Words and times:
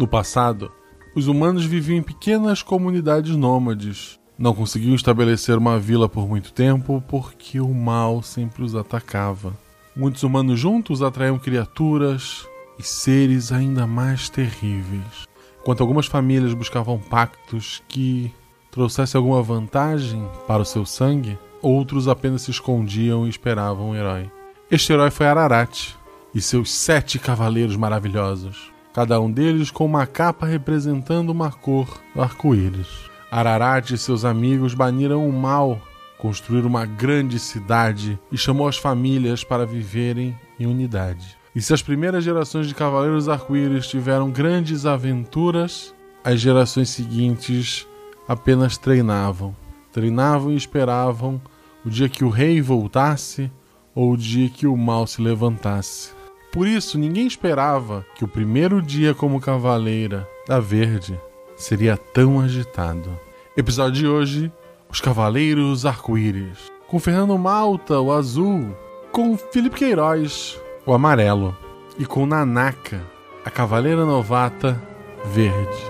No 0.00 0.08
passado, 0.08 0.72
os 1.14 1.26
humanos 1.26 1.66
viviam 1.66 1.98
em 1.98 2.02
pequenas 2.02 2.62
comunidades 2.62 3.36
nômades. 3.36 4.18
Não 4.38 4.54
conseguiam 4.54 4.94
estabelecer 4.94 5.58
uma 5.58 5.78
vila 5.78 6.08
por 6.08 6.26
muito 6.26 6.54
tempo 6.54 7.04
porque 7.06 7.60
o 7.60 7.68
mal 7.74 8.22
sempre 8.22 8.62
os 8.62 8.74
atacava. 8.74 9.54
Muitos 9.94 10.22
humanos 10.22 10.58
juntos 10.58 11.02
atraíam 11.02 11.38
criaturas 11.38 12.48
e 12.78 12.82
seres 12.82 13.52
ainda 13.52 13.86
mais 13.86 14.30
terríveis. 14.30 15.28
Enquanto 15.60 15.82
algumas 15.82 16.06
famílias 16.06 16.54
buscavam 16.54 16.98
pactos 16.98 17.82
que 17.86 18.32
trouxessem 18.70 19.18
alguma 19.18 19.42
vantagem 19.42 20.26
para 20.46 20.62
o 20.62 20.64
seu 20.64 20.86
sangue, 20.86 21.38
outros 21.60 22.08
apenas 22.08 22.40
se 22.40 22.50
escondiam 22.50 23.26
e 23.26 23.28
esperavam 23.28 23.90
um 23.90 23.94
herói. 23.94 24.30
Este 24.70 24.94
herói 24.94 25.10
foi 25.10 25.26
Ararat 25.26 25.90
e 26.34 26.40
seus 26.40 26.72
sete 26.72 27.18
cavaleiros 27.18 27.76
maravilhosos 27.76 28.79
cada 28.92 29.20
um 29.20 29.30
deles 29.30 29.70
com 29.70 29.84
uma 29.84 30.06
capa 30.06 30.46
representando 30.46 31.30
uma 31.30 31.50
cor 31.50 32.00
do 32.14 32.22
arco-íris. 32.22 33.10
Ararat 33.30 33.90
e 33.90 33.98
seus 33.98 34.24
amigos 34.24 34.74
baniram 34.74 35.28
o 35.28 35.32
mal, 35.32 35.80
construíram 36.18 36.68
uma 36.68 36.84
grande 36.84 37.38
cidade 37.38 38.18
e 38.30 38.36
chamou 38.36 38.66
as 38.66 38.76
famílias 38.76 39.44
para 39.44 39.64
viverem 39.64 40.36
em 40.58 40.66
unidade. 40.66 41.38
E 41.54 41.60
se 41.60 41.72
as 41.72 41.82
primeiras 41.82 42.22
gerações 42.22 42.66
de 42.66 42.74
Cavaleiros 42.74 43.28
Arco-Íris 43.28 43.86
tiveram 43.86 44.30
grandes 44.30 44.86
aventuras, 44.86 45.94
as 46.22 46.40
gerações 46.40 46.90
seguintes 46.90 47.86
apenas 48.28 48.76
treinavam. 48.76 49.54
Treinavam 49.92 50.52
e 50.52 50.56
esperavam 50.56 51.40
o 51.84 51.90
dia 51.90 52.08
que 52.08 52.24
o 52.24 52.28
rei 52.28 52.60
voltasse 52.60 53.50
ou 53.94 54.12
o 54.12 54.16
dia 54.16 54.48
que 54.48 54.66
o 54.66 54.76
mal 54.76 55.06
se 55.06 55.20
levantasse. 55.20 56.12
Por 56.52 56.66
isso, 56.66 56.98
ninguém 56.98 57.26
esperava 57.26 58.04
que 58.14 58.24
o 58.24 58.28
primeiro 58.28 58.82
dia 58.82 59.14
como 59.14 59.40
cavaleira 59.40 60.28
da 60.48 60.58
Verde 60.58 61.18
seria 61.56 61.96
tão 61.96 62.40
agitado. 62.40 63.10
Episódio 63.56 64.00
de 64.00 64.08
hoje: 64.08 64.52
Os 64.90 65.00
Cavaleiros 65.00 65.86
Arco-Íris. 65.86 66.58
Com 66.88 66.98
Fernando 66.98 67.38
Malta, 67.38 68.00
o 68.00 68.12
azul. 68.12 68.76
Com 69.12 69.36
Felipe 69.36 69.76
Queiroz, 69.76 70.60
o 70.84 70.92
amarelo. 70.92 71.56
E 71.98 72.04
com 72.04 72.26
Nanaka, 72.26 73.00
a 73.44 73.50
cavaleira 73.50 74.04
novata 74.04 74.80
verde. 75.26 75.89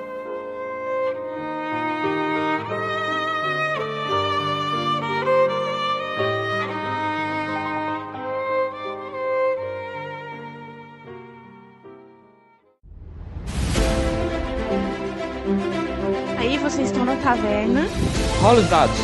Rola 18.40 18.60
os 18.60 18.68
dados. 18.68 18.96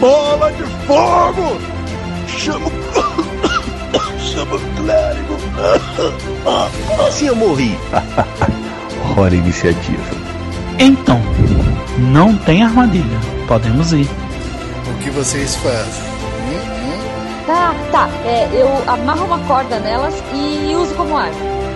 Bola 0.00 0.52
de 0.52 0.64
fogo! 0.86 1.56
Chama 2.26 2.68
Chama 4.18 4.56
o 4.56 4.60
clérigo. 4.76 5.36
Assim 7.06 7.26
eu 7.26 7.36
morri. 7.36 7.78
Hora 9.16 9.36
iniciativa. 9.36 10.02
Então, 10.80 11.20
não 11.98 12.36
tem 12.38 12.64
armadilha. 12.64 13.20
Podemos 13.46 13.92
ir. 13.92 14.08
O 14.88 14.98
que 15.00 15.10
vocês 15.10 15.54
fazem? 15.56 16.02
Hum, 16.48 16.58
hum? 16.58 17.46
Tá, 17.46 17.74
tá. 17.92 18.08
É, 18.24 18.48
eu 18.52 18.68
amarro 18.88 19.26
uma 19.26 19.38
corda 19.46 19.78
nelas 19.78 20.14
e 20.32 20.74
uso 20.74 20.92
como 20.94 21.16
arma. 21.16 21.53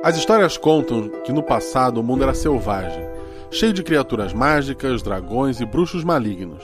As 0.00 0.16
histórias 0.16 0.56
contam 0.56 1.08
que 1.24 1.32
no 1.32 1.42
passado 1.42 1.98
o 1.98 2.04
mundo 2.04 2.22
era 2.22 2.32
selvagem, 2.32 3.04
cheio 3.50 3.72
de 3.72 3.82
criaturas 3.82 4.32
mágicas, 4.32 5.02
dragões 5.02 5.60
e 5.60 5.66
bruxos 5.66 6.04
malignos. 6.04 6.62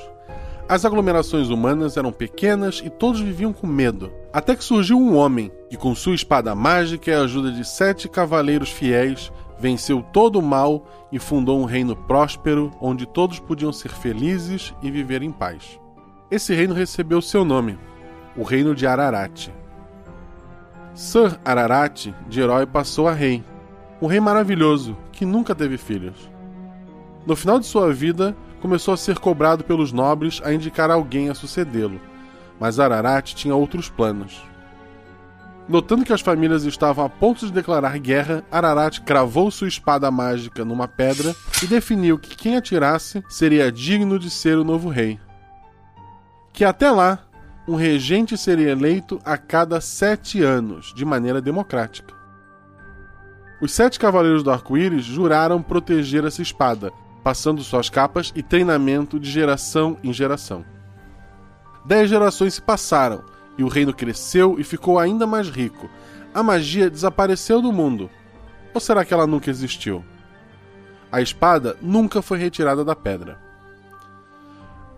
As 0.68 0.84
aglomerações 0.84 1.48
humanas 1.48 1.96
eram 1.96 2.12
pequenas 2.12 2.80
e 2.84 2.88
todos 2.88 3.20
viviam 3.20 3.52
com 3.52 3.66
medo. 3.66 4.12
Até 4.32 4.54
que 4.54 4.62
surgiu 4.62 4.96
um 4.98 5.16
homem 5.16 5.50
que, 5.68 5.76
com 5.76 5.96
sua 5.96 6.14
espada 6.14 6.54
mágica 6.54 7.10
e 7.10 7.14
a 7.14 7.22
ajuda 7.22 7.50
de 7.50 7.64
sete 7.64 8.08
cavaleiros 8.08 8.70
fiéis, 8.70 9.32
venceu 9.58 10.00
todo 10.12 10.38
o 10.38 10.42
mal 10.42 10.86
e 11.10 11.18
fundou 11.18 11.60
um 11.60 11.64
reino 11.64 11.96
próspero 11.96 12.70
onde 12.80 13.04
todos 13.04 13.40
podiam 13.40 13.72
ser 13.72 13.90
felizes 13.90 14.72
e 14.80 14.92
viver 14.92 15.22
em 15.22 15.32
paz. 15.32 15.80
Esse 16.30 16.54
reino 16.54 16.72
recebeu 16.72 17.20
seu 17.20 17.44
nome, 17.44 17.76
o 18.36 18.44
Reino 18.44 18.76
de 18.76 18.86
Ararat. 18.86 19.50
Sir 20.94 21.40
Ararat, 21.44 22.06
de 22.28 22.40
herói, 22.40 22.66
passou 22.66 23.08
a 23.08 23.12
rei. 23.12 23.42
Um 24.00 24.06
rei 24.06 24.20
maravilhoso, 24.20 24.96
que 25.10 25.26
nunca 25.26 25.52
teve 25.52 25.76
filhos. 25.76 26.30
No 27.26 27.34
final 27.34 27.58
de 27.58 27.66
sua 27.66 27.92
vida, 27.92 28.36
começou 28.60 28.94
a 28.94 28.96
ser 28.96 29.18
cobrado 29.18 29.64
pelos 29.64 29.90
nobres 29.90 30.40
a 30.44 30.52
indicar 30.52 30.92
alguém 30.92 31.30
a 31.30 31.34
sucedê-lo, 31.34 32.00
mas 32.60 32.78
Ararat 32.78 33.34
tinha 33.34 33.56
outros 33.56 33.88
planos. 33.88 34.40
Notando 35.68 36.04
que 36.04 36.12
as 36.12 36.20
famílias 36.20 36.62
estavam 36.62 37.04
a 37.04 37.08
ponto 37.08 37.44
de 37.44 37.52
declarar 37.52 37.98
guerra, 37.98 38.44
Ararat 38.48 39.00
cravou 39.00 39.50
sua 39.50 39.66
espada 39.66 40.08
mágica 40.12 40.64
numa 40.64 40.86
pedra 40.86 41.34
e 41.60 41.66
definiu 41.66 42.18
que 42.18 42.36
quem 42.36 42.56
atirasse 42.56 43.24
seria 43.28 43.72
digno 43.72 44.16
de 44.16 44.30
ser 44.30 44.58
o 44.58 44.64
novo 44.64 44.90
rei. 44.90 45.18
Que 46.52 46.64
até 46.64 46.88
lá 46.88 47.18
um 47.66 47.74
regente 47.74 48.36
seria 48.36 48.70
eleito 48.70 49.20
a 49.24 49.38
cada 49.38 49.80
sete 49.80 50.42
anos, 50.42 50.92
de 50.94 51.04
maneira 51.04 51.40
democrática. 51.40 52.14
Os 53.60 53.72
sete 53.72 53.98
cavaleiros 53.98 54.42
do 54.42 54.50
arco-íris 54.50 55.04
juraram 55.04 55.62
proteger 55.62 56.24
essa 56.24 56.42
espada, 56.42 56.92
passando 57.22 57.62
suas 57.62 57.88
capas 57.88 58.32
e 58.36 58.42
treinamento 58.42 59.18
de 59.18 59.30
geração 59.30 59.96
em 60.02 60.12
geração. 60.12 60.64
Dez 61.86 62.10
gerações 62.10 62.54
se 62.54 62.62
passaram 62.62 63.24
e 63.56 63.64
o 63.64 63.68
reino 63.68 63.94
cresceu 63.94 64.56
e 64.58 64.64
ficou 64.64 64.98
ainda 64.98 65.26
mais 65.26 65.48
rico. 65.48 65.88
A 66.34 66.42
magia 66.42 66.90
desapareceu 66.90 67.62
do 67.62 67.72
mundo. 67.72 68.10
Ou 68.74 68.80
será 68.80 69.04
que 69.04 69.14
ela 69.14 69.26
nunca 69.26 69.50
existiu? 69.50 70.04
A 71.10 71.22
espada 71.22 71.76
nunca 71.80 72.20
foi 72.20 72.38
retirada 72.38 72.84
da 72.84 72.96
pedra 72.96 73.44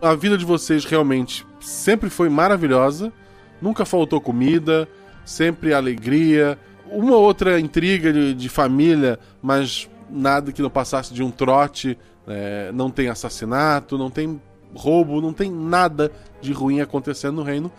a 0.00 0.15
vida 0.15 0.37
de 0.37 0.44
vocês 0.44 0.84
realmente 0.84 1.46
sempre 1.61 2.11
foi 2.11 2.28
maravilhosa, 2.28 3.12
nunca 3.61 3.84
faltou 3.84 4.21
comida, 4.21 4.89
sempre 5.25 5.72
alegria, 5.75 6.59
uma 6.91 7.17
outra 7.17 7.59
intriga 7.59 8.12
de, 8.12 8.34
de 8.34 8.49
família, 8.49 9.19
mas 9.43 9.89
nada 10.09 10.53
que 10.53 10.62
não 10.62 10.71
passasse 10.71 11.12
de 11.12 11.22
um 11.22 11.31
trote, 11.31 11.98
é, 12.27 12.71
não 12.72 12.91
tem 12.91 13.09
assassinato, 13.09 13.98
não 13.98 14.10
tem 14.10 14.41
roubo, 14.75 15.21
não 15.21 15.33
tem 15.33 15.51
nada 15.51 16.10
de 16.41 16.53
ruim 16.53 16.81
acontecendo 16.81 17.36
no 17.36 17.42
reino. 17.42 17.71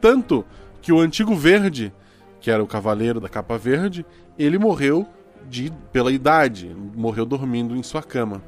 Tanto 0.00 0.44
que 0.80 0.92
o 0.92 1.00
antigo 1.00 1.34
verde, 1.34 1.92
que 2.40 2.50
era 2.50 2.62
o 2.62 2.66
cavaleiro 2.66 3.20
da 3.20 3.28
capa 3.28 3.56
verde, 3.58 4.04
ele 4.38 4.58
morreu 4.58 5.06
de 5.48 5.72
pela 5.92 6.12
idade, 6.12 6.74
morreu 6.94 7.26
dormindo 7.26 7.76
em 7.76 7.82
sua 7.82 8.02
cama. 8.02 8.42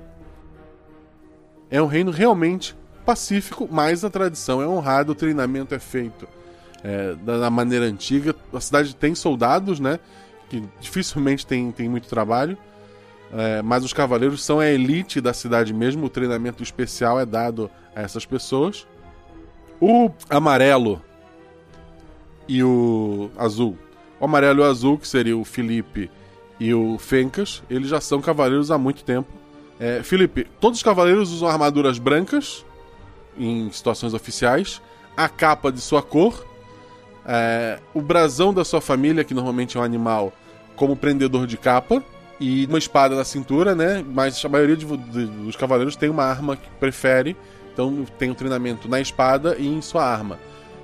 É 1.70 1.80
um 1.82 1.86
reino 1.86 2.10
realmente 2.10 2.76
pacífico, 3.06 3.68
mas 3.70 4.04
a 4.04 4.10
tradição 4.10 4.60
é 4.60 4.66
honrada, 4.66 5.12
o 5.12 5.14
treinamento 5.14 5.74
é 5.74 5.78
feito 5.78 6.28
é, 6.82 7.14
da 7.14 7.48
maneira 7.48 7.86
antiga. 7.86 8.34
A 8.52 8.60
cidade 8.60 8.94
tem 8.94 9.14
soldados, 9.14 9.80
né? 9.80 10.00
Que 10.50 10.62
dificilmente 10.80 11.46
tem, 11.46 11.70
tem 11.70 11.88
muito 11.88 12.08
trabalho. 12.08 12.58
É, 13.32 13.62
mas 13.62 13.84
os 13.84 13.92
cavaleiros 13.92 14.44
são 14.44 14.60
a 14.60 14.66
elite 14.66 15.20
da 15.20 15.32
cidade 15.32 15.72
mesmo, 15.72 16.06
o 16.06 16.10
treinamento 16.10 16.62
especial 16.62 17.18
é 17.18 17.26
dado 17.26 17.70
a 17.94 18.02
essas 18.02 18.26
pessoas. 18.26 18.86
O 19.80 20.10
amarelo 20.28 21.02
e 22.48 22.62
o 22.62 23.30
azul. 23.36 23.76
O 24.20 24.24
amarelo 24.24 24.60
e 24.60 24.62
o 24.62 24.64
azul, 24.64 24.98
que 24.98 25.08
seria 25.08 25.36
o 25.36 25.44
Felipe 25.44 26.10
e 26.58 26.72
o 26.72 26.98
Fencas, 26.98 27.62
eles 27.68 27.88
já 27.88 28.00
são 28.00 28.20
cavaleiros 28.20 28.70
há 28.70 28.78
muito 28.78 29.04
tempo. 29.04 29.28
É, 29.78 30.02
Felipe, 30.02 30.46
todos 30.58 30.78
os 30.78 30.82
cavaleiros 30.82 31.30
usam 31.32 31.48
armaduras 31.48 31.98
brancas 31.98 32.64
em 33.38 33.70
situações 33.70 34.14
oficiais. 34.14 34.80
a 35.16 35.28
capa 35.28 35.72
de 35.72 35.80
sua 35.80 36.02
cor, 36.02 36.46
é, 37.26 37.78
o 37.94 38.02
brasão 38.02 38.52
da 38.52 38.64
sua 38.64 38.80
família, 38.80 39.24
que 39.24 39.32
normalmente 39.32 39.76
é 39.76 39.80
um 39.80 39.82
animal, 39.82 40.32
como 40.76 40.94
prendedor 40.94 41.46
de 41.46 41.56
capa, 41.56 42.02
e 42.38 42.66
uma 42.66 42.78
espada 42.78 43.16
na 43.16 43.24
cintura, 43.24 43.74
né? 43.74 44.04
Mas 44.06 44.44
a 44.44 44.48
maioria 44.48 44.76
de, 44.76 44.84
de, 44.84 45.26
dos 45.26 45.56
cavaleiros 45.56 45.96
tem 45.96 46.10
uma 46.10 46.24
arma 46.24 46.56
que 46.56 46.68
prefere, 46.78 47.34
então 47.72 48.04
tem 48.18 48.30
um 48.30 48.34
treinamento 48.34 48.88
na 48.88 49.00
espada 49.00 49.56
e 49.58 49.66
em 49.66 49.80
sua 49.80 50.04
arma. 50.04 50.38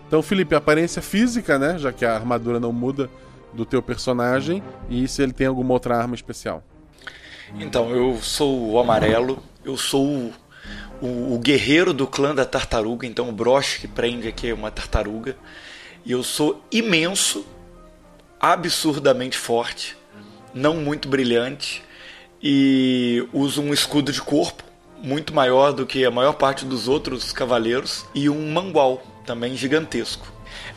Então, 0.08 0.22
Felipe, 0.22 0.54
aparência 0.54 1.00
física, 1.00 1.58
né? 1.58 1.78
Já 1.78 1.92
que 1.92 2.04
a 2.04 2.14
armadura 2.14 2.58
não 2.58 2.72
muda 2.72 3.08
do 3.52 3.66
teu 3.66 3.82
personagem, 3.82 4.62
e 4.88 5.06
se 5.06 5.22
ele 5.22 5.32
tem 5.32 5.46
alguma 5.46 5.74
outra 5.74 5.96
arma 5.96 6.14
especial. 6.14 6.62
Então, 7.58 7.90
eu 7.90 8.16
sou 8.22 8.70
o 8.70 8.78
amarelo, 8.78 9.42
eu 9.62 9.76
sou 9.76 10.32
o, 11.02 11.34
o, 11.34 11.38
guerreiro 11.38 11.92
do 11.92 12.06
clã 12.06 12.32
da 12.32 12.44
tartaruga, 12.44 13.06
então 13.06 13.28
o 13.28 13.32
broche 13.32 13.80
que 13.80 13.88
prende 13.88 14.28
aqui 14.28 14.48
é 14.48 14.54
uma 14.54 14.70
tartaruga. 14.70 15.36
E 16.04 16.12
eu 16.12 16.22
sou 16.22 16.64
imenso, 16.70 17.44
absurdamente 18.40 19.36
forte, 19.36 19.96
não 20.54 20.76
muito 20.76 21.08
brilhante, 21.08 21.82
e 22.40 23.26
uso 23.32 23.60
um 23.60 23.72
escudo 23.72 24.12
de 24.12 24.22
corpo 24.22 24.62
muito 25.02 25.34
maior 25.34 25.72
do 25.72 25.84
que 25.84 26.04
a 26.04 26.10
maior 26.10 26.34
parte 26.34 26.64
dos 26.64 26.86
outros 26.86 27.32
cavaleiros, 27.32 28.06
e 28.14 28.30
um 28.30 28.52
mangual 28.52 29.02
também 29.26 29.56
gigantesco. 29.56 30.26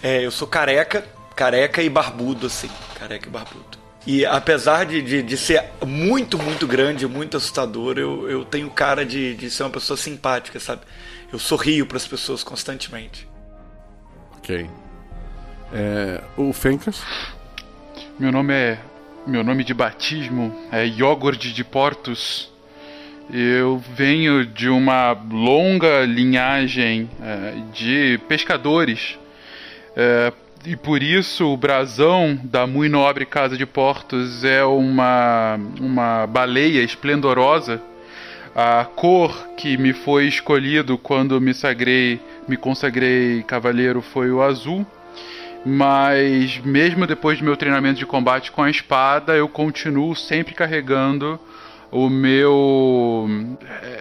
É, 0.01 0.25
eu 0.25 0.31
sou 0.31 0.47
careca, 0.47 1.07
careca 1.35 1.83
e 1.83 1.89
barbudo, 1.89 2.47
assim, 2.47 2.69
careca 2.95 3.27
e 3.27 3.31
barbudo. 3.31 3.74
E 4.05 4.23
apesar 4.23 4.85
de, 4.85 5.01
de, 5.01 5.23
de, 5.23 5.35
ser 5.35 5.63
muito, 5.85 6.37
muito 6.37 6.67
grande, 6.67 7.07
muito 7.07 7.37
assustador, 7.37 7.97
eu, 7.97 8.29
eu 8.29 8.45
tenho 8.45 8.69
cara 8.69 9.03
de, 9.03 9.33
de 9.33 9.49
ser 9.49 9.63
uma 9.63 9.71
pessoa 9.71 9.97
simpática, 9.97 10.59
sabe? 10.59 10.81
Eu 11.33 11.39
sorrio 11.39 11.87
para 11.87 11.97
as 11.97 12.05
pessoas 12.07 12.43
constantemente. 12.43 13.27
Ok. 14.37 14.69
É, 15.73 16.21
o 16.37 16.53
Fencas? 16.53 17.01
Meu 18.19 18.31
nome 18.31 18.53
é. 18.53 18.79
Meu 19.25 19.43
nome 19.43 19.63
de 19.63 19.73
batismo 19.73 20.55
é 20.71 20.85
Iogurte 20.85 21.51
de 21.51 21.63
Portos. 21.63 22.53
Eu 23.33 23.83
venho 23.95 24.45
de 24.45 24.69
uma 24.69 25.13
longa 25.13 26.05
linhagem 26.05 27.09
é, 27.19 27.55
de 27.73 28.19
pescadores. 28.27 29.17
É, 29.95 30.31
e 30.65 30.75
por 30.75 31.03
isso 31.03 31.53
o 31.53 31.57
brasão 31.57 32.39
da 32.43 32.65
muito 32.65 32.91
nobre 32.91 33.25
Casa 33.25 33.55
de 33.55 33.65
Portos 33.65 34.43
é 34.43 34.63
uma, 34.63 35.59
uma 35.79 36.25
baleia 36.27 36.81
esplendorosa. 36.81 37.81
A 38.55 38.85
cor 38.85 39.49
que 39.57 39.77
me 39.77 39.93
foi 39.93 40.25
escolhido 40.25 40.97
quando 40.97 41.39
me 41.39 41.53
sagrei, 41.53 42.19
me 42.47 42.57
consagrei 42.57 43.43
cavaleiro 43.43 44.01
foi 44.01 44.31
o 44.31 44.41
azul. 44.41 44.85
Mas 45.65 46.59
mesmo 46.59 47.05
depois 47.05 47.39
do 47.39 47.45
meu 47.45 47.57
treinamento 47.57 47.99
de 47.99 48.05
combate 48.05 48.51
com 48.51 48.63
a 48.63 48.69
espada, 48.69 49.35
eu 49.35 49.47
continuo 49.47 50.15
sempre 50.15 50.53
carregando 50.53 51.39
o 51.95 52.09
meu. 52.09 53.25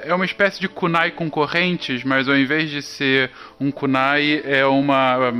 É 0.02 0.12
uma 0.12 0.24
espécie 0.24 0.60
de 0.60 0.68
kunai 0.68 1.12
com 1.12 1.30
correntes, 1.30 2.02
mas 2.02 2.28
ao 2.28 2.36
invés 2.36 2.68
de 2.68 2.82
ser 2.82 3.30
um 3.60 3.70
kunai, 3.70 4.42
é 4.44 4.66
uma. 4.66 5.32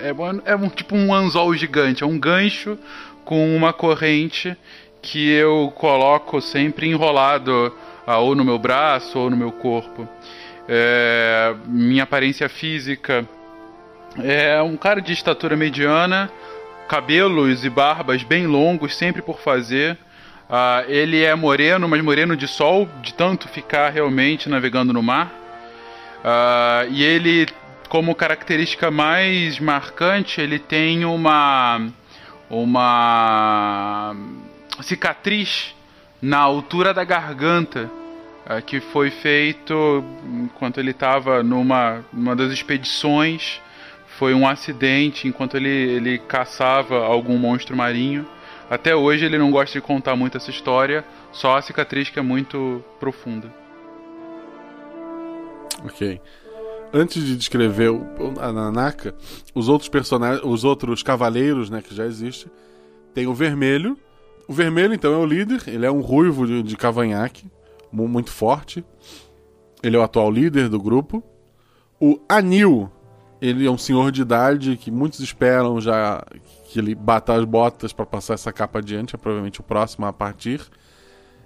É, 0.00 0.08
é, 0.08 0.52
é 0.52 0.56
um, 0.56 0.68
tipo 0.68 0.96
um 0.96 1.14
anzol 1.14 1.54
gigante, 1.54 2.02
é 2.02 2.06
um 2.06 2.18
gancho 2.18 2.76
com 3.24 3.56
uma 3.56 3.72
corrente 3.72 4.56
que 5.00 5.30
eu 5.30 5.72
coloco 5.76 6.40
sempre 6.40 6.88
enrolado 6.88 7.72
ah, 8.04 8.18
ou 8.18 8.34
no 8.34 8.44
meu 8.44 8.58
braço 8.58 9.16
ou 9.16 9.30
no 9.30 9.36
meu 9.36 9.52
corpo. 9.52 10.08
É, 10.68 11.54
minha 11.66 12.02
aparência 12.02 12.48
física 12.48 13.24
é 14.20 14.60
um 14.62 14.76
cara 14.76 15.00
de 15.00 15.12
estatura 15.12 15.54
mediana, 15.54 16.28
cabelos 16.88 17.64
e 17.64 17.70
barbas 17.70 18.24
bem 18.24 18.48
longos, 18.48 18.96
sempre 18.96 19.22
por 19.22 19.38
fazer. 19.38 19.96
Uh, 20.48 20.88
ele 20.88 21.24
é 21.24 21.34
moreno, 21.34 21.88
mas 21.88 22.00
moreno 22.02 22.36
de 22.36 22.46
sol, 22.46 22.88
de 23.02 23.12
tanto 23.12 23.48
ficar 23.48 23.90
realmente 23.90 24.48
navegando 24.48 24.92
no 24.92 25.02
mar. 25.02 25.26
Uh, 26.20 26.90
e 26.90 27.02
ele, 27.02 27.48
como 27.88 28.14
característica 28.14 28.88
mais 28.88 29.58
marcante, 29.58 30.40
ele 30.40 30.58
tem 30.58 31.04
uma 31.04 31.88
uma 32.48 34.14
cicatriz 34.80 35.74
na 36.22 36.38
altura 36.38 36.94
da 36.94 37.02
garganta 37.02 37.90
uh, 38.48 38.62
que 38.62 38.78
foi 38.78 39.10
feito 39.10 40.04
enquanto 40.44 40.78
ele 40.78 40.92
estava 40.92 41.42
numa 41.42 42.04
uma 42.12 42.36
das 42.36 42.52
expedições. 42.52 43.60
Foi 44.16 44.32
um 44.32 44.46
acidente 44.46 45.26
enquanto 45.26 45.56
ele, 45.56 45.68
ele 45.68 46.18
caçava 46.18 47.04
algum 47.04 47.36
monstro 47.36 47.76
marinho. 47.76 48.26
Até 48.68 48.94
hoje 48.96 49.24
ele 49.24 49.38
não 49.38 49.50
gosta 49.50 49.78
de 49.78 49.84
contar 49.84 50.16
muito 50.16 50.36
essa 50.36 50.50
história, 50.50 51.04
só 51.32 51.56
a 51.56 51.62
cicatriz 51.62 52.10
que 52.10 52.18
é 52.18 52.22
muito 52.22 52.84
profunda. 52.98 53.52
Ok. 55.84 56.20
Antes 56.92 57.24
de 57.24 57.36
descrever 57.36 57.90
a 58.40 58.52
Nanaka, 58.52 59.14
os 59.54 59.68
outros 59.68 59.88
personagens, 59.88 60.44
os 60.44 60.64
outros 60.64 61.02
cavaleiros, 61.02 61.70
né, 61.70 61.82
que 61.82 61.94
já 61.94 62.06
existem, 62.06 62.50
tem 63.14 63.26
o 63.26 63.34
vermelho. 63.34 63.96
O 64.48 64.52
vermelho, 64.52 64.94
então, 64.94 65.12
é 65.12 65.16
o 65.16 65.26
líder. 65.26 65.62
Ele 65.66 65.84
é 65.84 65.90
um 65.90 66.00
ruivo 66.00 66.46
de, 66.46 66.62
de 66.62 66.76
cavanhaque, 66.76 67.46
muito 67.92 68.30
forte. 68.30 68.84
Ele 69.82 69.96
é 69.96 69.98
o 69.98 70.02
atual 70.02 70.30
líder 70.30 70.68
do 70.68 70.80
grupo. 70.80 71.22
O 72.00 72.20
Anil, 72.28 72.90
ele 73.40 73.66
é 73.66 73.70
um 73.70 73.78
senhor 73.78 74.10
de 74.12 74.22
idade 74.22 74.76
que 74.76 74.90
muitos 74.90 75.20
esperam 75.20 75.80
já 75.80 76.24
que 76.76 76.80
ele 76.80 76.94
bata 76.94 77.32
as 77.32 77.42
botas 77.46 77.90
para 77.90 78.04
passar 78.04 78.34
essa 78.34 78.52
capa 78.52 78.80
adiante, 78.80 79.14
é 79.14 79.18
provavelmente 79.18 79.60
o 79.60 79.62
próximo 79.62 80.04
a 80.04 80.12
partir. 80.12 80.60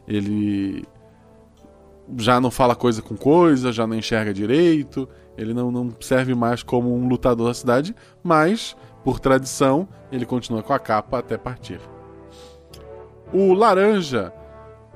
Ele 0.08 0.84
já 2.18 2.40
não 2.40 2.50
fala 2.50 2.74
coisa 2.74 3.00
com 3.00 3.16
coisa, 3.16 3.70
já 3.70 3.86
não 3.86 3.94
enxerga 3.94 4.34
direito, 4.34 5.08
ele 5.38 5.54
não, 5.54 5.70
não 5.70 5.94
serve 6.00 6.34
mais 6.34 6.64
como 6.64 6.92
um 6.92 7.06
lutador 7.06 7.46
da 7.46 7.54
cidade, 7.54 7.94
mas, 8.24 8.76
por 9.04 9.20
tradição, 9.20 9.86
ele 10.10 10.26
continua 10.26 10.64
com 10.64 10.72
a 10.72 10.80
capa 10.80 11.20
até 11.20 11.38
partir. 11.38 11.78
O 13.32 13.54
Laranja, 13.54 14.32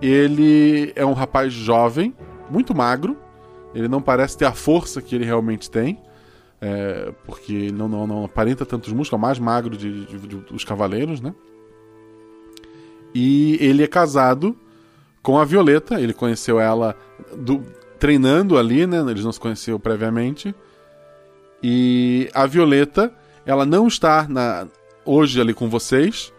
ele 0.03 0.93
é 0.97 1.07
um 1.07 1.13
rapaz 1.13 1.53
jovem, 1.53 2.13
muito 2.51 2.75
magro, 2.75 3.17
ele 3.73 3.87
não 3.87 4.03
parece 4.03 4.37
ter 4.37 4.47
a 4.47 4.53
força 4.53 5.01
que 5.01 5.15
ele 5.15 5.25
realmente 5.25 5.71
tem. 5.71 6.03
É, 6.67 7.13
porque 7.27 7.71
não, 7.71 7.87
não, 7.87 8.07
não, 8.07 8.25
aparenta 8.25 8.65
tantos 8.65 8.91
músculos, 8.91 9.13
é 9.13 9.17
o 9.17 9.19
mais 9.19 9.39
magro 9.39 9.77
de, 9.77 10.07
de, 10.07 10.19
de, 10.19 10.37
dos 10.37 10.65
cavaleiros, 10.65 11.21
né? 11.21 11.35
E 13.15 13.59
ele 13.61 13.83
é 13.83 13.87
casado 13.87 14.57
com 15.23 15.39
a 15.39 15.45
Violeta, 15.45 16.01
ele 16.01 16.15
conheceu 16.15 16.59
ela 16.59 16.97
do, 17.37 17.63
treinando 17.99 18.57
ali, 18.57 18.87
né? 18.87 18.99
Eles 19.11 19.23
não 19.23 19.31
se 19.31 19.39
conheciam 19.39 19.79
previamente. 19.79 20.55
E 21.63 22.31
a 22.33 22.47
Violeta, 22.47 23.13
ela 23.45 23.67
não 23.67 23.87
está 23.87 24.27
na, 24.27 24.67
hoje 25.05 25.39
ali 25.39 25.53
com 25.53 25.69
vocês, 25.69 26.33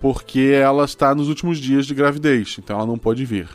porque 0.00 0.52
ela 0.54 0.86
está 0.86 1.14
nos 1.14 1.28
últimos 1.28 1.58
dias 1.58 1.84
de 1.84 1.94
gravidez, 1.94 2.56
então 2.58 2.78
ela 2.78 2.86
não 2.86 2.96
pode 2.96 3.26
vir. 3.26 3.46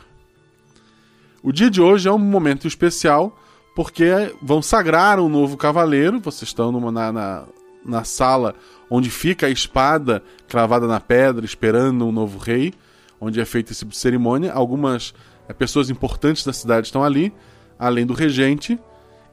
O 1.42 1.50
dia 1.50 1.68
de 1.68 1.80
hoje 1.80 2.08
é 2.08 2.12
um 2.12 2.18
momento 2.18 2.68
especial 2.68 3.41
porque 3.74 4.34
vão 4.40 4.60
sagrar 4.62 5.18
um 5.18 5.28
novo 5.28 5.56
cavaleiro. 5.56 6.20
Vocês 6.20 6.48
estão 6.48 6.70
numa, 6.70 6.92
na, 6.92 7.12
na, 7.12 7.44
na, 7.84 8.04
sala 8.04 8.54
onde 8.90 9.10
fica 9.10 9.46
a 9.46 9.50
espada 9.50 10.22
cravada 10.48 10.86
na 10.86 11.00
pedra, 11.00 11.44
esperando 11.44 12.06
um 12.06 12.12
novo 12.12 12.38
rei, 12.38 12.74
onde 13.20 13.40
é 13.40 13.44
feita 13.44 13.72
de 13.72 13.96
cerimônia. 13.96 14.52
Algumas 14.52 15.14
é, 15.48 15.52
pessoas 15.52 15.90
importantes 15.90 16.44
da 16.44 16.52
cidade 16.52 16.86
estão 16.86 17.02
ali, 17.02 17.32
além 17.78 18.04
do 18.04 18.14
regente, 18.14 18.78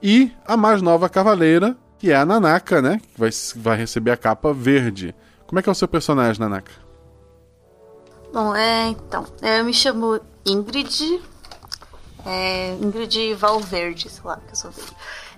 e 0.01 0.31
a 0.45 0.55
mais 0.55 0.81
nova 0.81 1.09
cavaleira, 1.09 1.75
que 1.97 2.11
é 2.11 2.15
a 2.15 2.25
Nanaka, 2.25 2.81
né? 2.81 3.01
Que 3.13 3.19
vai, 3.19 3.29
vai 3.57 3.77
receber 3.77 4.11
a 4.11 4.17
capa 4.17 4.53
verde. 4.53 5.13
Como 5.45 5.59
é 5.59 5.61
que 5.61 5.67
é 5.67 5.71
o 5.71 5.75
seu 5.75 5.87
personagem, 5.87 6.39
Nanaka? 6.39 6.71
Bom, 8.31 8.55
é, 8.55 8.89
então, 8.89 9.25
eu 9.41 9.65
me 9.65 9.73
chamo 9.73 10.19
Ingrid, 10.45 11.19
é, 12.25 12.73
Ingrid 12.75 13.33
Valverde, 13.35 14.09
sei 14.09 14.23
lá, 14.23 14.37
que 14.37 14.51
eu 14.51 14.55
sou. 14.55 14.71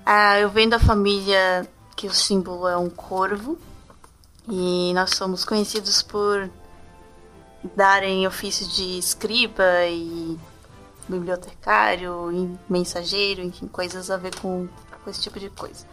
Ah, 0.05 0.39
eu 0.39 0.49
venho 0.49 0.69
da 0.69 0.79
família 0.79 1.67
que 1.95 2.07
o 2.07 2.13
símbolo 2.13 2.67
é 2.67 2.77
um 2.77 2.89
corvo. 2.89 3.57
E 4.49 4.91
nós 4.93 5.11
somos 5.11 5.45
conhecidos 5.45 6.01
por 6.01 6.49
darem 7.75 8.25
ofício 8.25 8.67
de 8.67 8.97
escriba 8.97 9.85
e 9.87 10.37
bibliotecário, 11.07 12.31
e 12.31 12.57
mensageiro, 12.71 13.41
enfim, 13.41 13.67
coisas 13.67 14.09
a 14.09 14.17
ver 14.17 14.35
com, 14.39 14.67
com 15.03 15.09
esse 15.09 15.21
tipo 15.21 15.39
de 15.39 15.49
coisa. 15.49 15.85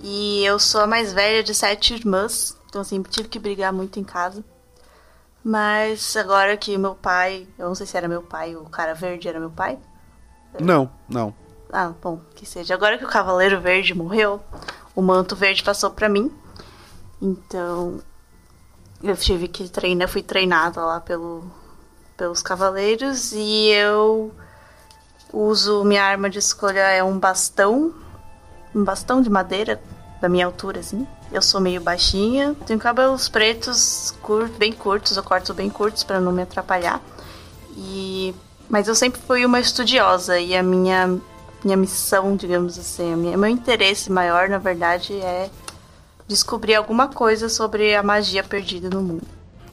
E 0.00 0.44
eu 0.44 0.58
sou 0.58 0.82
a 0.82 0.86
mais 0.86 1.12
velha 1.12 1.42
de 1.42 1.54
sete 1.54 1.94
irmãs, 1.94 2.56
então 2.68 2.84
sempre 2.84 3.10
tive 3.10 3.28
que 3.28 3.38
brigar 3.38 3.72
muito 3.72 3.98
em 3.98 4.04
casa. 4.04 4.44
Mas 5.48 6.16
agora 6.16 6.56
que 6.56 6.76
meu 6.76 6.96
pai. 6.96 7.46
Eu 7.56 7.68
não 7.68 7.74
sei 7.76 7.86
se 7.86 7.96
era 7.96 8.08
meu 8.08 8.20
pai, 8.20 8.56
o 8.56 8.64
cara 8.64 8.94
verde 8.94 9.28
era 9.28 9.38
meu 9.38 9.48
pai. 9.48 9.78
Não, 10.58 10.90
não. 11.08 11.32
Ah, 11.72 11.92
bom, 12.02 12.18
que 12.34 12.44
seja. 12.44 12.74
Agora 12.74 12.98
que 12.98 13.04
o 13.04 13.08
Cavaleiro 13.08 13.60
Verde 13.60 13.94
morreu, 13.94 14.40
o 14.92 15.00
manto 15.00 15.36
verde 15.36 15.62
passou 15.62 15.90
pra 15.90 16.08
mim. 16.08 16.32
Então, 17.22 18.00
eu 19.00 19.16
tive 19.16 19.46
que 19.46 19.68
treinar, 19.68 20.08
fui 20.08 20.20
treinada 20.20 20.84
lá 20.84 21.00
pelo, 21.00 21.44
pelos 22.16 22.42
cavaleiros 22.42 23.30
e 23.32 23.68
eu 23.68 24.34
uso 25.32 25.84
minha 25.84 26.02
arma 26.02 26.28
de 26.28 26.40
escolha 26.40 26.80
é 26.80 27.04
um 27.04 27.20
bastão, 27.20 27.94
um 28.74 28.82
bastão 28.82 29.22
de 29.22 29.30
madeira 29.30 29.80
da 30.20 30.28
minha 30.28 30.44
altura 30.46 30.80
assim. 30.80 31.06
Eu 31.32 31.42
sou 31.42 31.60
meio 31.60 31.80
baixinha, 31.80 32.54
tenho 32.66 32.78
cabelos 32.78 33.28
pretos, 33.28 34.14
cur, 34.22 34.48
bem 34.58 34.72
curtos, 34.72 35.16
eu 35.16 35.22
corto 35.22 35.52
bem 35.52 35.68
curtos 35.68 36.04
para 36.04 36.20
não 36.20 36.32
me 36.32 36.42
atrapalhar. 36.42 37.00
E 37.76 38.34
mas 38.68 38.88
eu 38.88 38.94
sempre 38.94 39.20
fui 39.20 39.44
uma 39.44 39.60
estudiosa 39.60 40.38
e 40.40 40.56
a 40.56 40.62
minha 40.62 41.18
minha 41.64 41.76
missão, 41.76 42.36
digamos 42.36 42.78
assim, 42.78 43.12
a 43.12 43.16
minha, 43.16 43.36
meu 43.36 43.50
interesse 43.50 44.10
maior, 44.10 44.48
na 44.48 44.58
verdade, 44.58 45.14
é 45.14 45.50
descobrir 46.28 46.74
alguma 46.74 47.08
coisa 47.08 47.48
sobre 47.48 47.94
a 47.94 48.02
magia 48.02 48.44
perdida 48.44 48.88
no 48.88 49.02
mundo. 49.02 49.26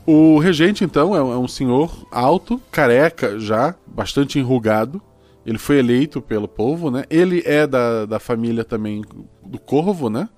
O 0.05 0.37
regente, 0.39 0.83
então, 0.83 1.15
é 1.15 1.19
é 1.19 1.37
um 1.37 1.47
senhor 1.47 2.05
alto, 2.11 2.59
careca 2.71 3.39
já, 3.39 3.75
bastante 3.85 4.39
enrugado. 4.39 5.01
Ele 5.45 5.57
foi 5.57 5.79
eleito 5.79 6.21
pelo 6.21 6.47
povo, 6.47 6.89
né? 6.89 7.05
Ele 7.09 7.43
é 7.45 7.67
da, 7.67 8.05
da 8.05 8.19
família 8.19 8.63
também 8.63 9.03
do 9.45 9.59
Corvo, 9.59 10.09
né? 10.09 10.29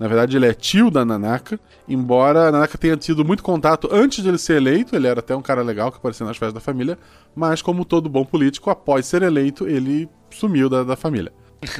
Na 0.00 0.08
verdade, 0.08 0.34
ele 0.34 0.46
é 0.46 0.54
tio 0.54 0.90
da 0.90 1.04
Nanaka. 1.04 1.60
Embora 1.86 2.48
a 2.48 2.52
Nanaka 2.52 2.78
tenha 2.78 2.96
tido 2.96 3.22
muito 3.22 3.42
contato 3.42 3.86
antes 3.92 4.22
de 4.22 4.30
ele 4.30 4.38
ser 4.38 4.56
eleito, 4.56 4.96
ele 4.96 5.06
era 5.06 5.20
até 5.20 5.36
um 5.36 5.42
cara 5.42 5.60
legal 5.62 5.92
que 5.92 5.98
aparecia 5.98 6.24
nas 6.24 6.38
festas 6.38 6.54
da 6.54 6.60
família. 6.60 6.98
Mas, 7.36 7.60
como 7.60 7.84
todo 7.84 8.08
bom 8.08 8.24
político, 8.24 8.70
após 8.70 9.04
ser 9.04 9.20
eleito, 9.20 9.68
ele 9.68 10.08
sumiu 10.30 10.70
da, 10.70 10.82
da 10.82 10.96
família. 10.96 11.30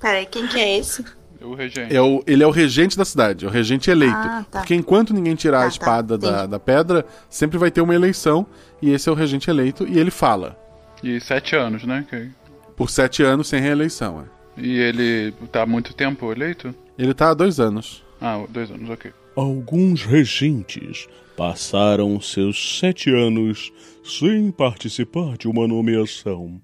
Peraí, 0.00 0.26
quem 0.26 0.46
que 0.46 0.60
é 0.60 0.78
esse? 0.78 1.04
O 1.42 1.54
regente. 1.54 1.94
É 1.94 2.00
o, 2.00 2.22
ele 2.24 2.42
é 2.42 2.46
o 2.46 2.50
regente 2.50 2.96
da 2.96 3.04
cidade, 3.04 3.44
é 3.44 3.48
o 3.48 3.50
regente 3.50 3.90
eleito. 3.90 4.16
Ah, 4.16 4.44
tá. 4.48 4.60
Porque 4.60 4.74
enquanto 4.74 5.12
ninguém 5.12 5.34
tirar 5.34 5.58
a 5.58 5.62
tá, 5.62 5.68
espada 5.68 6.16
da, 6.16 6.28
entendi. 6.30 6.46
da 6.48 6.60
pedra, 6.60 7.04
sempre 7.28 7.58
vai 7.58 7.70
ter 7.70 7.80
uma 7.80 7.94
eleição. 7.94 8.46
E 8.80 8.92
esse 8.92 9.08
é 9.08 9.12
o 9.12 9.14
regente 9.14 9.50
eleito. 9.50 9.86
E 9.88 9.98
ele 9.98 10.10
fala. 10.12 10.56
E 11.02 11.20
sete 11.20 11.56
anos, 11.56 11.84
né? 11.84 12.06
Que- 12.08 12.30
Por 12.76 12.88
sete 12.90 13.22
anos 13.24 13.48
sem 13.48 13.60
reeleição. 13.60 14.20
é. 14.22 14.62
E 14.62 14.78
ele 14.78 15.32
tá 15.50 15.62
há 15.62 15.66
muito 15.66 15.92
tempo 15.92 16.30
eleito? 16.30 16.72
Ele 16.98 17.14
tá 17.14 17.30
há 17.30 17.34
dois 17.34 17.58
anos. 17.58 18.04
Ah, 18.20 18.44
dois 18.48 18.70
anos, 18.70 18.88
ok. 18.88 19.12
Alguns 19.36 20.04
regentes 20.04 21.08
passaram 21.36 22.20
seus 22.20 22.78
sete 22.78 23.10
anos 23.10 23.72
sem 24.04 24.50
participar 24.50 25.36
de 25.36 25.48
uma 25.48 25.66
nomeação. 25.66 26.60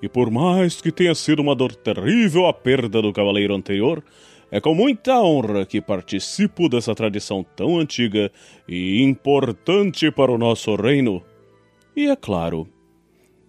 E 0.00 0.08
por 0.08 0.30
mais 0.30 0.80
que 0.80 0.90
tenha 0.90 1.14
sido 1.14 1.40
uma 1.40 1.54
dor 1.54 1.74
terrível 1.74 2.46
a 2.46 2.52
perda 2.52 3.02
do 3.02 3.12
cavaleiro 3.12 3.54
anterior, 3.54 4.02
é 4.50 4.60
com 4.60 4.74
muita 4.74 5.20
honra 5.20 5.66
que 5.66 5.80
participo 5.80 6.68
dessa 6.68 6.94
tradição 6.94 7.44
tão 7.56 7.78
antiga 7.78 8.30
e 8.68 9.02
importante 9.02 10.10
para 10.10 10.30
o 10.30 10.38
nosso 10.38 10.74
reino. 10.76 11.22
E 11.94 12.06
é 12.06 12.16
claro, 12.16 12.68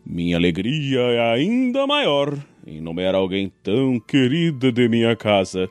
minha 0.06 0.36
alegria 0.38 1.00
é 1.00 1.34
ainda 1.34 1.86
maior 1.86 2.38
em 2.66 2.82
nomear 2.82 3.16
alguém 3.16 3.52
tão 3.64 4.00
querida 4.00 4.72
de 4.72 4.90
minha 4.90 5.16
casa. 5.16 5.70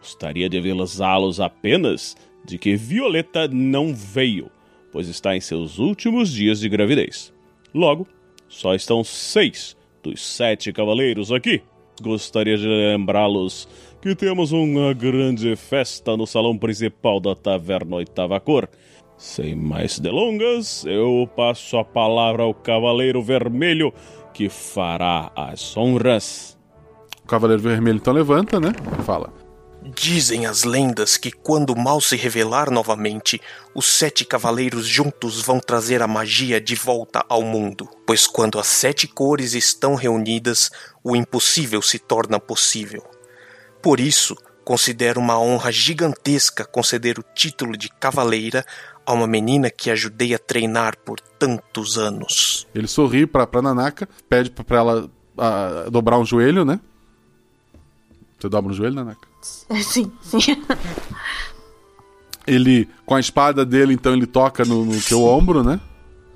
Gostaria 0.00 0.48
de 0.48 0.58
avisá-los 0.58 1.40
apenas 1.40 2.16
de 2.44 2.58
que 2.58 2.74
Violeta 2.74 3.46
não 3.48 3.94
veio, 3.94 4.50
pois 4.90 5.08
está 5.08 5.36
em 5.36 5.40
seus 5.40 5.78
últimos 5.78 6.32
dias 6.32 6.60
de 6.60 6.68
gravidez. 6.68 7.32
Logo, 7.74 8.08
só 8.48 8.74
estão 8.74 9.04
seis 9.04 9.76
dos 10.02 10.20
sete 10.20 10.72
cavaleiros 10.72 11.30
aqui. 11.30 11.62
Gostaria 12.02 12.56
de 12.56 12.66
lembrá-los 12.66 13.68
que 14.00 14.14
temos 14.14 14.52
uma 14.52 14.94
grande 14.94 15.54
festa 15.54 16.16
no 16.16 16.26
salão 16.26 16.56
principal 16.56 17.20
da 17.20 17.34
Taverna 17.34 17.96
Oitava 17.96 18.40
Cor. 18.40 18.68
Sem 19.18 19.54
mais 19.54 19.98
delongas, 19.98 20.86
eu 20.86 21.28
passo 21.36 21.76
a 21.76 21.84
palavra 21.84 22.42
ao 22.42 22.54
Cavaleiro 22.54 23.22
Vermelho, 23.22 23.92
que 24.32 24.48
fará 24.48 25.30
as 25.36 25.76
honras. 25.76 26.58
O 27.22 27.26
Cavaleiro 27.26 27.62
Vermelho 27.62 27.98
então 27.98 28.14
levanta, 28.14 28.58
né? 28.58 28.72
Fala. 29.04 29.39
Dizem 29.82 30.44
as 30.44 30.62
lendas 30.62 31.16
que 31.16 31.32
quando 31.32 31.70
o 31.70 31.78
mal 31.78 32.00
se 32.02 32.14
revelar 32.14 32.70
novamente, 32.70 33.40
os 33.74 33.86
sete 33.86 34.26
cavaleiros 34.26 34.86
juntos 34.86 35.40
vão 35.40 35.58
trazer 35.58 36.02
a 36.02 36.06
magia 36.06 36.60
de 36.60 36.74
volta 36.74 37.24
ao 37.28 37.42
mundo. 37.42 37.88
Pois 38.06 38.26
quando 38.26 38.58
as 38.58 38.66
sete 38.66 39.08
cores 39.08 39.54
estão 39.54 39.94
reunidas, 39.94 40.70
o 41.02 41.16
impossível 41.16 41.80
se 41.80 41.98
torna 41.98 42.38
possível. 42.38 43.02
Por 43.82 44.00
isso, 44.00 44.36
considero 44.64 45.18
uma 45.18 45.40
honra 45.40 45.72
gigantesca 45.72 46.66
conceder 46.66 47.18
o 47.18 47.24
título 47.34 47.74
de 47.74 47.88
cavaleira 47.88 48.64
a 49.06 49.14
uma 49.14 49.26
menina 49.26 49.70
que 49.70 49.90
ajudei 49.90 50.34
a 50.34 50.38
treinar 50.38 50.98
por 50.98 51.18
tantos 51.18 51.96
anos. 51.96 52.66
Ele 52.74 52.86
sorri 52.86 53.26
pra, 53.26 53.46
pra 53.46 53.62
Nanaka, 53.62 54.06
pede 54.28 54.50
pra, 54.50 54.78
ela 54.78 55.10
ah, 55.38 55.88
dobrar 55.90 56.18
um 56.18 56.24
joelho, 56.24 56.66
né? 56.66 56.78
Você 58.38 58.48
dobra 58.48 58.70
um 58.70 58.74
joelho, 58.74 58.94
Nanaka? 58.94 59.29
Sim, 59.40 60.12
sim. 60.22 60.40
Ele, 62.46 62.88
com 63.06 63.14
a 63.14 63.20
espada 63.20 63.64
dele, 63.64 63.94
então, 63.94 64.12
ele 64.12 64.26
toca 64.26 64.64
no, 64.64 64.84
no 64.84 65.24
ombro, 65.24 65.62
né? 65.62 65.80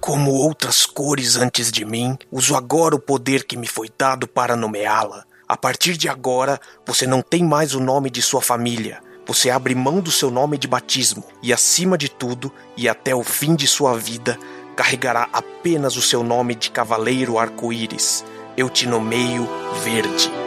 Como 0.00 0.32
outras 0.32 0.84
cores 0.84 1.36
antes 1.36 1.72
de 1.72 1.84
mim, 1.84 2.16
uso 2.30 2.54
agora 2.54 2.94
o 2.94 3.00
poder 3.00 3.44
que 3.44 3.56
me 3.56 3.66
foi 3.66 3.90
dado 3.98 4.28
para 4.28 4.54
nomeá-la. 4.54 5.24
A 5.48 5.56
partir 5.56 5.96
de 5.96 6.08
agora, 6.08 6.60
você 6.86 7.06
não 7.06 7.22
tem 7.22 7.42
mais 7.44 7.74
o 7.74 7.80
nome 7.80 8.10
de 8.10 8.22
sua 8.22 8.42
família. 8.42 9.00
Você 9.26 9.48
abre 9.48 9.74
mão 9.74 10.00
do 10.00 10.10
seu 10.10 10.30
nome 10.30 10.58
de 10.58 10.68
batismo 10.68 11.24
e, 11.42 11.52
acima 11.52 11.96
de 11.96 12.10
tudo, 12.10 12.52
e 12.76 12.88
até 12.88 13.14
o 13.14 13.22
fim 13.22 13.54
de 13.54 13.66
sua 13.66 13.96
vida, 13.96 14.38
carregará 14.76 15.28
apenas 15.32 15.96
o 15.96 16.02
seu 16.02 16.22
nome 16.22 16.54
de 16.54 16.70
Cavaleiro 16.70 17.38
Arco-Íris. 17.38 18.24
Eu 18.56 18.68
te 18.68 18.86
nomeio 18.86 19.48
Verde. 19.82 20.43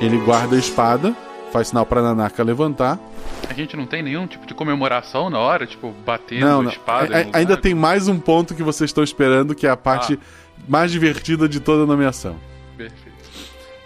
Ele 0.00 0.18
guarda 0.18 0.56
a 0.56 0.58
espada, 0.58 1.14
faz 1.52 1.68
sinal 1.68 1.84
pra 1.84 2.00
Nanaka 2.02 2.42
levantar. 2.42 2.98
A 3.48 3.52
gente 3.52 3.76
não 3.76 3.86
tem 3.86 4.02
nenhum 4.02 4.26
tipo 4.26 4.46
de 4.46 4.54
comemoração 4.54 5.28
na 5.28 5.38
hora, 5.38 5.66
tipo, 5.66 5.92
batendo 6.06 6.46
Não, 6.46 6.60
a 6.60 6.62
não. 6.62 6.70
espada. 6.70 7.16
A- 7.16 7.22
em 7.22 7.30
a- 7.32 7.36
ainda 7.38 7.56
tem 7.56 7.74
mais 7.74 8.08
um 8.08 8.18
ponto 8.18 8.54
que 8.54 8.62
vocês 8.62 8.88
estão 8.90 9.02
esperando, 9.04 9.54
que 9.54 9.66
é 9.66 9.70
a 9.70 9.76
parte 9.76 10.18
mais 10.68 10.90
divertida 10.92 11.48
de 11.48 11.60
toda 11.60 11.82
a 11.82 11.86
nomeação. 11.86 12.36
Perfeito. 12.76 13.10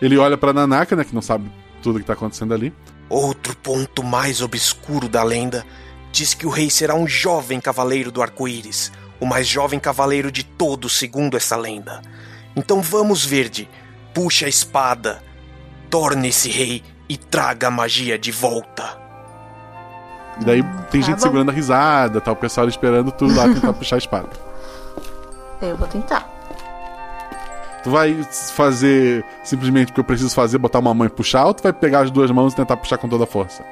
Ele 0.00 0.18
olha 0.18 0.36
pra 0.36 0.52
Nanaka, 0.52 0.94
né, 0.94 1.04
que 1.04 1.14
não 1.14 1.22
sabe 1.22 1.50
tudo 1.82 1.98
que 1.98 2.04
tá 2.04 2.12
acontecendo 2.12 2.52
ali. 2.54 2.72
Outro 3.08 3.56
ponto 3.56 4.02
mais 4.02 4.40
obscuro 4.42 5.08
da 5.08 5.22
lenda 5.22 5.64
diz 6.12 6.34
que 6.34 6.46
o 6.46 6.50
rei 6.50 6.70
será 6.70 6.94
um 6.94 7.06
jovem 7.06 7.60
cavaleiro 7.60 8.10
do 8.12 8.22
arco-íris, 8.22 8.92
o 9.20 9.26
mais 9.26 9.46
jovem 9.48 9.80
cavaleiro 9.80 10.30
de 10.30 10.44
todos, 10.44 10.96
segundo 10.96 11.36
essa 11.36 11.56
lenda. 11.56 12.02
Então 12.54 12.80
vamos, 12.82 13.24
Verde, 13.24 13.68
puxa 14.12 14.46
a 14.46 14.48
espada, 14.48 15.22
torne-se 15.94 16.50
rei 16.50 16.82
e 17.08 17.16
traga 17.16 17.68
a 17.68 17.70
magia 17.70 18.18
de 18.18 18.32
volta. 18.32 18.98
E 20.40 20.44
daí 20.44 20.60
tem 20.90 21.00
Tá 21.00 21.06
gente 21.06 21.16
bom. 21.18 21.22
segurando 21.22 21.50
a 21.50 21.52
risada, 21.52 22.20
tá 22.20 22.32
o 22.32 22.36
pessoal 22.36 22.66
esperando 22.66 23.12
tudo 23.12 23.32
lá 23.36 23.44
tentar 23.44 23.72
puxar 23.78 23.94
a 23.94 23.98
espada. 23.98 24.28
Eu 25.62 25.76
vou 25.76 25.86
tentar. 25.86 26.28
Tu 27.84 27.90
vai 27.90 28.20
fazer 28.56 29.24
simplesmente 29.44 29.86
porque 29.88 30.00
eu 30.00 30.04
preciso 30.04 30.34
fazer, 30.34 30.58
botar 30.58 30.80
uma 30.80 30.92
mão 30.92 31.06
e 31.06 31.10
puxar, 31.10 31.44
ou 31.44 31.54
tu 31.54 31.62
vai 31.62 31.72
pegar 31.72 32.00
as 32.00 32.10
duas 32.10 32.28
mãos 32.32 32.52
e 32.54 32.56
tentar 32.56 32.76
puxar 32.76 32.98
com 32.98 33.08
toda 33.08 33.22
a 33.22 33.26
força? 33.28 33.64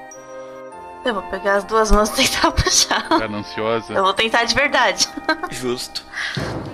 Eu 1.05 1.15
vou 1.15 1.25
pegar 1.25 1.57
as 1.57 1.65
duas 1.65 1.91
mãos 1.91 2.09
e 2.11 2.15
tentar 2.29 2.53
puxar. 2.55 3.09
Gananciosa. 3.19 3.95
Eu 3.95 4.05
vou 4.05 4.15
tentar 4.15 4.45
de 4.45 4.55
verdade. 4.55 5.09
Justo. 5.51 6.05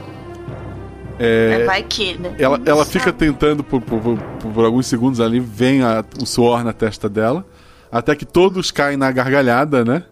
É, 1.18 1.64
Vai 1.64 1.82
que, 1.82 2.16
né? 2.18 2.34
ela, 2.38 2.60
ela 2.64 2.84
fica 2.86 3.12
tentando 3.12 3.64
por, 3.64 3.80
por- 3.80 4.00
por- 4.00 4.18
por 4.52 4.64
alguns 4.64 4.86
segundos 4.86 5.20
ali, 5.20 5.40
vem 5.40 5.82
a- 5.82 6.04
o 6.20 6.24
suor 6.26 6.62
na 6.62 6.72
testa 6.72 7.08
dela, 7.08 7.44
até 7.90 8.14
que 8.14 8.24
todos 8.24 8.70
caem 8.70 8.96
na 8.96 9.10
gargalhada, 9.10 9.84
né? 9.84 10.04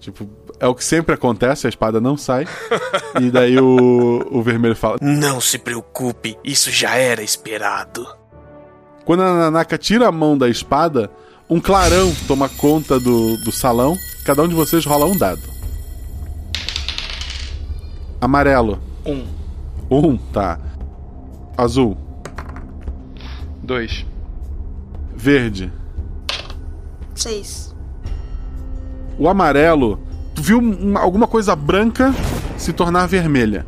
Tipo, 0.00 0.28
é 0.60 0.66
o 0.66 0.74
que 0.74 0.84
sempre 0.84 1.14
acontece, 1.14 1.66
a 1.66 1.70
espada 1.70 2.00
não 2.00 2.16
sai. 2.16 2.46
e 3.20 3.30
daí 3.30 3.58
o, 3.60 4.26
o 4.30 4.42
vermelho 4.42 4.74
fala: 4.76 4.96
Não 5.00 5.40
se 5.40 5.58
preocupe, 5.58 6.36
isso 6.44 6.70
já 6.70 6.96
era 6.96 7.22
esperado. 7.22 8.06
Quando 9.04 9.22
a 9.22 9.32
Nanaka 9.34 9.78
tira 9.78 10.08
a 10.08 10.12
mão 10.12 10.36
da 10.36 10.48
espada, 10.48 11.10
um 11.48 11.60
clarão 11.60 12.12
toma 12.26 12.48
conta 12.48 12.98
do, 13.00 13.36
do 13.38 13.50
salão. 13.52 13.96
Cada 14.24 14.42
um 14.42 14.48
de 14.48 14.54
vocês 14.54 14.84
rola 14.84 15.06
um 15.06 15.16
dado. 15.16 15.40
Amarelo. 18.20 18.78
Um. 19.06 19.37
Um, 19.90 20.16
tá. 20.16 20.58
Azul. 21.56 21.96
Dois. 23.62 24.04
Verde. 25.14 25.72
Seis. 27.14 27.74
O 29.18 29.28
amarelo, 29.28 29.98
tu 30.34 30.42
viu 30.42 30.58
uma- 30.58 31.00
alguma 31.00 31.26
coisa 31.26 31.56
branca 31.56 32.14
se 32.56 32.72
tornar 32.72 33.06
vermelha. 33.06 33.66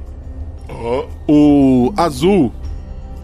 O 1.29 1.93
azul 1.97 2.53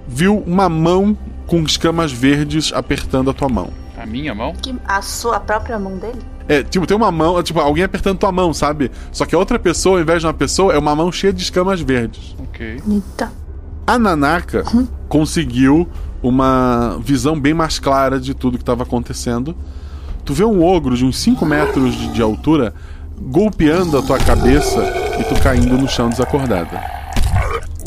viu 0.08 0.38
uma 0.46 0.68
mão 0.68 1.16
com 1.46 1.62
escamas 1.62 2.12
verdes 2.12 2.72
apertando 2.72 3.30
a 3.30 3.32
tua 3.34 3.48
mão. 3.48 3.68
A 3.96 4.04
minha 4.04 4.34
mão? 4.34 4.52
Que- 4.54 4.74
A 4.86 5.00
sua 5.00 5.36
a 5.36 5.40
própria 5.40 5.78
mão 5.78 5.96
dele? 5.96 6.20
É, 6.48 6.62
tipo, 6.62 6.86
tem 6.86 6.96
uma 6.96 7.10
mão, 7.10 7.42
tipo, 7.42 7.58
alguém 7.60 7.82
apertando 7.84 8.18
tua 8.18 8.30
mão, 8.30 8.52
sabe? 8.52 8.90
Só 9.10 9.24
que 9.24 9.34
a 9.34 9.38
outra 9.38 9.58
pessoa, 9.58 9.96
ao 9.96 10.02
invés 10.02 10.20
de 10.20 10.26
uma 10.26 10.34
pessoa, 10.34 10.72
é 10.74 10.78
uma 10.78 10.94
mão 10.94 11.10
cheia 11.10 11.32
de 11.32 11.42
escamas 11.42 11.80
verdes. 11.80 12.36
Ok. 12.56 12.82
Eita. 12.88 13.30
A 13.86 13.98
Nanaka 13.98 14.64
conseguiu 15.08 15.86
uma 16.22 16.98
visão 17.02 17.38
bem 17.38 17.52
mais 17.52 17.78
clara 17.78 18.18
de 18.18 18.32
tudo 18.32 18.56
que 18.56 18.62
estava 18.62 18.82
acontecendo. 18.82 19.54
Tu 20.24 20.32
vê 20.32 20.44
um 20.44 20.64
ogro 20.64 20.96
de 20.96 21.04
uns 21.04 21.18
5 21.18 21.44
metros 21.44 21.94
de, 21.94 22.08
de 22.14 22.22
altura 22.22 22.74
golpeando 23.20 23.98
a 23.98 24.02
tua 24.02 24.18
cabeça 24.18 24.82
e 25.20 25.24
tu 25.24 25.40
caindo 25.40 25.76
no 25.76 25.86
chão 25.86 26.08
desacordada. 26.08 26.82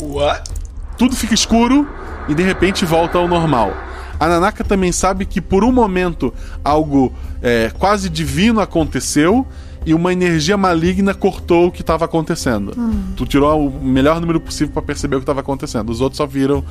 What? 0.00 0.50
Tudo 0.96 1.16
fica 1.16 1.34
escuro 1.34 1.88
e 2.28 2.34
de 2.34 2.42
repente 2.42 2.84
volta 2.84 3.18
ao 3.18 3.26
normal. 3.26 3.74
A 4.20 4.28
Nanaka 4.28 4.62
também 4.62 4.92
sabe 4.92 5.26
que 5.26 5.40
por 5.40 5.64
um 5.64 5.72
momento 5.72 6.32
algo 6.64 7.12
é, 7.42 7.72
quase 7.76 8.08
divino 8.08 8.60
aconteceu 8.60 9.46
e 9.84 9.94
uma 9.94 10.12
energia 10.12 10.56
maligna 10.56 11.14
cortou 11.14 11.68
o 11.68 11.72
que 11.72 11.80
estava 11.80 12.04
acontecendo. 12.04 12.74
Hum. 12.76 13.12
Tu 13.16 13.26
tirou 13.26 13.68
o 13.68 13.84
melhor 13.84 14.20
número 14.20 14.40
possível 14.40 14.72
para 14.72 14.82
perceber 14.82 15.16
o 15.16 15.18
que 15.20 15.24
estava 15.24 15.40
acontecendo. 15.40 15.90
Os 15.90 16.00
outros 16.00 16.18
só 16.18 16.26
viram 16.26 16.64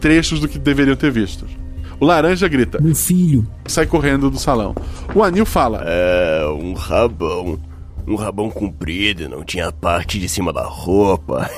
trechos 0.00 0.40
do 0.40 0.48
que 0.48 0.58
deveriam 0.58 0.96
ter 0.96 1.10
visto. 1.10 1.46
O 1.98 2.04
laranja 2.04 2.46
grita: 2.48 2.80
Meu 2.80 2.94
filho. 2.94 3.46
Sai 3.66 3.86
correndo 3.86 4.30
do 4.30 4.38
salão. 4.38 4.74
O 5.14 5.22
anil 5.22 5.46
fala: 5.46 5.82
É, 5.86 6.46
um 6.48 6.74
rabão. 6.74 7.58
Um 8.06 8.16
rabão 8.16 8.50
comprido, 8.50 9.30
não 9.30 9.42
tinha 9.42 9.68
a 9.68 9.72
parte 9.72 10.18
de 10.18 10.28
cima 10.28 10.52
da 10.52 10.62
roupa. 10.62 11.48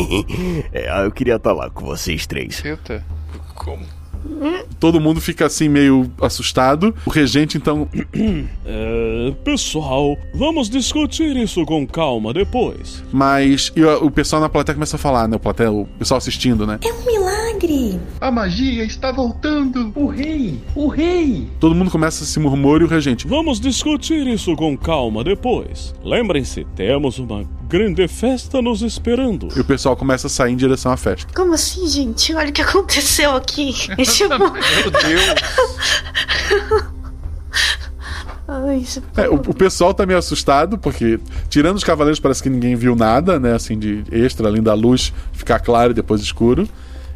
é, 0.72 0.88
ah, 0.90 1.02
eu 1.02 1.12
queria 1.12 1.36
estar 1.36 1.52
lá 1.52 1.68
com 1.68 1.84
vocês 1.84 2.26
três. 2.26 2.64
Eita. 2.64 3.04
Como? 3.54 3.84
Todo 4.78 5.00
mundo 5.00 5.20
fica 5.20 5.46
assim 5.46 5.68
meio 5.68 6.10
assustado. 6.20 6.94
O 7.06 7.10
regente 7.10 7.56
então. 7.56 7.88
É, 8.64 9.32
pessoal, 9.44 10.16
vamos 10.34 10.70
discutir 10.70 11.36
isso 11.36 11.64
com 11.66 11.86
calma 11.86 12.32
depois. 12.32 13.02
Mas 13.12 13.72
e 13.74 13.82
o 13.82 14.02
o 14.02 14.10
pessoal 14.10 14.42
na 14.42 14.48
plateia 14.48 14.74
começa 14.74 14.96
a 14.96 14.98
falar, 14.98 15.28
né? 15.28 15.36
O, 15.36 15.40
plateia, 15.40 15.70
o 15.70 15.86
pessoal 15.98 16.18
assistindo, 16.18 16.66
né? 16.66 16.78
É 16.84 16.92
um 16.92 17.06
milagre. 17.06 18.00
A 18.20 18.30
magia 18.30 18.84
está 18.84 19.12
voltando. 19.12 19.92
O 19.94 20.06
rei, 20.06 20.60
o 20.74 20.88
rei. 20.88 21.48
Todo 21.58 21.74
mundo 21.74 21.90
começa 21.90 22.24
a 22.24 22.26
se 22.26 22.38
murmurar 22.38 22.82
e 22.82 22.84
o 22.84 22.88
regente. 22.88 23.26
Vamos 23.26 23.60
discutir 23.60 24.26
isso 24.26 24.54
com 24.56 24.76
calma 24.76 25.24
depois. 25.24 25.94
Lembrem-se, 26.04 26.64
temos 26.74 27.18
uma 27.18 27.44
grande 27.72 28.06
festa 28.06 28.60
nos 28.60 28.82
esperando. 28.82 29.48
E 29.56 29.60
o 29.60 29.64
pessoal 29.64 29.96
começa 29.96 30.26
a 30.26 30.30
sair 30.30 30.52
em 30.52 30.56
direção 30.56 30.92
à 30.92 30.96
festa. 30.98 31.32
Como 31.34 31.54
assim, 31.54 31.88
gente? 31.88 32.34
Olha 32.34 32.50
o 32.50 32.52
que 32.52 32.60
aconteceu 32.60 33.34
aqui. 33.34 33.74
Esse 33.96 34.28
Meu 34.28 34.38
Deus. 34.38 35.24
Ai, 38.46 38.76
isso... 38.76 39.02
É, 39.16 39.26
o, 39.26 39.36
o 39.36 39.54
pessoal 39.54 39.94
tá 39.94 40.04
meio 40.04 40.18
assustado, 40.18 40.76
porque, 40.76 41.18
tirando 41.48 41.76
os 41.78 41.84
cavaleiros, 41.84 42.20
parece 42.20 42.42
que 42.42 42.50
ninguém 42.50 42.76
viu 42.76 42.94
nada, 42.94 43.40
né? 43.40 43.54
Assim, 43.54 43.78
de 43.78 44.04
extra, 44.12 44.48
além 44.48 44.62
da 44.62 44.74
luz 44.74 45.10
ficar 45.32 45.58
clara 45.58 45.92
e 45.92 45.94
depois 45.94 46.20
escuro. 46.20 46.68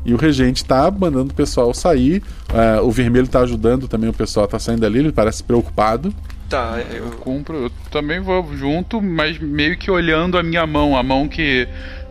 E 0.07 0.15
o 0.15 0.17
regente 0.17 0.65
tá 0.65 0.91
mandando 0.91 1.33
o 1.33 1.35
pessoal 1.35 1.75
sair. 1.75 2.23
É, 2.55 2.81
o 2.81 2.91
vermelho 2.91 3.29
tá 3.29 3.41
ajudando 3.41 3.89
também, 3.89 4.09
o 4.09 4.15
pessoal 4.15 4.49
tá 4.49 4.59
saindo 4.59 4.87
ali, 4.87 5.01
ele 5.01 5.13
parece 5.13 5.43
preocupado. 5.43 6.15
Tá, 6.49 6.79
eu 6.93 7.11
Cumpro, 7.21 7.57
eu 7.65 7.71
também 7.91 8.21
vou 8.21 8.47
junto, 8.57 9.03
mas 9.03 9.39
meio 9.39 9.77
que 9.77 9.91
olhando 9.91 10.39
a 10.39 10.43
minha 10.43 10.67
mão, 10.67 10.97
a 10.97 11.03
mão 11.03 11.27
que 11.27 11.67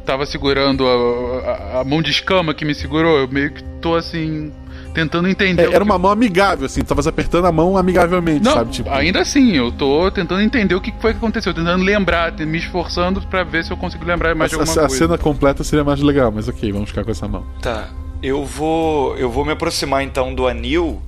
tava 0.05 0.25
segurando, 0.25 0.85
a, 0.85 1.49
a- 1.77 1.81
a 1.81 1.83
mão 1.83 2.01
de 2.01 2.11
escama 2.11 2.53
que 2.53 2.65
me 2.65 2.75
segurou, 2.75 3.17
eu 3.17 3.27
meio 3.29 3.51
que 3.51 3.63
tô 3.81 3.95
assim, 3.95 4.51
tentando 4.93 5.27
entender. 5.29 5.63
É, 5.71 5.73
era 5.73 5.83
uma 5.83 5.97
mão 5.97 6.11
amigável, 6.11 6.65
assim, 6.65 6.81
tu 6.81 6.87
tava 6.87 7.07
apertando 7.07 7.45
a 7.45 7.51
mão 7.51 7.77
amigavelmente, 7.77 8.43
Não, 8.43 8.53
sabe? 8.53 8.71
Tipo, 8.71 8.89
ainda 8.89 9.21
assim, 9.21 9.53
eu 9.53 9.71
tô 9.71 10.11
tentando 10.11 10.41
entender 10.41 10.75
o 10.75 10.81
que 10.81 10.93
foi 10.99 11.13
que 11.13 11.17
aconteceu, 11.17 11.53
tentando 11.53 11.83
lembrar, 11.83 12.33
me 12.33 12.57
esforçando 12.57 13.21
pra 13.21 13.43
ver 13.43 13.63
se 13.63 13.71
eu 13.71 13.77
consigo 13.77 14.03
lembrar 14.05 14.35
mais 14.35 14.51
de 14.51 14.57
a, 14.57 14.59
alguma 14.59 14.73
a 14.73 14.87
coisa. 14.87 14.95
cena 14.97 15.17
completa 15.17 15.63
seria 15.63 15.83
mais 15.85 16.01
legal, 16.01 16.31
mas 16.31 16.47
ok, 16.49 16.71
vamos 16.73 16.89
ficar 16.89 17.03
com 17.05 17.11
essa 17.11 17.27
mão. 17.27 17.45
Tá. 17.61 17.87
Eu 18.21 18.43
vou. 18.45 19.15
Eu 19.17 19.29
vou 19.29 19.45
me 19.45 19.51
aproximar 19.51 20.03
então 20.03 20.33
do 20.33 20.47
anil 20.47 21.01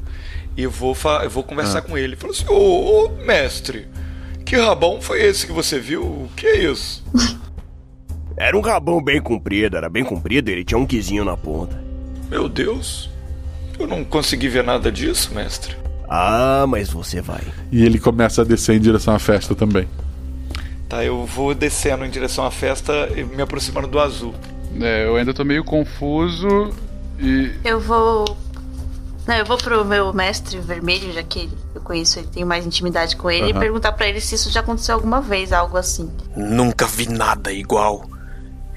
e 0.57 0.65
vou, 0.67 0.93
fa- 0.95 1.21
eu 1.23 1.29
vou 1.29 1.43
conversar 1.43 1.79
Ah. 1.79 1.81
com 1.83 1.97
ele. 1.97 2.15
Falar 2.17 2.33
assim, 2.33 2.45
ô, 2.49 3.05
ô, 3.05 3.09
mestre, 3.25 3.87
que 4.43 4.55
rabão 4.57 4.99
foi 5.01 5.21
esse 5.21 5.45
que 5.45 5.53
você 5.53 5.79
viu? 5.79 6.01
O 6.03 6.29
que 6.35 6.45
é 6.47 6.71
isso? 6.71 7.03
Era 8.35 8.57
um 8.57 8.61
rabão 8.61 9.01
bem 9.03 9.19
comprido, 9.19 9.75
era 9.77 9.89
bem 9.89 10.03
comprido, 10.03 10.49
ele 10.49 10.63
tinha 10.63 10.77
um 10.77 10.85
quizinho 10.85 11.25
na 11.25 11.35
ponta. 11.35 11.81
Meu 12.29 12.47
Deus. 12.47 13.09
Eu 13.79 13.87
não 13.87 14.03
consegui 14.03 14.47
ver 14.47 14.63
nada 14.63 14.91
disso, 14.91 15.33
mestre. 15.33 15.75
Ah, 16.07 16.65
mas 16.67 16.87
você 16.89 17.19
vai. 17.19 17.41
E 17.71 17.83
ele 17.83 17.97
começa 17.99 18.43
a 18.43 18.45
descer 18.45 18.75
em 18.75 18.79
direção 18.79 19.15
à 19.15 19.17
festa 19.19 19.55
também. 19.55 19.87
Tá, 20.87 21.03
eu 21.03 21.25
vou 21.25 21.53
descendo 21.55 22.05
em 22.05 22.09
direção 22.11 22.45
à 22.45 22.51
festa 22.51 23.09
e 23.15 23.23
me 23.23 23.41
aproximando 23.41 23.87
do 23.87 23.99
azul. 23.99 24.33
É, 24.79 25.05
eu 25.07 25.15
ainda 25.15 25.33
tô 25.33 25.43
meio 25.43 25.63
confuso 25.63 26.69
e. 27.19 27.51
Eu 27.65 27.79
vou. 27.79 28.37
Não, 29.27 29.35
eu 29.35 29.45
vou 29.45 29.57
pro 29.57 29.83
meu 29.83 30.13
mestre 30.13 30.57
vermelho, 30.59 31.11
já 31.11 31.21
que 31.21 31.49
eu 31.75 31.81
conheço 31.81 32.17
ele, 32.17 32.27
tenho 32.27 32.47
mais 32.47 32.65
intimidade 32.65 33.17
com 33.17 33.29
ele, 33.29 33.49
e 33.49 33.51
Aham. 33.51 33.59
perguntar 33.59 33.91
pra 33.91 34.07
ele 34.07 34.21
se 34.21 34.35
isso 34.35 34.49
já 34.49 34.61
aconteceu 34.61 34.95
alguma 34.95 35.19
vez, 35.19 35.51
algo 35.51 35.75
assim. 35.77 36.09
Nunca 36.33 36.87
vi 36.87 37.09
nada 37.09 37.51
igual. 37.51 38.09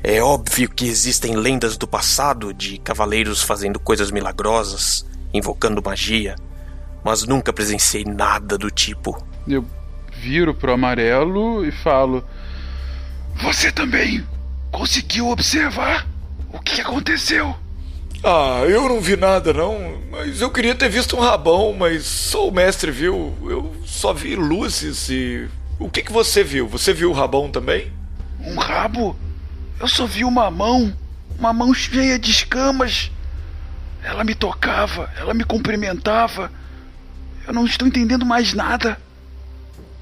É 0.02 0.20
óbvio 0.20 0.68
que 0.68 0.88
existem 0.88 1.36
lendas 1.36 1.76
do 1.76 1.86
passado 1.86 2.52
de 2.52 2.78
cavaleiros 2.78 3.42
fazendo 3.42 3.78
coisas 3.78 4.10
milagrosas, 4.10 5.06
invocando 5.32 5.82
magia, 5.84 6.34
mas 7.04 7.24
nunca 7.24 7.52
presenciei 7.52 8.04
nada 8.04 8.58
do 8.58 8.70
tipo. 8.70 9.22
Eu 9.46 9.64
viro 10.16 10.52
pro 10.52 10.72
amarelo 10.72 11.64
e 11.64 11.70
falo: 11.70 12.24
Você 13.42 13.70
também 13.70 14.26
conseguiu 14.72 15.28
observar 15.28 16.08
o 16.52 16.58
que 16.58 16.80
aconteceu? 16.80 17.54
Ah, 18.22 18.64
eu 18.68 18.86
não 18.86 19.00
vi 19.00 19.16
nada 19.16 19.52
não, 19.52 19.98
mas 20.10 20.42
eu 20.42 20.50
queria 20.50 20.74
ter 20.74 20.90
visto 20.90 21.16
um 21.16 21.20
rabão, 21.20 21.72
mas 21.72 22.04
só 22.04 22.48
o 22.48 22.52
mestre 22.52 22.90
viu. 22.90 23.34
Eu 23.42 23.74
só 23.86 24.12
vi 24.12 24.36
luzes 24.36 25.08
e. 25.08 25.48
O 25.78 25.88
que, 25.88 26.02
que 26.02 26.12
você 26.12 26.44
viu? 26.44 26.68
Você 26.68 26.92
viu 26.92 27.10
o 27.10 27.14
rabão 27.14 27.50
também? 27.50 27.90
Um 28.44 28.56
rabo? 28.56 29.16
Eu 29.78 29.88
só 29.88 30.04
vi 30.04 30.24
uma 30.24 30.50
mão, 30.50 30.94
uma 31.38 31.52
mão 31.54 31.72
cheia 31.72 32.18
de 32.18 32.30
escamas. 32.30 33.10
Ela 34.02 34.22
me 34.22 34.34
tocava, 34.34 35.10
ela 35.16 35.32
me 35.32 35.44
cumprimentava. 35.44 36.52
Eu 37.46 37.54
não 37.54 37.64
estou 37.64 37.88
entendendo 37.88 38.26
mais 38.26 38.52
nada. 38.52 38.98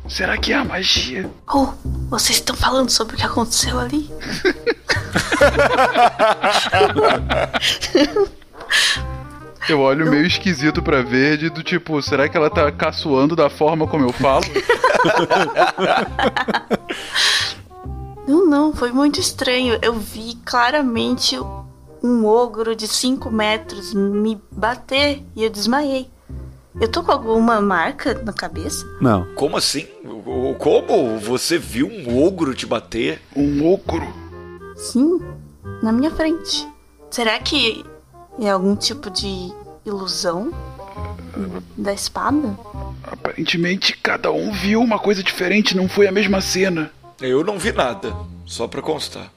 Será 0.09 0.37
que 0.37 0.53
é 0.53 0.57
a 0.57 0.65
magia? 0.65 1.31
Oh, 1.49 1.73
vocês 2.09 2.39
estão 2.39 2.57
falando 2.57 2.91
sobre 2.91 3.15
o 3.15 3.19
que 3.19 3.25
aconteceu 3.25 3.79
ali? 3.79 4.11
Eu 9.69 9.81
olho 9.81 10.09
meio 10.09 10.27
esquisito 10.27 10.83
pra 10.83 11.03
verde, 11.03 11.51
do 11.51 11.63
tipo, 11.63 12.01
será 12.01 12.27
que 12.27 12.35
ela 12.37 12.49
tá 12.49 12.73
caçoando 12.73 13.37
da 13.37 13.51
forma 13.51 13.87
como 13.87 14.07
eu 14.07 14.13
falo? 14.15 14.45
Não, 18.27 18.45
não, 18.45 18.75
foi 18.75 18.93
muito 18.93 19.19
estranho. 19.19 19.79
Eu 19.81 19.95
vi 19.95 20.35
claramente 20.45 21.39
um 22.03 22.27
ogro 22.27 22.77
de 22.77 22.87
5 22.87 23.31
metros 23.31 23.95
me 23.95 24.39
bater 24.51 25.23
e 25.35 25.45
eu 25.45 25.49
desmaiei. 25.49 26.11
Eu 26.79 26.89
tô 26.89 27.03
com 27.03 27.11
alguma 27.11 27.59
marca 27.63 28.21
na 28.23 28.33
cabeça? 28.33 28.85
Não. 29.01 29.27
Como 29.35 29.57
assim? 29.57 29.87
Como? 30.59 31.19
Você 31.19 31.57
viu 31.57 31.89
um 31.89 32.23
ogro 32.23 32.55
te 32.55 32.67
bater? 32.67 33.23
Um 33.35 33.67
ogro? 33.67 34.28
Sim, 34.79 35.21
na 35.83 35.93
minha 35.93 36.11
frente. 36.11 36.67
Será 37.11 37.39
que 37.39 37.85
é 38.41 38.49
algum 38.51 38.77
tipo 38.77 39.11
de 39.11 39.53
ilusão 39.85 40.53
da 41.77 41.93
espada? 41.93 42.57
Aparentemente 43.03 43.97
cada 43.97 44.31
um 44.31 44.53
viu 44.53 44.81
uma 44.81 44.99
coisa 44.99 45.23
diferente, 45.23 45.77
não 45.77 45.89
foi 45.89 46.07
a 46.07 46.13
mesma 46.13 46.41
cena. 46.41 46.91
Eu 47.21 47.43
não 47.43 47.59
vi 47.59 47.73
nada, 47.73 48.15
só 48.47 48.67
pra 48.69 48.81
constar. 48.81 49.31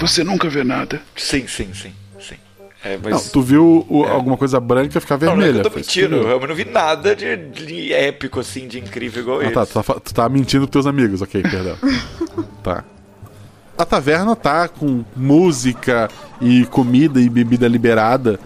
Você 0.00 0.24
nunca 0.24 0.48
vê 0.48 0.64
nada? 0.64 1.00
Sim, 1.16 1.46
sim, 1.46 1.72
sim, 1.74 1.92
sim. 2.20 2.36
É, 2.84 2.98
mas... 3.02 3.12
Não, 3.12 3.32
tu 3.32 3.42
viu 3.42 3.86
o- 3.88 4.04
alguma 4.04 4.36
coisa 4.36 4.58
branca 4.58 5.00
ficar 5.00 5.18
Não, 5.18 5.36
não 5.36 5.42
é 5.42 5.46
que 5.46 5.52
vermelha. 5.52 5.58
eu 5.66 5.70
tô 5.70 5.76
mentindo, 5.76 6.16
eu 6.16 6.46
não 6.48 6.54
vi 6.54 6.64
nada 6.64 7.14
de, 7.14 7.36
de 7.36 7.92
épico, 7.92 8.40
assim, 8.40 8.66
de 8.66 8.80
incrível 8.80 9.22
igual 9.22 9.40
Ah, 9.40 9.44
esse. 9.44 9.54
tá, 9.54 9.66
tu 9.66 9.82
tá, 9.82 10.00
tu 10.00 10.14
tá 10.14 10.28
mentindo 10.28 10.66
pros 10.66 10.72
teus 10.84 10.86
amigos, 10.86 11.22
ok, 11.22 11.42
perdão. 11.42 11.76
tá. 12.62 12.84
A 13.76 13.84
taverna 13.84 14.36
tá 14.36 14.68
com 14.68 15.04
música 15.16 16.08
e 16.40 16.64
comida 16.66 17.20
e 17.20 17.28
bebida 17.28 17.66
liberada. 17.66 18.38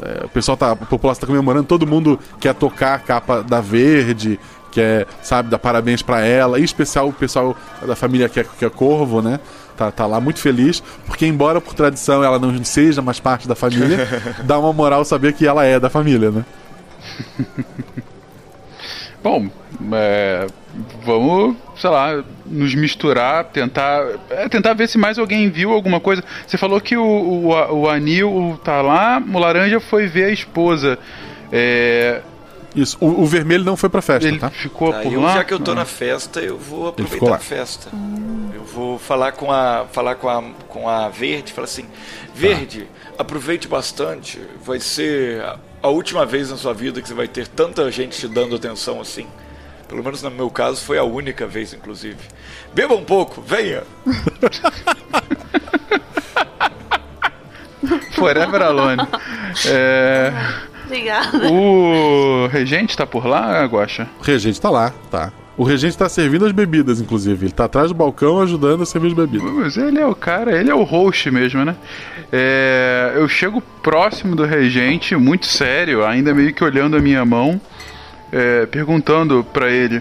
É, 0.00 0.24
o 0.24 0.28
pessoal 0.28 0.56
tá. 0.56 0.72
A 0.72 0.76
população 0.76 1.22
tá 1.22 1.26
comemorando, 1.26 1.66
todo 1.66 1.86
mundo 1.86 2.18
quer 2.38 2.54
tocar 2.54 2.94
a 2.94 2.98
capa 2.98 3.42
da 3.42 3.60
verde, 3.60 4.38
quer, 4.70 5.06
sabe, 5.22 5.48
dar 5.48 5.58
parabéns 5.58 6.02
pra 6.02 6.20
ela, 6.20 6.60
em 6.60 6.64
especial 6.64 7.08
o 7.08 7.12
pessoal 7.12 7.56
da 7.84 7.96
família 7.96 8.28
que 8.28 8.40
é, 8.40 8.44
que 8.44 8.64
é 8.64 8.70
corvo, 8.70 9.20
né? 9.20 9.40
Tá, 9.76 9.90
tá 9.90 10.06
lá 10.06 10.20
muito 10.20 10.40
feliz, 10.40 10.82
porque 11.06 11.24
embora 11.24 11.60
por 11.60 11.74
tradição 11.74 12.22
ela 12.24 12.38
não 12.38 12.64
seja 12.64 13.00
mais 13.00 13.20
parte 13.20 13.46
da 13.46 13.54
família, 13.54 14.08
dá 14.42 14.58
uma 14.58 14.72
moral 14.72 15.04
saber 15.04 15.32
que 15.32 15.46
ela 15.46 15.64
é 15.64 15.78
da 15.78 15.88
família, 15.88 16.30
né? 16.30 16.44
Bom, 19.28 19.50
é, 19.92 20.46
vamos, 21.04 21.54
sei 21.76 21.90
lá, 21.90 22.24
nos 22.46 22.74
misturar, 22.74 23.44
tentar, 23.44 24.06
é, 24.30 24.48
tentar 24.48 24.72
ver 24.72 24.88
se 24.88 24.96
mais 24.96 25.18
alguém 25.18 25.50
viu 25.50 25.70
alguma 25.72 26.00
coisa. 26.00 26.24
Você 26.46 26.56
falou 26.56 26.80
que 26.80 26.96
o, 26.96 27.04
o, 27.04 27.48
o 27.80 27.88
Anil 27.90 28.58
tá 28.64 28.80
lá, 28.80 29.22
o 29.22 29.38
Laranja 29.38 29.80
foi 29.80 30.06
ver 30.06 30.24
a 30.24 30.30
esposa. 30.30 30.98
É, 31.52 32.22
Isso, 32.74 32.96
o, 33.00 33.22
o 33.22 33.26
vermelho 33.26 33.64
não 33.64 33.76
foi 33.76 33.90
pra 33.90 34.00
festa, 34.00 34.26
ele 34.26 34.38
tá? 34.38 34.48
ficou 34.48 34.92
Tá, 34.94 35.00
por 35.00 35.12
eu, 35.12 35.20
lá. 35.20 35.34
já 35.34 35.44
que 35.44 35.52
eu 35.52 35.60
tô 35.60 35.72
Ah. 35.72 35.76
na 35.76 35.84
festa, 35.84 36.40
eu 36.40 36.56
vou 36.56 36.88
aproveitar 36.88 37.34
a 37.34 37.38
festa. 37.38 37.90
Eu 38.54 38.64
vou 38.64 38.98
falar 38.98 39.32
com 39.32 39.52
a 39.52 39.84
falar 39.92 40.14
com 40.14 40.28
a 40.28 40.42
com 40.68 40.88
a 40.88 41.08
Verde, 41.10 41.52
falar 41.52 41.66
assim: 41.66 41.84
"Verde, 42.34 42.86
aproveite 43.18 43.68
bastante. 43.68 44.40
Vai 44.64 44.80
ser 44.80 45.42
a, 45.82 45.88
última 45.88 46.26
vez 46.26 46.50
na 46.50 46.56
sua 46.56 46.74
vida 46.74 47.00
que 47.00 47.08
você 47.08 47.14
vai 47.14 47.28
ter 47.28 47.48
tanta 47.48 47.90
gente 47.90 48.18
te 48.18 48.28
dando 48.28 48.56
atenção 48.56 49.00
assim. 49.00 49.26
Pelo 49.88 50.04
menos 50.04 50.22
no 50.22 50.30
meu 50.30 50.50
caso 50.50 50.84
foi 50.84 50.98
a 50.98 51.04
única 51.04 51.46
vez, 51.46 51.72
inclusive. 51.72 52.18
Beba 52.74 52.94
um 52.94 53.04
pouco, 53.04 53.40
venha. 53.40 53.84
Forever 58.12 58.62
Alone. 58.62 59.02
É, 59.66 60.32
Obrigada. 60.84 61.50
o 61.50 62.46
regente 62.48 62.94
tá 62.96 63.06
por 63.06 63.26
lá, 63.26 63.64
Guaxa? 63.64 64.06
O 64.18 64.22
regente 64.22 64.60
tá 64.60 64.68
lá, 64.68 64.92
tá. 65.10 65.32
O 65.58 65.64
regente 65.64 65.98
tá 65.98 66.08
servindo 66.08 66.46
as 66.46 66.52
bebidas, 66.52 67.00
inclusive. 67.00 67.46
Ele 67.46 67.52
tá 67.52 67.64
atrás 67.64 67.88
do 67.88 67.94
balcão 67.94 68.40
ajudando 68.40 68.84
a 68.84 68.86
servir 68.86 69.08
as 69.08 69.12
bebidas. 69.12 69.50
Mas 69.52 69.76
ele 69.76 69.98
é 69.98 70.06
o 70.06 70.14
cara, 70.14 70.56
ele 70.56 70.70
é 70.70 70.74
o 70.74 70.84
host 70.84 71.28
mesmo, 71.32 71.64
né? 71.64 71.74
É, 72.32 73.14
eu 73.16 73.28
chego 73.28 73.60
próximo 73.82 74.36
do 74.36 74.44
regente, 74.44 75.16
muito 75.16 75.46
sério, 75.46 76.06
ainda 76.06 76.32
meio 76.32 76.54
que 76.54 76.62
olhando 76.62 76.96
a 76.96 77.00
minha 77.00 77.24
mão, 77.24 77.60
é, 78.30 78.66
perguntando 78.66 79.44
pra 79.52 79.68
ele: 79.68 80.00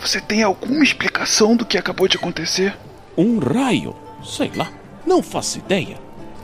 Você 0.00 0.20
tem 0.20 0.44
alguma 0.44 0.84
explicação 0.84 1.56
do 1.56 1.64
que 1.66 1.76
acabou 1.76 2.06
de 2.06 2.16
acontecer? 2.16 2.76
Um 3.18 3.40
raio? 3.40 3.92
Sei 4.22 4.52
lá. 4.54 4.68
Não 5.04 5.20
faço 5.20 5.58
ideia. 5.58 5.96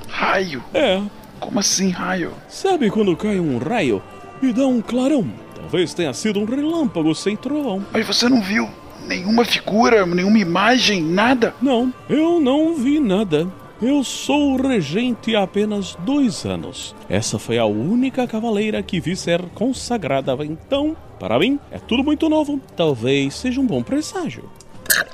Raio? 0.08 0.64
É. 0.74 1.00
Como 1.38 1.60
assim, 1.60 1.90
raio? 1.90 2.32
Sabe 2.48 2.90
quando 2.90 3.16
cai 3.16 3.38
um 3.38 3.56
raio 3.58 4.02
e 4.42 4.52
dá 4.52 4.66
um 4.66 4.80
clarão? 4.82 5.30
Talvez 5.60 5.94
tenha 5.94 6.12
sido 6.12 6.40
um 6.40 6.44
relâmpago 6.44 7.14
sem 7.14 7.36
trovão. 7.36 7.84
Mas 7.92 8.06
você 8.06 8.28
não 8.28 8.40
viu 8.40 8.68
nenhuma 9.06 9.44
figura, 9.44 10.06
nenhuma 10.06 10.38
imagem, 10.38 11.02
nada? 11.02 11.54
Não, 11.60 11.92
eu 12.08 12.40
não 12.40 12.74
vi 12.74 12.98
nada. 12.98 13.46
Eu 13.82 14.04
sou 14.04 14.54
o 14.54 14.62
regente 14.68 15.34
há 15.34 15.42
apenas 15.42 15.96
dois 16.00 16.44
anos. 16.44 16.94
Essa 17.08 17.38
foi 17.38 17.58
a 17.58 17.64
única 17.64 18.26
cavaleira 18.26 18.82
que 18.82 19.00
vi 19.00 19.16
ser 19.16 19.40
consagrada. 19.54 20.36
Então, 20.44 20.94
para 21.18 21.38
mim, 21.38 21.58
é 21.70 21.78
tudo 21.78 22.04
muito 22.04 22.28
novo. 22.28 22.60
Talvez 22.76 23.34
seja 23.34 23.60
um 23.60 23.66
bom 23.66 23.82
presságio. 23.82 24.44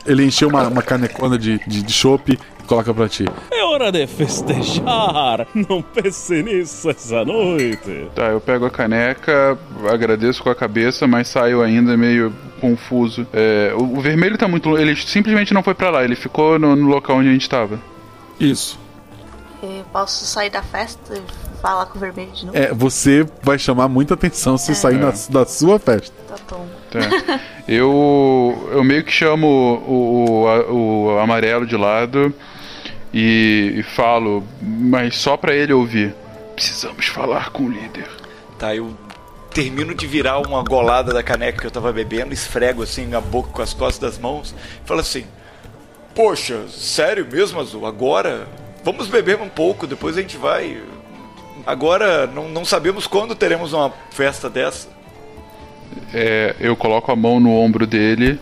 Ele 0.05 0.25
encheu 0.25 0.49
uma, 0.49 0.67
uma 0.69 0.83
canecona 0.83 1.39
de, 1.39 1.59
de, 1.67 1.83
de 1.83 1.93
chopp 1.93 2.33
e 2.33 2.56
coloca 2.67 2.93
pra 2.93 3.09
ti. 3.09 3.25
É 3.51 3.65
hora 3.65 3.91
de 3.91 4.07
festejar! 4.07 5.47
Não 5.69 5.81
pense 5.83 6.43
nisso 6.43 6.91
essa 6.91 7.25
noite. 7.25 8.09
Tá, 8.15 8.25
eu 8.27 8.41
pego 8.41 8.67
a 8.67 8.71
caneca, 8.71 9.59
agradeço 9.91 10.43
com 10.43 10.51
a 10.51 10.55
cabeça, 10.55 11.07
mas 11.07 11.29
saio 11.29 11.63
ainda 11.63 11.97
meio 11.97 12.33
confuso. 12.61 13.27
É, 13.33 13.73
o, 13.75 13.97
o 13.97 14.01
vermelho 14.01 14.37
tá 14.37 14.47
muito. 14.49 14.77
Ele 14.77 14.95
simplesmente 14.97 15.55
não 15.55 15.63
foi 15.63 15.75
pra 15.75 15.91
lá, 15.91 16.05
ele 16.05 16.17
ficou 16.17 16.59
no, 16.59 16.75
no 16.77 16.89
local 16.89 17.17
onde 17.17 17.29
a 17.29 17.33
gente 17.33 17.49
tava. 17.49 17.79
Isso. 18.39 18.79
Eu 19.63 19.85
posso 19.93 20.25
sair 20.27 20.51
da 20.51 20.63
festa 20.63 21.15
e 21.17 21.23
falar 21.63 21.87
com 21.87 21.97
o 21.97 22.01
vermelho 22.01 22.31
de 22.33 22.47
novo? 22.47 22.57
É, 22.59 22.73
você 22.73 23.27
vai 23.43 23.59
chamar 23.59 23.89
muita 23.89 24.15
atenção 24.15 24.59
se 24.59 24.75
sair 24.75 24.99
na- 24.99 25.13
da 25.31 25.47
sua 25.47 25.79
festa. 25.79 26.15
Tá 26.29 26.37
bom. 26.51 26.67
Tá. 26.91 27.41
eu, 27.67 28.69
eu 28.73 28.85
meio 28.85 29.03
que 29.03 29.11
chamo 29.11 29.47
o, 29.47 30.43
o, 30.45 30.49
a- 30.49 30.71
o 30.73 31.19
amarelo 31.19 31.67
de 31.67 31.77
lado 31.77 32.33
e, 33.13 33.75
e 33.77 33.83
falo, 33.83 34.43
mas 34.61 35.17
só 35.17 35.37
pra 35.37 35.55
ele 35.55 35.73
ouvir. 35.73 36.15
Precisamos 36.55 37.07
falar 37.07 37.51
com 37.51 37.65
o 37.65 37.71
líder. 37.71 38.09
Tá, 38.59 38.75
eu 38.75 38.97
termino 39.57 39.95
de 39.95 40.07
virar 40.07 40.39
uma 40.41 40.63
golada 40.63 41.13
da 41.15 41.23
caneca 41.23 41.61
que 41.61 41.67
eu 41.67 41.71
tava 41.71 41.93
bebendo, 41.93 42.35
esfrego 42.35 42.83
assim 42.83 43.15
a 43.15 43.21
boca 43.21 43.51
com 43.51 43.63
as 43.63 43.73
costas 43.73 44.13
das 44.13 44.19
mãos 44.19 44.55
e 44.85 44.87
falo 44.87 45.01
assim: 45.01 45.25
Poxa, 46.15 46.67
sério 46.69 47.27
mesmo, 47.31 47.61
Azul? 47.61 47.87
Agora? 47.87 48.47
Vamos 48.85 49.09
beber 49.09 49.41
um 49.41 49.49
pouco, 49.49 49.87
depois 49.87 50.17
a 50.17 50.21
gente 50.21 50.37
vai. 50.37 50.81
Agora 51.67 52.27
não, 52.27 52.49
não 52.49 52.65
sabemos 52.65 53.07
quando 53.07 53.35
teremos 53.35 53.73
uma 53.73 53.93
festa 54.11 54.49
dessa. 54.49 54.89
É, 56.15 56.55
eu 56.61 56.77
coloco 56.77 57.11
a 57.11 57.17
mão 57.17 57.41
no 57.41 57.51
ombro 57.51 57.87
dele 57.87 58.39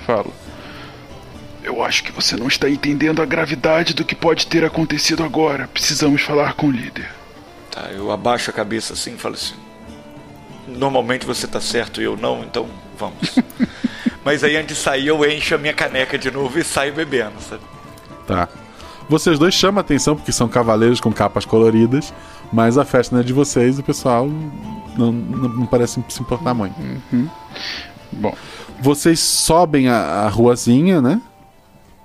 e 0.00 0.04
falo: 0.04 0.32
Eu 1.68 1.84
acho 1.84 2.02
que 2.02 2.10
você 2.10 2.34
não 2.34 2.48
está 2.48 2.66
entendendo 2.70 3.20
a 3.20 3.26
gravidade 3.26 3.92
do 3.92 4.02
que 4.02 4.14
pode 4.14 4.46
ter 4.46 4.64
acontecido 4.64 5.22
agora. 5.22 5.68
Precisamos 5.68 6.22
falar 6.22 6.54
com 6.54 6.68
o 6.68 6.70
líder. 6.70 7.10
Tá, 7.70 7.90
eu 7.92 8.10
abaixo 8.10 8.48
a 8.48 8.54
cabeça 8.54 8.94
assim 8.94 9.12
e 9.12 9.18
falo 9.18 9.34
assim: 9.34 9.54
Normalmente 10.66 11.26
você 11.26 11.46
tá 11.46 11.60
certo 11.60 12.00
e 12.00 12.04
eu 12.04 12.16
não, 12.16 12.42
então 12.42 12.66
vamos. 12.98 13.36
Mas 14.24 14.42
aí 14.42 14.56
antes 14.56 14.78
de 14.78 14.82
sair 14.82 15.08
eu 15.08 15.22
encho 15.30 15.54
a 15.54 15.58
minha 15.58 15.74
caneca 15.74 16.16
de 16.16 16.30
novo 16.30 16.58
e 16.58 16.64
saio 16.64 16.94
bebendo, 16.94 17.34
sabe? 17.38 17.62
Tá. 18.26 18.48
Vocês 19.06 19.38
dois 19.38 19.52
chamam 19.52 19.82
atenção 19.82 20.16
porque 20.16 20.32
são 20.32 20.48
cavaleiros 20.48 21.02
com 21.02 21.12
capas 21.12 21.44
coloridas, 21.44 22.14
mas 22.50 22.78
a 22.78 22.84
festa 22.84 23.14
não 23.14 23.20
é 23.20 23.24
de 23.24 23.34
vocês 23.34 23.76
e 23.76 23.80
o 23.80 23.84
pessoal 23.84 24.26
não, 24.96 25.12
não, 25.12 25.48
não 25.50 25.66
parece 25.66 26.02
se 26.08 26.22
importar 26.22 26.54
muito. 26.54 26.74
Bom. 28.10 28.34
Vocês 28.80 29.20
sobem 29.20 29.88
a, 29.88 29.96
a 29.96 30.28
ruazinha, 30.28 31.02
né? 31.02 31.20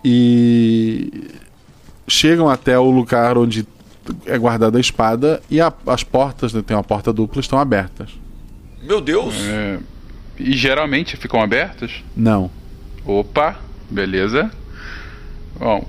E 0.04 1.32
chegam 2.08 2.50
até 2.50 2.78
o 2.78 2.90
lugar 2.90 3.38
onde 3.38 3.66
é 4.26 4.38
guardada 4.38 4.78
a 4.78 4.82
espada 4.82 5.42
e 5.50 5.62
a- 5.62 5.72
as 5.88 6.04
portas, 6.04 6.54
né, 6.54 6.62
tem 6.66 6.76
uma 6.76 6.84
porta 6.84 7.14
dupla, 7.14 7.40
estão 7.40 7.58
abertas. 7.58 8.10
Meu 8.82 9.00
Deus! 9.00 9.34
É, 9.48 9.80
e 10.38 10.52
geralmente 10.58 11.16
ficam 11.16 11.42
abertas? 11.42 11.92
Não. 12.16 12.52
Opa, 13.06 13.56
beleza. 13.90 14.52
Bom, 15.58 15.86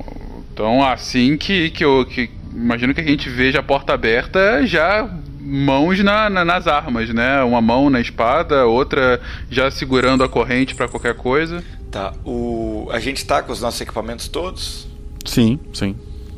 então 0.53 0.85
assim 0.85 1.37
que, 1.37 1.71
que 1.71 1.85
eu 1.85 2.07
que, 2.07 2.31
imagino 2.53 2.95
que 2.95 3.01
a 3.01 3.05
gente 3.05 3.29
veja 3.29 3.59
a 3.59 3.63
porta 3.63 3.93
aberta, 3.95 4.65
já 4.65 5.09
mãos 5.41 5.99
na, 6.05 6.31
na- 6.31 6.45
nas 6.45 6.67
armas, 6.69 7.09
né? 7.11 7.43
Uma 7.43 7.61
mão 7.61 7.91
na 7.91 8.01
espada, 8.01 8.65
outra 8.67 9.21
já 9.51 9.71
segurando 9.71 10.23
a 10.23 10.29
corrente 10.29 10.75
pra 10.75 10.87
qualquer 10.89 11.15
coisa. 11.17 11.63
Tá, 11.95 12.13
o... 12.25 12.89
a 12.91 12.99
gente 12.99 13.25
tá 13.25 13.41
com 13.41 13.53
os 13.53 13.61
nossos 13.61 13.81
equipamentos 13.81 14.27
todos? 14.27 14.89
Sim, 15.25 15.61
sim. 15.73 15.95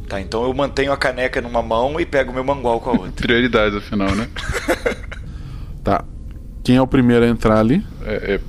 Tá, 0.07 0.21
então 0.21 0.45
eu 0.45 0.53
mantenho 0.53 0.93
a 0.93 0.99
caneca 0.99 1.41
numa 1.41 1.63
mão 1.63 1.99
e 1.99 2.05
pego 2.05 2.31
meu 2.31 2.45
mangual 2.45 2.79
com 2.79 2.91
a 2.91 2.93
outra. 2.93 3.11
Prioridades, 3.17 3.75
afinal, 3.75 4.15
né? 4.15 4.29
Tá. 5.83 6.05
Quem 6.63 6.77
é 6.77 6.83
o 6.83 6.87
primeiro 6.87 7.25
a 7.25 7.29
entrar 7.29 7.59
ali? 7.59 7.83
É, 8.05 8.35
é, 8.35 8.41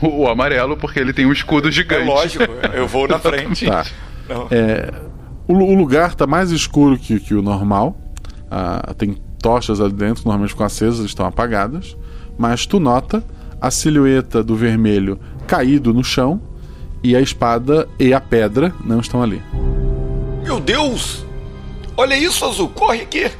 o, 0.00 0.28
amarelo, 0.28 0.78
porque 0.78 0.98
ele 0.98 1.12
tem 1.12 1.26
um 1.26 1.32
escudo 1.32 1.70
gigante. 1.70 2.02
É 2.02 2.04
lógico, 2.06 2.44
eu 2.72 2.86
vou 2.86 3.06
na 3.06 3.18
frente. 3.18 3.66
Tá. 3.66 3.84
É, 4.50 4.94
o, 5.48 5.52
o 5.52 5.74
lugar 5.74 6.14
tá 6.14 6.26
mais 6.26 6.52
escuro 6.52 6.96
que, 6.96 7.20
que 7.20 7.34
o 7.34 7.42
normal. 7.42 8.00
Ah, 8.48 8.94
tem 8.96 9.14
tochas 9.42 9.80
ali 9.80 9.92
dentro, 9.92 10.22
normalmente 10.24 10.50
ficam 10.50 10.64
acesas, 10.64 11.04
estão 11.04 11.26
apagadas. 11.26 11.96
Mas 12.38 12.66
tu 12.66 12.78
nota 12.78 13.22
a 13.60 13.70
silhueta 13.70 14.44
do 14.44 14.54
vermelho 14.54 15.18
caído 15.46 15.94
no 15.94 16.04
chão 16.04 16.40
e 17.02 17.14
a 17.16 17.20
espada 17.20 17.88
e 17.98 18.12
a 18.12 18.20
pedra 18.20 18.74
não 18.84 19.00
estão 19.00 19.22
ali. 19.22 19.40
Meu 20.42 20.60
Deus! 20.60 21.24
Olha 21.96 22.16
isso, 22.16 22.44
Azul, 22.44 22.68
corre 22.68 23.02
aqui! 23.02 23.30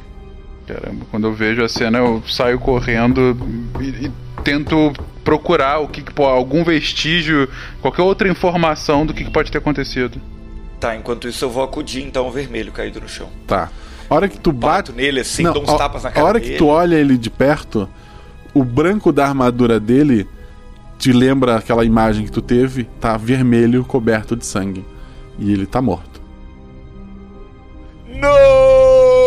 Caramba, 0.65 1.05
quando 1.11 1.27
eu 1.27 1.33
vejo 1.33 1.63
a 1.63 1.69
cena, 1.69 1.99
eu 1.99 2.21
saio 2.27 2.59
correndo 2.59 3.37
e, 3.79 4.05
e 4.07 4.11
tento 4.43 4.91
procurar 5.23 5.79
o 5.79 5.87
que, 5.87 6.01
que 6.01 6.21
algum 6.21 6.63
vestígio, 6.63 7.47
qualquer 7.81 8.01
outra 8.01 8.27
informação 8.29 9.05
do 9.05 9.13
que, 9.13 9.23
que 9.25 9.31
pode 9.31 9.51
ter 9.51 9.57
acontecido. 9.59 10.19
Tá, 10.79 10.95
enquanto 10.95 11.27
isso 11.27 11.43
eu 11.43 11.49
vou 11.49 11.63
acudir 11.63 12.03
então 12.03 12.27
o 12.27 12.31
vermelho 12.31 12.71
caído 12.71 13.01
no 13.01 13.09
chão. 13.09 13.27
Tá. 13.45 13.69
A 14.09 14.15
hora 14.15 14.27
que 14.29 14.39
tu 14.39 14.51
bate. 14.51 14.91
nele 14.91 15.19
assim, 15.21 15.43
Não, 15.43 15.53
dou 15.53 15.63
uns 15.63 15.69
a- 15.69 15.77
tapas 15.77 16.03
na 16.03 16.09
A 16.09 16.11
cara 16.11 16.25
hora 16.27 16.39
dele. 16.39 16.51
que 16.53 16.57
tu 16.57 16.67
olha 16.67 16.95
ele 16.95 17.17
de 17.17 17.29
perto, 17.29 17.89
o 18.53 18.63
branco 18.63 19.11
da 19.11 19.25
armadura 19.27 19.79
dele 19.79 20.27
te 20.97 21.11
lembra 21.11 21.55
aquela 21.55 21.85
imagem 21.85 22.25
que 22.25 22.31
tu 22.31 22.41
teve, 22.41 22.85
tá 22.99 23.15
vermelho 23.17 23.83
coberto 23.85 24.35
de 24.35 24.45
sangue. 24.45 24.85
E 25.39 25.51
ele 25.51 25.65
tá 25.65 25.81
morto. 25.81 26.21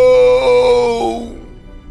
Não! 0.01 1.37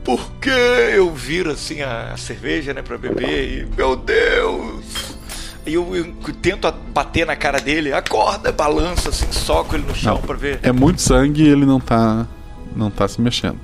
Por 0.04 0.32
que 0.42 0.50
eu 0.50 1.14
viro 1.14 1.52
assim 1.52 1.82
a 1.82 2.16
cerveja, 2.18 2.74
né, 2.74 2.82
pra 2.82 2.98
beber 2.98 3.60
e. 3.62 3.68
Meu 3.78 3.96
Deus! 3.96 5.18
E 5.66 5.74
eu, 5.74 5.96
eu 5.96 6.14
tento 6.42 6.72
bater 6.94 7.26
na 7.26 7.36
cara 7.36 7.60
dele, 7.60 7.94
acorda, 7.94 8.52
balança, 8.52 9.10
assim, 9.10 9.32
soco 9.32 9.76
ele 9.76 9.86
no 9.86 9.94
chão 9.94 10.16
Não. 10.16 10.22
pra 10.22 10.36
ver. 10.36 10.60
É 10.64 10.72
muito 10.72 11.02
sangue 11.02 11.44
e 11.44 11.48
ele 11.48 11.66
não 11.66 11.80
tá. 11.80 12.26
não 12.76 12.90
tá 12.90 13.08
se 13.08 13.22
mexendo. 13.22 13.60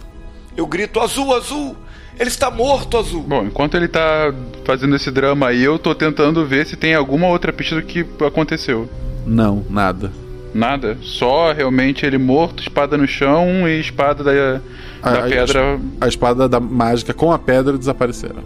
Eu 0.56 0.68
grito, 0.68 1.00
azul, 1.00 1.36
azul! 1.36 1.76
Ele 2.20 2.30
está 2.30 2.50
morto, 2.50 2.98
azul! 2.98 3.24
Bom, 3.24 3.44
enquanto 3.46 3.76
ele 3.76 3.88
tá 3.88 4.34
fazendo 4.64 4.96
esse 4.96 5.12
drama 5.12 5.48
aí, 5.48 5.62
eu 5.64 5.78
tô 5.78 5.94
tentando 5.94 6.46
ver 6.46 6.66
se 6.66 6.76
tem 6.78 6.94
alguma 6.96 7.28
outra 7.28 7.52
pista 7.52 7.76
do 7.76 7.82
que 7.82 8.06
aconteceu. 8.26 8.90
Não, 9.26 9.66
nada. 9.70 10.12
Nada. 10.54 10.98
Só 11.02 11.52
realmente 11.52 12.06
ele 12.06 12.18
morto, 12.18 12.62
espada 12.64 12.98
no 12.98 13.06
chão 13.08 13.68
e 13.68 13.80
espada 13.80 14.24
da, 14.24 14.32
da 14.32 14.62
A- 15.02 15.26
a- 15.26 15.30
pedra. 15.30 15.80
A 16.00 16.08
espada 16.08 16.48
da 16.48 16.60
mágica 16.62 17.14
com 17.14 17.32
a 17.34 17.38
pedra 17.40 17.78
desapareceram. 17.78 18.44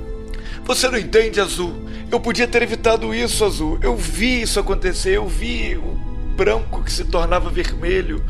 Você 0.66 0.90
não 0.90 0.98
entende, 0.98 1.40
Azul? 1.40 1.74
Eu 2.12 2.20
podia 2.20 2.48
ter 2.48 2.64
evitado 2.64 3.14
isso, 3.14 3.46
Azul. 3.46 3.78
Eu 3.84 3.96
vi 3.96 4.42
isso 4.42 4.60
acontecer, 4.60 5.16
eu 5.18 5.28
vi 5.28 5.78
o 5.78 5.98
branco 6.36 6.82
que 6.84 6.92
se 6.92 7.04
tornava 7.06 7.50
vermelho. 7.52 8.24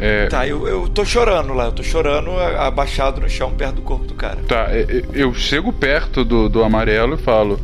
É, 0.00 0.26
Tá, 0.28 0.46
eu, 0.46 0.66
eu 0.66 0.88
tô 0.88 1.04
chorando 1.04 1.52
lá, 1.52 1.66
eu 1.66 1.72
tô 1.72 1.82
chorando 1.82 2.30
a- 2.32 2.66
abaixado 2.66 3.20
no 3.20 3.28
chão 3.28 3.50
perto 3.52 3.76
do 3.76 3.82
corpo 3.82 4.06
do 4.06 4.14
cara. 4.14 4.38
Tá, 4.48 4.66
é, 4.70 4.80
é, 4.80 5.02
eu 5.12 5.34
chego 5.34 5.72
perto 5.72 6.24
do, 6.24 6.48
do 6.48 6.64
amarelo 6.64 7.16
e 7.16 7.18
falo: 7.18 7.60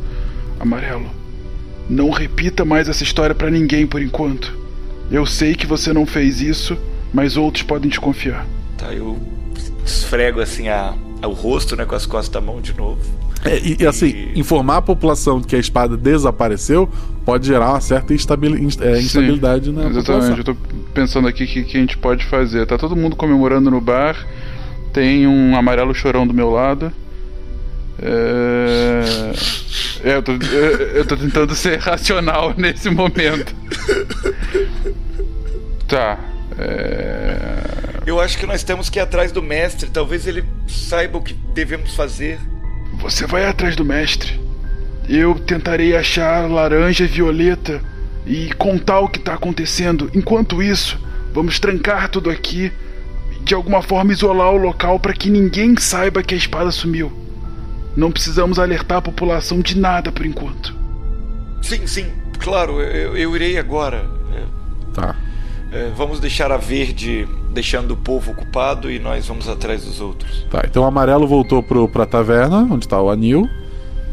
Amarelo, 0.59 1.09
não 1.89 2.09
repita 2.11 2.63
mais 2.63 2.87
essa 2.87 3.01
história 3.03 3.33
pra 3.33 3.49
ninguém 3.49 3.87
por 3.87 4.01
enquanto. 4.01 4.55
Eu 5.09 5.25
sei 5.25 5.55
que 5.55 5.65
você 5.65 5.91
não 5.93 6.05
fez 6.05 6.39
isso, 6.41 6.77
mas 7.13 7.37
outros 7.37 7.63
podem 7.63 7.89
desconfiar. 7.89 8.45
Tá, 8.77 8.93
eu 8.93 9.17
esfrego 9.85 10.39
assim 10.41 10.67
a, 10.67 10.93
o 11.25 11.29
rosto, 11.31 11.75
né, 11.75 11.85
com 11.85 11.95
as 11.95 12.05
costas 12.05 12.29
da 12.29 12.41
mão 12.41 12.61
de 12.61 12.73
novo. 12.77 13.01
É, 13.47 13.59
e, 13.59 13.77
e, 13.79 13.87
assim, 13.87 14.31
informar 14.35 14.77
a 14.77 14.81
população 14.81 15.41
que 15.41 15.55
a 15.55 15.59
espada 15.59 15.95
desapareceu 15.97 16.89
pode 17.25 17.47
gerar 17.47 17.71
uma 17.71 17.81
certa 17.81 18.13
instabili- 18.13 18.61
inst- 18.61 18.81
é, 18.81 18.99
instabilidade 18.99 19.71
na 19.71 19.87
Exatamente, 19.89 20.05
população. 20.05 20.37
eu 20.37 20.43
tô 20.43 20.55
pensando 20.93 21.27
aqui 21.27 21.43
o 21.43 21.47
que, 21.47 21.63
que 21.63 21.77
a 21.77 21.79
gente 21.79 21.97
pode 21.97 22.25
fazer. 22.25 22.65
Tá 22.65 22.77
todo 22.77 22.95
mundo 22.95 23.15
comemorando 23.15 23.69
no 23.71 23.79
bar, 23.81 24.15
tem 24.93 25.25
um 25.27 25.55
amarelo 25.55 25.93
chorão 25.93 26.25
do 26.27 26.33
meu 26.33 26.49
lado. 26.49 26.91
É, 27.99 29.31
é, 30.03 30.15
eu, 30.17 30.21
tô, 30.23 30.31
eu, 30.33 30.77
eu 30.97 31.05
tô 31.05 31.17
tentando 31.17 31.55
ser 31.55 31.79
racional 31.79 32.53
nesse 32.57 32.89
momento. 32.89 33.55
Tá. 35.87 36.19
É... 36.59 37.47
Eu 38.05 38.19
acho 38.21 38.37
que 38.37 38.45
nós 38.45 38.63
temos 38.63 38.89
que 38.89 38.99
ir 38.99 39.01
atrás 39.01 39.31
do 39.31 39.41
mestre, 39.41 39.89
talvez 39.89 40.27
ele 40.27 40.43
saiba 40.67 41.17
o 41.17 41.21
que 41.21 41.33
devemos 41.53 41.93
fazer. 41.95 42.39
Você 43.07 43.25
vai 43.25 43.45
atrás 43.45 43.73
do 43.73 43.85
mestre. 43.85 44.37
Eu 45.07 45.35
tentarei 45.35 45.95
achar 45.95 46.49
laranja 46.49 47.05
e 47.05 47.07
violeta 47.07 47.81
e 48.25 48.53
contar 48.55 48.99
o 48.99 49.07
que 49.07 49.17
tá 49.17 49.33
acontecendo. 49.35 50.11
Enquanto 50.13 50.61
isso, 50.61 50.99
vamos 51.33 51.57
trancar 51.57 52.09
tudo 52.09 52.29
aqui 52.29 52.69
e 53.31 53.39
de 53.45 53.53
alguma 53.53 53.81
forma 53.81 54.11
isolar 54.11 54.51
o 54.51 54.57
local 54.57 54.99
para 54.99 55.13
que 55.13 55.29
ninguém 55.29 55.77
saiba 55.77 56.21
que 56.21 56.33
a 56.35 56.37
espada 56.37 56.69
sumiu. 56.69 57.09
Não 57.95 58.11
precisamos 58.11 58.59
alertar 58.59 58.97
a 58.97 59.01
população 59.01 59.61
de 59.61 59.79
nada 59.79 60.11
por 60.11 60.25
enquanto. 60.25 60.75
Sim, 61.61 61.87
sim, 61.87 62.07
claro, 62.39 62.81
eu, 62.81 63.15
eu 63.15 63.33
irei 63.37 63.57
agora. 63.57 64.05
É, 64.35 64.43
Tá. 64.93 65.15
é, 65.71 65.91
vamos 65.95 66.19
deixar 66.19 66.51
a 66.51 66.57
verde 66.57 67.25
deixando 67.57 67.91
o 67.91 67.97
povo 67.97 68.33
ocupado 68.33 68.91
e 68.91 68.99
nós 68.99 69.25
vamos 69.25 69.49
atrás 69.49 69.83
dos 69.83 69.99
outros. 69.99 70.45
Tá, 70.51 70.61
então 70.63 70.83
o 70.83 70.85
amarelo 70.85 71.25
voltou 71.25 71.63
pro, 71.63 71.89
pra 71.89 72.05
taverna, 72.05 72.67
onde 72.69 72.87
tá 72.87 73.01
o 73.01 73.09
anil. 73.09 73.49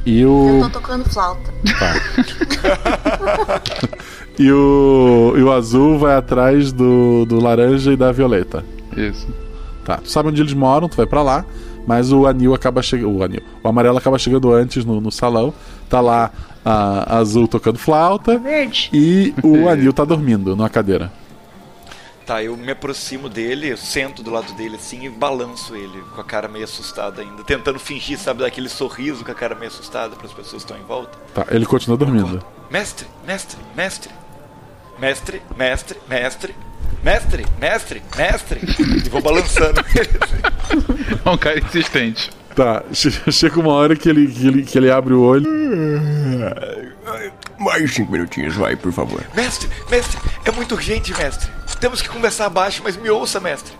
E 0.07 0.25
o. 0.25 0.61
Eu 0.61 0.63
tô 0.63 0.81
tocando 0.81 1.05
flauta. 1.11 1.53
E 4.37 4.51
o, 4.51 5.33
e 5.37 5.43
o 5.45 5.53
azul 5.53 5.97
vai 5.97 6.17
atrás 6.17 6.73
do, 6.73 7.25
do 7.25 7.41
laranja 7.41 7.93
e 7.93 7.97
da 7.97 8.11
violeta. 8.11 8.65
Isso. 8.97 9.29
Tá, 9.85 9.99
tu 9.99 10.11
sabe 10.11 10.29
onde 10.29 10.43
eles 10.43 10.53
moram, 10.53 10.89
tu 10.89 10.97
vai 10.97 11.07
pra 11.07 11.23
lá, 11.23 11.45
mas 11.87 12.11
o 12.11 12.27
anil 12.27 12.53
acaba 12.53 12.83
chegando. 12.83 13.17
O 13.17 13.23
anil. 13.23 13.41
O 13.63 13.69
amarelo 13.69 13.97
acaba 13.97 14.19
chegando 14.19 14.53
antes 14.53 14.85
no, 14.85 15.01
no 15.01 15.13
salão. 15.13 15.55
Tá 15.89 16.01
lá 16.01 16.33
a, 16.65 17.15
a 17.15 17.19
azul 17.19 17.47
tocando 17.47 17.79
flauta. 17.79 18.37
Verde. 18.37 18.91
E 18.93 19.33
o 19.41 19.69
anil 19.69 19.93
tá 19.93 20.05
dormindo 20.05 20.57
numa 20.57 20.69
cadeira. 20.69 21.13
Tá, 22.27 22.43
eu 22.43 22.57
me 22.57 22.73
aproximo 22.73 23.29
dele, 23.29 23.69
eu 23.71 23.77
sento 23.77 24.23
do 24.23 24.31
lado 24.31 24.53
dele 24.55 24.77
assim 24.77 25.05
e 25.05 25.11
balanço 25.11 25.77
ele, 25.77 26.03
com 26.15 26.21
a 26.23 26.25
cara 26.25 26.49
meio 26.49 26.65
assustada 26.65 27.21
ainda, 27.21 27.45
tentando 27.45 27.79
fingir, 27.79 28.19
sabe, 28.19 28.41
daquele 28.43 28.69
sorriso 28.71 29.23
com 29.23 29.31
a 29.31 29.35
cara 29.35 29.55
meio 29.55 29.71
assustada 29.71 30.17
para 30.17 30.27
as 30.27 30.33
pessoas 30.33 30.65
que 30.65 30.71
estão 30.73 30.79
em 30.79 30.87
volta. 30.87 31.19
Tá, 31.35 31.45
ele 31.51 31.67
continua 31.67 31.99
dormindo. 31.99 32.43
Mestre, 32.71 33.07
mestre, 33.27 33.59
mestre. 33.77 34.11
Mestre, 34.99 35.43
mestre, 35.57 35.99
mestre. 36.09 36.55
Mestre, 37.03 37.45
mestre, 37.61 38.03
mestre. 38.17 38.61
E 39.05 39.09
vou 39.11 39.21
balançando 39.21 39.85
ele. 39.95 40.19
É 41.23 41.29
um 41.29 41.37
cara 41.37 41.59
insistente. 41.59 42.31
Tá, 42.57 42.83
che- 42.95 43.31
chega 43.31 43.61
uma 43.61 43.73
hora 43.75 43.95
que 43.95 44.09
ele, 44.09 44.27
que 44.33 44.47
ele, 44.47 44.63
que 44.63 44.79
ele 44.79 44.91
abre 44.91 45.13
o 45.13 45.21
olho. 45.21 45.47
Mais 47.59 47.93
cinco 47.93 48.13
minutinhos, 48.13 48.55
vai, 48.55 48.77
por 48.77 48.93
favor. 48.93 49.21
Mestre, 49.35 49.69
mestre, 49.91 50.19
é 50.47 50.51
muito 50.53 50.75
urgente, 50.75 51.13
mestre. 51.13 51.51
Temos 51.85 52.01
que 52.01 52.09
conversar 52.09 52.49
baixo, 52.49 52.81
mas 52.83 52.97
me 52.97 53.11
ouça, 53.11 53.39
mestre. 53.39 53.75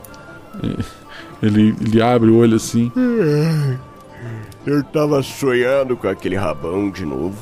Ele, 1.43 1.75
ele 1.81 2.03
abre 2.03 2.29
o 2.29 2.37
olho 2.37 2.57
assim. 2.57 2.93
Eu 4.67 4.85
tava 4.85 5.23
sonhando 5.23 5.97
com 5.97 6.07
aquele 6.07 6.37
rabão 6.37 6.91
de 6.91 7.03
novo. 7.07 7.39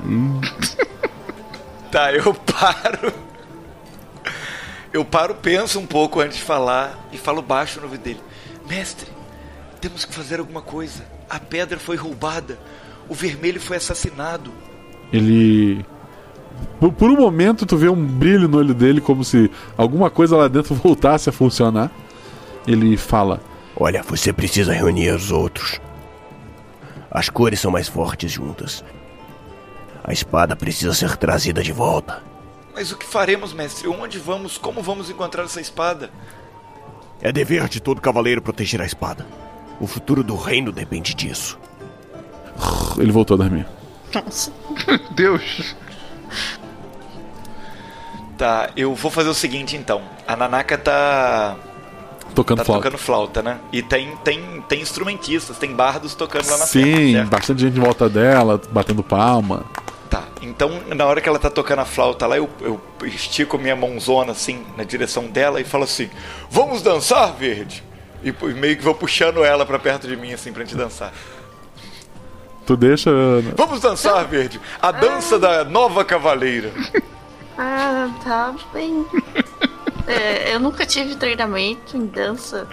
Tá, 1.92 2.12
eu 2.12 2.34
paro. 2.34 3.12
Eu 4.92 5.04
paro, 5.04 5.32
penso 5.36 5.78
um 5.78 5.86
pouco 5.86 6.18
antes 6.18 6.38
de 6.38 6.42
falar 6.42 7.08
e 7.12 7.16
falo 7.16 7.40
baixo 7.40 7.78
no 7.78 7.86
ouvido 7.86 8.02
dele. 8.02 8.20
Mestre, 8.68 9.08
temos 9.80 10.04
que 10.04 10.12
fazer 10.12 10.40
alguma 10.40 10.60
coisa. 10.60 11.04
A 11.30 11.38
pedra 11.38 11.78
foi 11.78 11.94
roubada. 11.94 12.58
O 13.08 13.14
vermelho 13.14 13.60
foi 13.60 13.76
assassinado. 13.76 14.52
Ele. 15.12 15.86
Por, 16.80 16.92
por 16.92 17.10
um 17.10 17.16
momento 17.16 17.66
tu 17.66 17.76
vê 17.76 17.88
um 17.88 18.04
brilho 18.04 18.48
no 18.48 18.58
olho 18.58 18.74
dele, 18.74 19.00
como 19.00 19.24
se 19.24 19.50
alguma 19.76 20.10
coisa 20.10 20.36
lá 20.36 20.48
dentro 20.48 20.74
voltasse 20.76 21.28
a 21.28 21.32
funcionar. 21.32 21.90
Ele 22.66 22.96
fala: 22.96 23.40
Olha, 23.76 24.02
você 24.02 24.32
precisa 24.32 24.72
reunir 24.72 25.10
os 25.10 25.30
outros. 25.30 25.80
As 27.10 27.28
cores 27.28 27.60
são 27.60 27.70
mais 27.70 27.88
fortes 27.88 28.32
juntas. 28.32 28.84
A 30.02 30.12
espada 30.12 30.54
precisa 30.56 30.92
ser 30.92 31.16
trazida 31.16 31.62
de 31.62 31.72
volta. 31.72 32.22
Mas 32.74 32.90
o 32.90 32.96
que 32.96 33.06
faremos, 33.06 33.52
mestre? 33.52 33.88
Onde 33.88 34.18
vamos? 34.18 34.58
Como 34.58 34.82
vamos 34.82 35.08
encontrar 35.08 35.44
essa 35.44 35.60
espada? 35.60 36.10
É 37.22 37.30
dever 37.30 37.68
de 37.68 37.80
todo 37.80 38.00
cavaleiro 38.00 38.42
proteger 38.42 38.82
a 38.82 38.86
espada. 38.86 39.24
O 39.80 39.86
futuro 39.86 40.22
do 40.22 40.36
reino 40.36 40.72
depende 40.72 41.14
disso. 41.14 41.58
Ele 42.98 43.12
voltou 43.12 43.36
a 43.36 43.38
dormir. 43.38 43.66
Nossa. 44.12 44.52
Deus. 45.14 45.74
Tá, 48.36 48.70
eu 48.76 48.94
vou 48.94 49.10
fazer 49.10 49.28
o 49.28 49.34
seguinte 49.34 49.76
então. 49.76 50.02
A 50.26 50.36
Nanaka 50.36 50.76
tá. 50.76 51.56
Tocando 52.34 52.58
tá 52.58 52.64
flauta. 52.64 52.82
tocando 52.82 52.98
flauta, 52.98 53.42
né? 53.42 53.60
E 53.72 53.80
tem, 53.80 54.16
tem, 54.24 54.60
tem 54.68 54.80
instrumentistas, 54.80 55.56
tem 55.56 55.72
bardos 55.72 56.14
tocando 56.14 56.50
lá 56.50 56.58
na. 56.58 56.66
Sim, 56.66 57.12
certo? 57.12 57.28
bastante 57.28 57.60
gente 57.60 57.78
em 57.78 57.80
volta 57.80 58.08
dela, 58.08 58.60
batendo 58.70 59.04
palma. 59.04 59.64
Tá, 60.10 60.24
então 60.42 60.80
na 60.94 61.06
hora 61.06 61.20
que 61.20 61.28
ela 61.28 61.38
tá 61.38 61.48
tocando 61.48 61.80
a 61.80 61.84
flauta 61.84 62.26
lá, 62.26 62.36
eu, 62.36 62.48
eu 62.60 62.80
estico 63.04 63.56
minha 63.56 63.76
mãozona 63.76 64.32
assim 64.32 64.64
na 64.76 64.82
direção 64.82 65.26
dela 65.26 65.60
e 65.60 65.64
falo 65.64 65.84
assim: 65.84 66.10
Vamos 66.50 66.82
dançar, 66.82 67.32
verde? 67.34 67.84
E 68.22 68.32
meio 68.54 68.76
que 68.76 68.82
vou 68.82 68.94
puxando 68.94 69.44
ela 69.44 69.64
pra 69.64 69.78
perto 69.78 70.08
de 70.08 70.16
mim 70.16 70.32
assim 70.32 70.52
pra 70.52 70.64
gente 70.64 70.76
dançar. 70.76 71.12
Tu 72.66 72.76
deixa. 72.76 73.10
Vamos 73.56 73.80
dançar, 73.80 74.24
verde! 74.26 74.60
A 74.80 74.90
dança 74.90 75.38
da 75.38 75.64
nova 75.64 76.04
cavaleira. 76.04 76.72
Ah, 77.58 78.08
tá 78.24 78.54
bem. 78.72 79.04
É, 80.06 80.54
eu 80.54 80.60
nunca 80.60 80.84
tive 80.86 81.14
treinamento 81.16 81.96
em 81.96 82.06
dança. 82.06 82.66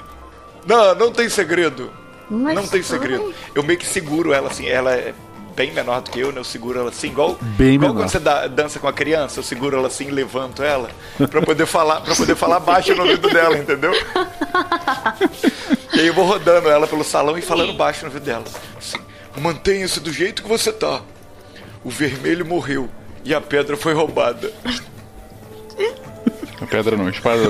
Não, 0.65 0.95
não 0.95 1.12
tem 1.12 1.27
segredo. 1.30 1.91
Mas 2.30 2.56
não 2.56 2.65
tem 2.67 2.82
segredo. 2.82 3.23
bem. 3.25 3.34
Eu 3.54 3.63
meio 3.63 3.77
que 3.77 3.86
seguro 3.86 4.32
ela 4.34 4.47
assim, 4.49 4.65
ela 4.67 4.93
é 4.93 5.13
bem 5.56 5.71
menor 5.73 6.01
do 6.01 6.10
que 6.10 6.19
eu, 6.19 6.32
né? 6.32 6.39
Eu 6.39 6.43
seguro 6.45 6.80
ela 6.80 6.89
assim, 6.89 7.08
igual, 7.08 7.38
Bem 7.41 7.75
igual 7.75 7.91
menor. 7.91 8.04
quando 8.04 8.10
você 8.10 8.19
dá- 8.19 8.47
dança 8.47 8.80
com 8.80 8.88
a 8.88 8.93
criança, 8.93 9.39
eu 9.39 9.43
seguro 9.43 9.75
ela 9.77 9.88
assim, 9.88 10.10
levanto 10.10 10.63
ela 10.63 10.89
pra 11.30 11.41
poder 11.41 11.65
falar, 11.65 11.99
para 12.01 12.15
poder 12.15 12.36
falar 12.36 12.60
baixo 12.62 12.95
no 12.95 13.04
ouvido 13.04 13.30
dela, 13.30 13.58
entendeu? 13.58 13.91
E 15.93 15.99
aí 15.99 16.08
eu 16.08 16.13
vou 16.13 16.25
rodando 16.25 16.69
ela 16.69 16.88
pelo 16.88 17.04
salão 17.04 17.38
e 17.38 17.41
falando 17.41 17.73
baixo 17.73 18.01
no 18.01 18.08
ouvido 18.08 18.23
dela. 18.25 18.45
Assim, 18.77 18.97
mantenha-se 19.39 19.99
do 19.99 20.11
jeito 20.11 20.43
que 20.43 20.49
você 20.49 20.71
tá. 20.71 21.01
O 21.83 21.89
vermelho 21.89 22.45
morreu 22.45 22.89
e 23.23 23.33
a 23.33 23.41
pedra 23.41 23.77
foi 23.77 23.93
roubada. 23.93 24.51
A 26.59 26.65
pedra 26.65 26.95
não, 26.95 27.07
a 27.07 27.09
espada. 27.09 27.49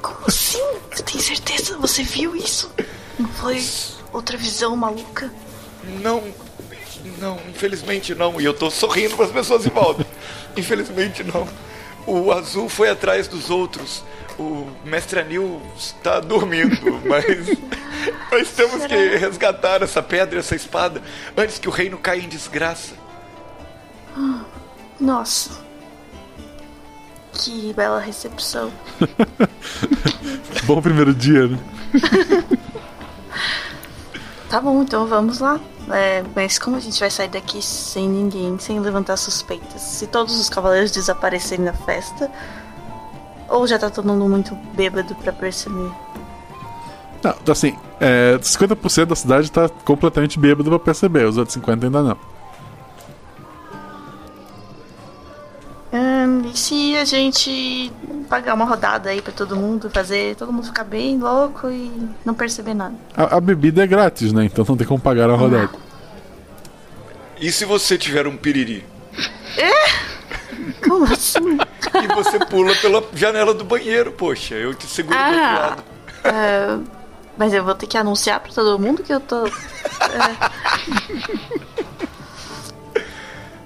Como 0.00 0.26
assim? 0.26 0.62
Você 0.90 1.02
tem 1.02 1.20
certeza? 1.20 1.76
Você 1.78 2.02
viu 2.02 2.36
isso? 2.36 2.70
Não 3.18 3.28
foi 3.28 3.62
outra 4.12 4.36
visão 4.36 4.76
maluca? 4.76 5.32
Não. 6.00 6.22
Não, 7.18 7.38
infelizmente 7.48 8.14
não. 8.14 8.40
E 8.40 8.44
eu 8.44 8.54
tô 8.54 8.70
sorrindo 8.70 9.16
para 9.16 9.26
as 9.26 9.32
pessoas 9.32 9.66
em 9.66 9.70
volta. 9.70 10.06
infelizmente 10.56 11.24
não. 11.24 11.46
O 12.06 12.30
azul 12.32 12.68
foi 12.68 12.90
atrás 12.90 13.28
dos 13.28 13.50
outros. 13.50 14.04
O 14.38 14.68
mestre 14.84 15.20
Anil 15.20 15.62
está 15.76 16.18
dormindo, 16.20 17.00
mas 17.06 17.24
nós 18.30 18.50
temos 18.50 18.82
Será? 18.82 18.88
que 18.88 19.16
resgatar 19.16 19.82
essa 19.82 20.02
pedra, 20.02 20.40
essa 20.40 20.56
espada, 20.56 21.02
antes 21.36 21.58
que 21.58 21.68
o 21.68 21.72
reino 21.72 21.96
caia 21.98 22.20
em 22.20 22.28
desgraça. 22.28 22.94
Nossa. 25.00 25.62
Que 27.32 27.72
bela 27.72 27.98
recepção. 28.00 28.72
Bom 30.64 30.80
primeiro 30.80 31.12
dia, 31.12 31.48
né? 31.48 31.58
Tá 34.54 34.60
bom, 34.60 34.82
então 34.82 35.04
vamos 35.04 35.40
lá. 35.40 35.58
É, 35.90 36.22
mas 36.32 36.60
como 36.60 36.76
a 36.76 36.80
gente 36.80 37.00
vai 37.00 37.10
sair 37.10 37.28
daqui 37.28 37.60
sem 37.60 38.08
ninguém, 38.08 38.56
sem 38.60 38.78
levantar 38.78 39.16
suspeitas? 39.16 39.80
Se 39.80 40.06
todos 40.06 40.38
os 40.38 40.48
cavaleiros 40.48 40.92
desaparecerem 40.92 41.64
na 41.64 41.72
festa, 41.72 42.30
ou 43.48 43.66
já 43.66 43.80
tá 43.80 43.90
todo 43.90 44.06
mundo 44.06 44.28
muito 44.28 44.54
bêbado 44.72 45.12
para 45.16 45.32
perceber? 45.32 45.90
Não, 47.20 47.34
assim, 47.50 47.76
é, 47.98 48.38
50% 48.40 49.06
da 49.06 49.16
cidade 49.16 49.50
tá 49.50 49.68
completamente 49.84 50.38
bêbado 50.38 50.70
pra 50.70 50.78
perceber, 50.78 51.26
os 51.26 51.36
outros 51.36 51.56
50% 51.56 51.84
ainda 51.86 52.02
não. 52.02 52.33
Hum, 55.94 56.50
e 56.52 56.58
se 56.58 56.96
a 56.96 57.04
gente 57.04 57.92
pagar 58.28 58.54
uma 58.54 58.64
rodada 58.64 59.10
aí 59.10 59.22
pra 59.22 59.32
todo 59.32 59.54
mundo, 59.54 59.88
fazer 59.88 60.34
todo 60.34 60.52
mundo 60.52 60.66
ficar 60.66 60.82
bem 60.82 61.20
louco 61.20 61.70
e 61.70 61.88
não 62.24 62.34
perceber 62.34 62.74
nada? 62.74 62.96
A, 63.16 63.36
a 63.36 63.40
bebida 63.40 63.84
é 63.84 63.86
grátis, 63.86 64.32
né? 64.32 64.44
Então 64.44 64.64
não 64.68 64.76
tem 64.76 64.84
como 64.84 64.98
pagar 64.98 65.30
a 65.30 65.36
rodada. 65.36 65.70
E 67.40 67.52
se 67.52 67.64
você 67.64 67.96
tiver 67.96 68.26
um 68.26 68.36
piriri? 68.36 68.84
É? 69.56 70.84
Como 70.84 71.04
assim? 71.04 71.58
e 72.02 72.08
você 72.12 72.44
pula 72.44 72.74
pela 72.74 73.00
janela 73.14 73.54
do 73.54 73.64
banheiro, 73.64 74.10
poxa, 74.10 74.56
eu 74.56 74.74
te 74.74 74.88
seguro 74.88 75.16
ah, 75.16 75.30
do 75.30 75.36
outro 75.36 75.60
lado. 75.60 75.84
Uh, 76.24 76.84
mas 77.38 77.54
eu 77.54 77.62
vou 77.62 77.74
ter 77.76 77.86
que 77.86 77.96
anunciar 77.96 78.40
pra 78.40 78.52
todo 78.52 78.80
mundo 78.80 79.04
que 79.04 79.14
eu 79.14 79.20
tô. 79.20 79.44
Uh... 79.44 79.50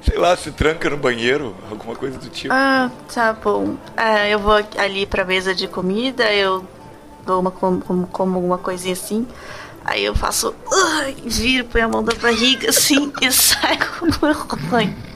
sei 0.08 0.18
lá, 0.18 0.36
se 0.36 0.50
tranca 0.50 0.88
no 0.88 0.96
banheiro, 0.96 1.54
alguma 1.70 1.94
coisa 1.94 2.18
do 2.18 2.28
tipo. 2.30 2.52
Ah, 2.52 2.90
tá 3.12 3.32
bom. 3.32 3.76
É, 3.96 4.32
eu 4.32 4.38
vou 4.38 4.54
ali 4.76 5.04
pra 5.04 5.24
mesa 5.24 5.54
de 5.54 5.68
comida, 5.68 6.32
eu 6.32 6.64
dou 7.26 7.40
uma 7.40 7.50
como, 7.50 8.06
como 8.06 8.36
alguma 8.36 8.58
coisinha 8.58 8.94
assim. 8.94 9.26
Aí 9.84 10.04
eu 10.04 10.14
faço. 10.14 10.50
Uh, 10.50 11.14
viro, 11.24 11.66
põe 11.66 11.82
a 11.82 11.88
mão 11.88 12.02
da 12.02 12.14
barriga 12.14 12.70
assim 12.70 13.12
e 13.20 13.30
saio 13.30 13.78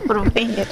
pro 0.07 0.31
banheiro. 0.31 0.71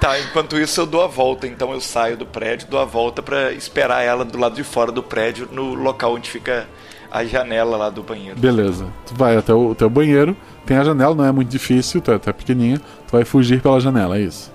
Tá, 0.00 0.20
enquanto 0.20 0.58
isso 0.58 0.80
eu 0.80 0.86
dou 0.86 1.02
a 1.02 1.06
volta, 1.06 1.46
então 1.46 1.72
eu 1.72 1.80
saio 1.80 2.16
do 2.16 2.26
prédio, 2.26 2.68
dou 2.68 2.78
a 2.78 2.84
volta 2.84 3.22
para 3.22 3.52
esperar 3.52 4.02
ela 4.02 4.24
do 4.24 4.36
lado 4.36 4.54
de 4.54 4.62
fora 4.62 4.92
do 4.92 5.02
prédio, 5.02 5.48
no 5.50 5.74
local 5.74 6.12
onde 6.14 6.28
fica 6.28 6.68
a 7.14 7.24
janela 7.24 7.76
lá 7.76 7.90
do 7.90 8.02
banheiro. 8.02 8.36
Beleza. 8.36 8.88
Tu 9.06 9.14
vai 9.14 9.36
até 9.36 9.54
o 9.54 9.72
teu 9.72 9.88
banheiro, 9.88 10.36
tem 10.66 10.76
a 10.76 10.82
janela, 10.82 11.14
não 11.14 11.24
é 11.24 11.30
muito 11.30 11.48
difícil, 11.48 12.00
tu 12.00 12.10
é 12.10 12.16
até 12.16 12.32
pequenininha, 12.32 12.78
tu 13.06 13.12
vai 13.12 13.24
fugir 13.24 13.62
pela 13.62 13.78
janela, 13.78 14.18
é 14.18 14.22
isso. 14.22 14.52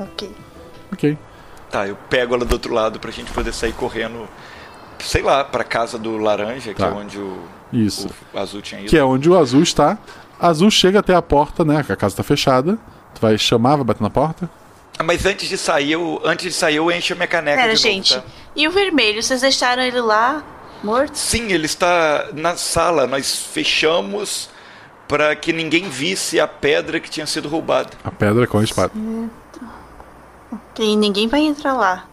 Ok. 0.00 0.30
Ok. 0.90 1.18
Tá, 1.70 1.86
eu 1.86 1.96
pego 2.08 2.34
ela 2.34 2.46
do 2.46 2.52
outro 2.54 2.72
lado 2.72 2.98
pra 2.98 3.10
gente 3.10 3.30
poder 3.30 3.52
sair 3.52 3.74
correndo, 3.74 4.26
sei 5.00 5.20
lá, 5.20 5.44
pra 5.44 5.62
casa 5.62 5.98
do 5.98 6.16
laranja, 6.16 6.72
que 6.72 6.80
tá. 6.80 6.86
é 6.86 6.90
onde 6.92 7.18
o, 7.18 7.42
isso. 7.70 8.08
o 8.32 8.38
azul 8.38 8.62
tinha 8.62 8.80
ido. 8.80 8.88
Que 8.88 8.96
é 8.96 9.04
onde 9.04 9.28
o 9.28 9.38
azul 9.38 9.62
está. 9.62 9.98
Azul 10.40 10.70
chega 10.70 11.00
até 11.00 11.14
a 11.14 11.20
porta, 11.20 11.62
né? 11.62 11.82
Que 11.82 11.92
a 11.92 11.96
casa 11.96 12.16
tá 12.16 12.22
fechada. 12.22 12.78
Tu 13.14 13.20
vai 13.20 13.36
chamar, 13.36 13.76
vai 13.76 13.84
bater 13.84 14.02
na 14.02 14.08
porta. 14.08 14.48
Mas 15.04 15.26
antes 15.26 15.46
de 15.46 15.58
sair, 15.58 15.92
eu, 15.92 16.22
antes 16.24 16.46
de 16.46 16.52
sair, 16.52 16.76
eu 16.76 16.90
encho 16.90 17.12
a 17.12 17.16
minha 17.16 17.28
caneca 17.28 17.60
Pera, 17.60 17.74
de 17.74 17.84
novo, 17.84 17.94
gente. 17.94 18.16
Tá? 18.16 18.24
E 18.56 18.66
o 18.66 18.70
vermelho, 18.70 19.22
vocês 19.22 19.42
deixaram 19.42 19.82
ele 19.82 20.00
lá 20.00 20.42
morto? 20.84 21.16
Sim, 21.16 21.52
ele 21.52 21.66
está 21.66 22.28
na 22.32 22.56
sala. 22.56 23.06
Nós 23.06 23.46
fechamos 23.52 24.50
para 25.06 25.34
que 25.34 25.52
ninguém 25.52 25.88
visse 25.88 26.38
a 26.38 26.46
pedra 26.46 27.00
que 27.00 27.10
tinha 27.10 27.26
sido 27.26 27.48
roubada. 27.48 27.90
A 28.04 28.10
pedra 28.10 28.46
com 28.46 28.58
a 28.58 28.64
espada. 28.64 28.92
Ok, 30.52 30.96
ninguém 30.96 31.26
vai 31.26 31.40
entrar 31.40 31.74
lá. 31.74 32.06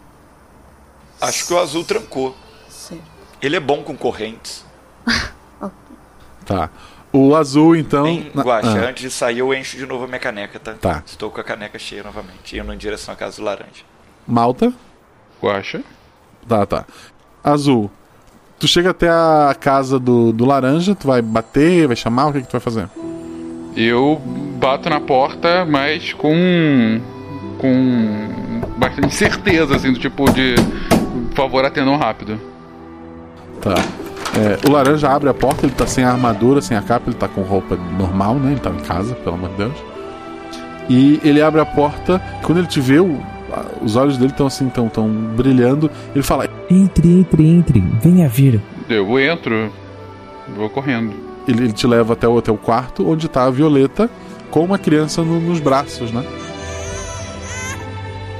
Acho 1.20 1.46
que 1.46 1.52
o 1.52 1.58
azul 1.58 1.84
trancou. 1.84 2.36
Certo. 2.68 3.02
Ele 3.40 3.56
é 3.56 3.60
bom 3.60 3.82
com 3.82 3.96
correntes. 3.96 4.64
tá. 6.44 6.70
O 7.12 7.34
azul, 7.34 7.76
então. 7.76 8.06
Em 8.06 8.30
Guaxa, 8.34 8.78
ah. 8.78 8.88
antes 8.88 9.02
de 9.02 9.10
sair, 9.10 9.38
eu 9.38 9.54
encho 9.54 9.76
de 9.76 9.86
novo 9.86 10.04
a 10.04 10.06
minha 10.06 10.18
caneca, 10.18 10.58
tá? 10.58 10.74
Tá. 10.74 11.02
Estou 11.06 11.30
com 11.30 11.40
a 11.40 11.44
caneca 11.44 11.78
cheia 11.78 12.02
novamente, 12.02 12.58
indo 12.58 12.72
em 12.72 12.76
direção 12.76 13.14
à 13.14 13.16
casa 13.16 13.36
do 13.36 13.44
laranja. 13.44 13.84
Malta. 14.26 14.72
Guaxa. 15.42 15.82
Tá, 16.46 16.66
tá. 16.66 16.84
Azul. 17.42 17.90
Tu 18.58 18.66
chega 18.66 18.90
até 18.90 19.08
a 19.08 19.54
casa 19.58 19.98
do, 19.98 20.32
do 20.32 20.46
laranja, 20.46 20.94
tu 20.94 21.06
vai 21.06 21.20
bater, 21.20 21.86
vai 21.86 21.96
chamar, 21.96 22.28
o 22.28 22.32
que, 22.32 22.40
que 22.40 22.48
tu 22.48 22.52
vai 22.52 22.60
fazer? 22.60 22.88
Eu 23.76 24.20
bato 24.58 24.88
na 24.88 25.00
porta, 25.00 25.66
mas 25.66 26.14
com. 26.14 27.00
com. 27.58 28.28
bastante 28.78 29.14
certeza, 29.14 29.76
assim, 29.76 29.92
do 29.92 29.98
tipo 29.98 30.30
de. 30.32 30.54
Por 31.30 31.36
favor, 31.36 31.64
atendam 31.64 31.96
rápido. 31.96 32.40
Tá. 33.60 33.74
É, 34.34 34.66
o 34.66 34.72
laranja 34.72 35.08
abre 35.08 35.28
a 35.28 35.34
porta, 35.34 35.66
ele 35.66 35.74
tá 35.74 35.86
sem 35.86 36.04
a 36.04 36.10
armadura, 36.10 36.62
sem 36.62 36.76
a 36.76 36.82
capa, 36.82 37.10
ele 37.10 37.16
tá 37.16 37.28
com 37.28 37.42
roupa 37.42 37.76
normal, 37.98 38.36
né? 38.36 38.52
Ele 38.52 38.60
tá 38.60 38.70
em 38.70 38.80
casa, 38.80 39.14
pelo 39.14 39.36
amor 39.36 39.50
de 39.50 39.56
Deus. 39.56 39.74
E 40.88 41.20
ele 41.22 41.42
abre 41.42 41.60
a 41.60 41.66
porta, 41.66 42.20
quando 42.42 42.58
ele 42.58 42.66
te 42.66 42.80
vê, 42.80 42.98
o, 43.00 43.20
os 43.82 43.96
olhos 43.96 44.16
dele 44.18 44.30
estão 44.30 44.46
assim, 44.46 44.68
tão, 44.68 44.88
tão 44.88 45.08
brilhando. 45.08 45.90
Ele 46.14 46.22
fala: 46.22 46.48
Entre, 46.70 47.08
entre, 47.08 47.46
entre, 47.46 47.80
venha 48.02 48.28
vir. 48.28 48.60
Eu 48.88 49.18
entro, 49.18 49.72
vou 50.56 50.68
correndo. 50.70 51.12
Ele, 51.46 51.64
ele 51.64 51.72
te 51.72 51.86
leva 51.86 52.14
até 52.14 52.26
o, 52.26 52.38
até 52.38 52.50
o 52.50 52.56
quarto, 52.56 53.08
onde 53.08 53.28
tá 53.28 53.44
a 53.44 53.50
Violeta 53.50 54.10
com 54.50 54.64
uma 54.64 54.78
criança 54.78 55.22
no, 55.22 55.40
nos 55.40 55.60
braços, 55.60 56.12
né? 56.12 56.24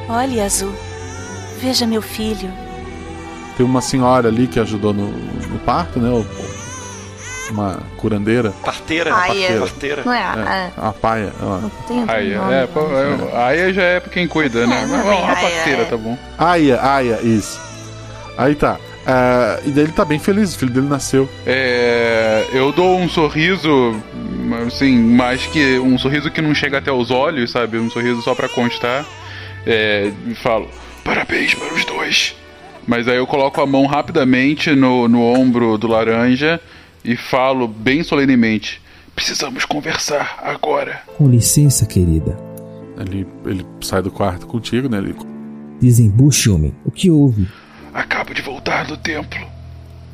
Olha, 0.08 0.44
Azul, 0.44 0.72
veja 1.60 1.86
meu 1.86 2.02
filho. 2.02 2.50
Tem 3.56 3.64
uma 3.64 3.80
senhora 3.80 4.28
ali 4.28 4.46
que 4.46 4.60
ajudou 4.60 4.92
no, 4.92 5.08
no 5.08 5.58
parto, 5.64 5.98
né? 5.98 6.10
Uma 7.50 7.82
curandeira. 7.96 8.52
Parteira? 8.64 9.14
Aia. 9.14 9.58
Parteira. 9.60 10.02
Não 10.04 10.12
é 10.12 10.22
a, 10.22 10.34
é. 10.36 10.72
a 10.76 10.92
paia. 10.92 11.32
Aia. 12.08 12.40
É, 12.50 12.66
pô, 12.66 12.80
é, 12.80 13.36
Aia 13.36 13.72
já 13.72 13.82
é 13.82 14.00
pra 14.00 14.10
quem 14.10 14.26
cuida, 14.26 14.66
né? 14.66 14.86
Não, 14.86 15.04
não, 15.04 15.24
a 15.24 15.36
parteira, 15.36 15.84
tá 15.84 15.96
bom. 15.96 16.18
Aia, 16.38 16.80
Aia, 16.82 17.20
isso. 17.22 17.60
Aí 18.36 18.54
tá. 18.54 18.78
Uh, 19.06 19.68
e 19.68 19.70
daí 19.70 19.84
ele 19.84 19.92
tá 19.92 20.04
bem 20.04 20.18
feliz, 20.18 20.54
o 20.54 20.58
filho 20.58 20.72
dele 20.72 20.88
nasceu. 20.88 21.28
É, 21.46 22.44
eu 22.52 22.72
dou 22.72 22.98
um 22.98 23.08
sorriso, 23.08 23.94
assim, 24.66 24.98
mais 24.98 25.46
que 25.46 25.78
um 25.78 25.96
sorriso 25.96 26.28
que 26.28 26.42
não 26.42 26.52
chega 26.52 26.78
até 26.78 26.90
os 26.90 27.12
olhos, 27.12 27.52
sabe? 27.52 27.78
Um 27.78 27.88
sorriso 27.88 28.20
só 28.22 28.34
pra 28.34 28.48
constar. 28.48 29.04
É, 29.64 30.10
e 30.26 30.34
falo: 30.34 30.68
parabéns 31.04 31.54
para 31.54 31.72
os 31.72 31.84
dois. 31.84 32.34
Mas 32.86 33.06
aí 33.08 33.16
eu 33.16 33.26
coloco 33.26 33.60
a 33.60 33.66
mão 33.66 33.86
rapidamente 33.86 34.70
no, 34.74 35.08
no 35.08 35.22
ombro 35.22 35.78
do 35.78 35.86
laranja 35.88 36.60
e 37.06 37.16
falo 37.16 37.68
bem 37.68 38.02
solenemente: 38.02 38.82
Precisamos 39.14 39.64
conversar 39.64 40.40
agora. 40.42 41.02
Com 41.16 41.26
licença, 41.26 41.86
querida. 41.86 42.36
Ele, 42.98 43.26
ele 43.46 43.66
sai 43.80 44.02
do 44.02 44.10
quarto 44.10 44.46
contigo, 44.46 44.88
né? 44.88 44.98
Ele... 44.98 45.16
Desembuche, 45.80 46.50
homem. 46.50 46.74
O 46.84 46.90
que 46.90 47.10
houve? 47.10 47.48
Acabo 47.94 48.34
de 48.34 48.42
voltar 48.42 48.86
do 48.86 48.96
templo. 48.96 49.40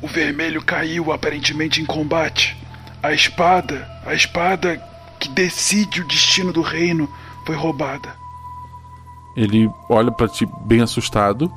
O 0.01 0.07
vermelho 0.07 0.63
caiu 0.63 1.11
aparentemente 1.11 1.81
em 1.81 1.85
combate. 1.85 2.55
A 3.01 3.11
espada, 3.11 3.85
a 4.05 4.13
espada 4.13 4.81
que 5.19 5.27
decide 5.29 6.01
o 6.01 6.07
destino 6.07 6.53
do 6.53 6.61
reino, 6.61 7.09
foi 7.45 7.55
roubada. 7.55 8.15
Ele 9.35 9.69
olha 9.89 10.11
para 10.11 10.27
ti 10.27 10.47
bem 10.65 10.81
assustado 10.81 11.51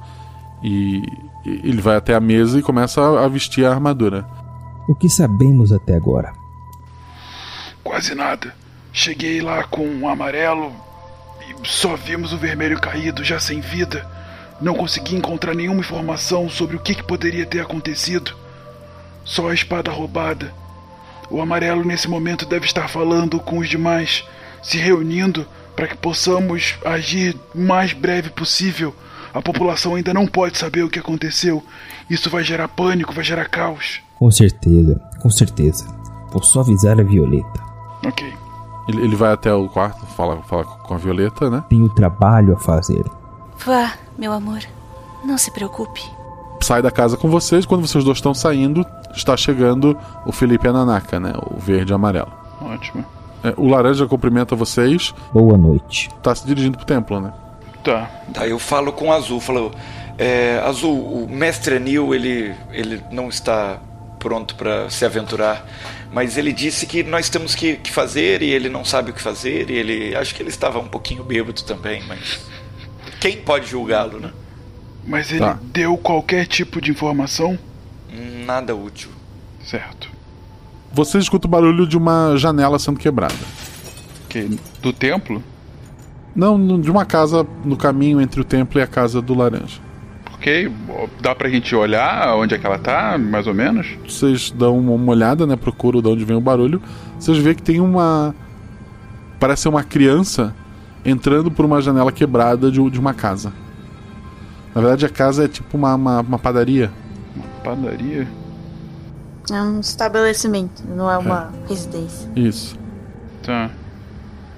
e 0.63 1.03
ele 1.45 1.81
vai 1.81 1.97
até 1.97 2.15
a 2.15 2.21
mesa 2.21 2.59
e 2.59 2.63
começa 2.63 3.01
a 3.21 3.29
vestir 3.29 3.65
a 3.65 3.71
armadura. 3.71 4.29
O 4.89 4.95
que 4.95 5.09
sabemos 5.09 5.73
até 5.73 5.95
agora? 5.95 6.33
Quase 7.83 8.15
nada. 8.15 8.55
Cheguei 8.93 9.41
lá 9.41 9.65
com 9.65 9.87
um 9.87 10.09
amarelo 10.09 10.73
e 11.41 11.69
só 11.69 11.97
vimos 11.97 12.33
o 12.33 12.39
vermelho 12.39 12.81
caído, 12.81 13.25
já 13.25 13.41
sem 13.41 13.61
vida. 13.61 14.09
Não 14.61 14.75
consegui 14.75 15.17
encontrar 15.17 15.55
nenhuma 15.55 15.81
informação 15.81 16.49
sobre 16.49 16.77
o 16.77 16.81
que, 16.81 16.95
que 16.95 17.03
poderia 17.03 17.45
ter 17.45 17.61
acontecido. 17.61 18.35
Só 19.25 19.51
a 19.51 19.55
espada 19.55 19.91
roubada. 19.91 20.55
O 21.29 21.41
amarelo 21.41 21.85
nesse 21.85 22.09
momento 22.09 22.47
deve 22.47 22.65
estar 22.65 22.89
falando 22.89 23.41
com 23.41 23.59
os 23.59 23.69
demais, 23.69 24.25
se 24.63 24.79
reunindo 24.79 25.47
para 25.75 25.89
que 25.89 25.97
possamos 25.97 26.77
agir 26.85 27.37
o 27.55 27.61
mais 27.61 27.93
breve 27.93 28.31
possível. 28.31 28.95
A 29.37 29.43
população 29.43 29.95
ainda 29.95 30.15
não 30.15 30.27
pode 30.27 30.57
saber 30.57 30.83
o 30.83 30.89
que 30.89 30.99
aconteceu. 30.99 31.63
Isso 32.09 32.31
vai 32.31 32.43
gerar 32.43 32.69
pânico, 32.69 33.13
vai 33.13 33.23
gerar 33.23 33.45
caos. 33.51 34.01
Com 34.19 34.31
certeza, 34.31 34.99
com 35.21 35.29
certeza. 35.29 35.87
Vou 36.33 36.43
só 36.43 36.61
avisar 36.61 36.99
a 36.99 37.03
Violeta. 37.03 37.63
Ok. 38.07 38.33
Ele, 38.89 39.03
ele 39.03 39.15
vai 39.15 39.35
até 39.35 39.53
o 39.53 39.69
quarto, 39.69 40.07
fala, 40.07 40.43
fala 40.45 40.65
com 40.65 40.95
a 40.95 40.97
Violeta, 40.97 41.51
né? 41.51 41.63
Tenho 41.69 41.87
trabalho 41.91 42.55
a 42.55 42.59
fazer. 42.59 43.05
Vá, 43.63 43.93
meu 44.17 44.33
amor. 44.33 44.61
Não 45.23 45.37
se 45.37 45.51
preocupe. 45.51 46.03
Sai 46.63 46.81
da 46.81 46.91
casa 46.91 47.19
com 47.19 47.29
vocês. 47.29 47.67
Quando 47.67 47.87
vocês 47.87 48.03
dois 48.05 48.17
estão 48.17 48.33
saindo, 48.33 48.87
está 49.15 49.37
chegando 49.37 49.99
o 50.25 50.33
Felipe 50.33 50.67
Ananaka, 50.67 51.21
né? 51.21 51.35
O 51.51 51.61
verde 51.61 51.93
e 51.93 51.95
amarelo. 51.95 52.33
Ótimo. 52.63 53.05
É, 53.45 53.53
o 53.59 53.69
laranja 53.69 54.07
cumprimenta 54.07 54.57
vocês. 54.57 55.15
Boa 55.31 55.59
noite. 55.59 56.09
Tá 56.23 56.35
se 56.35 56.47
dirigindo 56.47 56.79
pro 56.79 56.87
templo, 56.87 57.21
né? 57.21 57.35
Tá. 57.87 58.11
Tá, 58.35 58.47
eu 58.49 58.59
falo 58.59 58.93
com 58.93 59.09
o 59.09 59.13
Azul, 59.13 59.41
falo, 59.41 59.73
é, 60.19 60.61
Azul, 60.65 61.25
o 61.25 61.29
mestre 61.29 61.77
Anil, 61.77 62.13
ele, 62.15 62.53
ele 62.73 63.01
não 63.13 63.29
está 63.29 63.79
pronto 64.19 64.57
para 64.57 64.91
se 64.91 65.05
aventurar, 65.05 65.65
mas 66.13 66.37
ele 66.37 66.53
disse 66.53 66.85
que 66.85 67.05
nós 67.05 67.29
temos 67.29 67.55
que, 67.55 67.77
que 67.77 67.93
fazer 67.93 68.43
e 68.43 68.51
ele 68.51 68.69
não 68.69 68.85
sabe 68.85 69.13
o 69.13 69.15
que 69.15 69.23
fazer 69.23 69.71
e 69.71 69.75
ele, 69.75 70.17
acho 70.17 70.35
que 70.35 70.43
ele 70.43 70.49
estava 70.49 70.81
um 70.81 70.89
pouquinho 70.89 71.23
bêbado 71.23 71.63
também, 71.63 72.03
mas 72.09 72.41
quem 73.21 73.37
pode 73.37 73.67
julgá-lo, 73.69 74.19
né? 74.19 74.33
Mas 75.07 75.31
ele 75.31 75.39
Tá. 75.39 75.57
deu 75.63 75.97
qualquer 75.97 76.47
tipo 76.47 76.81
de 76.81 76.91
informação? 76.91 77.57
Nada 78.45 78.75
útil. 78.75 79.11
Certo. 79.65 80.11
Vocês 80.93 81.23
escutam 81.25 81.49
o 81.49 81.51
barulho 81.53 81.87
de 81.87 81.97
uma 81.97 82.35
janela 82.37 82.79
sendo 82.81 82.99
quebrada. 82.99 83.35
Que, 84.29 84.59
do 84.83 84.93
templo? 84.93 85.41
Não, 86.37 86.57
no- 86.59 86.79
de 86.81 86.91
uma 86.91 87.05
casa 87.05 87.47
no 87.65 87.77
caminho 87.77 88.21
entre 88.21 88.41
o 88.41 88.45
templo 88.45 88.79
e 88.79 88.83
a 88.83 88.87
casa 88.87 89.21
do 89.23 89.35
laranja. 89.35 89.81
Ok, 90.35 90.71
dá 91.23 91.35
pra 91.35 91.49
gente 91.49 91.75
olhar 91.75 92.37
onde 92.37 92.55
é 92.55 92.59
que 92.59 92.67
ela 92.67 92.79
tá, 92.79 93.17
mais 93.19 93.47
ou 93.47 93.55
menos? 93.55 93.97
Vocês 94.07 94.51
dão 94.51 94.79
uma 94.79 94.93
uma 94.93 95.11
olhada, 95.13 95.47
né? 95.47 95.57
Procuram 95.57 96.03
de 96.03 96.09
onde 96.09 96.25
vem 96.27 96.37
o 96.37 96.41
barulho. 96.41 96.81
Vocês 97.19 97.39
veem 97.39 97.57
que 97.57 97.63
tem 97.63 97.81
uma. 97.81 98.35
Parece 99.41 99.63
ser 99.63 99.69
uma 99.71 99.83
criança 99.83 100.55
entrando 101.05 101.51
por 101.51 101.65
uma 101.65 101.81
janela 101.81 102.13
quebrada 102.13 102.71
de, 102.71 102.91
de 102.91 103.01
uma 103.01 103.15
casa. 103.15 103.53
Na 104.75 104.81
verdade, 104.83 105.07
a 105.07 105.09
casa 105.09 105.45
é 105.47 105.49
tipo 105.49 105.77
uma, 105.77 105.95
uma, 105.95 106.21
uma 106.21 106.39
padaria. 106.39 106.91
Padaria? 107.65 108.29
É 109.51 109.63
um 109.63 109.81
estabelecimento, 109.81 110.83
não 110.95 111.11
é 111.11 111.17
uma 111.17 111.51
residência. 111.69 112.29
Isso. 112.37 112.77
Tá. 113.43 113.71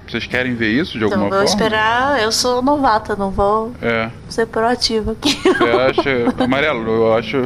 Vocês 0.08 0.26
querem 0.26 0.54
ver 0.54 0.70
isso 0.70 0.92
de 0.98 1.04
Então 1.04 1.08
alguma 1.18 1.28
vou 1.28 1.30
forma? 1.30 1.44
esperar. 1.44 2.22
Eu 2.22 2.32
sou 2.32 2.62
novata, 2.62 3.14
não 3.14 3.30
vou 3.30 3.72
É. 3.82 4.10
ser 4.28 4.46
proativa 4.46 5.12
aqui. 5.12 5.36
Eu 5.44 5.80
acho. 5.84 6.42
Amarelo, 6.42 6.88
eu 6.90 7.14
acho. 7.14 7.36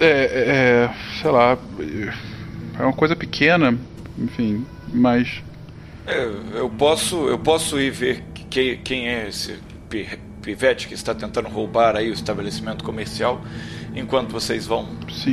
É, 0.00 0.88
é. 0.90 0.90
Sei 1.20 1.30
lá. 1.30 1.56
É 2.78 2.82
uma 2.82 2.92
coisa 2.92 3.14
pequena, 3.14 3.76
enfim, 4.18 4.66
mas. 4.92 5.42
É, 6.06 6.28
eu 6.54 6.68
posso, 6.68 7.28
eu 7.28 7.38
posso 7.38 7.78
ir 7.80 7.90
ver 7.90 8.24
que- 8.50 8.76
quem 8.78 9.08
é 9.08 9.28
esse 9.28 9.58
pi- 9.88 10.18
pivete 10.42 10.88
que 10.88 10.94
está 10.94 11.14
tentando 11.14 11.48
roubar 11.48 11.96
aí 11.96 12.10
o 12.10 12.12
estabelecimento 12.12 12.82
comercial. 12.84 13.40
Enquanto 13.94 14.32
vocês 14.32 14.66
vão, 14.66 14.86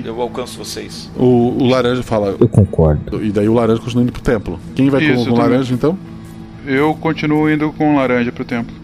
eu 0.06 0.22
alcanço 0.22 0.58
vocês. 0.58 1.10
O, 1.18 1.64
o 1.64 1.68
laranja 1.68 2.04
fala. 2.04 2.36
Eu 2.40 2.48
concordo. 2.48 3.24
E 3.24 3.32
daí 3.32 3.50
o 3.50 3.54
laranja 3.54 3.82
continua 3.82 4.04
indo 4.04 4.12
pro 4.12 4.22
templo. 4.22 4.60
Quem 4.76 4.90
vai 4.90 5.04
Isso, 5.04 5.26
com, 5.26 5.32
com 5.32 5.36
o 5.36 5.38
laranja 5.38 5.74
então? 5.74 5.98
Eu 6.66 6.94
continuo 6.94 7.50
indo 7.50 7.74
com 7.74 7.96
laranja 7.96 8.32
pro 8.32 8.46
templo. 8.46 8.76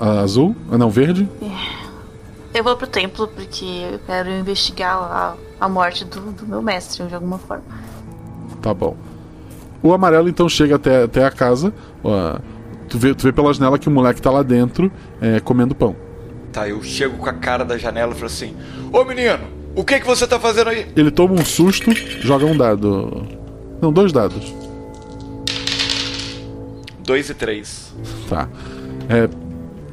A 0.00 0.20
azul? 0.20 0.56
Ah, 0.70 0.78
não, 0.78 0.88
verde? 0.88 1.28
Eu 2.54 2.64
vou 2.64 2.76
pro 2.76 2.86
templo 2.86 3.28
porque 3.28 3.64
eu 3.92 3.98
quero 4.06 4.30
investigar 4.30 4.96
a, 4.96 5.34
a 5.60 5.68
morte 5.68 6.04
do, 6.04 6.20
do 6.32 6.46
meu 6.46 6.62
mestre 6.62 7.06
de 7.06 7.14
alguma 7.14 7.36
forma. 7.36 7.64
Tá 8.62 8.72
bom. 8.72 8.96
O 9.82 9.92
amarelo 9.92 10.30
então 10.30 10.48
chega 10.48 10.76
até, 10.76 11.02
até 11.02 11.24
a 11.26 11.30
casa. 11.30 11.74
ó, 12.02 12.38
tu, 12.88 12.96
vê, 12.98 13.14
tu 13.14 13.24
vê 13.24 13.32
pela 13.32 13.52
janela 13.52 13.78
que 13.78 13.86
o 13.86 13.90
moleque 13.90 14.22
tá 14.22 14.30
lá 14.30 14.42
dentro 14.42 14.90
é, 15.20 15.40
comendo 15.40 15.74
pão. 15.74 15.94
Tá, 16.54 16.68
eu 16.68 16.80
chego 16.84 17.18
com 17.18 17.28
a 17.28 17.32
cara 17.32 17.64
da 17.64 17.76
janela 17.76 18.12
e 18.12 18.14
falo 18.14 18.26
assim: 18.26 18.54
Ô 18.92 19.04
menino, 19.04 19.40
o 19.74 19.84
que 19.84 19.98
que 19.98 20.06
você 20.06 20.24
tá 20.24 20.38
fazendo 20.38 20.70
aí? 20.70 20.86
Ele 20.94 21.10
toma 21.10 21.34
um 21.34 21.44
susto, 21.44 21.92
joga 22.20 22.46
um 22.46 22.56
dado. 22.56 23.26
Não, 23.82 23.92
dois 23.92 24.12
dados. 24.12 24.54
Dois 27.00 27.28
e 27.28 27.34
três. 27.34 27.92
Tá. 28.28 28.48
É, 29.08 29.28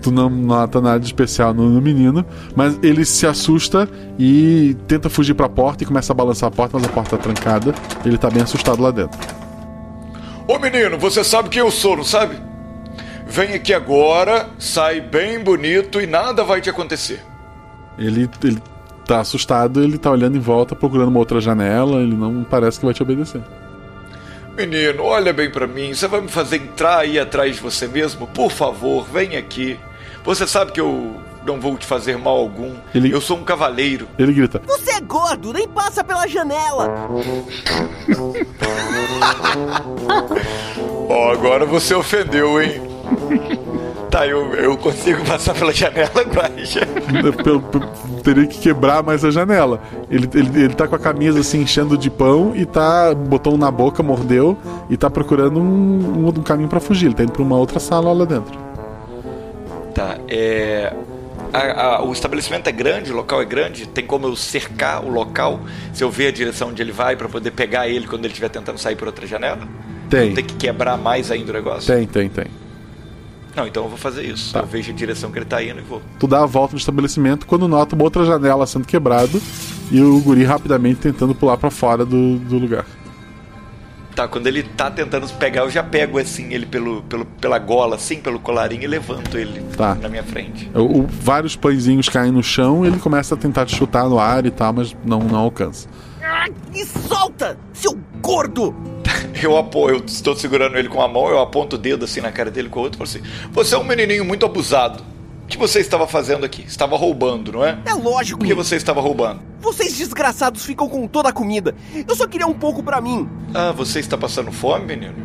tu 0.03 0.12
não 0.12 0.30
nota 0.30 0.80
nada 0.80 0.99
de 0.99 1.07
especial 1.07 1.51
no, 1.51 1.68
no 1.68 1.82
menino, 1.82 2.24
mas 2.55 2.78
ele 2.84 3.05
se 3.05 3.26
assusta 3.26 3.89
e 4.20 4.78
tenta 4.88 5.09
fugir 5.09 5.34
pra 5.34 5.49
porta 5.49 5.84
e 5.84 5.88
começa 5.88 6.14
a 6.14 6.16
balançar 6.16 6.47
a 6.47 6.51
porta, 6.51 6.78
mas 6.78 6.88
a 6.88 6.91
porta 6.91 7.18
tá 7.18 7.24
trancada. 7.24 7.74
Ele 8.05 8.20
tá 8.20 8.30
bem 8.30 8.43
assustado 8.43 8.84
lá 8.84 8.91
dentro. 8.91 9.20
Ô 10.47 10.59
menino, 10.59 10.95
você 10.99 11.24
sabe 11.24 11.49
quem 11.49 11.62
eu 11.62 11.72
sou, 11.72 11.97
não 11.97 12.03
sabe? 12.03 12.51
Vem 13.32 13.53
aqui 13.53 13.73
agora, 13.73 14.49
sai 14.59 14.99
bem 14.99 15.39
bonito 15.39 16.01
e 16.01 16.05
nada 16.05 16.43
vai 16.43 16.59
te 16.59 16.69
acontecer. 16.69 17.23
Ele, 17.97 18.29
ele 18.43 18.61
tá 19.05 19.21
assustado, 19.21 19.82
ele 19.82 19.97
tá 19.97 20.11
olhando 20.11 20.36
em 20.36 20.39
volta, 20.41 20.75
procurando 20.75 21.07
uma 21.07 21.19
outra 21.19 21.39
janela, 21.39 22.01
ele 22.01 22.13
não 22.13 22.43
parece 22.43 22.77
que 22.77 22.84
vai 22.86 22.93
te 22.93 23.01
obedecer. 23.01 23.41
Menino, 24.57 25.03
olha 25.03 25.32
bem 25.32 25.49
pra 25.49 25.65
mim, 25.65 25.93
você 25.93 26.09
vai 26.09 26.19
me 26.19 26.27
fazer 26.27 26.57
entrar 26.57 26.97
aí 26.99 27.17
atrás 27.17 27.55
de 27.55 27.61
você 27.61 27.88
mesmo? 27.88 28.27
Por 28.27 28.51
favor, 28.51 29.05
vem 29.05 29.38
aqui. 29.38 29.79
Você 30.25 30.45
sabe 30.45 30.73
que 30.73 30.82
eu 30.82 31.15
não 31.47 31.57
vou 31.57 31.77
te 31.77 31.86
fazer 31.86 32.17
mal 32.17 32.36
algum. 32.36 32.73
Ele- 32.93 33.13
Eu 33.13 33.21
sou 33.21 33.38
um 33.38 33.43
cavaleiro. 33.45 34.09
Ele 34.19 34.34
grita: 34.34 34.61
Você 34.67 34.91
é 34.91 34.99
gordo, 34.99 35.53
nem 35.53 35.69
passa 35.69 36.03
pela 36.03 36.27
janela. 36.27 37.07
Ó, 41.09 41.32
agora 41.32 41.65
você 41.65 41.95
ofendeu, 41.95 42.61
hein? 42.61 42.90
Tá, 44.09 44.28
eu, 44.28 44.53
eu 44.55 44.76
consigo 44.78 45.24
passar 45.24 45.53
pela 45.53 45.72
janela 45.72 46.09
pelo- 47.43 47.62
teria 48.24 48.45
que 48.45 48.59
quebrar 48.59 49.01
mais 49.01 49.24
a 49.24 49.32
janela. 49.32 49.82
Ele, 50.09 50.30
ele, 50.34 50.64
ele 50.66 50.74
tá 50.74 50.86
com 50.88 50.95
a 50.95 50.99
camisa 50.99 51.39
assim 51.39 51.62
enchendo 51.62 51.97
de 51.97 52.09
pão 52.09 52.51
e 52.55 52.66
tá. 52.66 53.14
botou 53.16 53.53
um 53.53 53.57
na 53.57 53.72
boca, 53.72 54.03
mordeu 54.03 54.57
e 54.89 54.97
tá 54.97 55.09
procurando 55.09 55.59
um, 55.62 56.26
um, 56.26 56.28
um 56.28 56.32
caminho 56.43 56.68
pra 56.68 56.80
fugir. 56.82 57.05
Ele 57.05 57.16
tá 57.16 57.24
indo 57.24 57.32
pra 57.32 57.41
uma 57.41 57.55
outra 57.57 57.80
sala 57.80 58.12
lá 58.12 58.26
dentro. 58.26 58.59
Tá, 59.95 60.18
é. 60.28 60.93
a- 61.53 61.82
a- 61.97 62.03
o 62.03 62.12
estabelecimento 62.12 62.68
é 62.68 62.72
grande, 62.72 63.12
o 63.14 63.16
local 63.16 63.41
é 63.41 63.45
grande, 63.45 63.88
tem 63.88 64.05
como 64.05 64.28
eu 64.28 64.36
cercar 64.36 65.05
o 65.05 65.09
local 65.09 65.59
se 65.93 66.03
eu 66.03 66.09
ver 66.12 66.28
a 66.28 66.32
direção 66.32 66.70
onde 66.70 66.82
ele 66.82 66.91
vai 66.91 67.16
pra 67.16 67.30
poder 67.30 67.51
pegar 67.51 67.88
ele 67.88 68.07
quando 68.07 68.26
ele 68.26 68.34
estiver 68.34 68.49
tentando 68.49 68.78
sair 68.78 68.95
por 68.97 69.07
outra 69.07 69.26
janela? 69.26 69.59
Tem. 70.09 70.34
Tem 70.34 70.43
que 70.43 70.55
quebrar 70.55 70.97
mais 70.97 71.32
ainda 71.32 71.51
o 71.51 71.53
negócio? 71.53 71.93
Tem, 71.93 72.05
tem, 72.05 72.28
tem. 72.28 72.45
Não, 73.56 73.68
então 73.68 73.84
eu 73.84 73.89
vou 73.89 73.97
fazer 73.97 74.24
isso. 74.24 74.54
Tá. 74.54 74.60
Eu 74.62 74.66
vejo 74.66 74.91
a 74.91 74.95
direção 74.95 75.32
que 75.32 75.38
ele 75.39 75.45
tá 75.45 75.62
indo 75.62 75.80
e 75.80 75.84
vou. 75.84 76.02
Tu 76.20 76.26
dá 76.28 76.43
a 76.43 76.45
volta 76.45 76.74
no 76.74 76.80
estabelecimento 76.80 77.45
quando 77.45 77.68
nota 77.68 77.95
uma 77.95 78.04
outra 78.06 78.24
janela 78.26 78.66
sendo 78.66 78.86
quebrado 78.88 79.41
e 79.91 80.02
o 80.02 80.20
guri 80.22 80.43
rapidamente 80.43 81.02
tentando 81.02 81.36
pular 81.36 81.58
pra 81.58 81.70
fora 81.70 82.06
do, 82.06 82.38
do 82.39 82.58
lugar. 82.58 82.86
Tá, 84.16 84.28
quando 84.28 84.47
ele 84.47 84.64
tá 84.64 84.91
tentando 84.91 85.26
pegar, 85.36 85.62
eu 85.62 85.70
já 85.70 85.82
pego 85.82 86.18
assim 86.18 86.54
ele 86.54 86.66
pelo, 86.66 87.02
pelo, 87.04 87.26
pela 87.26 87.58
gola, 87.58 87.95
assim, 87.95 88.18
pelo 88.20 88.39
colarinho 88.39 88.84
e 88.84 88.88
levanto 88.88 89.38
ele 89.38 89.62
Tá. 89.78 89.95
na 89.95 90.10
minha 90.10 90.24
frente. 90.24 90.70
O, 90.76 90.99
o- 91.02 91.08
vários 91.08 91.56
pãezinhos 91.56 92.10
caem 92.10 92.30
no 92.32 92.43
chão 92.43 92.84
e 92.84 92.88
ele 92.89 92.99
começa 92.99 93.36
a 93.36 93.38
tentar 93.38 93.66
te 93.66 93.74
chutar 93.76 94.10
no 94.10 94.20
ar 94.20 94.45
e 94.45 94.52
tal, 94.52 94.74
mas 94.74 94.93
não, 95.06 95.20
não 95.20 95.39
alcança. 95.39 95.88
Me 96.71 96.86
solta, 96.86 97.57
seu 97.73 97.97
gordo! 98.21 98.75
Eu 99.41 99.57
apoio, 99.57 99.95
eu 99.97 100.05
estou 100.05 100.36
segurando 100.36 100.77
ele 100.77 100.88
com 100.88 101.01
a 101.01 101.07
mão, 101.07 101.27
eu 101.29 101.39
aponto 101.39 101.75
o 101.75 101.79
dedo 101.79 102.05
assim 102.05 102.21
na 102.21 102.32
cara 102.32 102.51
dele 102.51 102.69
com 102.69 102.79
o 102.79 102.84
outro 102.84 102.97
e 103.03 103.07
falo 103.07 103.23
assim: 103.23 103.49
Você 103.51 103.73
é 103.73 103.77
um 103.77 103.84
menininho 103.84 104.23
muito 104.23 104.45
abusado. 104.45 105.03
O 105.43 105.47
que 105.47 105.57
você 105.57 105.79
estava 105.79 106.05
fazendo 106.05 106.45
aqui? 106.45 106.63
Estava 106.63 106.95
roubando, 106.95 107.51
não 107.53 107.65
é? 107.65 107.79
É 107.86 107.93
lógico. 107.93 108.39
Por 108.39 108.45
que 108.45 108.53
você 108.53 108.75
estava 108.75 109.01
roubando? 109.01 109.41
Vocês 109.59 109.97
desgraçados 109.97 110.63
ficam 110.65 110.88
com 110.88 111.07
toda 111.07 111.29
a 111.29 111.34
comida. 111.34 111.75
Eu 112.07 112.15
só 112.15 112.27
queria 112.27 112.47
um 112.47 112.53
pouco 112.53 112.84
pra 112.84 113.01
mim. 113.01 113.27
Ah, 113.53 113.71
você 113.71 113.99
está 113.99 114.17
passando 114.17 114.51
fome, 114.51 114.86
menino? 114.86 115.15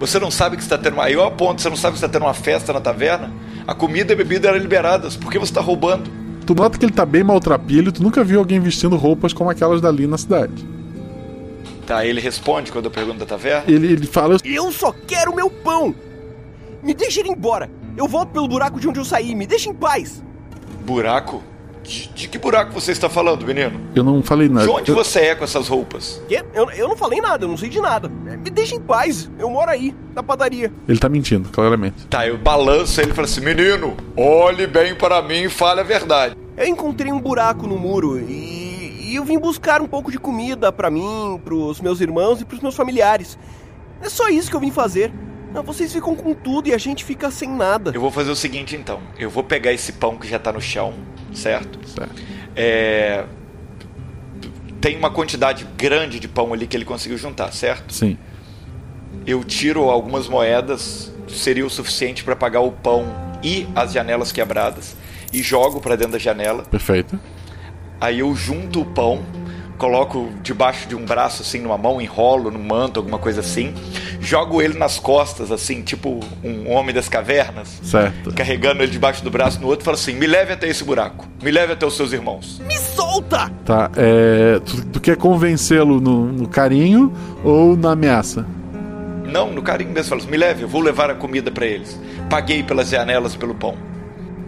Você 0.00 0.18
não 0.18 0.30
sabe 0.30 0.56
que 0.56 0.62
está 0.62 0.78
tendo 0.78 0.94
uma. 0.94 1.10
Eu 1.10 1.24
aponto, 1.24 1.60
você 1.60 1.68
não 1.68 1.76
sabe 1.76 1.92
que 1.92 1.98
está 1.98 2.08
tendo 2.08 2.24
uma 2.24 2.34
festa 2.34 2.72
na 2.72 2.80
taverna? 2.80 3.32
A 3.66 3.74
comida 3.74 4.12
e 4.12 4.14
a 4.14 4.16
bebida 4.16 4.48
eram 4.48 4.58
liberadas. 4.58 5.16
Por 5.16 5.30
que 5.30 5.38
você 5.38 5.50
está 5.50 5.60
roubando? 5.60 6.10
Tu 6.48 6.54
nota 6.54 6.78
que 6.78 6.86
ele 6.86 6.94
tá 6.94 7.04
bem 7.04 7.22
maltrapilho, 7.22 7.92
tu 7.92 8.02
nunca 8.02 8.24
viu 8.24 8.38
alguém 8.38 8.58
vestindo 8.58 8.96
roupas 8.96 9.34
como 9.34 9.50
aquelas 9.50 9.82
dali 9.82 10.06
na 10.06 10.16
cidade. 10.16 10.66
Tá, 11.86 12.06
ele 12.06 12.22
responde 12.22 12.72
quando 12.72 12.86
eu 12.86 12.90
pergunto 12.90 13.18
da 13.18 13.26
taverna. 13.26 13.70
Ele, 13.70 13.92
ele 13.92 14.06
fala. 14.06 14.38
Eu 14.42 14.72
só 14.72 14.90
quero 15.06 15.36
meu 15.36 15.50
pão. 15.50 15.94
Me 16.82 16.94
deixa 16.94 17.20
ir 17.20 17.26
embora. 17.26 17.70
Eu 17.98 18.08
volto 18.08 18.30
pelo 18.30 18.48
buraco 18.48 18.80
de 18.80 18.88
onde 18.88 18.98
eu 18.98 19.04
saí. 19.04 19.34
Me 19.34 19.46
deixa 19.46 19.68
em 19.68 19.74
paz. 19.74 20.24
Buraco? 20.86 21.42
De, 21.88 22.06
de 22.08 22.28
que 22.28 22.36
buraco 22.38 22.70
você 22.72 22.92
está 22.92 23.08
falando, 23.08 23.46
menino? 23.46 23.80
Eu 23.94 24.04
não 24.04 24.22
falei 24.22 24.46
nada. 24.48 24.66
De 24.66 24.70
onde 24.70 24.90
Eu- 24.90 24.94
você 24.94 25.20
é 25.20 25.34
com 25.34 25.42
essas 25.42 25.68
roupas? 25.68 26.20
Quê? 26.28 26.44
Eu, 26.52 26.70
eu 26.72 26.86
não 26.86 26.96
falei 26.96 27.18
nada, 27.20 27.44
eu 27.46 27.48
não 27.48 27.56
sei 27.56 27.70
de 27.70 27.80
nada. 27.80 28.08
Me 28.10 28.50
deixa 28.50 28.74
em 28.74 28.80
paz. 28.80 29.30
Eu 29.38 29.48
moro 29.48 29.70
aí, 29.70 29.94
na 30.14 30.22
padaria. 30.22 30.70
Ele 30.86 30.98
tá 30.98 31.08
mentindo, 31.08 31.48
claramente. 31.48 32.06
Tá, 32.08 32.26
eu 32.26 32.36
balanço 32.36 33.00
ele 33.00 33.12
e 33.12 33.14
falo 33.14 33.24
assim: 33.24 33.40
Menino, 33.40 33.96
olhe 34.14 34.66
bem 34.66 34.94
para 34.94 35.22
mim 35.22 35.44
e 35.44 35.48
fale 35.48 35.80
a 35.80 35.84
verdade. 35.84 36.36
Eu 36.58 36.66
encontrei 36.66 37.10
um 37.10 37.20
buraco 37.20 37.66
no 37.66 37.78
muro 37.78 38.18
e, 38.20 39.08
e 39.10 39.14
eu 39.14 39.24
vim 39.24 39.38
buscar 39.38 39.80
um 39.80 39.86
pouco 39.86 40.10
de 40.12 40.18
comida 40.18 40.70
pra 40.70 40.90
mim, 40.90 41.40
pros 41.42 41.80
meus 41.80 42.00
irmãos 42.02 42.40
e 42.42 42.44
pros 42.44 42.60
meus 42.60 42.74
familiares. 42.76 43.38
É 44.02 44.10
só 44.10 44.28
isso 44.28 44.50
que 44.50 44.56
eu 44.56 44.60
vim 44.60 44.70
fazer. 44.70 45.10
Não, 45.54 45.62
vocês 45.62 45.90
ficam 45.90 46.14
com 46.14 46.34
tudo 46.34 46.68
e 46.68 46.74
a 46.74 46.78
gente 46.78 47.02
fica 47.02 47.30
sem 47.30 47.48
nada. 47.48 47.92
Eu 47.94 48.00
vou 48.02 48.10
fazer 48.10 48.30
o 48.30 48.36
seguinte 48.36 48.76
então. 48.76 49.00
Eu 49.18 49.30
vou 49.30 49.42
pegar 49.42 49.72
esse 49.72 49.92
pão 49.92 50.18
que 50.18 50.28
já 50.28 50.38
tá 50.38 50.52
no 50.52 50.60
chão, 50.60 50.92
certo? 51.38 51.78
Certo. 51.88 52.22
É... 52.54 53.24
Tem 54.80 54.96
uma 54.96 55.10
quantidade 55.10 55.66
grande 55.76 56.20
de 56.20 56.28
pão 56.28 56.52
ali 56.52 56.66
que 56.66 56.76
ele 56.76 56.84
conseguiu 56.84 57.18
juntar, 57.18 57.52
certo? 57.52 57.92
Sim. 57.92 58.16
Eu 59.26 59.42
tiro 59.42 59.90
algumas 59.90 60.28
moedas, 60.28 61.12
seria 61.28 61.66
o 61.66 61.70
suficiente 61.70 62.22
para 62.22 62.36
pagar 62.36 62.60
o 62.60 62.70
pão 62.72 63.06
e 63.42 63.66
as 63.74 63.92
janelas 63.92 64.32
quebradas 64.32 64.96
e 65.32 65.42
jogo 65.42 65.80
para 65.80 65.96
dentro 65.96 66.12
da 66.12 66.18
janela. 66.18 66.62
Perfeito. 66.62 67.18
Aí 68.00 68.20
eu 68.20 68.34
junto 68.34 68.80
o 68.80 68.84
pão, 68.84 69.24
coloco 69.78 70.28
debaixo 70.42 70.88
de 70.88 70.96
um 70.96 71.04
braço 71.04 71.42
assim 71.42 71.60
numa 71.60 71.78
mão, 71.78 72.00
enrolo 72.00 72.50
no 72.50 72.58
manto, 72.58 72.98
alguma 72.98 73.18
coisa 73.18 73.40
assim, 73.40 73.72
jogo 74.20 74.60
ele 74.60 74.76
nas 74.76 74.98
costas 74.98 75.52
assim, 75.52 75.82
tipo 75.82 76.20
um 76.44 76.70
homem 76.72 76.92
das 76.94 77.08
cavernas, 77.08 77.80
Certo. 77.82 78.34
carregando 78.34 78.82
ele 78.82 78.90
debaixo 78.90 79.22
do 79.22 79.30
braço 79.30 79.60
no 79.60 79.68
outro, 79.68 79.82
e 79.82 79.86
falo 79.86 79.94
assim: 79.94 80.14
"Me 80.14 80.26
leve 80.26 80.52
até 80.52 80.68
esse 80.68 80.82
buraco. 80.84 81.26
Me 81.42 81.50
leve 81.50 81.72
até 81.72 81.86
os 81.86 81.96
seus 81.96 82.12
irmãos." 82.12 82.60
Me 82.66 82.76
solta! 82.76 83.50
Tá, 83.64 83.90
é. 83.96 84.58
Tu, 84.60 84.84
tu 84.86 85.00
quer 85.00 85.16
convencê-lo 85.16 86.00
no, 86.00 86.26
no 86.26 86.48
carinho 86.48 87.12
ou 87.44 87.76
na 87.76 87.92
ameaça? 87.92 88.44
Não, 89.24 89.52
no 89.52 89.62
carinho 89.62 89.92
mesmo, 89.92 90.08
falo 90.08 90.20
assim, 90.22 90.30
"Me 90.30 90.36
leve, 90.36 90.62
eu 90.62 90.68
vou 90.68 90.80
levar 90.80 91.08
a 91.10 91.14
comida 91.14 91.50
para 91.50 91.66
eles. 91.66 91.98
Paguei 92.28 92.62
pelas 92.64 92.88
janelas 92.90 93.36
pelo 93.36 93.54
pão." 93.54 93.76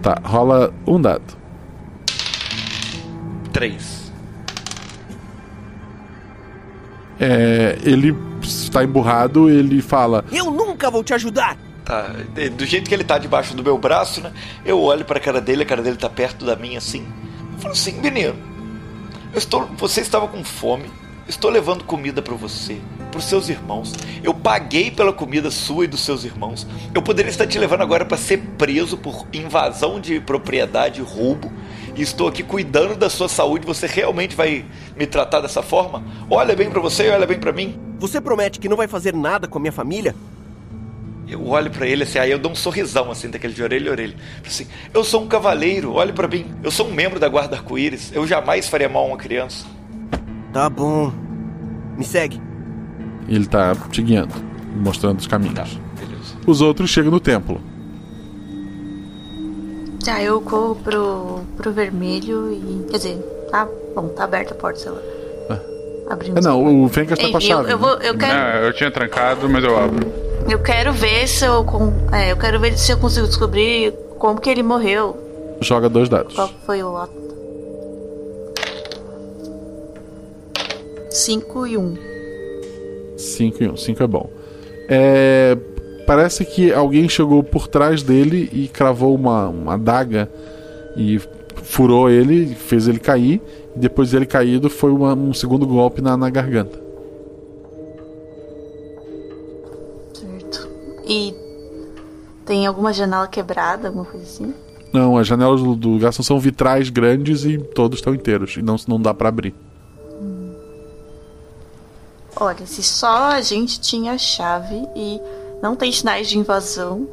Tá, 0.02 0.18
rola 0.24 0.72
um 0.86 1.00
dado. 1.00 1.38
Três. 3.52 3.99
É, 7.20 7.78
ele 7.82 8.16
está 8.42 8.82
emburrado, 8.82 9.50
ele 9.50 9.82
fala: 9.82 10.24
Eu 10.32 10.50
nunca 10.50 10.90
vou 10.90 11.04
te 11.04 11.12
ajudar! 11.12 11.56
Tá, 11.84 12.14
de- 12.34 12.48
do 12.50 12.64
jeito 12.64 12.88
que 12.88 12.94
ele 12.94 13.04
tá 13.04 13.18
debaixo 13.18 13.54
do 13.54 13.62
meu 13.62 13.76
braço, 13.76 14.20
né? 14.20 14.32
Eu 14.64 14.80
olho 14.80 15.04
pra 15.04 15.20
cara 15.20 15.40
dele, 15.40 15.62
a 15.62 15.66
cara 15.66 15.82
dele 15.82 15.96
tá 15.96 16.08
perto 16.08 16.44
da 16.44 16.56
minha 16.56 16.78
assim. 16.78 17.06
Eu 17.54 17.58
falo 17.58 17.72
assim, 17.72 17.92
menino, 18.00 18.34
eu 19.32 19.38
estou, 19.38 19.66
você 19.76 20.00
estava 20.00 20.26
com 20.28 20.42
fome. 20.42 20.84
Estou 21.28 21.48
levando 21.50 21.84
comida 21.84 22.20
pra 22.20 22.34
você, 22.34 22.78
pros 23.12 23.24
seus 23.24 23.48
irmãos. 23.48 23.94
Eu 24.22 24.34
paguei 24.34 24.90
pela 24.90 25.12
comida 25.12 25.48
sua 25.50 25.84
e 25.84 25.86
dos 25.88 26.00
seus 26.00 26.24
irmãos. 26.24 26.66
Eu 26.92 27.00
poderia 27.02 27.30
estar 27.30 27.46
te 27.46 27.56
levando 27.56 27.82
agora 27.82 28.04
pra 28.04 28.16
ser 28.16 28.38
preso 28.58 28.96
por 28.96 29.26
invasão 29.32 30.00
de 30.00 30.18
propriedade 30.18 31.00
e 31.00 31.04
roubo. 31.04 31.52
E 32.00 32.02
estou 32.02 32.28
aqui 32.28 32.42
cuidando 32.42 32.96
da 32.96 33.10
sua 33.10 33.28
saúde. 33.28 33.66
Você 33.66 33.86
realmente 33.86 34.34
vai 34.34 34.64
me 34.96 35.06
tratar 35.06 35.42
dessa 35.42 35.60
forma? 35.60 36.02
Olha 36.30 36.56
bem 36.56 36.70
pra 36.70 36.80
você 36.80 37.08
e 37.08 37.10
olha 37.10 37.26
bem 37.26 37.38
pra 37.38 37.52
mim. 37.52 37.78
Você 37.98 38.22
promete 38.22 38.58
que 38.58 38.70
não 38.70 38.76
vai 38.78 38.88
fazer 38.88 39.14
nada 39.14 39.46
com 39.46 39.58
a 39.58 39.60
minha 39.60 39.70
família? 39.70 40.14
Eu 41.28 41.46
olho 41.46 41.70
pra 41.70 41.86
ele 41.86 42.04
assim, 42.04 42.18
aí 42.18 42.30
eu 42.30 42.38
dou 42.38 42.52
um 42.52 42.54
sorrisão 42.54 43.10
assim, 43.10 43.28
daquele 43.28 43.52
de 43.52 43.62
orelha 43.62 43.90
a 43.90 43.92
orelha. 43.92 44.16
Assim, 44.46 44.66
eu 44.94 45.04
sou 45.04 45.22
um 45.22 45.28
cavaleiro, 45.28 45.92
olhe 45.92 46.10
pra 46.14 46.26
mim. 46.26 46.46
Eu 46.62 46.70
sou 46.70 46.88
um 46.88 46.90
membro 46.90 47.20
da 47.20 47.28
guarda 47.28 47.56
arco-íris. 47.56 48.12
Eu 48.14 48.26
jamais 48.26 48.66
faria 48.66 48.88
mal 48.88 49.04
a 49.04 49.08
uma 49.08 49.18
criança. 49.18 49.66
Tá 50.54 50.70
bom. 50.70 51.12
Me 51.98 52.04
segue. 52.04 52.40
Ele 53.28 53.44
tá 53.44 53.76
te 53.90 54.00
guiando, 54.00 54.34
mostrando 54.74 55.18
os 55.18 55.26
caminhos. 55.26 55.54
Tá, 55.54 55.66
beleza. 55.98 56.34
Os 56.46 56.62
outros 56.62 56.88
chegam 56.88 57.10
no 57.10 57.20
templo. 57.20 57.60
Tá, 60.04 60.22
eu 60.22 60.40
corro 60.40 60.76
pro, 60.76 61.40
pro 61.56 61.72
vermelho 61.72 62.52
e. 62.52 62.86
Quer 62.90 62.96
dizer, 62.96 63.16
tá 63.50 63.68
bom, 63.94 64.08
tá 64.08 64.24
aberta 64.24 64.54
a 64.54 64.56
porta, 64.56 64.78
sei 64.78 64.90
lá. 64.90 64.98
Abrimos. 66.08 66.44
É, 66.44 66.48
não, 66.48 66.84
o 66.84 66.88
Fencas 66.88 67.18
tá 67.18 67.28
com 67.28 67.36
a 67.36 67.40
Ei, 67.40 67.46
chave. 67.46 67.64
eu, 67.68 67.70
eu, 67.72 67.78
vou, 67.78 67.90
eu 67.98 68.16
quero. 68.18 68.34
Não, 68.34 68.66
eu 68.66 68.72
tinha 68.72 68.90
trancado, 68.90 69.48
mas 69.48 69.62
eu 69.62 69.78
abro. 69.78 70.10
Eu 70.48 70.58
quero 70.60 70.92
ver 70.92 71.28
se 71.28 71.44
eu. 71.44 71.62
con- 71.64 71.92
É, 72.12 72.32
eu 72.32 72.36
quero 72.36 72.58
ver 72.58 72.76
se 72.76 72.90
eu 72.92 72.98
consigo 72.98 73.26
descobrir 73.28 73.92
como 74.18 74.40
que 74.40 74.50
ele 74.50 74.62
morreu. 74.62 75.16
Joga 75.60 75.88
dois 75.88 76.08
dados. 76.08 76.34
Qual 76.34 76.48
foi 76.66 76.82
o 76.82 76.90
lote? 76.90 77.12
5 81.10 81.66
e 81.66 81.76
1. 81.76 81.80
Um. 81.80 81.96
5 83.16 83.62
e 83.62 83.68
1. 83.68 83.76
5 83.76 84.02
é 84.02 84.06
bom. 84.06 84.30
É, 84.88 85.56
parece 86.10 86.44
que 86.44 86.72
alguém 86.72 87.08
chegou 87.08 87.40
por 87.40 87.68
trás 87.68 88.02
dele 88.02 88.50
e 88.52 88.66
cravou 88.66 89.14
uma, 89.14 89.46
uma 89.48 89.74
adaga 89.74 90.28
e 90.96 91.20
furou 91.62 92.10
ele, 92.10 92.52
fez 92.52 92.88
ele 92.88 92.98
cair. 92.98 93.40
E 93.76 93.78
depois 93.78 94.10
dele 94.10 94.26
caído 94.26 94.68
foi 94.68 94.90
uma- 94.90 95.14
um 95.14 95.32
segundo 95.32 95.64
golpe 95.64 96.02
na, 96.02 96.16
na 96.16 96.28
garganta. 96.28 96.82
Certo. 100.12 100.68
E 101.06 101.32
tem 102.44 102.66
alguma 102.66 102.92
janela 102.92 103.28
quebrada, 103.28 103.86
alguma 103.86 104.04
coisa 104.04 104.26
assim? 104.26 104.52
Não, 104.92 105.16
as 105.16 105.28
janelas 105.28 105.62
do, 105.62 105.76
do 105.76 105.90
lugar 105.90 106.12
são, 106.12 106.40
vitrais 106.40 106.90
grandes 106.90 107.44
e 107.44 107.56
todos 107.56 108.00
estão 108.00 108.12
inteiros. 108.12 108.56
E 108.56 108.62
não, 108.62 108.74
não 108.88 109.00
dá 109.00 109.14
pra 109.14 109.28
abrir. 109.28 109.54
Olha, 112.34 112.66
se 112.66 112.82
só 112.82 113.26
a 113.30 113.40
gente 113.40 113.80
tinha 113.80 114.14
a 114.14 114.18
chave 114.18 114.88
e 114.96 115.20
não 115.62 115.76
tem 115.76 115.92
sinais 115.92 116.28
de 116.28 116.38
invasão, 116.38 117.08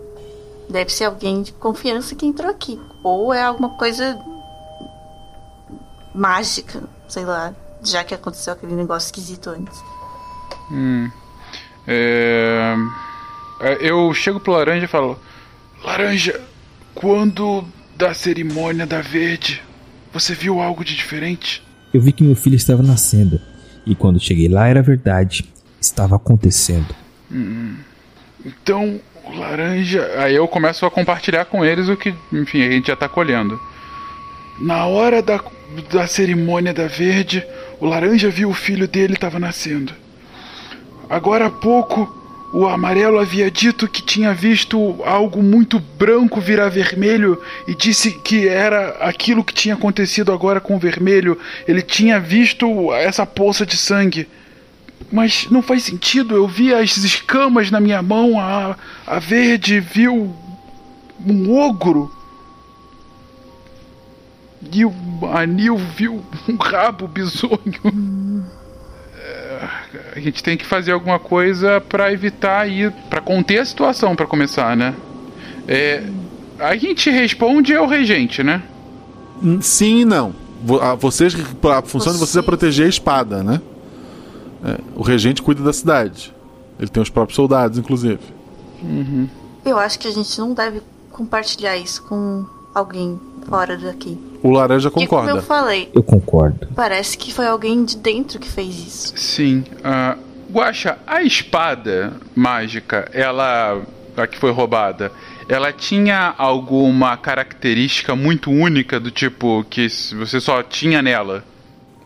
deve 0.69 0.91
ser 0.91 1.05
alguém 1.05 1.41
de 1.41 1.51
confiança 1.53 2.15
que 2.15 2.25
entrou 2.25 2.49
aqui. 2.49 2.79
Ou 3.03 3.33
é 3.33 3.43
alguma 3.43 3.69
coisa 3.69 4.19
mágica, 6.13 6.83
sei 7.07 7.25
lá, 7.25 7.53
já 7.83 8.03
que 8.03 8.13
aconteceu 8.13 8.53
aquele 8.53 8.73
negócio 8.73 9.07
esquisito 9.07 9.49
antes. 9.49 9.79
Hum. 10.71 11.09
É... 11.87 12.75
é, 13.61 13.77
Eu 13.89 14.13
chego 14.13 14.39
pro 14.39 14.53
laranja 14.53 14.85
e 14.85 14.89
falo: 14.89 15.17
Laranja, 15.83 16.41
quando 16.93 17.63
da 17.95 18.13
cerimônia 18.13 18.85
da 18.85 19.01
verde, 19.01 19.63
você 20.11 20.33
viu 20.33 20.61
algo 20.61 20.83
de 20.83 20.95
diferente? 20.95 21.63
Eu 21.93 22.01
vi 22.01 22.11
que 22.11 22.23
meu 22.23 22.35
filho 22.35 22.55
estava 22.55 22.83
nascendo. 22.83 23.39
E 23.85 23.95
quando 23.95 24.19
cheguei 24.19 24.49
lá 24.49 24.67
era 24.67 24.81
verdade. 24.81 25.51
Estava 25.79 26.15
acontecendo. 26.15 26.93
Hum. 27.31 27.77
Então, 28.47 28.99
laranja. 29.35 30.09
Aí 30.17 30.35
eu 30.35 30.47
começo 30.47 30.85
a 30.85 30.91
compartilhar 30.91 31.45
com 31.45 31.65
eles 31.65 31.89
o 31.89 31.97
que, 31.97 32.15
enfim, 32.31 32.65
a 32.65 32.71
gente 32.71 32.87
já 32.87 32.95
tá 32.95 33.09
colhendo. 33.09 33.59
Na 34.59 34.85
hora 34.85 35.21
da, 35.21 35.39
da 35.91 36.07
cerimônia 36.07 36.73
da 36.73 36.87
verde, 36.87 37.45
o 37.79 37.85
laranja 37.85 38.29
viu 38.29 38.49
o 38.49 38.53
filho 38.53 38.87
dele 38.87 39.13
estava 39.13 39.37
nascendo. 39.37 39.93
Agora 41.09 41.47
há 41.47 41.49
pouco, 41.49 42.13
o 42.53 42.65
amarelo 42.65 43.19
havia 43.19 43.51
dito 43.51 43.87
que 43.87 44.01
tinha 44.01 44.33
visto 44.33 45.01
algo 45.03 45.43
muito 45.43 45.79
branco 45.79 46.39
virar 46.39 46.69
vermelho 46.69 47.41
e 47.67 47.75
disse 47.75 48.11
que 48.11 48.47
era 48.47 48.89
aquilo 49.01 49.43
que 49.43 49.53
tinha 49.53 49.75
acontecido 49.75 50.31
agora 50.31 50.59
com 50.61 50.75
o 50.75 50.79
vermelho. 50.79 51.37
Ele 51.67 51.81
tinha 51.81 52.19
visto 52.19 52.93
essa 52.93 53.25
poça 53.25 53.65
de 53.65 53.77
sangue. 53.77 54.27
Mas 55.11 55.47
não 55.49 55.61
faz 55.61 55.83
sentido, 55.83 56.35
eu 56.35 56.47
vi 56.47 56.73
as 56.73 56.97
escamas 56.97 57.71
na 57.71 57.79
minha 57.79 58.01
mão, 58.01 58.39
a, 58.39 58.75
a 59.05 59.19
verde 59.19 59.79
viu 59.79 60.35
um 61.25 61.57
ogro. 61.57 62.11
E 64.71 64.83
o 64.83 64.93
anil 65.33 65.77
viu 65.77 66.21
um 66.49 66.55
rabo 66.57 67.07
bizonho. 67.07 68.45
É, 69.17 69.67
A 70.15 70.19
gente 70.19 70.43
tem 70.43 70.57
que 70.57 70.65
fazer 70.65 70.91
alguma 70.91 71.19
coisa 71.19 71.79
pra 71.79 72.11
evitar 72.11 72.67
ir, 72.69 72.91
Pra 73.09 73.21
conter 73.21 73.59
a 73.59 73.65
situação 73.65 74.15
pra 74.15 74.25
começar, 74.27 74.75
né? 74.75 74.93
É, 75.67 76.03
a 76.59 76.75
gente 76.75 77.09
responde 77.09 77.75
ao 77.75 77.87
regente, 77.87 78.43
né? 78.43 78.61
Hum, 79.41 79.61
Sim 79.61 79.99
e 80.01 80.05
não. 80.05 80.33
Vocês, 80.99 81.35
a 81.35 81.81
função 81.83 82.11
de 82.11 82.19
vocês 82.19 82.35
é 82.35 82.41
proteger 82.41 82.87
a 82.87 82.89
espada, 82.89 83.43
né? 83.43 83.61
É, 84.63 84.79
o 84.95 85.01
regente 85.01 85.41
cuida 85.41 85.63
da 85.63 85.73
cidade. 85.73 86.33
Ele 86.79 86.89
tem 86.89 87.01
os 87.01 87.09
próprios 87.09 87.35
soldados, 87.35 87.77
inclusive. 87.77 88.19
Uhum. 88.81 89.27
Eu 89.65 89.77
acho 89.77 89.97
que 89.99 90.07
a 90.07 90.11
gente 90.11 90.37
não 90.39 90.53
deve 90.53 90.81
compartilhar 91.11 91.75
isso 91.77 92.03
com 92.03 92.45
alguém 92.73 93.19
fora 93.47 93.75
daqui. 93.77 94.17
O 94.43 94.51
laranja 94.51 94.91
Porque 94.91 95.07
como 95.07 95.21
concorda. 95.21 95.39
eu 95.39 95.43
falei, 95.43 95.89
Eu 95.93 96.03
concordo. 96.03 96.67
parece 96.75 97.17
que 97.17 97.33
foi 97.33 97.47
alguém 97.47 97.83
de 97.83 97.97
dentro 97.97 98.39
que 98.39 98.47
fez 98.47 98.75
isso. 98.75 99.13
Sim. 99.17 99.63
Uh, 99.79 100.17
Guaxa, 100.51 100.97
a 101.05 101.21
espada 101.23 102.13
mágica, 102.35 103.09
ela. 103.13 103.81
A 104.15 104.25
que 104.25 104.39
foi 104.39 104.49
roubada, 104.51 105.11
ela 105.47 105.71
tinha 105.71 106.33
alguma 106.39 107.15
característica 107.17 108.15
muito 108.15 108.49
única 108.49 108.99
do 108.99 109.11
tipo 109.11 109.63
que 109.69 109.87
você 110.15 110.39
só 110.39 110.63
tinha 110.63 111.03
nela? 111.03 111.43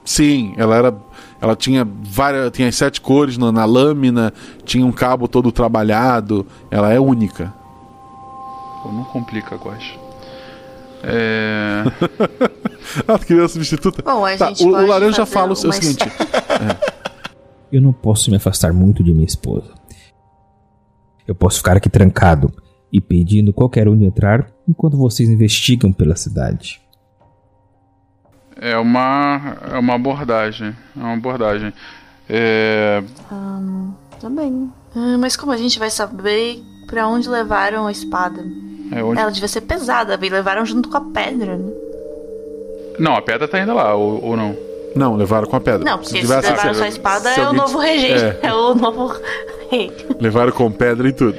Sim, 0.03 0.53
ela 0.57 0.75
era. 0.75 0.93
Ela 1.41 1.55
tinha 1.55 1.85
várias. 2.03 2.51
Tinha 2.51 2.67
as 2.67 2.75
sete 2.75 3.01
cores 3.01 3.37
na, 3.37 3.51
na 3.51 3.65
lâmina, 3.65 4.31
tinha 4.63 4.85
um 4.85 4.91
cabo 4.91 5.27
todo 5.27 5.51
trabalhado. 5.51 6.45
Ela 6.69 6.93
é 6.93 6.99
única. 6.99 7.51
Pô, 8.83 8.91
não 8.91 9.03
complica, 9.05 9.55
Guaxa. 9.55 9.99
É. 11.03 11.83
a 13.07 13.17
criança 13.19 13.55
substituta. 13.55 14.03
Bom, 14.03 14.23
a 14.23 14.37
Tá, 14.37 14.49
gente 14.49 14.63
o, 14.63 14.69
o 14.69 14.71
pode 14.71 14.87
laranja 14.87 15.25
fala 15.25 15.49
o, 15.49 15.53
o 15.53 15.55
seguinte. 15.55 16.05
Eu 17.71 17.81
não 17.81 17.93
posso 17.93 18.29
me 18.29 18.35
afastar 18.35 18.73
muito 18.73 19.03
de 19.03 19.13
minha 19.13 19.25
esposa. 19.25 19.73
Eu 21.25 21.33
posso 21.33 21.57
ficar 21.57 21.77
aqui 21.77 21.89
trancado 21.89 22.53
e 22.91 22.99
pedindo 22.99 23.53
qualquer 23.53 23.87
um 23.87 23.97
de 23.97 24.03
entrar 24.03 24.51
enquanto 24.67 24.97
vocês 24.97 25.29
investigam 25.29 25.93
pela 25.93 26.15
cidade. 26.15 26.81
É 28.61 28.77
uma, 28.77 29.57
é 29.73 29.77
uma 29.79 29.95
abordagem. 29.95 30.75
É 30.95 30.99
uma 30.99 31.13
abordagem. 31.13 31.73
É. 32.29 33.01
Ahn, 33.31 33.89
também. 34.21 34.71
Ah, 34.95 35.17
mas 35.19 35.35
como 35.35 35.51
a 35.51 35.57
gente 35.57 35.79
vai 35.79 35.89
saber 35.89 36.61
pra 36.85 37.07
onde 37.07 37.27
levaram 37.27 37.87
a 37.87 37.91
espada? 37.91 38.45
É 38.91 39.03
onde- 39.03 39.19
Ela 39.19 39.31
devia 39.31 39.47
ser 39.47 39.61
pesada, 39.61 40.17
e 40.21 40.29
levaram 40.29 40.65
junto 40.65 40.89
com 40.89 40.97
a 40.97 41.01
pedra, 41.01 41.57
né? 41.57 41.71
Não, 42.99 43.15
a 43.15 43.21
pedra 43.21 43.47
tá 43.47 43.57
ainda 43.57 43.73
lá, 43.73 43.95
ou, 43.95 44.23
ou 44.23 44.37
não? 44.37 44.55
Não, 44.95 45.15
levaram 45.15 45.47
com 45.47 45.55
a 45.55 45.61
pedra. 45.61 45.83
Não, 45.83 45.97
porque 45.97 46.21
se, 46.21 46.27
levaram 46.27 46.73
sua 46.73 46.87
espada 46.87 47.33
se 47.33 47.39
é 47.39 47.47
o 47.49 47.53
novo 47.53 47.79
regente. 47.79 48.23
É. 48.23 48.39
É. 48.47 48.53
o 48.53 48.75
novo 48.75 49.11
rei. 49.71 49.91
Levaram 50.19 50.51
com 50.51 50.69
pedra 50.71 51.07
e 51.07 51.13
tudo. 51.13 51.37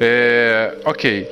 É. 0.00 0.78
Ok. 0.84 1.28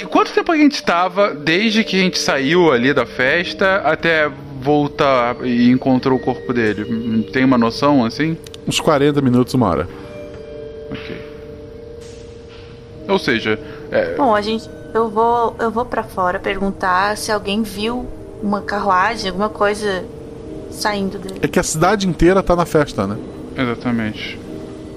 E 0.00 0.06
quanto 0.06 0.32
tempo 0.32 0.50
a 0.50 0.56
gente 0.56 0.74
estava 0.74 1.34
desde 1.34 1.84
que 1.84 1.96
a 1.96 2.00
gente 2.00 2.18
saiu 2.18 2.72
ali 2.72 2.94
da 2.94 3.04
festa 3.04 3.76
até 3.84 4.30
voltar 4.60 5.36
e 5.44 5.70
encontrou 5.70 6.16
o 6.18 6.20
corpo 6.20 6.52
dele? 6.52 7.24
Tem 7.32 7.44
uma 7.44 7.58
noção 7.58 8.04
assim? 8.04 8.36
Uns 8.66 8.80
40 8.80 9.20
minutos, 9.20 9.52
uma 9.54 9.68
hora. 9.68 9.88
Ok. 10.90 11.16
Ou 13.08 13.18
seja, 13.18 13.58
é, 13.90 14.14
Bom, 14.14 14.34
a 14.34 14.40
gente. 14.40 14.68
Eu 14.94 15.08
vou, 15.08 15.56
eu 15.58 15.70
vou 15.70 15.84
para 15.84 16.02
fora 16.02 16.38
perguntar 16.38 17.16
se 17.16 17.32
alguém 17.32 17.62
viu 17.62 18.06
uma 18.42 18.60
carruagem, 18.60 19.28
alguma 19.30 19.48
coisa 19.48 20.04
saindo 20.70 21.18
dele. 21.18 21.40
É 21.42 21.48
que 21.48 21.58
a 21.58 21.62
cidade 21.62 22.06
inteira 22.06 22.42
tá 22.42 22.54
na 22.54 22.66
festa, 22.66 23.06
né? 23.06 23.16
Exatamente. 23.56 24.38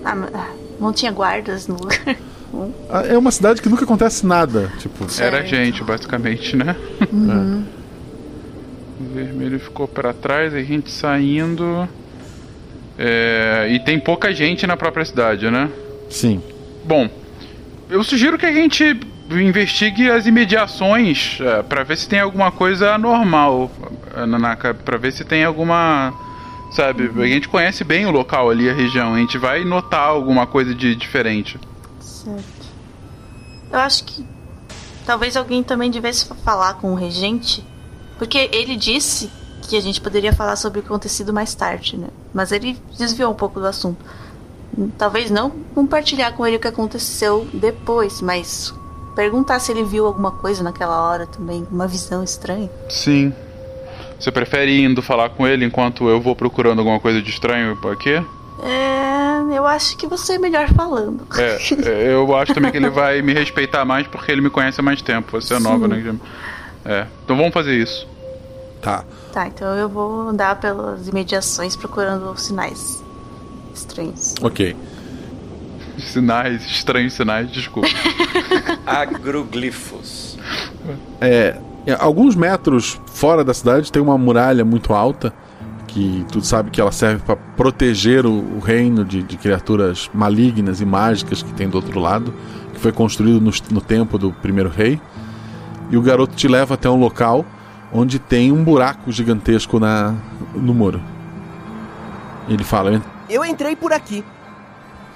Ah, 0.04 0.16
mas- 0.16 0.30
ah, 0.36 0.50
não 0.80 0.92
tinha 0.94 1.12
guardas 1.12 1.68
no 1.68 1.76
lugar. 1.76 2.00
É 3.10 3.18
uma 3.18 3.32
cidade 3.32 3.62
que 3.62 3.70
nunca 3.70 3.84
acontece 3.84 4.26
nada. 4.26 4.72
Tipo, 4.80 5.06
era 5.20 5.40
a 5.40 5.44
gente, 5.44 5.84
basicamente, 5.84 6.56
né? 6.56 6.76
Uhum. 7.12 7.64
O 9.00 9.14
vermelho 9.14 9.60
ficou 9.60 9.88
pra 9.88 10.14
trás, 10.14 10.54
a 10.54 10.62
gente 10.62 10.90
saindo. 10.92 11.88
É, 12.98 13.68
e 13.72 13.80
tem 13.80 14.00
pouca 14.00 14.34
gente 14.34 14.66
na 14.66 14.78
própria 14.78 15.04
cidade, 15.04 15.50
né? 15.50 15.70
Sim. 16.10 16.42
Bom, 16.86 17.10
eu 17.90 18.04
sugiro 18.04 18.38
que 18.38 18.46
a 18.46 18.54
gente 18.54 18.98
investigue 19.32 20.10
as 20.10 20.28
imediações 20.28 21.40
é, 21.42 21.64
para 21.64 21.84
ver 21.84 21.98
se 21.98 22.08
tem 22.08 22.20
alguma 22.20 22.52
coisa 22.52 22.94
anormal 22.94 23.72
é, 24.16 24.26
na, 24.26 24.38
na 24.38 24.56
para 24.56 24.98
ver 24.98 25.12
se 25.12 25.26
tem 25.26 25.44
alguma 25.44 26.14
sabe 26.72 27.10
a 27.18 27.26
gente 27.26 27.48
conhece 27.48 27.84
bem 27.84 28.06
o 28.06 28.12
local 28.12 28.52
ali 28.52 28.70
a 28.70 28.74
região 28.74 29.16
a 29.16 29.18
gente 29.18 29.38
vai 29.40 29.64
notar 29.64 30.08
alguma 30.08 30.46
coisa 30.46 30.76
de 30.76 30.96
diferente 30.96 31.60
Certo. 32.26 32.76
Eu 33.72 33.80
acho 33.80 34.04
que 34.04 34.26
talvez 35.06 35.38
alguém 35.38 35.64
também 35.64 35.92
devesse 35.92 36.26
falar 36.44 36.76
com 36.76 36.92
o 36.92 36.96
regente, 36.96 37.64
porque 38.18 38.50
ele 38.52 38.76
disse 38.76 39.30
que 39.62 39.78
a 39.78 39.82
gente 39.82 40.02
poderia 40.02 40.34
falar 40.34 40.56
sobre 40.56 40.80
o 40.80 40.84
acontecido 40.84 41.32
mais 41.32 41.54
tarde, 41.54 41.98
né? 41.98 42.08
Mas 42.34 42.52
ele 42.52 42.78
desviou 42.98 43.32
um 43.32 43.36
pouco 43.36 43.60
do 43.60 43.68
assunto. 43.68 44.04
Talvez 44.98 45.30
não 45.30 45.52
compartilhar 45.74 46.32
com 46.34 46.46
ele 46.46 46.58
o 46.58 46.60
que 46.60 46.68
aconteceu 46.68 47.48
depois, 47.54 48.22
mas 48.22 48.74
perguntar 49.16 49.60
se 49.60 49.72
ele 49.72 49.84
viu 49.84 50.06
alguma 50.06 50.32
coisa 50.32 50.64
naquela 50.64 51.02
hora 51.08 51.26
também, 51.26 51.66
uma 51.72 51.88
visão 51.88 52.24
estranha. 52.24 52.70
sim 52.90 53.34
você 54.20 54.32
prefere 54.32 54.72
ir 54.72 54.84
indo 54.84 55.02
falar 55.02 55.30
com 55.30 55.46
ele 55.46 55.66
enquanto 55.66 56.08
eu 56.10 56.20
vou 56.20 56.36
procurando 56.36 56.80
alguma 56.80 57.00
coisa 57.00 57.22
de 57.22 57.30
estranho 57.30 57.78
aqui 57.92 58.22
É, 58.64 59.58
eu 59.58 59.66
acho 59.68 59.98
que 59.98 60.08
você 60.08 60.34
é 60.34 60.40
melhor 60.40 60.70
falando. 60.70 61.28
é, 61.38 61.58
é, 61.90 62.14
eu 62.14 62.36
acho 62.36 62.54
também 62.54 62.72
que 62.72 62.78
ele 62.78 62.90
vai 62.90 63.22
me 63.22 63.34
respeitar 63.34 63.84
mais 63.84 64.08
porque 64.08 64.32
ele 64.32 64.42
me 64.42 64.50
conhece 64.50 64.80
há 64.80 64.84
mais 64.84 65.02
tempo 65.02 65.32
você 65.32 65.54
é 65.54 65.58
Sim. 65.58 65.64
nova 65.64 65.88
né 65.88 66.16
é 66.86 67.06
então 67.24 67.36
vamos 67.36 67.54
fazer 67.54 67.76
isso 67.76 68.08
Tá. 68.86 69.04
Tá, 69.34 69.48
então 69.48 69.76
eu 69.76 69.90
vou 69.90 70.30
andar 70.30 70.60
pelas 70.60 71.08
imediações 71.08 71.76
procurando 71.76 72.38
sinais 72.38 73.04
estranhos. 73.74 74.36
Ok. 74.44 74.76
sinais 75.98 76.64
estranhos 76.68 77.14
sinais 77.14 77.50
desculpa 77.52 77.90
Agroglifos. 78.86 80.38
É, 81.20 81.60
é, 81.88 81.98
alguns 82.00 82.36
metros 82.36 83.02
fora 83.08 83.44
da 83.44 83.56
cidade 83.56 83.92
tem 83.92 84.00
uma 84.00 84.20
muralha 84.20 84.64
muito 84.64 84.94
alta 84.94 85.34
que 85.96 86.26
tu 86.30 86.42
sabe 86.42 86.70
que 86.72 86.82
ela 86.82 86.92
serve 86.92 87.24
para 87.24 87.38
proteger 87.38 88.26
o, 88.26 88.58
o 88.58 88.60
reino 88.60 89.06
de, 89.06 89.24
de 89.24 89.38
criaturas 89.38 90.10
malignas 90.14 90.82
e 90.82 90.86
mágicas 90.86 91.42
que 91.42 91.54
tem 91.54 91.70
do 91.70 91.76
outro 91.76 92.02
lado, 92.02 92.34
que 92.74 92.80
foi 92.82 92.92
construído 92.92 93.40
no, 93.40 93.52
no 93.72 93.80
tempo 93.80 94.18
do 94.18 94.34
primeiro 94.34 94.70
rei. 94.70 95.00
E 95.90 95.96
o 95.96 96.02
garoto 96.02 96.36
te 96.36 96.50
leva 96.50 96.74
até 96.74 96.90
um 96.90 97.00
local 97.00 97.46
onde 97.94 98.20
tem 98.20 98.52
um 98.52 98.62
buraco 98.62 99.10
gigantesco 99.10 99.80
na, 99.80 100.14
no 100.54 100.74
muro. 100.74 101.02
Ele 102.50 102.66
fala: 102.66 103.02
Eu 103.30 103.46
entrei 103.46 103.74
por 103.74 103.94
aqui. 103.94 104.22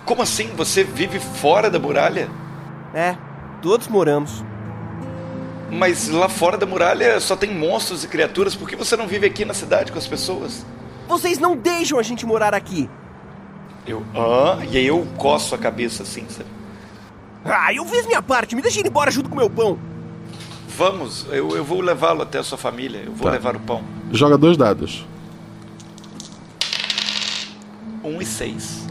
Como 0.05 0.21
assim? 0.21 0.49
Você 0.55 0.85
vive 0.85 1.19
fora 1.19 1.69
da 1.69 1.77
muralha? 1.77 2.29
É, 2.93 3.17
todos 3.61 3.89
moramos. 3.89 4.45
Mas 5.71 6.07
lá 6.09 6.27
fora 6.27 6.57
da 6.57 6.65
muralha 6.65 7.19
só 7.19 7.35
tem 7.35 7.53
monstros 7.53 8.03
e 8.03 8.07
criaturas. 8.07 8.55
Por 8.55 8.67
que 8.67 8.75
você 8.75 8.95
não 8.97 9.07
vive 9.07 9.27
aqui 9.27 9.45
na 9.45 9.53
cidade 9.53 9.91
com 9.91 9.97
as 9.99 10.07
pessoas? 10.07 10.65
Vocês 11.07 11.37
não 11.39 11.55
deixam 11.55 11.99
a 11.99 12.03
gente 12.03 12.25
morar 12.25 12.53
aqui. 12.53 12.89
Eu. 13.85 14.03
Ah, 14.15 14.59
e 14.69 14.77
aí 14.77 14.85
eu 14.87 15.05
coço 15.17 15.53
a 15.55 15.57
cabeça 15.57 16.03
assim, 16.03 16.25
sabe? 16.29 16.49
Ah, 17.45 17.73
eu 17.73 17.85
fiz 17.85 18.05
minha 18.05 18.21
parte. 18.21 18.55
Me 18.55 18.61
deixa 18.61 18.79
ir 18.79 18.87
embora 18.87 19.09
junto 19.11 19.29
com 19.29 19.35
meu 19.35 19.49
pão. 19.49 19.77
Vamos, 20.77 21.25
eu, 21.31 21.55
eu 21.57 21.63
vou 21.63 21.81
levá-lo 21.81 22.21
até 22.21 22.39
a 22.39 22.43
sua 22.43 22.57
família. 22.57 23.01
Eu 23.05 23.11
vou 23.13 23.25
Tá. 23.27 23.31
levar 23.31 23.55
o 23.55 23.59
pão. 23.59 23.83
Joga 24.11 24.37
dois 24.37 24.55
dados. 24.57 25.05
Um 28.03 28.21
e 28.21 28.25
seis. 28.25 28.87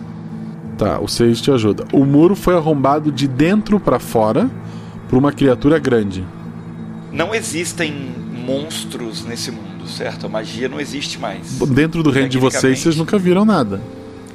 Tá, 0.77 1.01
o 1.01 1.09
6 1.09 1.41
te 1.41 1.51
ajuda. 1.51 1.85
O 1.93 2.05
muro 2.05 2.37
foi 2.37 2.55
arrombado 2.55 3.11
de 3.11 3.27
dentro 3.27 3.81
para 3.81 3.99
fora 3.99 4.49
por 5.09 5.19
uma 5.19 5.33
criatura 5.33 5.77
grande. 5.77 6.25
Não 7.13 7.35
existem 7.35 7.93
monstros 7.93 9.25
nesse 9.25 9.51
mundo, 9.51 9.87
certo? 9.87 10.27
A 10.27 10.29
magia 10.29 10.69
não 10.69 10.81
existe 10.81 11.19
mais. 11.19 11.59
Dentro 11.69 12.03
do 12.03 12.11
reino 12.11 12.29
de 12.29 12.39
vocês, 12.39 12.79
vocês 12.79 12.97
nunca 12.97 13.19
viram 13.19 13.45
nada. 13.45 13.81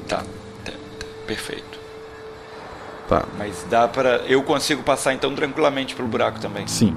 Tá, 0.08 0.18
tá, 0.64 0.72
tá, 0.72 1.06
perfeito. 1.26 1.74
Tá, 3.08 3.24
Mas 3.38 3.66
dá 3.68 3.86
para 3.86 4.22
Eu 4.26 4.42
consigo 4.42 4.82
passar 4.82 5.12
então 5.12 5.34
tranquilamente 5.34 5.94
pelo 5.94 6.08
buraco 6.08 6.40
também. 6.40 6.66
sim. 6.66 6.94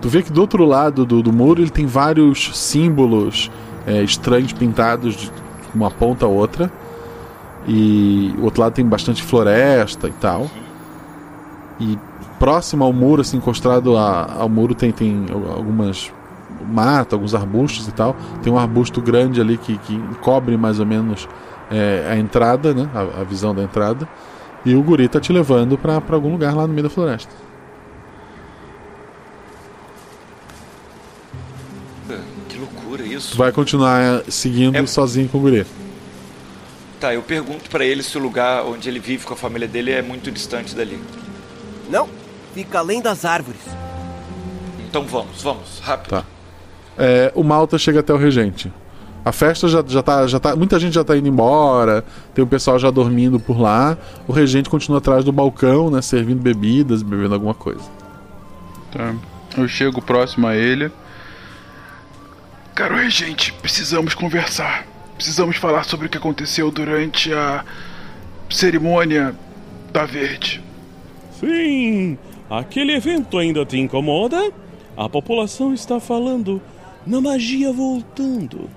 Tu 0.00 0.08
vê 0.08 0.22
que 0.22 0.30
do 0.30 0.40
outro 0.40 0.64
lado 0.64 1.04
do, 1.04 1.20
do 1.20 1.32
muro 1.32 1.60
ele 1.60 1.70
tem 1.70 1.84
vários 1.84 2.56
símbolos 2.56 3.50
é, 3.84 4.00
estranhos 4.00 4.52
pintados 4.52 5.16
de 5.16 5.32
uma 5.74 5.90
ponta 5.90 6.24
a 6.24 6.28
outra. 6.28 6.70
E 7.66 8.32
o 8.38 8.44
outro 8.44 8.60
lado 8.62 8.74
tem 8.74 8.84
bastante 8.86 9.24
floresta 9.24 10.06
e 10.06 10.12
tal. 10.12 10.48
E 11.80 11.98
próximo 12.38 12.84
ao 12.84 12.92
muro, 12.92 13.20
assim, 13.22 13.36
encostado 13.36 13.96
a- 13.96 14.32
ao 14.38 14.48
muro, 14.48 14.74
tem, 14.74 14.92
tem 14.92 15.26
algumas 15.54 16.12
mata, 16.66 17.16
alguns 17.16 17.34
arbustos 17.34 17.88
e 17.88 17.92
tal. 17.92 18.14
Tem 18.42 18.52
um 18.52 18.58
arbusto 18.58 19.00
grande 19.00 19.40
ali 19.40 19.56
que, 19.56 19.76
que 19.78 19.98
cobre 20.20 20.56
mais 20.56 20.78
ou 20.80 20.86
menos 20.86 21.28
é, 21.70 22.08
a 22.10 22.16
entrada, 22.16 22.72
né? 22.74 22.88
A, 22.94 23.20
a 23.20 23.24
visão 23.24 23.54
da 23.54 23.62
entrada. 23.62 24.08
E 24.64 24.74
o 24.74 24.82
guri 24.82 25.08
tá 25.08 25.20
te 25.20 25.32
levando 25.32 25.78
pra 25.78 26.00
pra 26.00 26.16
algum 26.16 26.30
lugar 26.32 26.54
lá 26.54 26.66
no 26.66 26.72
meio 26.72 26.82
da 26.84 26.90
floresta. 26.90 27.32
Que 32.48 32.58
loucura 32.58 33.02
isso. 33.04 33.32
Tu 33.32 33.36
vai 33.38 33.52
continuar 33.52 34.00
é, 34.00 34.30
seguindo 34.30 34.76
É- 34.76 34.86
sozinho 34.86 35.28
com 35.28 35.38
o 35.38 35.40
guri. 35.42 35.66
Tá, 37.00 37.14
eu 37.14 37.22
pergunto 37.22 37.70
pra 37.70 37.84
ele 37.84 38.02
se 38.02 38.16
o 38.18 38.20
lugar 38.20 38.64
onde 38.64 38.88
ele 38.88 38.98
vive 38.98 39.24
com 39.24 39.32
a 39.32 39.36
família 39.36 39.68
dele 39.68 39.92
é 39.92 40.02
muito 40.02 40.30
distante 40.32 40.74
dali. 40.74 40.98
Não, 41.88 42.08
fica 42.58 42.80
além 42.80 43.00
das 43.00 43.24
árvores. 43.24 43.60
Então 44.88 45.04
vamos, 45.04 45.40
vamos, 45.42 45.78
rápido. 45.80 46.10
Tá. 46.10 46.24
É, 46.96 47.30
o 47.36 47.44
Malta 47.44 47.78
chega 47.78 48.00
até 48.00 48.12
o 48.12 48.16
regente. 48.16 48.72
A 49.24 49.30
festa 49.30 49.68
já, 49.68 49.84
já, 49.86 50.02
tá, 50.02 50.26
já 50.26 50.40
tá. 50.40 50.56
Muita 50.56 50.76
gente 50.80 50.94
já 50.94 51.04
tá 51.04 51.16
indo 51.16 51.28
embora. 51.28 52.04
Tem 52.34 52.42
o 52.42 52.48
pessoal 52.48 52.76
já 52.76 52.90
dormindo 52.90 53.38
por 53.38 53.60
lá. 53.60 53.96
O 54.26 54.32
regente 54.32 54.68
continua 54.68 54.98
atrás 54.98 55.24
do 55.24 55.30
balcão, 55.30 55.88
né? 55.88 56.02
Servindo 56.02 56.40
bebidas, 56.40 57.02
bebendo 57.02 57.34
alguma 57.34 57.54
coisa. 57.54 57.84
Tá. 58.90 59.14
Eu 59.56 59.68
chego 59.68 60.02
próximo 60.02 60.48
a 60.48 60.56
ele. 60.56 60.90
Caro 62.74 62.96
regente, 62.96 63.52
precisamos 63.52 64.14
conversar. 64.14 64.84
Precisamos 65.14 65.56
falar 65.56 65.84
sobre 65.84 66.06
o 66.06 66.08
que 66.08 66.18
aconteceu 66.18 66.72
durante 66.72 67.32
a 67.32 67.64
cerimônia 68.50 69.34
da 69.92 70.04
Verde. 70.04 70.62
Sim, 71.38 72.18
aquele 72.50 72.92
evento 72.92 73.38
ainda 73.38 73.64
te 73.64 73.78
incomoda? 73.78 74.52
A 74.96 75.08
população 75.08 75.72
está 75.72 76.00
falando 76.00 76.60
na 77.06 77.20
magia 77.20 77.72
voltando. 77.72 78.68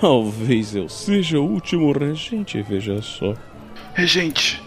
Talvez 0.00 0.74
eu 0.74 0.88
seja 0.88 1.38
o 1.38 1.44
último 1.44 1.92
regente, 1.92 2.60
veja 2.62 3.00
só. 3.02 3.34
Regente, 3.94 4.62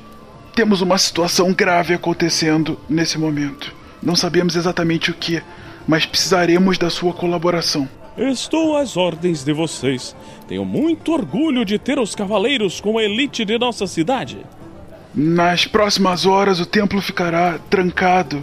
Temos 0.59 0.81
uma 0.81 0.97
situação 0.97 1.53
grave 1.53 1.93
acontecendo 1.93 2.77
nesse 2.89 3.17
momento. 3.17 3.73
Não 4.03 4.13
sabemos 4.13 4.57
exatamente 4.57 5.09
o 5.09 5.13
que, 5.13 5.41
mas 5.87 6.05
precisaremos 6.05 6.77
da 6.77 6.89
sua 6.89 7.13
colaboração. 7.13 7.87
Estou 8.17 8.75
às 8.75 8.97
ordens 8.97 9.41
de 9.41 9.53
vocês. 9.53 10.13
Tenho 10.49 10.65
muito 10.65 11.13
orgulho 11.13 11.63
de 11.63 11.79
ter 11.79 11.97
os 11.97 12.13
cavaleiros 12.13 12.81
com 12.81 12.97
a 12.97 13.03
elite 13.03 13.45
de 13.45 13.57
nossa 13.57 13.87
cidade. 13.87 14.39
Nas 15.21 15.65
próximas 15.65 16.25
horas, 16.25 16.61
o 16.61 16.65
templo 16.65 17.01
ficará 17.01 17.59
trancado 17.69 18.41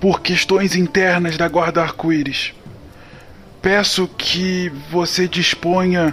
por 0.00 0.20
questões 0.20 0.74
internas 0.74 1.36
da 1.36 1.46
Guarda 1.46 1.80
Arco-Íris. 1.82 2.52
Peço 3.62 4.08
que 4.18 4.72
você 4.90 5.28
disponha 5.28 6.12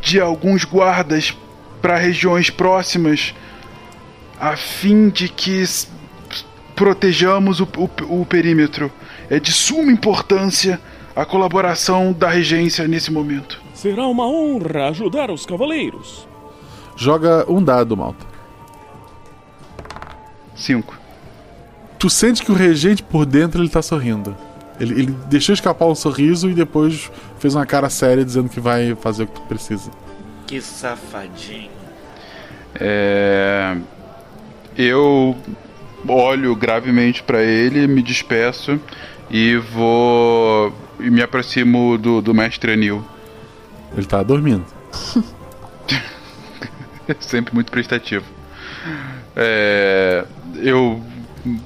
de 0.00 0.20
alguns 0.20 0.62
guardas 0.64 1.36
para 1.82 1.96
regiões 1.96 2.50
próximas, 2.50 3.34
a 4.40 4.56
fim 4.56 5.08
de 5.08 5.28
que 5.28 5.64
protejamos 6.76 7.58
o, 7.58 7.64
o- 7.76 8.20
o 8.20 8.24
perímetro. 8.26 8.92
É 9.28 9.40
de 9.40 9.52
suma 9.52 9.90
importância 9.90 10.80
a 11.16 11.24
colaboração 11.24 12.12
da 12.12 12.28
regência 12.28 12.86
nesse 12.86 13.10
momento. 13.10 13.60
Será 13.74 14.06
uma 14.06 14.24
honra 14.24 14.88
ajudar 14.90 15.32
os 15.32 15.44
cavaleiros. 15.44 16.28
Joga 16.96 17.44
um 17.50 17.60
dado, 17.60 17.96
Malta. 17.96 18.37
Cinco. 20.58 20.98
Tu 21.98 22.10
sente 22.10 22.44
que 22.44 22.52
o 22.52 22.54
regente 22.54 23.02
por 23.02 23.24
dentro 23.24 23.62
ele 23.62 23.68
tá 23.68 23.80
sorrindo. 23.80 24.36
Ele, 24.78 25.00
ele 25.00 25.16
deixou 25.28 25.52
escapar 25.52 25.86
um 25.86 25.94
sorriso 25.94 26.50
e 26.50 26.54
depois 26.54 27.10
fez 27.38 27.54
uma 27.54 27.66
cara 27.66 27.88
séria 27.88 28.24
dizendo 28.24 28.48
que 28.48 28.60
vai 28.60 28.94
fazer 28.96 29.24
o 29.24 29.26
que 29.26 29.34
tu 29.34 29.42
precisa. 29.42 29.90
Que 30.46 30.60
safadinho. 30.60 31.70
É... 32.74 33.76
Eu 34.76 35.36
olho 36.06 36.54
gravemente 36.54 37.22
para 37.22 37.42
ele, 37.42 37.86
me 37.88 38.02
despeço 38.02 38.80
e 39.30 39.56
vou. 39.56 40.72
e 41.00 41.10
me 41.10 41.22
aproximo 41.22 41.98
do, 41.98 42.20
do 42.20 42.32
mestre 42.32 42.72
Anil. 42.72 43.04
Ele 43.96 44.06
tá 44.06 44.22
dormindo. 44.22 44.64
Sempre 47.20 47.54
muito 47.54 47.70
prestativo. 47.70 48.24
É... 49.40 50.24
Eu 50.56 51.00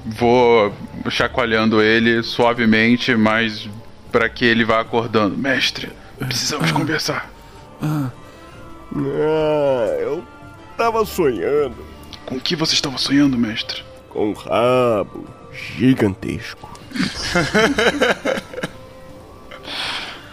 vou 0.05 0.71
chacoalhando 1.09 1.81
ele 1.81 2.21
suavemente, 2.21 3.15
mas 3.15 3.67
para 4.11 4.29
que 4.29 4.45
ele 4.45 4.63
vá 4.63 4.79
acordando. 4.79 5.35
Mestre, 5.35 5.91
precisamos 6.19 6.71
conversar. 6.71 7.29
Ah, 7.81 8.11
eu 9.99 10.23
tava 10.77 11.03
sonhando. 11.03 11.75
Com 12.25 12.35
o 12.35 12.39
que 12.39 12.55
você 12.55 12.75
estava 12.75 12.97
sonhando, 12.97 13.37
mestre? 13.37 13.83
Com 14.09 14.29
um 14.29 14.33
rabo 14.33 15.27
gigantesco. 15.51 16.71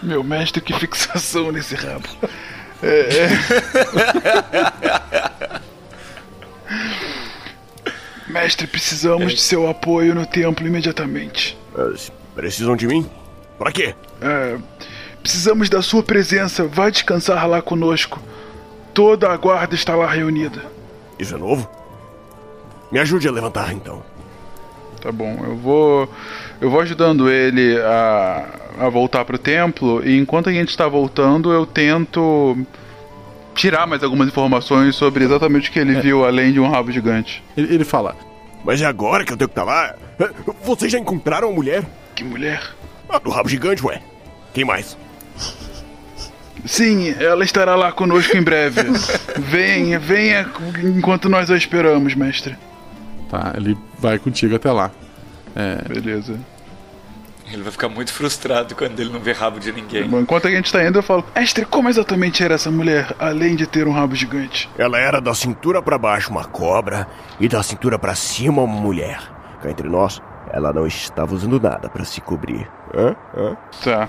Meu 0.02 0.22
mestre, 0.22 0.62
que 0.62 0.72
fixação 0.78 1.50
nesse 1.50 1.74
rabo. 1.74 2.08
É, 2.82 3.26
é. 3.26 3.28
Mestre, 8.30 8.66
precisamos 8.66 9.32
de 9.32 9.40
seu 9.40 9.68
apoio 9.68 10.14
no 10.14 10.24
templo 10.24 10.66
imediatamente. 10.66 11.58
Precisam 12.34 12.76
de 12.76 12.86
mim? 12.86 13.08
Pra 13.58 13.72
quê? 13.72 13.94
É, 14.20 14.56
precisamos 15.22 15.68
da 15.68 15.82
sua 15.82 16.02
presença. 16.02 16.66
Vai 16.66 16.90
descansar 16.90 17.46
lá 17.46 17.60
conosco. 17.60 18.20
Toda 18.94 19.30
a 19.30 19.36
guarda 19.36 19.74
está 19.74 19.94
lá 19.94 20.06
reunida. 20.10 20.64
Isso 21.18 21.34
é 21.34 21.38
novo? 21.38 21.68
Me 22.90 22.98
ajude 22.98 23.28
a 23.28 23.32
levantar 23.32 23.72
então. 23.72 24.02
Tá 25.00 25.10
bom, 25.10 25.44
eu 25.44 25.56
vou. 25.56 26.08
Eu 26.60 26.70
vou 26.70 26.80
ajudando 26.80 27.30
ele 27.30 27.78
a, 27.80 28.46
a 28.80 28.88
voltar 28.88 29.24
pro 29.24 29.38
templo. 29.38 30.06
E 30.06 30.18
enquanto 30.18 30.48
a 30.48 30.52
gente 30.52 30.68
está 30.68 30.86
voltando, 30.88 31.52
eu 31.52 31.64
tento 31.64 32.56
tirar 33.60 33.86
mais 33.86 34.02
algumas 34.02 34.28
informações 34.28 34.96
sobre 34.96 35.22
exatamente 35.22 35.68
o 35.68 35.72
que 35.72 35.78
ele 35.78 36.00
viu, 36.00 36.24
além 36.24 36.50
de 36.50 36.58
um 36.58 36.66
rabo 36.66 36.90
gigante. 36.90 37.44
Ele, 37.54 37.74
ele 37.74 37.84
fala: 37.84 38.16
Mas 38.64 38.80
é 38.80 38.86
agora 38.86 39.22
que 39.22 39.32
eu 39.32 39.36
tenho 39.36 39.48
que 39.48 39.52
estar 39.52 39.64
lá? 39.64 39.94
Vocês 40.64 40.90
já 40.90 40.98
encontraram 40.98 41.50
a 41.50 41.52
mulher? 41.52 41.84
Que 42.14 42.24
mulher? 42.24 42.62
A 43.06 43.18
do 43.18 43.28
rabo 43.28 43.50
gigante, 43.50 43.84
ué. 43.84 44.00
Quem 44.54 44.64
mais? 44.64 44.96
Sim, 46.64 47.14
ela 47.18 47.44
estará 47.44 47.74
lá 47.74 47.92
conosco 47.92 48.34
em 48.36 48.42
breve. 48.42 48.80
venha, 49.38 49.98
venha 49.98 50.50
enquanto 50.96 51.28
nós 51.28 51.50
a 51.50 51.56
esperamos, 51.56 52.14
mestre. 52.14 52.56
Tá, 53.30 53.52
ele 53.56 53.76
vai 53.98 54.18
contigo 54.18 54.56
até 54.56 54.72
lá. 54.72 54.90
É, 55.54 55.82
Beleza. 55.86 56.38
Ele 57.52 57.62
vai 57.62 57.72
ficar 57.72 57.88
muito 57.88 58.12
frustrado 58.12 58.74
quando 58.76 58.98
ele 59.00 59.10
não 59.10 59.18
vê 59.20 59.32
rabo 59.32 59.58
de 59.58 59.72
ninguém. 59.72 60.04
Enquanto 60.04 60.46
a 60.46 60.50
gente 60.50 60.72
tá 60.72 60.84
indo, 60.86 60.98
eu 60.98 61.02
falo: 61.02 61.24
Mestre, 61.34 61.64
como 61.64 61.88
exatamente 61.88 62.42
era 62.44 62.54
essa 62.54 62.70
mulher, 62.70 63.14
além 63.18 63.56
de 63.56 63.66
ter 63.66 63.88
um 63.88 63.92
rabo 63.92 64.14
gigante? 64.14 64.70
Ela 64.78 64.98
era 64.98 65.20
da 65.20 65.34
cintura 65.34 65.82
pra 65.82 65.98
baixo 65.98 66.30
uma 66.30 66.44
cobra 66.44 67.08
e 67.40 67.48
da 67.48 67.62
cintura 67.62 67.98
pra 67.98 68.14
cima 68.14 68.62
uma 68.62 68.80
mulher. 68.80 69.20
Cá 69.62 69.70
entre 69.70 69.88
nós, 69.88 70.22
ela 70.52 70.72
não 70.72 70.86
estava 70.86 71.34
usando 71.34 71.60
nada 71.60 71.88
pra 71.88 72.04
se 72.04 72.20
cobrir. 72.20 72.70
Hã? 72.94 73.16
Hã? 73.36 73.56
Tá. 73.82 74.08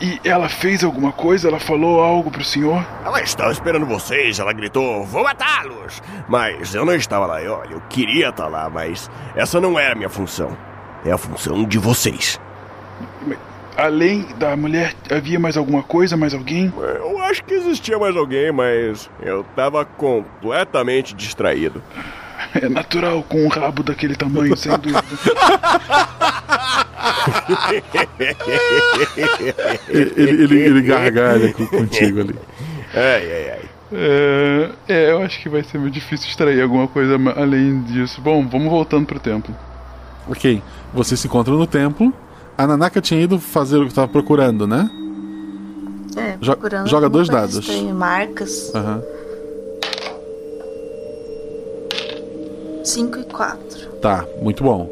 E 0.00 0.20
ela 0.24 0.48
fez 0.48 0.82
alguma 0.82 1.12
coisa? 1.12 1.48
Ela 1.48 1.60
falou 1.60 2.00
algo 2.02 2.30
pro 2.30 2.44
senhor? 2.44 2.84
Ela 3.04 3.22
estava 3.22 3.52
esperando 3.52 3.86
vocês, 3.86 4.38
ela 4.38 4.52
gritou, 4.52 5.04
vou 5.04 5.22
matá-los! 5.22 6.02
Mas 6.28 6.74
eu 6.74 6.84
não 6.84 6.94
estava 6.94 7.24
lá, 7.24 7.40
e 7.40 7.46
olha, 7.46 7.72
eu 7.72 7.82
queria 7.88 8.30
estar 8.30 8.48
lá, 8.48 8.68
mas 8.68 9.08
essa 9.36 9.60
não 9.60 9.78
era 9.78 9.92
a 9.92 9.96
minha 9.96 10.08
função. 10.08 10.56
É 11.04 11.12
a 11.12 11.18
função 11.18 11.64
de 11.64 11.78
vocês. 11.78 12.40
Além 13.76 14.26
da 14.38 14.56
mulher, 14.56 14.94
havia 15.10 15.38
mais 15.38 15.56
alguma 15.56 15.82
coisa, 15.82 16.16
mais 16.16 16.34
alguém? 16.34 16.72
Eu 16.76 17.18
acho 17.22 17.42
que 17.44 17.54
existia 17.54 17.98
mais 17.98 18.16
alguém, 18.16 18.52
mas 18.52 19.10
eu 19.20 19.40
estava 19.40 19.84
completamente 19.84 21.14
distraído. 21.14 21.82
É 22.54 22.68
natural 22.68 23.22
com 23.22 23.44
um 23.44 23.48
rabo 23.48 23.82
daquele 23.82 24.14
tamanho, 24.14 24.56
sem 24.56 24.72
dúvida. 24.78 25.02
ele, 29.88 30.12
ele, 30.16 30.60
ele 30.60 30.82
gargalha 30.82 31.52
contigo 31.52 32.20
ali. 32.20 32.34
Ai, 32.94 33.32
ai, 33.32 33.50
ai. 33.52 33.60
É, 33.94 34.70
é, 34.88 35.10
eu 35.10 35.22
acho 35.22 35.40
que 35.40 35.48
vai 35.48 35.62
ser 35.62 35.78
muito 35.78 35.94
difícil 35.94 36.28
extrair 36.28 36.62
alguma 36.62 36.88
coisa 36.88 37.16
além 37.36 37.82
disso. 37.82 38.20
Bom, 38.20 38.46
vamos 38.46 38.70
voltando 38.70 39.06
pro 39.06 39.20
templo. 39.20 39.54
Ok, 40.28 40.62
você 40.92 41.16
se 41.16 41.26
encontra 41.26 41.52
no 41.52 41.66
templo. 41.66 42.12
A 42.56 42.66
Nanaka 42.66 43.00
tinha 43.00 43.20
ido 43.20 43.38
fazer 43.38 43.78
o 43.78 43.82
que 43.82 43.88
estava 43.88 44.08
procurando, 44.08 44.66
né? 44.66 44.90
É, 46.16 46.36
procurando 46.36 46.88
joga 46.88 47.08
dois 47.08 47.28
dados. 47.28 47.56
estranha, 47.58 47.94
Marcas. 47.94 48.72
Aham. 48.74 49.02
5 52.84 53.18
e 53.20 53.24
4. 53.24 53.88
Tá, 54.00 54.26
muito 54.42 54.62
bom. 54.62 54.90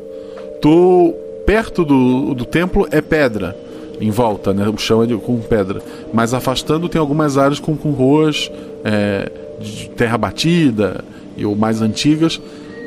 Tu, 0.62 1.14
perto 1.44 1.84
do, 1.84 2.34
do 2.34 2.44
templo 2.44 2.86
é 2.90 3.00
pedra 3.00 3.56
em 4.00 4.10
volta, 4.10 4.54
né? 4.54 4.66
O 4.68 4.78
chão 4.78 5.02
é 5.02 5.06
de- 5.06 5.16
com 5.16 5.38
pedra. 5.40 5.82
Mas 6.12 6.32
afastando 6.32 6.88
tem 6.88 7.00
algumas 7.00 7.36
áreas 7.36 7.58
com, 7.60 7.76
com 7.76 7.90
ruas 7.90 8.50
é, 8.84 9.30
de 9.60 9.90
terra 9.90 10.16
batida 10.16 11.04
e 11.36 11.44
ou 11.44 11.54
mais 11.56 11.82
antigas. 11.82 12.40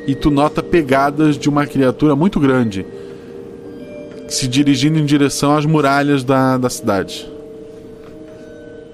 E 0.07 0.15
tu 0.15 0.31
nota 0.31 0.63
pegadas 0.63 1.37
de 1.37 1.47
uma 1.49 1.65
criatura 1.67 2.15
muito 2.15 2.39
grande 2.39 2.85
se 4.27 4.47
dirigindo 4.47 4.99
em 4.99 5.05
direção 5.05 5.55
às 5.55 5.65
muralhas 5.65 6.23
da, 6.23 6.57
da 6.57 6.69
cidade. 6.69 7.29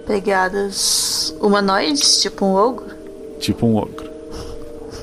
Pegadas 0.06 1.36
humanoides, 1.40 2.22
tipo 2.22 2.46
um 2.46 2.56
ogro. 2.56 2.88
Tipo 3.40 3.66
um 3.68 3.76
ogro. 3.78 4.10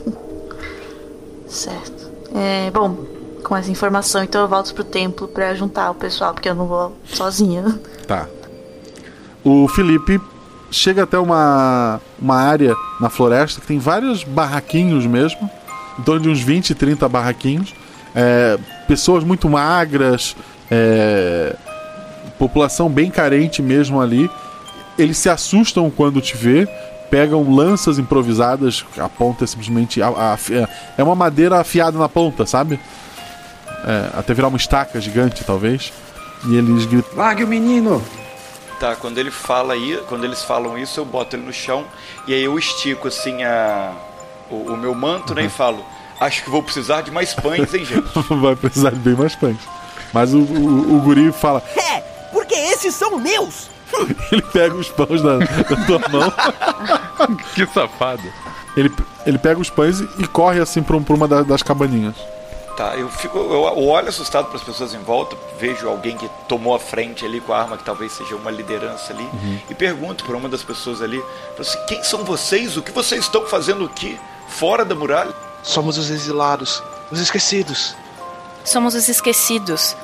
Certo. 1.48 2.10
É, 2.34 2.70
bom, 2.70 2.96
com 3.42 3.56
essa 3.56 3.70
informação, 3.70 4.24
então 4.24 4.42
eu 4.42 4.48
volto 4.48 4.74
pro 4.74 4.82
templo 4.82 5.28
pra 5.28 5.54
juntar 5.54 5.90
o 5.90 5.94
pessoal, 5.94 6.34
porque 6.34 6.48
eu 6.48 6.54
não 6.54 6.66
vou 6.66 6.96
sozinha. 7.06 7.64
Tá. 8.06 8.28
O 9.44 9.66
Felipe 9.66 10.20
chega 10.70 11.02
até 11.02 11.18
uma, 11.18 12.00
uma 12.20 12.36
área 12.36 12.72
na 13.00 13.10
floresta 13.10 13.60
que 13.60 13.66
tem 13.66 13.80
vários 13.80 14.22
barraquinhos 14.22 15.04
mesmo, 15.06 15.50
em 15.98 16.02
torno 16.02 16.20
de 16.20 16.28
uns 16.28 16.40
20, 16.40 16.72
30 16.72 17.08
barraquinhos. 17.08 17.74
É, 18.14 18.56
pessoas 18.86 19.24
muito 19.24 19.48
magras, 19.48 20.36
é, 20.70 21.54
população 22.38 22.88
bem 22.88 23.10
carente 23.10 23.62
mesmo 23.62 24.00
ali. 24.00 24.30
Eles 24.98 25.18
se 25.18 25.28
assustam 25.28 25.90
quando 25.90 26.20
te 26.20 26.36
vê, 26.36 26.66
pegam 27.10 27.54
lanças 27.54 27.98
improvisadas, 27.98 28.84
a 28.98 29.08
ponta 29.08 29.44
é 29.44 29.46
simplesmente. 29.46 30.00
a- 30.02 30.08
a- 30.08 30.38
é- 30.50 30.68
é 30.98 31.02
uma 31.02 31.14
madeira 31.14 31.60
afiada 31.60 31.98
na 31.98 32.08
ponta, 32.08 32.46
sabe? 32.46 32.80
É, 33.86 34.18
até 34.18 34.34
virar 34.34 34.48
uma 34.48 34.56
estaca 34.56 35.00
gigante, 35.00 35.44
talvez. 35.44 35.92
E 36.48 36.56
eles 36.56 36.86
gritam: 36.86 37.10
Largue 37.16 37.44
o 37.44 37.46
menino! 37.46 38.02
Tá, 38.80 38.94
quando 38.94 39.16
ele 39.18 39.30
fala 39.30 39.72
aí, 39.72 39.98
quando 40.08 40.24
eles 40.24 40.42
falam 40.42 40.76
isso, 40.76 41.00
eu 41.00 41.04
boto 41.04 41.34
ele 41.36 41.44
no 41.46 41.52
chão 41.52 41.84
e 42.28 42.34
aí 42.34 42.44
eu 42.44 42.58
estico 42.58 43.08
assim 43.08 43.42
a 43.42 43.92
o, 44.50 44.72
o 44.72 44.76
meu 44.76 44.94
manto 44.94 45.34
né, 45.34 45.44
e 45.44 45.48
falo: 45.48 45.84
Acho 46.20 46.42
que 46.44 46.50
vou 46.50 46.62
precisar 46.62 47.02
de 47.02 47.10
mais 47.10 47.34
pães, 47.34 47.72
hein, 47.74 47.84
gente? 47.84 48.08
Vai 48.40 48.56
precisar 48.56 48.90
de 48.90 48.96
bem 49.00 49.14
mais 49.14 49.34
pães. 49.34 49.58
Mas 50.12 50.32
o, 50.32 50.38
o, 50.38 50.96
o 50.96 51.00
guri 51.00 51.30
fala. 51.32 51.62
É, 51.76 52.00
porque 52.32 52.54
esses 52.54 52.94
são 52.94 53.18
meus! 53.18 53.68
Ele 54.32 54.42
pega 54.42 54.74
os 54.74 54.88
pães 54.88 55.22
da, 55.22 55.38
da 55.38 55.86
tua 55.86 55.98
mão. 56.10 56.32
que 57.54 57.66
safado. 57.66 58.22
Ele, 58.76 58.92
ele 59.24 59.38
pega 59.38 59.60
os 59.60 59.70
pães 59.70 60.00
e, 60.00 60.08
e 60.18 60.26
corre 60.26 60.60
assim 60.60 60.82
pra, 60.82 60.96
um- 60.96 61.02
pra 61.02 61.14
uma 61.14 61.26
da- 61.28 61.42
das 61.42 61.62
cabaninhas. 61.62 62.14
Tá, 62.76 62.94
eu 62.94 63.08
fico, 63.08 63.38
eu, 63.38 63.62
olho 63.62 64.08
assustado 64.08 64.46
para 64.48 64.56
as 64.56 64.62
pessoas 64.62 64.92
em 64.92 64.98
volta, 64.98 65.34
vejo 65.58 65.88
alguém 65.88 66.14
que 66.14 66.28
tomou 66.46 66.74
a 66.74 66.78
frente 66.78 67.24
ali 67.24 67.40
com 67.40 67.54
a 67.54 67.58
arma, 67.58 67.78
que 67.78 67.84
talvez 67.84 68.12
seja 68.12 68.36
uma 68.36 68.50
liderança 68.50 69.14
ali, 69.14 69.22
Uhum. 69.22 69.58
e 69.70 69.74
pergunto 69.74 70.24
para 70.26 70.36
uma 70.36 70.46
das 70.46 70.62
pessoas 70.62 71.00
ali, 71.00 71.22
assim, 71.58 71.78
quem 71.88 72.04
são 72.04 72.22
vocês? 72.22 72.76
O 72.76 72.82
que 72.82 72.92
vocês 72.92 73.22
estão 73.22 73.46
fazendo 73.46 73.86
aqui, 73.86 74.18
fora 74.48 74.84
da 74.84 74.94
muralha? 74.94 75.32
Somos 75.66 75.98
os 75.98 76.10
exilados, 76.10 76.80
os 77.10 77.18
esquecidos. 77.20 77.96
Somos 78.64 78.94
os 78.94 79.08
esquecidos. 79.08 79.96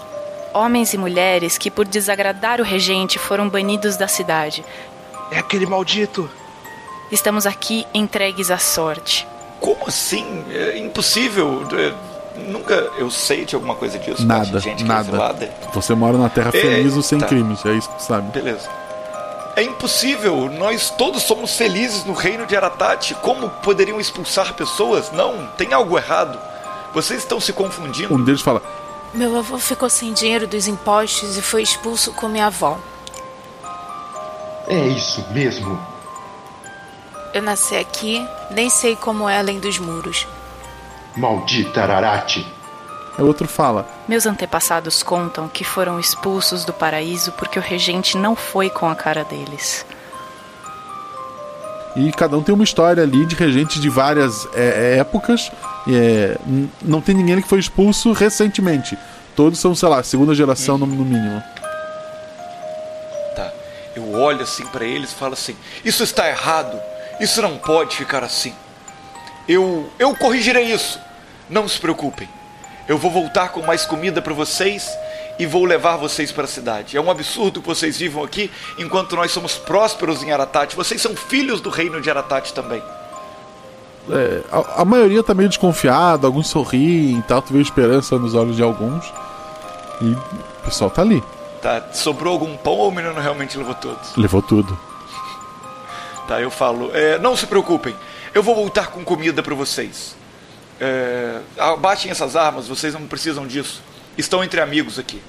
Homens 0.53 0.93
e 0.93 0.99
mulheres 0.99 1.57
que, 1.57 1.71
por 1.71 1.87
desagradar 1.87 2.61
o 2.61 2.65
regente, 2.65 3.17
foram 3.19 3.49
banidos 3.49 3.97
da 3.97 4.09
cidade. 4.09 4.65
É 5.31 5.39
aquele 5.39 5.65
maldito. 5.65 6.29
Estamos 7.13 7.47
aqui 7.47 7.87
entregues 7.95 8.51
à 8.51 8.59
sorte. 8.59 9.27
Como 9.61 9.87
assim? 9.87 10.45
É 10.51 10.79
impossível. 10.79 11.63
É, 11.73 11.93
nunca 12.51 12.75
eu 12.99 13.09
sei 13.11 13.45
de 13.45 13.55
alguma 13.55 13.77
coisa 13.77 13.99
disso. 14.01 14.27
Nada, 14.27 14.59
gente 14.59 14.83
é 14.83 14.87
nada. 14.87 15.39
Você 15.73 15.95
mora 15.95 16.19
na 16.19 16.29
terra 16.29 16.49
É, 16.53 16.61
feliz 16.61 16.97
ou 16.97 17.03
sem 17.03 17.19
tá. 17.19 17.27
crimes, 17.27 17.65
é 17.65 17.73
isso 17.73 17.89
que 17.89 17.97
tu 17.99 18.03
sabe. 18.03 18.31
Beleza. 18.33 18.69
É 19.55 19.63
impossível. 19.63 20.51
Nós 20.51 20.91
todos 20.91 21.23
somos 21.23 21.57
felizes 21.57 22.05
no 22.05 22.15
reino 22.15 22.47
de 22.47 22.57
Aratate. 22.57 23.15
Como 23.17 23.51
poderiam 23.63 24.01
expulsar 24.01 24.55
pessoas? 24.55 25.13
Não, 25.13 25.47
tem 25.59 25.73
algo 25.73 25.99
errado. 25.99 26.39
Vocês 26.95 27.21
estão 27.21 27.41
se 27.41 27.53
confundindo. 27.53 28.15
Um 28.15 28.25
deles 28.25 28.41
fala: 28.41 28.63
Meu 29.13 29.37
avô 29.37 29.59
ficou 29.59 29.91
sem 29.91 30.13
dinheiro 30.13 30.47
dos 30.47 30.67
impostos 30.67 31.37
e 31.37 31.43
foi 31.43 31.63
expulso 31.63 32.13
com 32.13 32.29
minha 32.29 32.47
avó. 32.47 32.79
É 34.69 34.87
isso 34.89 35.25
mesmo. 35.33 35.79
Eu 37.35 37.43
nasci 37.43 37.77
aqui, 37.77 38.27
nem 38.51 38.71
sei 38.71 38.95
como 38.95 39.29
é 39.29 39.39
além 39.39 39.59
dos 39.59 39.79
muros. 39.79 40.27
Maldita 41.17 41.83
Ararate. 41.83 42.47
O 43.19 43.25
outro 43.25 43.47
fala: 43.47 43.87
Meus 44.09 44.27
antepassados 44.27 45.03
contam 45.03 45.49
que 45.49 45.65
foram 45.65 46.01
expulsos 46.01 46.65
do 46.65 46.73
paraíso 46.73 47.33
porque 47.33 47.59
o 47.59 47.63
regente 47.63 48.17
não 48.17 48.35
foi 48.35 48.71
com 48.71 48.89
a 48.89 48.95
cara 48.95 49.25
deles. 49.25 49.85
E 51.95 52.11
cada 52.13 52.39
um 52.39 52.43
tem 52.43 52.55
uma 52.55 52.65
história 52.65 53.03
ali 53.03 53.27
de 53.27 53.35
regentes 53.35 53.81
de 53.81 53.89
várias 53.91 54.47
é, 54.55 54.95
é, 54.95 54.99
épocas. 54.99 55.53
é, 55.87 56.39
não 56.81 57.03
tem 57.03 57.15
ninguém 57.15 57.43
que 57.43 57.49
foi 57.49 57.59
expulso 57.59 58.13
recentemente. 58.13 58.97
Todos 59.37 59.59
são, 59.59 59.75
sei 59.75 59.89
lá, 59.89 60.03
segunda 60.03 60.35
geração 60.35 60.79
no, 60.79 60.87
no 60.87 61.05
mínimo. 61.05 61.43
Tá. 63.37 63.53
Eu 63.95 64.15
olho 64.15 64.43
assim 64.43 64.65
para 64.67 64.87
eles 64.87 65.13
e 65.13 65.15
falo 65.15 65.35
assim: 65.35 65.55
Isso 65.85 66.03
está 66.03 66.29
errado. 66.29 66.81
Isso 67.21 67.43
não 67.43 67.59
pode 67.59 67.97
ficar 67.97 68.25
assim. 68.25 68.55
Eu 69.47 69.91
eu 69.99 70.15
corrigirei 70.17 70.73
isso. 70.73 70.99
Não 71.51 71.69
se 71.69 71.79
preocupem. 71.79 72.29
Eu 72.89 72.99
vou 72.99 73.11
voltar 73.11 73.51
com 73.51 73.63
mais 73.63 73.87
comida 73.87 74.21
para 74.21 74.35
vocês 74.35 74.91
e 75.39 75.47
vou 75.47 75.65
levar 75.65 75.97
vocês 75.97 76.33
para 76.33 76.45
a 76.45 76.49
cidade. 76.49 76.97
É 76.97 77.01
um 77.01 77.11
absurdo 77.11 77.61
que 77.61 77.67
vocês 77.67 77.97
vivam 77.97 78.23
aqui 78.23 78.51
enquanto 78.79 79.17
nós 79.17 79.31
somos 79.31 79.57
prósperos 79.57 80.23
em 80.23 80.33
Aratate. 80.33 80.77
Vocês 80.77 81.01
são 81.01 81.15
filhos 81.15 81.61
do 81.61 81.71
reino 81.71 82.01
de 82.01 82.11
Aratate 82.11 82.53
também. 82.53 82.83
É, 84.11 84.43
a, 84.51 84.83
a 84.83 84.85
maioria 84.85 85.23
tá 85.23 85.33
meio 85.33 85.49
desconfiada, 85.49 86.27
alguns 86.27 86.49
sorriem 86.49 87.19
e 87.19 87.23
tal. 87.23 87.41
Tu 87.41 87.53
vê 87.53 87.61
esperança 87.61 88.19
nos 88.19 88.35
olhos 88.35 88.57
de 88.57 88.63
alguns. 88.63 89.05
E 90.01 90.11
o 90.13 90.65
pessoal 90.65 90.91
tá 90.91 91.03
ali. 91.03 91.23
Tá? 91.61 91.81
Sobrou 91.93 92.33
algum 92.33 92.57
pão 92.57 92.75
ou 92.75 92.89
o 92.89 92.93
menino 92.93 93.19
realmente 93.21 93.57
levou 93.57 93.75
todos? 93.75 94.17
Levou 94.17 94.43
tudo. 94.43 94.77
Tá, 96.27 96.41
eu 96.41 96.51
falo, 96.51 96.91
é, 96.95 97.19
não 97.19 97.37
se 97.37 97.47
preocupem, 97.47 97.95
eu 98.33 98.43
vou 98.43 98.55
voltar 98.55 98.89
com 98.89 99.05
comida 99.05 99.43
para 99.43 99.55
vocês. 99.55 100.17
É, 100.85 101.41
abaixem 101.57 102.11
essas 102.11 102.35
armas, 102.35 102.67
vocês 102.67 102.93
não 102.93 103.07
precisam 103.07 103.47
disso. 103.47 103.81
Estão 104.19 104.43
entre 104.43 104.61
amigos 104.61 104.99
aqui. 104.99 105.23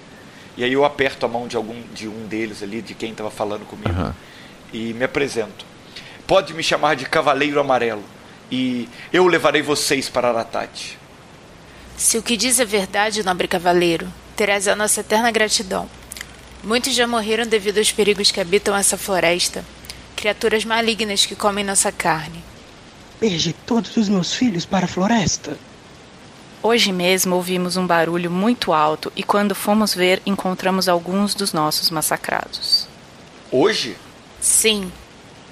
E 0.57 0.63
aí 0.63 0.73
eu 0.73 0.83
aperto 0.83 1.27
a 1.27 1.29
mão 1.29 1.47
de 1.47 1.55
algum 1.55 1.79
de 1.93 2.07
um 2.07 2.25
deles 2.25 2.63
ali, 2.63 2.81
de 2.81 2.95
quem 2.95 3.11
estava 3.11 3.29
falando 3.29 3.63
comigo, 3.67 3.91
Aham. 3.91 4.15
e 4.73 4.93
me 4.95 5.05
apresento. 5.05 5.63
Pode 6.25 6.55
me 6.55 6.63
chamar 6.63 6.95
de 6.95 7.05
Cavaleiro 7.05 7.59
Amarelo. 7.59 8.03
E 8.51 8.89
eu 9.11 9.27
levarei 9.27 9.61
vocês 9.61 10.09
para 10.09 10.29
Aratate. 10.29 10.97
Se 11.95 12.17
o 12.17 12.23
que 12.23 12.35
diz 12.35 12.59
é 12.59 12.65
verdade, 12.65 13.23
nobre 13.23 13.47
cavaleiro, 13.47 14.11
terás 14.35 14.67
a 14.67 14.75
nossa 14.75 15.01
eterna 15.01 15.29
gratidão. 15.29 15.87
Muitos 16.63 16.95
já 16.95 17.05
morreram 17.05 17.45
devido 17.45 17.77
aos 17.77 17.91
perigos 17.91 18.31
que 18.31 18.41
habitam 18.41 18.75
essa 18.75 18.97
floresta. 18.97 19.63
Criaturas 20.15 20.65
malignas 20.65 21.27
que 21.27 21.35
comem 21.35 21.63
nossa 21.63 21.91
carne. 21.91 22.43
Beije 23.23 23.53
todos 23.53 23.95
os 23.95 24.09
meus 24.09 24.33
filhos 24.33 24.65
para 24.65 24.83
a 24.83 24.87
floresta. 24.87 25.57
Hoje 26.61 26.91
mesmo 26.91 27.37
ouvimos 27.37 27.77
um 27.77 27.87
barulho 27.87 28.29
muito 28.29 28.73
alto 28.73 29.13
e, 29.15 29.23
quando 29.23 29.55
fomos 29.55 29.93
ver, 29.95 30.21
encontramos 30.25 30.89
alguns 30.89 31.33
dos 31.33 31.53
nossos 31.53 31.89
massacrados. 31.89 32.85
Hoje? 33.49 33.95
Sim, 34.41 34.91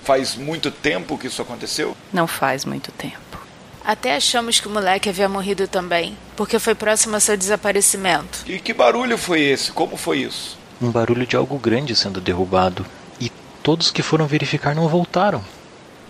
Faz 0.04 0.36
muito 0.36 0.70
tempo 0.70 1.18
que 1.18 1.28
isso 1.28 1.42
aconteceu? 1.42 1.96
Não 2.12 2.28
faz 2.28 2.66
muito 2.66 2.92
tempo. 2.92 3.40
até 3.86 4.18
achamos 4.18 4.60
que 4.60 4.68
o 4.68 4.72
moleque 4.72 5.08
havia 5.08 5.30
morrido 5.30 5.66
também, 5.66 6.18
porque 6.36 6.60
foi 6.60 6.76
próximo 6.76 7.16
ao 7.16 7.22
seu 7.22 7.38
desaparecimento. 7.38 8.40
E 8.48 8.60
que 8.60 8.74
barulho 8.74 9.18
foi 9.18 9.40
esse? 9.44 9.72
Como 9.72 9.96
foi 9.96 10.24
isso? 10.24 10.58
Um 10.82 10.92
barulho 10.92 11.26
de 11.26 11.38
algo 11.38 11.58
grande 11.58 11.96
sendo 11.96 12.20
derrubado. 12.20 12.86
E 13.18 13.32
todos 13.64 13.92
que 13.92 14.04
foram 14.04 14.28
verificar 14.28 14.76
não 14.76 14.90
voltaram. 14.90 15.42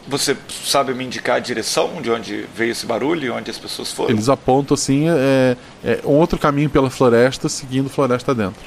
Você 0.07 0.35
sabe 0.49 0.93
me 0.93 1.05
indicar 1.05 1.35
a 1.35 1.39
direção 1.39 2.01
de 2.01 2.09
onde 2.09 2.47
veio 2.55 2.71
esse 2.71 2.85
barulho 2.85 3.25
e 3.25 3.29
onde 3.29 3.51
as 3.51 3.57
pessoas 3.57 3.91
foram? 3.91 4.09
Eles 4.09 4.29
apontam 4.29 4.73
assim: 4.73 5.07
é, 5.09 5.55
é 5.83 6.01
um 6.03 6.13
outro 6.13 6.39
caminho 6.39 6.69
pela 6.69 6.89
floresta, 6.89 7.47
seguindo 7.47 7.89
floresta 7.89 8.33
dentro. 8.33 8.61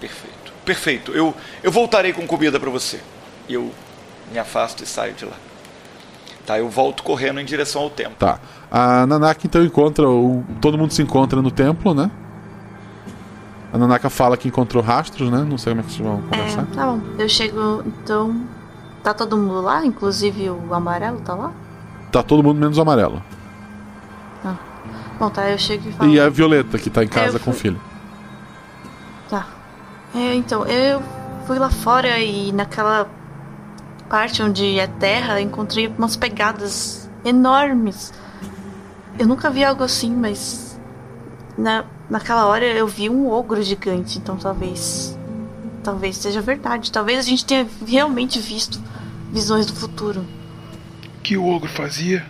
Perfeito. 0.00 0.52
Perfeito. 0.64 1.12
Eu, 1.12 1.34
eu 1.62 1.72
voltarei 1.72 2.12
com 2.12 2.26
comida 2.26 2.60
para 2.60 2.70
você. 2.70 3.00
E 3.48 3.54
eu 3.54 3.72
me 4.30 4.38
afasto 4.38 4.82
e 4.82 4.86
saio 4.86 5.14
de 5.14 5.24
lá. 5.24 5.36
Tá, 6.44 6.58
eu 6.58 6.68
volto 6.68 7.02
correndo 7.02 7.40
em 7.40 7.44
direção 7.44 7.82
ao 7.82 7.90
templo. 7.90 8.14
Tá. 8.18 8.38
A 8.70 9.06
Nanaka 9.06 9.46
então 9.46 9.64
encontra. 9.64 10.08
O, 10.08 10.44
todo 10.60 10.76
mundo 10.76 10.92
se 10.92 11.02
encontra 11.02 11.40
no 11.40 11.50
templo, 11.50 11.94
né? 11.94 12.10
A 13.72 13.78
Nanaka 13.78 14.08
fala 14.08 14.36
que 14.36 14.46
encontrou 14.46 14.82
rastros, 14.82 15.30
né? 15.30 15.44
Não 15.48 15.58
sei 15.58 15.72
como 15.72 15.80
é 15.80 15.84
que 15.84 15.92
vocês 15.92 16.06
vão 16.06 16.22
conversar. 16.22 16.66
Tá 16.66 16.86
bom. 16.86 17.00
Eu 17.18 17.28
chego, 17.28 17.82
então. 17.84 18.46
Tá 19.06 19.14
todo 19.14 19.36
mundo 19.36 19.60
lá? 19.60 19.86
Inclusive 19.86 20.50
o 20.50 20.74
amarelo 20.74 21.20
tá 21.20 21.32
lá? 21.32 21.52
Tá 22.10 22.24
todo 22.24 22.42
mundo 22.42 22.58
menos 22.58 22.76
o 22.76 22.80
amarelo. 22.80 23.22
Ah. 24.44 24.56
Bom, 25.16 25.30
tá, 25.30 25.48
eu 25.48 25.56
chego 25.56 25.88
e 25.88 25.92
falo. 25.92 26.10
E 26.10 26.18
a 26.18 26.28
Violeta, 26.28 26.76
que 26.76 26.90
tá 26.90 27.04
em 27.04 27.06
casa 27.06 27.36
Eu 27.36 27.40
com 27.40 27.52
o 27.52 27.54
filho. 27.54 27.80
Tá. 29.30 29.46
É, 30.12 30.34
então, 30.34 30.66
eu 30.66 31.00
fui 31.46 31.56
lá 31.56 31.70
fora 31.70 32.18
e 32.18 32.50
naquela 32.50 33.08
parte 34.08 34.42
onde 34.42 34.76
é 34.76 34.88
terra, 34.88 35.40
encontrei 35.40 35.86
umas 35.86 36.16
pegadas 36.16 37.08
enormes. 37.24 38.12
Eu 39.16 39.28
nunca 39.28 39.50
vi 39.50 39.62
algo 39.62 39.84
assim, 39.84 40.10
mas 40.10 40.80
na, 41.56 41.84
naquela 42.10 42.46
hora 42.46 42.64
eu 42.64 42.88
vi 42.88 43.08
um 43.08 43.30
ogro 43.30 43.62
gigante, 43.62 44.18
então 44.18 44.36
talvez 44.36 45.16
talvez 45.86 46.16
seja 46.16 46.40
verdade. 46.40 46.90
Talvez 46.90 47.20
a 47.20 47.22
gente 47.22 47.44
tenha 47.44 47.64
realmente 47.86 48.40
visto 48.40 48.80
visões 49.32 49.66
do 49.66 49.72
futuro. 49.72 50.26
que 51.22 51.36
o 51.36 51.46
ogro 51.46 51.68
fazia? 51.70 52.26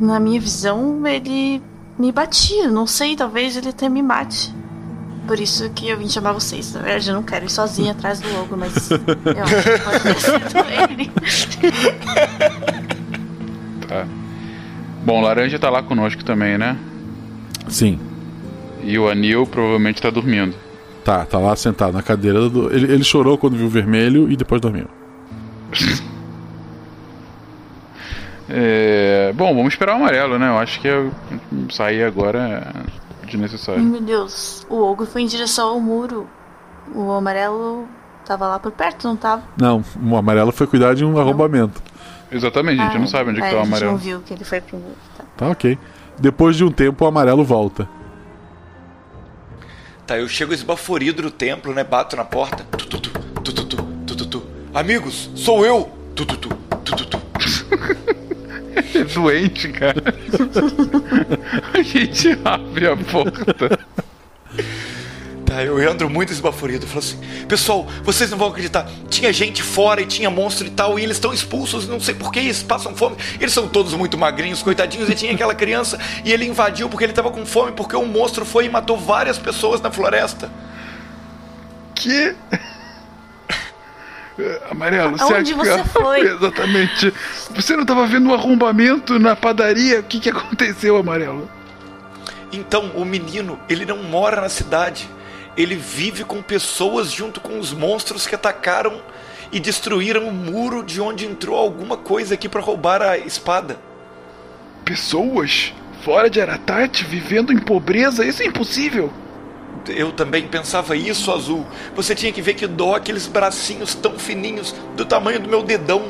Na 0.00 0.18
minha 0.20 0.40
visão, 0.40 1.04
ele 1.06 1.60
me 1.98 2.12
batia. 2.12 2.68
Não 2.70 2.86
sei, 2.86 3.16
talvez 3.16 3.56
ele 3.56 3.68
até 3.70 3.88
me 3.88 4.00
mate. 4.02 4.54
Por 5.26 5.38
isso 5.40 5.68
que 5.70 5.88
eu 5.88 5.98
vim 5.98 6.08
chamar 6.08 6.32
vocês. 6.32 6.72
Na 6.72 6.82
verdade, 6.82 7.08
eu 7.10 7.14
não 7.14 7.22
quero 7.24 7.44
ir 7.46 7.50
sozinha 7.50 7.92
atrás 7.92 8.20
do 8.20 8.32
logo, 8.32 8.56
mas 8.56 8.90
eu 8.90 8.96
acho 8.96 9.62
que 9.62 9.78
pode 9.84 10.02
ter 10.02 10.20
sido 10.20 10.58
ele. 10.90 11.10
Tá. 13.88 14.06
Bom, 15.04 15.20
Laranja 15.20 15.58
tá 15.58 15.68
lá 15.70 15.82
conosco 15.82 16.24
também, 16.24 16.56
né? 16.58 16.76
Sim. 17.68 17.98
E 18.84 18.96
o 18.98 19.08
Anil 19.08 19.46
provavelmente 19.46 20.00
tá 20.02 20.10
dormindo. 20.10 20.54
Tá, 21.04 21.24
tá 21.24 21.38
lá 21.38 21.54
sentado 21.56 21.92
na 21.92 22.02
cadeira. 22.02 22.48
Do... 22.48 22.72
Ele, 22.72 22.92
ele 22.92 23.04
chorou 23.04 23.36
quando 23.36 23.56
viu 23.56 23.66
o 23.66 23.70
vermelho 23.70 24.30
e 24.30 24.36
depois 24.36 24.60
dormiu. 24.60 24.86
É... 28.48 29.32
Bom, 29.34 29.54
vamos 29.54 29.72
esperar 29.72 29.94
o 29.94 29.96
amarelo, 29.96 30.38
né? 30.38 30.48
Eu 30.48 30.58
acho 30.58 30.80
que 30.80 30.88
é... 30.88 31.06
sair 31.70 32.02
agora 32.02 32.74
é 33.24 33.26
desnecessário. 33.26 33.82
Meu 33.82 34.00
Deus, 34.00 34.66
o 34.68 34.76
ogro 34.82 35.06
foi 35.06 35.22
em 35.22 35.26
direção 35.26 35.68
ao 35.70 35.80
muro. 35.80 36.26
O 36.94 37.12
amarelo 37.12 37.86
tava 38.26 38.46
lá 38.46 38.58
por 38.58 38.72
perto, 38.72 39.08
não 39.08 39.16
tava? 39.16 39.42
Não, 39.56 39.82
o 40.04 40.16
amarelo 40.16 40.52
foi 40.52 40.66
cuidar 40.66 40.94
de 40.94 41.04
um 41.04 41.18
arrombamento. 41.18 41.80
Exatamente, 42.30 42.80
a 42.80 42.84
gente 42.84 42.96
Ah, 42.96 43.00
não 43.00 43.06
sabe 43.06 43.30
onde 43.30 43.40
é, 43.40 43.44
que 43.44 43.50
tá 43.50 43.56
o 43.56 43.60
A 43.60 43.64
gente 43.64 43.68
amarelo. 43.68 43.92
não 43.92 43.98
viu 43.98 44.20
que 44.20 44.34
ele 44.34 44.44
foi 44.44 44.60
primeiro. 44.60 44.96
Tá. 45.16 45.24
Tá 45.36 45.48
ok. 45.48 45.78
Depois 46.18 46.56
de 46.56 46.64
um 46.64 46.70
tempo, 46.70 47.04
o 47.04 47.08
amarelo 47.08 47.44
volta. 47.44 47.88
Tá, 50.06 50.18
eu 50.18 50.28
chego 50.28 50.52
esbaforido 50.52 51.22
no 51.22 51.30
templo, 51.30 51.72
né? 51.72 51.84
Bato 51.84 52.16
na 52.16 52.24
porta. 52.24 52.64
Tu, 52.76 52.86
tu, 52.86 53.00
tu, 53.00 53.10
Amigos, 54.74 55.30
sou 55.34 55.66
eu! 55.66 55.90
Tu, 56.14 56.24
tu, 56.24 56.36
É 58.94 59.04
doente, 59.14 59.68
cara. 59.68 60.02
a 61.74 61.82
gente 61.82 62.38
abre 62.44 62.86
a 62.86 62.96
porta. 62.96 63.78
Tá, 65.52 65.62
eu 65.62 65.78
entro 65.82 66.08
muito 66.08 66.32
esbaforido. 66.32 66.86
Falo 66.86 67.00
assim: 67.00 67.18
Pessoal, 67.46 67.86
vocês 68.02 68.30
não 68.30 68.38
vão 68.38 68.48
acreditar. 68.48 68.88
Tinha 69.10 69.30
gente 69.30 69.62
fora 69.62 70.00
e 70.00 70.06
tinha 70.06 70.30
monstro 70.30 70.66
e 70.66 70.70
tal, 70.70 70.98
e 70.98 71.02
eles 71.02 71.18
estão 71.18 71.30
expulsos, 71.30 71.86
não 71.86 72.00
sei 72.00 72.14
porquê, 72.14 72.40
eles 72.40 72.62
passam 72.62 72.96
fome. 72.96 73.16
Eles 73.38 73.52
são 73.52 73.68
todos 73.68 73.92
muito 73.92 74.16
magrinhos, 74.16 74.62
coitadinhos, 74.62 75.10
e 75.10 75.14
tinha 75.14 75.32
aquela 75.32 75.54
criança 75.54 75.98
e 76.24 76.32
ele 76.32 76.46
invadiu 76.46 76.88
porque 76.88 77.04
ele 77.04 77.12
tava 77.12 77.30
com 77.30 77.44
fome, 77.44 77.72
porque 77.72 77.94
um 77.94 78.06
monstro 78.06 78.46
foi 78.46 78.64
e 78.64 78.70
matou 78.70 78.96
várias 78.96 79.38
pessoas 79.38 79.78
na 79.82 79.90
floresta. 79.90 80.50
Que? 81.94 82.34
Amarelo, 84.70 85.18
você 85.18 85.34
Aonde 85.34 85.52
você 85.52 85.82
que... 85.82 85.88
foi? 85.90 86.20
Exatamente. 86.32 87.12
Você 87.54 87.76
não 87.76 87.84
tava 87.84 88.06
vendo 88.06 88.30
um 88.30 88.34
arrombamento 88.34 89.18
na 89.18 89.36
padaria? 89.36 90.00
O 90.00 90.02
que, 90.02 90.18
que 90.18 90.30
aconteceu, 90.30 90.96
Amarelo? 90.96 91.50
Então, 92.50 92.92
o 92.94 93.04
menino, 93.04 93.60
ele 93.68 93.84
não 93.84 94.02
mora 94.02 94.40
na 94.40 94.48
cidade. 94.48 95.06
Ele 95.56 95.74
vive 95.74 96.24
com 96.24 96.42
pessoas 96.42 97.10
junto 97.10 97.40
com 97.40 97.58
os 97.58 97.72
monstros 97.72 98.26
que 98.26 98.34
atacaram 98.34 99.00
e 99.52 99.60
destruíram 99.60 100.26
o 100.26 100.32
muro 100.32 100.82
de 100.82 101.00
onde 101.00 101.26
entrou 101.26 101.56
alguma 101.56 101.96
coisa 101.96 102.34
aqui 102.34 102.48
para 102.48 102.60
roubar 102.60 103.02
a 103.02 103.18
espada. 103.18 103.78
Pessoas? 104.84 105.74
Fora 106.02 106.28
de 106.28 106.40
Aratate, 106.40 107.04
vivendo 107.04 107.52
em 107.52 107.58
pobreza? 107.58 108.24
Isso 108.24 108.42
é 108.42 108.46
impossível. 108.46 109.12
Eu 109.88 110.12
também 110.12 110.48
pensava 110.48 110.96
isso, 110.96 111.30
Azul. 111.30 111.66
Você 111.94 112.14
tinha 112.14 112.32
que 112.32 112.40
ver 112.40 112.54
que 112.54 112.66
dó 112.66 112.94
aqueles 112.94 113.26
bracinhos 113.26 113.94
tão 113.94 114.18
fininhos, 114.18 114.74
do 114.96 115.04
tamanho 115.04 115.38
do 115.38 115.48
meu 115.48 115.62
dedão. 115.62 116.02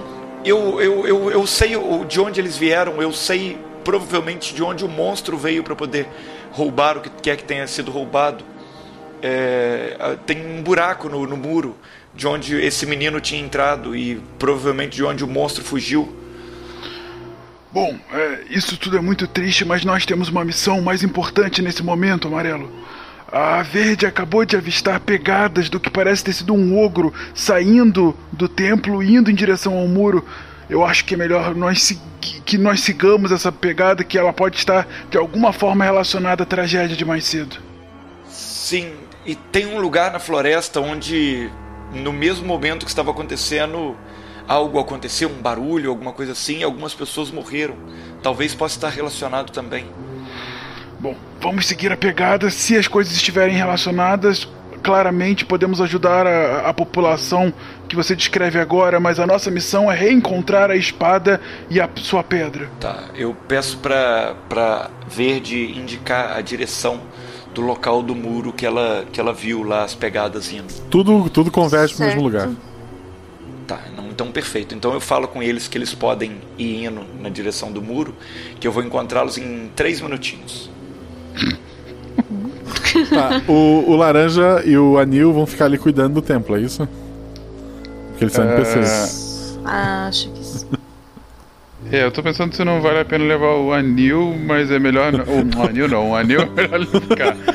Eu, 0.44 0.80
eu, 0.80 1.06
eu, 1.06 1.30
eu 1.30 1.46
sei 1.46 1.72
de 2.08 2.20
onde 2.20 2.40
eles 2.40 2.56
vieram, 2.56 3.02
eu 3.02 3.12
sei 3.12 3.58
provavelmente 3.84 4.54
de 4.54 4.62
onde 4.62 4.84
o 4.84 4.88
monstro 4.88 5.36
veio 5.36 5.62
para 5.62 5.74
poder 5.74 6.08
roubar 6.52 6.96
o 6.98 7.00
que 7.00 7.10
quer 7.10 7.36
que 7.36 7.44
tenha 7.44 7.66
sido 7.66 7.90
roubado. 7.90 8.44
É, 9.22 10.16
tem 10.26 10.44
um 10.44 10.62
buraco 10.62 11.08
no, 11.08 11.26
no 11.26 11.36
muro 11.36 11.76
de 12.14 12.26
onde 12.26 12.56
esse 12.56 12.84
menino 12.86 13.20
tinha 13.20 13.40
entrado 13.40 13.96
e 13.96 14.20
provavelmente 14.38 14.96
de 14.96 15.04
onde 15.04 15.24
o 15.24 15.28
monstro 15.28 15.64
fugiu. 15.64 16.14
Bom, 17.72 17.98
é, 18.12 18.40
isso 18.50 18.76
tudo 18.76 18.98
é 18.98 19.00
muito 19.00 19.26
triste, 19.26 19.64
mas 19.64 19.84
nós 19.84 20.04
temos 20.04 20.28
uma 20.28 20.44
missão 20.44 20.82
mais 20.82 21.02
importante 21.02 21.62
nesse 21.62 21.82
momento, 21.82 22.28
Amarelo. 22.28 22.70
A 23.32 23.62
Verde 23.62 24.04
acabou 24.04 24.44
de 24.44 24.56
avistar 24.56 25.00
pegadas 25.00 25.70
do 25.70 25.80
que 25.80 25.88
parece 25.88 26.22
ter 26.22 26.34
sido 26.34 26.52
um 26.52 26.78
ogro 26.78 27.14
saindo 27.34 28.14
do 28.30 28.46
templo 28.46 29.02
e 29.02 29.14
indo 29.14 29.30
em 29.30 29.34
direção 29.34 29.78
ao 29.78 29.88
muro. 29.88 30.22
Eu 30.68 30.84
acho 30.84 31.06
que 31.06 31.14
é 31.14 31.16
melhor 31.16 31.54
nós 31.54 31.98
que 32.44 32.58
nós 32.58 32.80
sigamos 32.80 33.32
essa 33.32 33.50
pegada, 33.50 34.04
que 34.04 34.18
ela 34.18 34.32
pode 34.32 34.56
estar 34.56 34.86
de 35.10 35.16
alguma 35.16 35.52
forma 35.52 35.84
relacionada 35.84 36.42
à 36.42 36.46
tragédia 36.46 36.94
de 36.96 37.04
mais 37.04 37.24
cedo. 37.24 37.56
Sim, 38.28 38.92
e 39.24 39.34
tem 39.34 39.66
um 39.66 39.78
lugar 39.78 40.12
na 40.12 40.18
floresta 40.18 40.80
onde, 40.80 41.50
no 41.92 42.12
mesmo 42.12 42.46
momento 42.46 42.84
que 42.84 42.90
estava 42.90 43.10
acontecendo, 43.10 43.96
algo 44.48 44.78
aconteceu, 44.78 45.28
um 45.28 45.40
barulho, 45.40 45.90
alguma 45.90 46.12
coisa 46.12 46.32
assim, 46.32 46.58
e 46.58 46.64
algumas 46.64 46.94
pessoas 46.94 47.30
morreram. 47.30 47.76
Talvez 48.22 48.54
possa 48.54 48.76
estar 48.76 48.88
relacionado 48.88 49.50
também. 49.50 49.86
Bom, 50.98 51.16
vamos 51.40 51.66
seguir 51.66 51.92
a 51.92 51.96
pegada. 51.96 52.50
Se 52.50 52.76
as 52.76 52.86
coisas 52.88 53.12
estiverem 53.14 53.56
relacionadas, 53.56 54.48
claramente 54.82 55.44
podemos 55.44 55.80
ajudar 55.80 56.26
a, 56.26 56.68
a 56.68 56.74
população 56.74 57.52
que 57.88 57.94
você 57.94 58.16
descreve 58.16 58.58
agora, 58.58 58.98
mas 58.98 59.20
a 59.20 59.26
nossa 59.26 59.50
missão 59.50 59.90
é 59.90 59.94
reencontrar 59.94 60.70
a 60.70 60.76
espada 60.76 61.40
e 61.70 61.80
a 61.80 61.88
sua 61.96 62.24
pedra. 62.24 62.68
Tá, 62.80 63.04
eu 63.14 63.36
peço 63.46 63.78
pra 63.78 64.90
Verde 65.08 65.78
indicar 65.78 66.36
a 66.36 66.40
direção 66.40 67.00
do 67.54 67.60
local 67.60 68.02
do 68.02 68.14
muro 68.14 68.52
que 68.52 68.64
ela, 68.64 69.04
que 69.12 69.20
ela 69.20 69.32
viu 69.32 69.62
lá 69.62 69.84
as 69.84 69.94
pegadas 69.94 70.52
indo. 70.52 70.72
Tudo, 70.90 71.28
tudo 71.30 71.50
converge 71.50 71.94
pro 71.94 72.06
mesmo 72.06 72.22
lugar. 72.22 72.48
Tá, 73.66 73.80
não, 73.96 74.08
então 74.08 74.30
perfeito. 74.32 74.74
Então 74.74 74.92
eu 74.92 75.00
falo 75.00 75.28
com 75.28 75.42
eles 75.42 75.68
que 75.68 75.78
eles 75.78 75.94
podem 75.94 76.32
ir 76.58 76.84
indo 76.86 77.02
na 77.20 77.28
direção 77.28 77.70
do 77.70 77.80
muro, 77.82 78.14
que 78.58 78.66
eu 78.66 78.72
vou 78.72 78.82
encontrá-los 78.82 79.38
em 79.38 79.70
três 79.76 80.00
minutinhos. 80.00 80.70
Tá, 83.08 83.42
o, 83.48 83.84
o 83.90 83.96
laranja 83.96 84.62
e 84.66 84.76
o 84.76 84.98
anil 84.98 85.32
vão 85.32 85.46
ficar 85.46 85.64
ali 85.64 85.78
cuidando 85.78 86.14
do 86.14 86.22
templo, 86.22 86.56
é 86.56 86.60
isso? 86.60 86.86
Porque 88.10 88.24
eles 88.24 88.34
são 88.34 88.44
É. 88.44 88.48
NPCs. 88.48 89.58
Acho 89.64 90.30
que. 90.30 90.41
É, 91.90 92.04
eu 92.04 92.10
tô 92.10 92.22
pensando 92.22 92.54
se 92.54 92.64
não 92.64 92.80
vale 92.80 93.00
a 93.00 93.04
pena 93.04 93.24
levar 93.24 93.54
o 93.56 93.72
anil, 93.72 94.34
mas 94.46 94.70
é 94.70 94.78
melhor. 94.78 95.12
Não, 95.12 95.24
o 95.24 95.62
anil 95.68 95.88
não, 95.88 96.10
o 96.10 96.16
anil 96.16 96.40
é 96.42 96.46
melhor 96.46 96.86
ficar. 96.86 97.36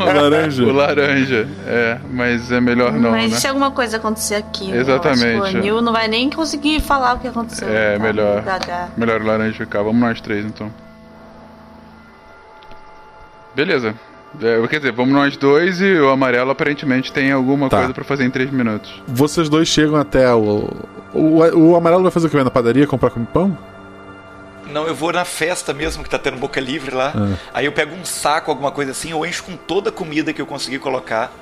O 0.00 0.12
laranja. 0.12 0.64
O 0.64 0.72
laranja, 0.72 1.48
é, 1.66 1.98
mas 2.10 2.52
é 2.52 2.60
melhor 2.60 2.92
não, 2.92 3.10
Mas 3.10 3.32
né? 3.32 3.38
se 3.38 3.46
alguma 3.46 3.70
coisa 3.70 3.96
acontecer 3.96 4.34
aqui, 4.34 4.70
né? 4.70 4.78
Exatamente. 4.78 5.24
Eu 5.24 5.42
acho 5.44 5.52
que 5.52 5.56
o 5.56 5.60
Anil 5.60 5.80
não 5.80 5.92
vai 5.92 6.08
nem 6.08 6.28
conseguir 6.28 6.80
falar 6.80 7.14
o 7.14 7.18
que 7.18 7.28
aconteceu. 7.28 7.68
É, 7.68 7.96
tá? 7.96 8.02
melhor. 8.02 8.44
Melhor 8.96 9.22
o 9.22 9.24
laranja 9.24 9.56
ficar. 9.56 9.82
Vamos 9.82 10.00
nós 10.00 10.20
três 10.20 10.44
então. 10.44 10.70
Beleza. 13.54 13.94
É, 14.40 14.66
quer 14.68 14.78
dizer, 14.78 14.92
vamos 14.92 15.12
nós 15.14 15.36
dois 15.36 15.80
e 15.80 15.94
o 15.98 16.10
amarelo 16.10 16.50
aparentemente 16.50 17.12
tem 17.12 17.32
alguma 17.32 17.68
Tá. 17.68 17.78
coisa 17.78 17.92
pra 17.94 18.04
fazer 18.04 18.24
em 18.24 18.30
três 18.30 18.50
minutos. 18.50 19.02
Vocês 19.06 19.48
dois 19.48 19.66
chegam 19.68 19.96
até 19.96 20.32
o. 20.32 20.68
O, 21.12 21.38
o 21.70 21.76
amarelo 21.76 22.02
vai 22.02 22.12
fazer 22.12 22.26
o 22.26 22.30
que? 22.30 22.36
Vai 22.36 22.44
na 22.44 22.50
padaria 22.50 22.86
comprar 22.86 23.10
com 23.10 23.24
pão? 23.24 23.56
Não, 24.70 24.86
eu 24.86 24.94
vou 24.94 25.12
na 25.12 25.24
festa 25.24 25.72
mesmo 25.72 26.04
que 26.04 26.10
tá 26.10 26.18
tendo 26.18 26.36
boca 26.36 26.60
livre 26.60 26.94
lá. 26.94 27.12
Ah. 27.16 27.34
Aí 27.54 27.64
eu 27.64 27.72
pego 27.72 27.94
um 27.96 28.04
saco, 28.04 28.50
alguma 28.50 28.70
coisa 28.70 28.90
assim, 28.92 29.10
eu 29.10 29.24
encho 29.24 29.42
com 29.44 29.56
toda 29.56 29.88
a 29.88 29.92
comida 29.92 30.32
que 30.32 30.40
eu 30.42 30.46
conseguir 30.46 30.78
colocar. 30.78 31.32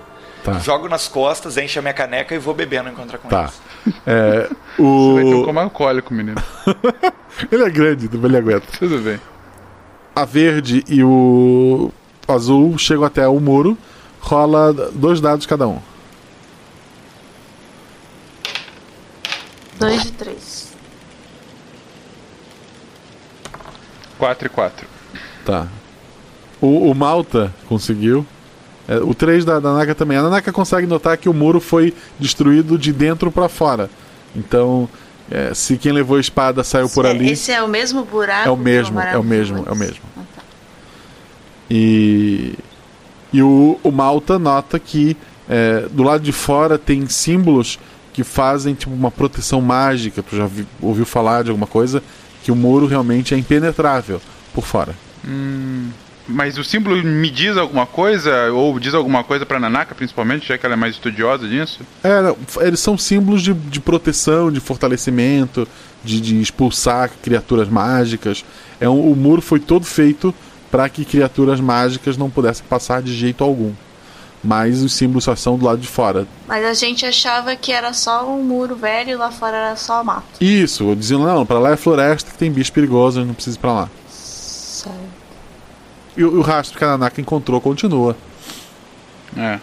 Tá. 0.44 0.52
Jogo 0.60 0.88
nas 0.88 1.08
costas, 1.08 1.56
encho 1.56 1.80
a 1.80 1.82
minha 1.82 1.92
caneca 1.94 2.32
e 2.34 2.38
vou 2.38 2.54
bebendo 2.54 2.88
encontrar 2.88 3.18
com 3.18 3.28
Tá. 3.28 3.42
eles. 3.42 3.60
É, 4.06 4.48
Você 4.78 5.14
vai 5.14 5.24
ter 5.24 5.34
um 5.34 5.42
o... 5.42 5.44
coma 5.44 5.62
alcoólico, 5.62 6.12
menino. 6.14 6.42
Ele 7.52 7.62
é 7.64 7.70
grande, 7.70 8.08
ele 8.12 8.36
aguenta. 8.36 8.66
Tudo 8.78 8.98
bem. 8.98 9.20
A 10.14 10.24
verde 10.24 10.82
e 10.88 11.04
o 11.04 11.92
azul 12.28 12.76
chegam 12.78 13.04
até 13.04 13.26
o 13.26 13.38
muro. 13.40 13.76
Rola 14.20 14.72
dois 14.72 15.20
dados 15.20 15.46
cada 15.46 15.66
um. 15.68 15.78
Dois 19.78 20.02
de 20.02 20.12
três. 20.12 20.66
4 24.18 24.46
e 24.46 24.48
4. 24.48 24.86
Tá. 25.44 25.66
O, 26.60 26.90
o 26.90 26.94
Malta 26.94 27.54
conseguiu. 27.68 28.26
É, 28.88 28.96
o 28.96 29.14
3 29.14 29.44
da, 29.44 29.60
da 29.60 29.74
Naka 29.74 29.94
também. 29.94 30.16
A 30.16 30.22
Nanaka 30.22 30.52
consegue 30.52 30.86
notar 30.86 31.16
que 31.16 31.28
o 31.28 31.34
muro 31.34 31.60
foi 31.60 31.94
destruído 32.18 32.78
de 32.78 32.92
dentro 32.92 33.30
pra 33.30 33.48
fora. 33.48 33.90
Então, 34.34 34.88
é, 35.30 35.52
se 35.54 35.76
quem 35.76 35.92
levou 35.92 36.16
a 36.16 36.20
espada 36.20 36.62
saiu 36.62 36.88
por 36.88 37.04
ali. 37.04 37.30
Esse 37.32 37.52
é 37.52 37.62
o 37.62 37.68
mesmo 37.68 38.04
buraco? 38.04 38.48
É 38.48 38.50
o 38.50 38.56
mesmo, 38.56 39.00
é 39.00 39.18
o 39.18 39.24
mesmo, 39.24 39.64
é 39.66 39.72
o 39.72 39.76
mesmo. 39.76 40.00
E, 41.70 42.54
e 43.32 43.42
o, 43.42 43.78
o 43.82 43.90
Malta 43.90 44.38
nota 44.38 44.78
que 44.78 45.16
é, 45.48 45.86
do 45.90 46.02
lado 46.02 46.22
de 46.22 46.32
fora 46.32 46.78
tem 46.78 47.06
símbolos 47.08 47.78
que 48.12 48.24
fazem 48.24 48.74
tipo 48.74 48.94
uma 48.94 49.10
proteção 49.10 49.60
mágica. 49.60 50.22
Tu 50.22 50.36
já 50.36 50.46
vi- 50.46 50.66
ouviu 50.80 51.04
falar 51.06 51.44
de 51.44 51.50
alguma 51.50 51.66
coisa? 51.66 52.02
Que 52.42 52.50
o 52.52 52.56
muro 52.56 52.86
realmente 52.86 53.34
é 53.34 53.38
impenetrável 53.38 54.20
por 54.54 54.64
fora. 54.64 54.94
Hum, 55.26 55.88
mas 56.28 56.56
o 56.56 56.64
símbolo 56.64 56.96
me 57.04 57.28
diz 57.30 57.56
alguma 57.56 57.84
coisa? 57.86 58.50
Ou 58.52 58.78
diz 58.80 58.94
alguma 58.94 59.22
coisa 59.22 59.44
pra 59.44 59.60
Nanaka, 59.60 59.94
principalmente, 59.94 60.46
já 60.48 60.56
que 60.56 60.64
ela 60.64 60.74
é 60.74 60.76
mais 60.76 60.94
estudiosa 60.94 61.46
disso? 61.46 61.80
É, 62.02 62.34
eles 62.66 62.80
são 62.80 62.96
símbolos 62.96 63.42
de, 63.42 63.52
de 63.52 63.80
proteção, 63.80 64.50
de 64.50 64.60
fortalecimento, 64.60 65.66
de, 66.04 66.20
de 66.20 66.40
expulsar 66.40 67.10
criaturas 67.22 67.68
mágicas. 67.68 68.44
É 68.80 68.88
um- 68.88 69.10
o 69.12 69.16
muro 69.16 69.42
foi 69.42 69.60
todo 69.60 69.84
feito 69.84 70.34
para 70.76 70.90
que 70.90 71.06
criaturas 71.06 71.58
mágicas 71.58 72.18
não 72.18 72.28
pudessem 72.28 72.62
passar 72.68 73.00
de 73.00 73.14
jeito 73.14 73.42
algum. 73.42 73.72
Mas 74.44 74.82
os 74.82 74.92
símbolos 74.92 75.24
só 75.24 75.34
são 75.34 75.56
do 75.56 75.64
lado 75.64 75.80
de 75.80 75.88
fora. 75.88 76.26
Mas 76.46 76.62
a 76.66 76.74
gente 76.74 77.06
achava 77.06 77.56
que 77.56 77.72
era 77.72 77.94
só 77.94 78.28
um 78.28 78.42
muro 78.42 78.76
velho 78.76 79.12
e 79.12 79.16
lá 79.16 79.30
fora 79.30 79.56
era 79.56 79.76
só 79.76 80.04
mato. 80.04 80.26
Isso, 80.38 80.94
diziam, 80.94 81.22
não, 81.22 81.46
para 81.46 81.58
lá 81.58 81.70
é 81.70 81.76
floresta 81.78 82.30
que 82.30 82.36
tem 82.36 82.52
bicho 82.52 82.70
perigoso, 82.74 83.24
não 83.24 83.32
precisa 83.32 83.56
ir 83.56 83.60
pra 83.60 83.72
lá. 83.72 83.90
E 86.14 86.22
o, 86.22 86.36
o 86.36 86.42
rastro 86.42 86.76
que 86.76 86.84
a 86.84 86.88
Nanaka 86.88 87.22
encontrou 87.22 87.58
continua. 87.58 88.14
É. 89.34 89.58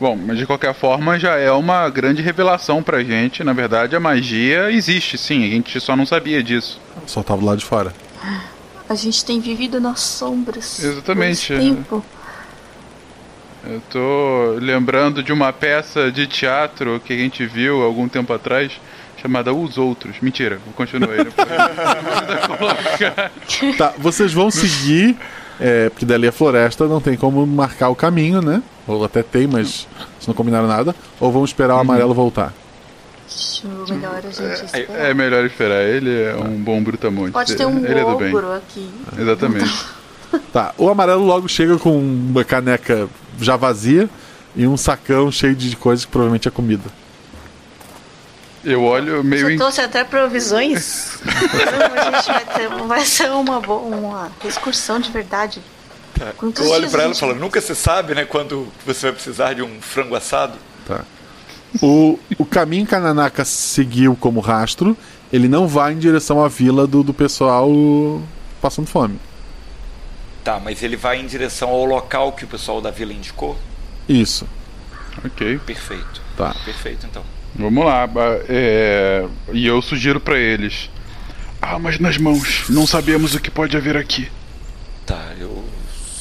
Bom, 0.00 0.16
mas 0.16 0.38
de 0.38 0.46
qualquer 0.46 0.72
forma 0.72 1.18
já 1.18 1.36
é 1.36 1.52
uma 1.52 1.86
grande 1.90 2.22
revelação 2.22 2.82
pra 2.82 3.04
gente. 3.04 3.44
Na 3.44 3.52
verdade, 3.52 3.94
a 3.94 4.00
magia 4.00 4.72
existe, 4.72 5.18
sim. 5.18 5.44
A 5.44 5.50
gente 5.50 5.78
só 5.80 5.94
não 5.94 6.06
sabia 6.06 6.42
disso. 6.42 6.80
Só 7.06 7.22
tava 7.22 7.44
lá 7.44 7.54
de 7.54 7.64
fora. 7.66 7.92
A 8.90 8.96
gente 8.96 9.24
tem 9.24 9.38
vivido 9.38 9.80
nas 9.80 10.00
sombras. 10.00 10.82
Exatamente. 10.82 11.52
esse 11.52 11.54
tempo. 11.54 12.04
Eu 13.64 13.80
tô 13.88 14.56
lembrando 14.58 15.22
de 15.22 15.32
uma 15.32 15.52
peça 15.52 16.10
de 16.10 16.26
teatro 16.26 17.00
que 17.04 17.12
a 17.12 17.16
gente 17.16 17.46
viu 17.46 17.82
algum 17.82 18.08
tempo 18.08 18.32
atrás, 18.32 18.72
chamada 19.22 19.54
Os 19.54 19.78
Outros. 19.78 20.16
Mentira, 20.20 20.58
vou 20.64 20.74
continuar 20.74 21.12
aí. 21.12 21.20
Tá, 23.78 23.94
vocês 23.96 24.32
vão 24.32 24.50
seguir, 24.50 25.16
é, 25.60 25.88
porque 25.88 26.04
dali 26.04 26.26
a 26.26 26.32
floresta 26.32 26.88
não 26.88 27.00
tem 27.00 27.16
como 27.16 27.46
marcar 27.46 27.90
o 27.90 27.94
caminho, 27.94 28.42
né? 28.42 28.60
Ou 28.88 29.04
até 29.04 29.22
tem, 29.22 29.46
mas 29.46 29.86
vocês 30.18 30.26
não 30.26 30.34
combinaram 30.34 30.66
nada. 30.66 30.96
Ou 31.20 31.30
vão 31.30 31.44
esperar 31.44 31.76
o 31.76 31.78
amarelo 31.78 32.12
voltar. 32.12 32.52
Acho 33.32 33.68
melhor 33.94 34.16
a 34.16 34.30
gente 34.30 34.64
esperar. 34.64 35.00
É 35.00 35.14
melhor 35.14 35.44
esperar, 35.44 35.82
ele 35.82 36.22
é 36.22 36.34
um 36.34 36.56
bom 36.56 36.82
brutamonte. 36.82 37.32
Pode 37.32 37.56
ter 37.56 37.66
um 37.66 37.84
ele 37.84 38.00
é 38.00 38.04
do 38.04 38.16
bem. 38.16 38.34
ogro 38.34 38.52
aqui. 38.52 38.90
Exatamente. 39.18 39.70
Tá, 40.52 40.72
o 40.78 40.88
amarelo 40.88 41.24
logo 41.24 41.48
chega 41.48 41.76
com 41.76 41.98
uma 41.98 42.44
caneca 42.44 43.08
já 43.40 43.56
vazia 43.56 44.08
e 44.54 44.64
um 44.64 44.76
sacão 44.76 45.30
cheio 45.32 45.56
de 45.56 45.74
coisas 45.74 46.04
que 46.04 46.10
provavelmente 46.12 46.46
é 46.46 46.50
comida. 46.52 46.84
Eu 48.64 48.84
olho 48.84 49.24
meio 49.24 49.46
Você 49.46 49.52
em... 49.54 49.56
trouxe 49.56 49.80
até 49.80 50.04
provisões? 50.04 51.18
A 51.26 52.10
gente 52.12 52.26
vai, 52.26 52.44
ter, 52.44 52.68
vai 52.68 53.04
ser 53.04 53.30
uma, 53.32 53.60
boa, 53.60 53.80
uma 53.80 54.30
excursão 54.44 55.00
de 55.00 55.10
verdade. 55.10 55.60
Quantos 56.36 56.64
Eu 56.64 56.70
olho 56.70 56.80
dias 56.80 56.92
pra 56.92 57.00
a 57.00 57.04
ela 57.04 57.14
e 57.14 57.18
falo, 57.18 57.34
nunca 57.34 57.60
se 57.60 57.74
sabe, 57.74 58.14
né, 58.14 58.24
quando 58.24 58.68
você 58.84 59.06
vai 59.06 59.12
precisar 59.12 59.54
de 59.54 59.62
um 59.62 59.80
frango 59.80 60.14
assado. 60.14 60.58
Tá. 60.86 61.04
O, 61.82 62.18
o 62.38 62.44
caminho 62.44 62.86
que 62.86 62.94
a 62.94 63.00
Nanaka 63.00 63.44
seguiu 63.44 64.16
como 64.16 64.40
rastro, 64.40 64.96
ele 65.32 65.48
não 65.48 65.68
vai 65.68 65.92
em 65.92 65.98
direção 65.98 66.44
à 66.44 66.48
vila 66.48 66.86
do, 66.86 67.02
do 67.02 67.14
pessoal 67.14 67.70
passando 68.60 68.88
fome. 68.88 69.18
Tá, 70.42 70.58
mas 70.58 70.82
ele 70.82 70.96
vai 70.96 71.20
em 71.20 71.26
direção 71.26 71.68
ao 71.68 71.84
local 71.84 72.32
que 72.32 72.44
o 72.44 72.48
pessoal 72.48 72.80
da 72.80 72.90
vila 72.90 73.12
indicou? 73.12 73.56
Isso. 74.08 74.46
Ok. 75.24 75.58
Perfeito. 75.66 76.22
Tá. 76.36 76.54
Perfeito, 76.64 77.06
então. 77.06 77.22
Vamos 77.54 77.84
lá. 77.84 78.08
é, 78.48 79.26
E 79.52 79.66
eu 79.66 79.80
sugiro 79.82 80.18
pra 80.20 80.38
eles. 80.38 80.90
Armas 81.60 81.98
nas 81.98 82.16
mãos. 82.16 82.64
Não 82.68 82.86
sabemos 82.86 83.34
o 83.34 83.40
que 83.40 83.50
pode 83.50 83.76
haver 83.76 83.96
aqui. 83.96 84.30
Tá, 85.04 85.32
eu 85.38 85.62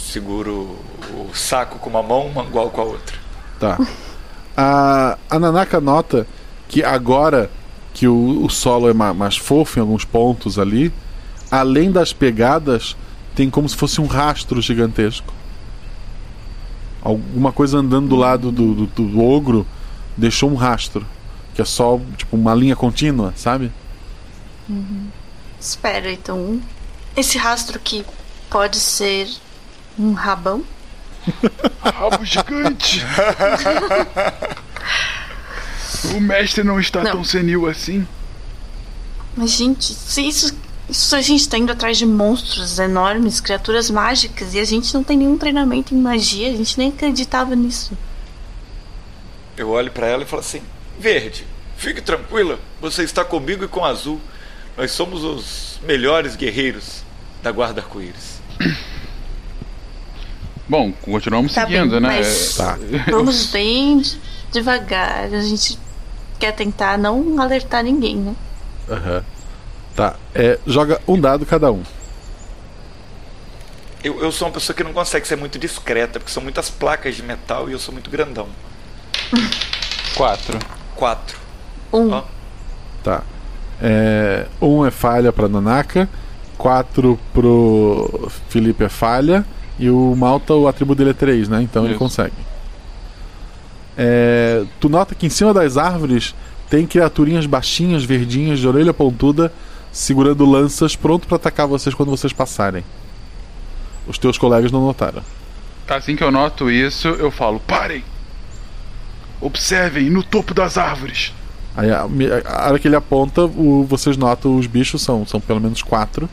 seguro 0.04 0.78
o 1.14 1.30
saco 1.34 1.80
com 1.80 1.90
uma 1.90 2.04
mão, 2.04 2.28
o 2.28 2.34
mangual 2.34 2.70
com 2.72 2.82
a 2.82 2.84
outra. 2.84 3.18
Tá. 3.60 3.78
A, 4.62 5.18
a 5.30 5.40
Nanaka 5.40 5.80
nota 5.80 6.28
que 6.68 6.84
agora 6.84 7.50
que 7.94 8.10
o, 8.10 8.44
o 8.44 8.50
solo 8.50 8.90
é 8.90 8.94
ma- 8.94 9.14
mais 9.14 9.38
fofo 9.38 9.80
em 9.80 9.82
alguns 9.82 10.04
pontos 10.04 10.60
ali, 10.60 10.92
além 11.50 11.90
das 11.90 12.12
pegadas, 12.12 12.98
tem 13.34 13.50
como 13.50 13.70
se 13.70 13.76
fosse 13.78 14.02
um 14.02 14.06
rastro 14.06 14.62
gigantesco. 14.62 15.34
Alguma 17.02 17.54
coisa 17.54 17.78
andando 17.78 18.10
do 18.10 18.16
lado 18.18 18.52
do, 18.52 18.86
do, 18.86 18.86
do 18.88 19.24
ogro 19.24 19.66
deixou 20.18 20.52
um 20.52 20.56
rastro. 20.56 21.06
Que 21.56 21.62
é 21.62 21.66
só 21.66 21.98
tipo 22.18 22.36
uma 22.36 22.54
linha 22.54 22.76
contínua, 22.76 23.34
sabe? 23.38 23.72
Uhum. 24.68 25.08
Espera, 25.60 26.12
então. 26.12 26.60
Esse 27.16 27.38
rastro 27.38 27.78
aqui 27.78 28.06
pode 28.50 28.78
ser 28.78 29.30
um 29.98 30.12
rabão? 30.12 30.64
Rabo 31.82 32.26
gigante! 32.26 33.04
o 36.16 36.22
mestre 36.22 36.64
não 36.64 36.80
está 36.80 37.04
Não. 37.04 37.12
tão 37.12 37.24
senil 37.24 37.68
assim. 37.68 38.08
Mas, 39.36 39.52
gente, 39.52 39.94
se 39.94 40.28
isso, 40.28 40.56
isso 40.90 41.16
a 41.16 41.22
gente 41.22 41.48
tá 41.48 41.58
indo 41.58 41.72
atrás 41.72 41.98
de 41.98 42.06
monstros 42.06 42.80
enormes, 42.80 43.40
criaturas 43.40 43.90
mágicas, 43.90 44.54
e 44.54 44.60
a 44.60 44.66
gente 44.66 44.94
não 44.94 45.04
tem 45.04 45.18
nenhum 45.18 45.38
treinamento 45.38 45.94
em 45.94 45.98
magia, 46.00 46.50
a 46.50 46.56
gente 46.56 46.78
nem 46.78 46.90
acreditava 46.90 47.56
nisso. 47.56 47.98
Eu 49.56 49.70
olho 49.70 49.92
pra 49.92 50.08
ela 50.08 50.24
e 50.24 50.26
falo 50.26 50.42
assim: 50.42 50.62
Verde, 51.00 51.46
fique 51.78 52.02
tranquila, 52.02 52.60
você 52.82 53.04
está 53.04 53.24
comigo 53.24 53.64
e 53.64 53.68
com 53.68 53.86
Azul. 53.86 54.20
Nós 54.78 54.92
somos 54.92 55.24
os 55.24 55.80
melhores 55.84 56.36
guerreiros 56.36 57.04
da 57.44 57.52
Guarda 57.52 57.82
Arco-Íris. 57.82 58.40
Bom, 60.70 60.92
continuamos 61.02 61.54
Tá 61.54 61.66
seguindo, 61.66 61.92
bem, 61.94 62.00
né? 62.02 62.08
mas 62.10 62.60
É- 62.60 63.12
Vamos 63.12 63.48
bem 63.52 64.02
devagar. 64.52 65.24
A 65.26 65.42
gente 65.42 65.78
quer 66.38 66.52
tentar 66.54 66.98
não 66.98 67.42
alertar 67.42 67.84
ninguém, 67.84 68.16
né? 68.18 68.36
Aham. 68.90 69.24
Tá. 69.96 70.16
É, 70.34 70.60
joga 70.68 71.02
um 71.08 71.20
dado 71.20 71.46
cada 71.46 71.72
um. 71.72 71.82
Eu, 74.04 74.22
eu 74.22 74.32
sou 74.32 74.48
uma 74.48 74.54
pessoa 74.54 74.76
que 74.76 74.84
não 74.84 74.94
consegue 74.94 75.28
ser 75.28 75.36
muito 75.36 75.60
discreta, 75.60 76.20
porque 76.20 76.32
são 76.32 76.42
muitas 76.42 76.70
placas 76.70 77.16
de 77.16 77.24
metal 77.24 77.68
e 77.70 77.74
eu 77.74 77.80
sou 77.80 77.94
muito 77.94 78.10
grandão. 78.10 78.48
Quatro. 80.16 80.58
Quatro. 80.96 81.38
Um. 81.92 82.22
Tá. 83.04 83.24
É, 83.82 84.46
um 84.62 84.86
é 84.86 84.92
falha 84.92 85.32
pra 85.34 85.48
Nanaka, 85.48 86.08
quatro 86.58 87.18
pro 87.34 88.30
Felipe 88.50 88.84
é 88.84 88.90
falha, 88.90 89.46
e 89.80 89.90
o 89.90 90.16
Malta, 90.16 90.54
o 90.54 90.68
atributo 90.68 90.98
dele 91.00 91.12
é 91.12 91.14
3, 91.14 91.48
né? 91.50 91.62
Então 91.64 91.84
ele 91.86 91.94
Isso. 91.94 92.00
consegue. 92.00 92.34
É, 93.98 94.64
tu 94.80 94.88
nota 94.90 95.16
que 95.16 95.26
em 95.26 95.30
cima 95.30 95.54
das 95.54 95.78
árvores 95.78 96.34
tem 96.70 96.86
criaturinhas 96.86 97.46
baixinhas, 97.46 98.04
verdinhas, 98.04 98.60
de 98.60 98.68
orelha 98.68 98.94
pontuda, 98.94 99.52
segurando 99.92 100.46
lanças, 100.46 100.96
pronto 100.96 101.28
pra 101.28 101.38
atacar 101.38 101.68
vocês 101.68 101.96
quando 101.96 102.10
vocês 102.10 102.32
passarem. 102.32 102.84
Os 104.08 104.18
teus 104.18 104.38
colegas 104.38 104.72
não 104.72 104.86
notaram. 104.86 105.22
Assim 105.88 106.16
que 106.16 106.24
eu 106.24 106.32
noto 106.32 106.70
isso, 106.70 107.08
eu 107.08 107.32
falo: 107.32 107.60
parem! 107.60 108.04
Observem 109.42 110.10
no 110.10 110.22
topo 110.22 110.54
das 110.54 110.78
árvores. 110.78 111.34
Aí 111.76 111.90
a, 111.92 112.02
a 112.46 112.68
hora 112.68 112.80
que 112.80 112.88
ele 112.88 112.96
aponta, 112.96 113.46
o- 113.46 113.86
vocês 113.88 114.18
notam 114.18 114.58
os 114.58 114.68
bichos, 114.68 115.02
são, 115.02 115.26
são 115.26 115.40
pelo 115.40 115.60
menos 115.62 115.82
quatro. 115.82 116.30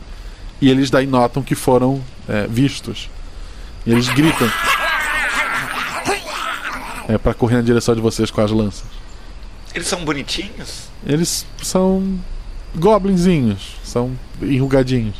E 0.61 0.69
eles 0.69 0.89
daí 0.89 1.05
notam 1.07 1.41
que 1.43 1.55
foram 1.55 2.01
é, 2.27 2.47
vistos. 2.47 3.09
E 3.87 3.91
eles 3.91 4.07
gritam. 4.09 4.47
É 7.09 7.17
pra 7.17 7.33
correr 7.33 7.55
na 7.55 7.61
direção 7.61 7.95
de 7.95 8.01
vocês 8.01 8.29
com 8.29 8.41
as 8.41 8.51
lanças. 8.51 8.83
Eles 9.73 9.87
são 9.87 10.03
bonitinhos? 10.03 10.89
Eles 11.05 11.45
são 11.63 12.19
goblinzinhos, 12.75 13.77
são 13.83 14.11
enrugadinhos. 14.41 15.15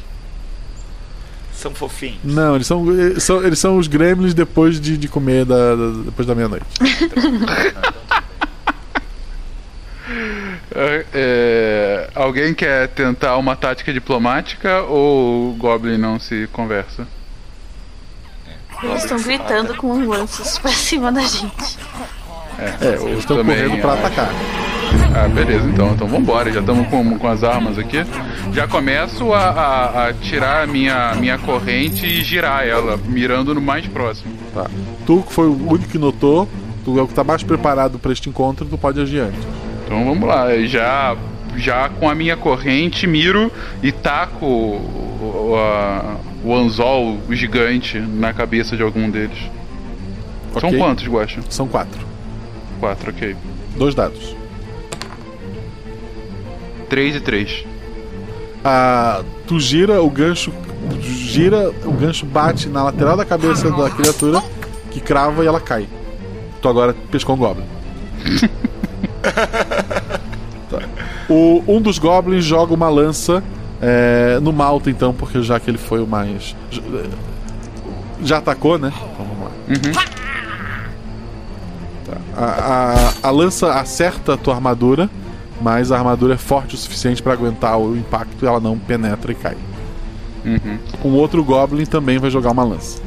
São 1.54 1.74
fofinhos. 1.74 2.20
Não, 2.24 2.56
eles 2.56 2.68
são, 2.68 2.92
eles 2.94 3.24
são, 3.24 3.44
eles 3.44 3.58
são 3.60 3.78
os 3.78 3.88
gremlins 3.88 4.34
depois 4.34 4.80
de, 4.82 4.98
de 4.98 5.08
comer 5.08 5.46
da, 5.46 5.76
da- 5.76 6.04
depois 6.06 6.28
da 6.28 6.36
meia-noite. 6.36 6.66
É, 10.80 11.06
é, 11.14 12.10
alguém 12.14 12.54
quer 12.54 12.88
tentar 12.90 13.36
uma 13.38 13.56
tática 13.56 13.92
diplomática 13.92 14.84
ou 14.84 15.52
o 15.52 15.56
Goblin 15.56 15.98
não 15.98 16.20
se 16.20 16.48
conversa? 16.54 17.08
Eles 18.84 19.04
estão 19.04 19.22
gritando 19.22 19.76
com 19.76 20.08
lanças 20.08 20.58
pra 20.60 20.72
cima 20.72 21.12
da 21.12 21.22
gente. 21.22 21.78
É, 22.60 22.94
eles 23.04 23.20
estão 23.20 23.38
correndo 23.44 23.80
pra 23.82 23.94
atacar. 23.94 24.30
Ah, 25.16 25.28
beleza, 25.28 25.68
então. 25.68 25.92
Então 25.94 26.08
vambora, 26.08 26.52
já 26.52 26.60
estamos 26.60 26.88
com, 26.88 27.18
com 27.18 27.28
as 27.28 27.44
armas 27.44 27.78
aqui. 27.78 28.06
Já 28.54 28.68
começo 28.68 29.34
a, 29.34 29.50
a, 29.50 30.08
a 30.08 30.14
tirar 30.14 30.64
a 30.64 30.68
minha, 30.68 31.14
minha 31.16 31.38
corrente 31.38 32.06
e 32.06 32.24
girar 32.24 32.68
ela, 32.68 32.98
mirando 33.06 33.54
no 33.54 33.62
mais 33.62 33.86
próximo. 33.88 34.34
Tá. 34.54 34.68
Tu 35.06 35.24
que 35.24 35.34
foi 35.34 35.48
o 35.48 35.70
único 35.70 35.90
que 35.90 35.98
notou, 35.98 36.48
tu 36.86 36.98
é 37.00 37.02
o 37.02 37.08
que 37.08 37.14
tá 37.14 37.24
mais 37.24 37.44
preparado 37.44 38.00
pra 38.00 38.12
este 38.12 38.30
encontro, 38.30 38.66
tu 38.66 38.78
pode 38.78 39.00
agir 39.02 39.20
antes. 39.20 39.40
Então 39.86 40.04
vamos 40.06 40.28
lá, 40.28 40.48
já, 40.66 41.16
já 41.58 41.90
com 41.90 42.10
a 42.10 42.16
minha 42.16 42.38
corrente 42.38 43.06
miro 43.08 43.52
e 43.84 43.92
taco 43.92 44.46
o, 44.46 45.50
o, 45.52 45.56
a- 45.58 46.18
o 46.44 46.56
anzol 46.56 47.18
gigante 47.32 48.00
na 48.00 48.32
cabeça 48.34 48.78
de 48.78 48.84
algum 48.84 49.10
deles. 49.10 49.38
São 50.60 50.70
Ok. 50.70 50.80
quantos, 50.80 51.08
Guacha? 51.08 51.42
São 51.50 51.68
quatro. 51.68 52.00
Quatro, 52.80 53.10
ok. 53.12 53.36
Dois 53.76 53.94
dados. 53.96 54.36
Três 56.90 57.16
e 57.16 57.20
três. 57.20 57.66
Ah, 58.64 59.24
tu 59.46 59.60
gira 59.60 60.02
o 60.02 60.10
gancho, 60.10 60.52
gira, 61.02 61.70
o 61.86 61.92
gancho 61.92 62.26
bate 62.26 62.70
na 62.70 62.84
lateral 62.84 63.18
da 63.18 63.26
cabeça 63.26 63.70
da 63.72 63.90
criatura, 63.90 64.42
que 64.92 65.00
crava 65.00 65.44
e 65.44 65.48
ela 65.48 65.60
cai. 65.60 65.88
Tu 66.62 66.68
agora 66.68 66.94
pescou 67.12 67.36
um 67.36 67.40
goblin. 67.40 67.66
O, 71.30 71.64
um 71.68 71.82
dos 71.82 72.00
goblins 72.00 72.46
joga 72.46 72.74
uma 72.74 72.90
lança 72.90 73.44
é, 73.82 74.40
no 74.42 74.52
Malta, 74.54 74.90
então, 74.90 75.14
porque 75.14 75.42
já 75.42 75.60
que 75.60 75.70
ele 75.70 75.78
foi 75.78 76.02
o 76.02 76.08
mais. 76.08 76.56
Já 78.22 78.38
atacou, 78.38 78.78
né? 78.78 78.92
Então 79.14 79.26
vamos 79.26 79.44
lá. 79.44 79.52
Tá. 82.06 82.18
A, 82.36 83.24
a, 83.24 83.28
a 83.28 83.32
lança 83.32 83.74
acerta 83.74 84.34
a 84.34 84.38
tua 84.38 84.56
armadura, 84.56 85.10
mas 85.62 85.92
a 85.92 85.98
armadura 85.98 86.36
é 86.36 86.38
forte 86.38 86.76
o 86.76 86.78
suficiente 86.78 87.22
para 87.22 87.34
aguentar 87.34 87.78
o 87.78 87.96
impacto 87.96 88.44
e 88.44 88.48
ela 88.48 88.60
não 88.60 88.78
penetra 88.78 89.32
e 89.32 89.36
cai. 89.36 89.58
Uhum. 90.46 90.78
Um 91.04 91.14
outro 91.16 91.44
Goblin 91.44 91.86
também 91.86 92.18
vai 92.18 92.30
jogar 92.30 92.52
uma 92.52 92.64
lança. 92.64 93.02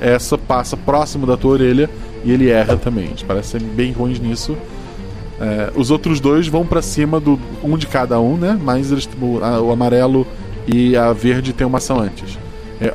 Essa 0.00 0.36
passa 0.36 0.76
próximo 0.76 1.26
da 1.26 1.36
tua 1.36 1.52
orelha 1.52 1.88
e 2.24 2.32
ele 2.32 2.50
erra 2.50 2.76
também. 2.76 3.06
Eles 3.06 3.22
parecem 3.22 3.60
bem 3.60 3.92
ruins 3.92 4.18
nisso. 4.18 4.56
É, 5.40 5.70
os 5.74 5.90
outros 5.90 6.18
dois 6.18 6.48
vão 6.48 6.64
para 6.64 6.80
cima 6.80 7.20
do 7.20 7.38
um 7.62 7.76
de 7.76 7.86
cada 7.86 8.18
um, 8.20 8.36
né? 8.36 8.58
Mas 8.60 8.90
eles, 8.90 9.08
o, 9.20 9.38
a- 9.44 9.60
o 9.60 9.70
amarelo 9.70 10.26
e 10.66 10.96
a 10.96 11.12
verde 11.12 11.52
tem 11.52 11.66
uma 11.66 11.78
ação 11.78 12.00
antes. 12.00 12.38
É, 12.80 12.86
é, 12.86 12.90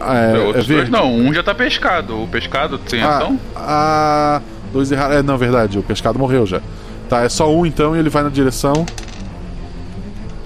é 0.50 0.52
dois 0.54 0.66
verde. 0.66 0.92
não, 0.92 1.14
um 1.14 1.34
já 1.34 1.44
tá 1.44 1.54
pescado. 1.54 2.22
O 2.24 2.28
pescado 2.28 2.78
tem 2.80 3.02
Ah, 3.04 3.18
ação? 3.18 3.40
ah, 3.56 4.42
dois 4.74 4.92
erraram. 4.92 5.16
É, 5.16 5.22
não, 5.24 5.38
verdade, 5.38 5.78
o 5.80 5.84
pescado 5.84 6.18
morreu 6.18 6.46
já. 6.46 6.62
Tá, 7.10 7.22
é 7.24 7.30
só 7.30 7.54
um 7.54 7.66
então 7.66 7.96
e 7.96 8.00
ele 8.00 8.10
vai 8.10 8.24
na 8.24 8.30
direção 8.30 8.86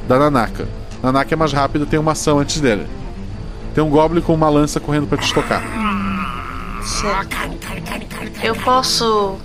da 0.07 0.17
Nanaka. 0.19 0.67
Nanaka 1.01 1.33
é 1.33 1.37
mais 1.37 1.53
rápido, 1.53 1.85
tem 1.85 1.99
uma 1.99 2.11
ação 2.13 2.39
antes 2.39 2.59
dele. 2.59 2.85
Tem 3.73 3.83
um 3.83 3.89
Goblin 3.89 4.21
com 4.21 4.33
uma 4.33 4.49
lança 4.49 4.79
correndo 4.79 5.05
pra 5.07 5.17
te 5.17 5.25
estocar. 5.25 5.61
Certo. 6.81 7.35
Eu 8.43 8.55
posso 8.55 9.37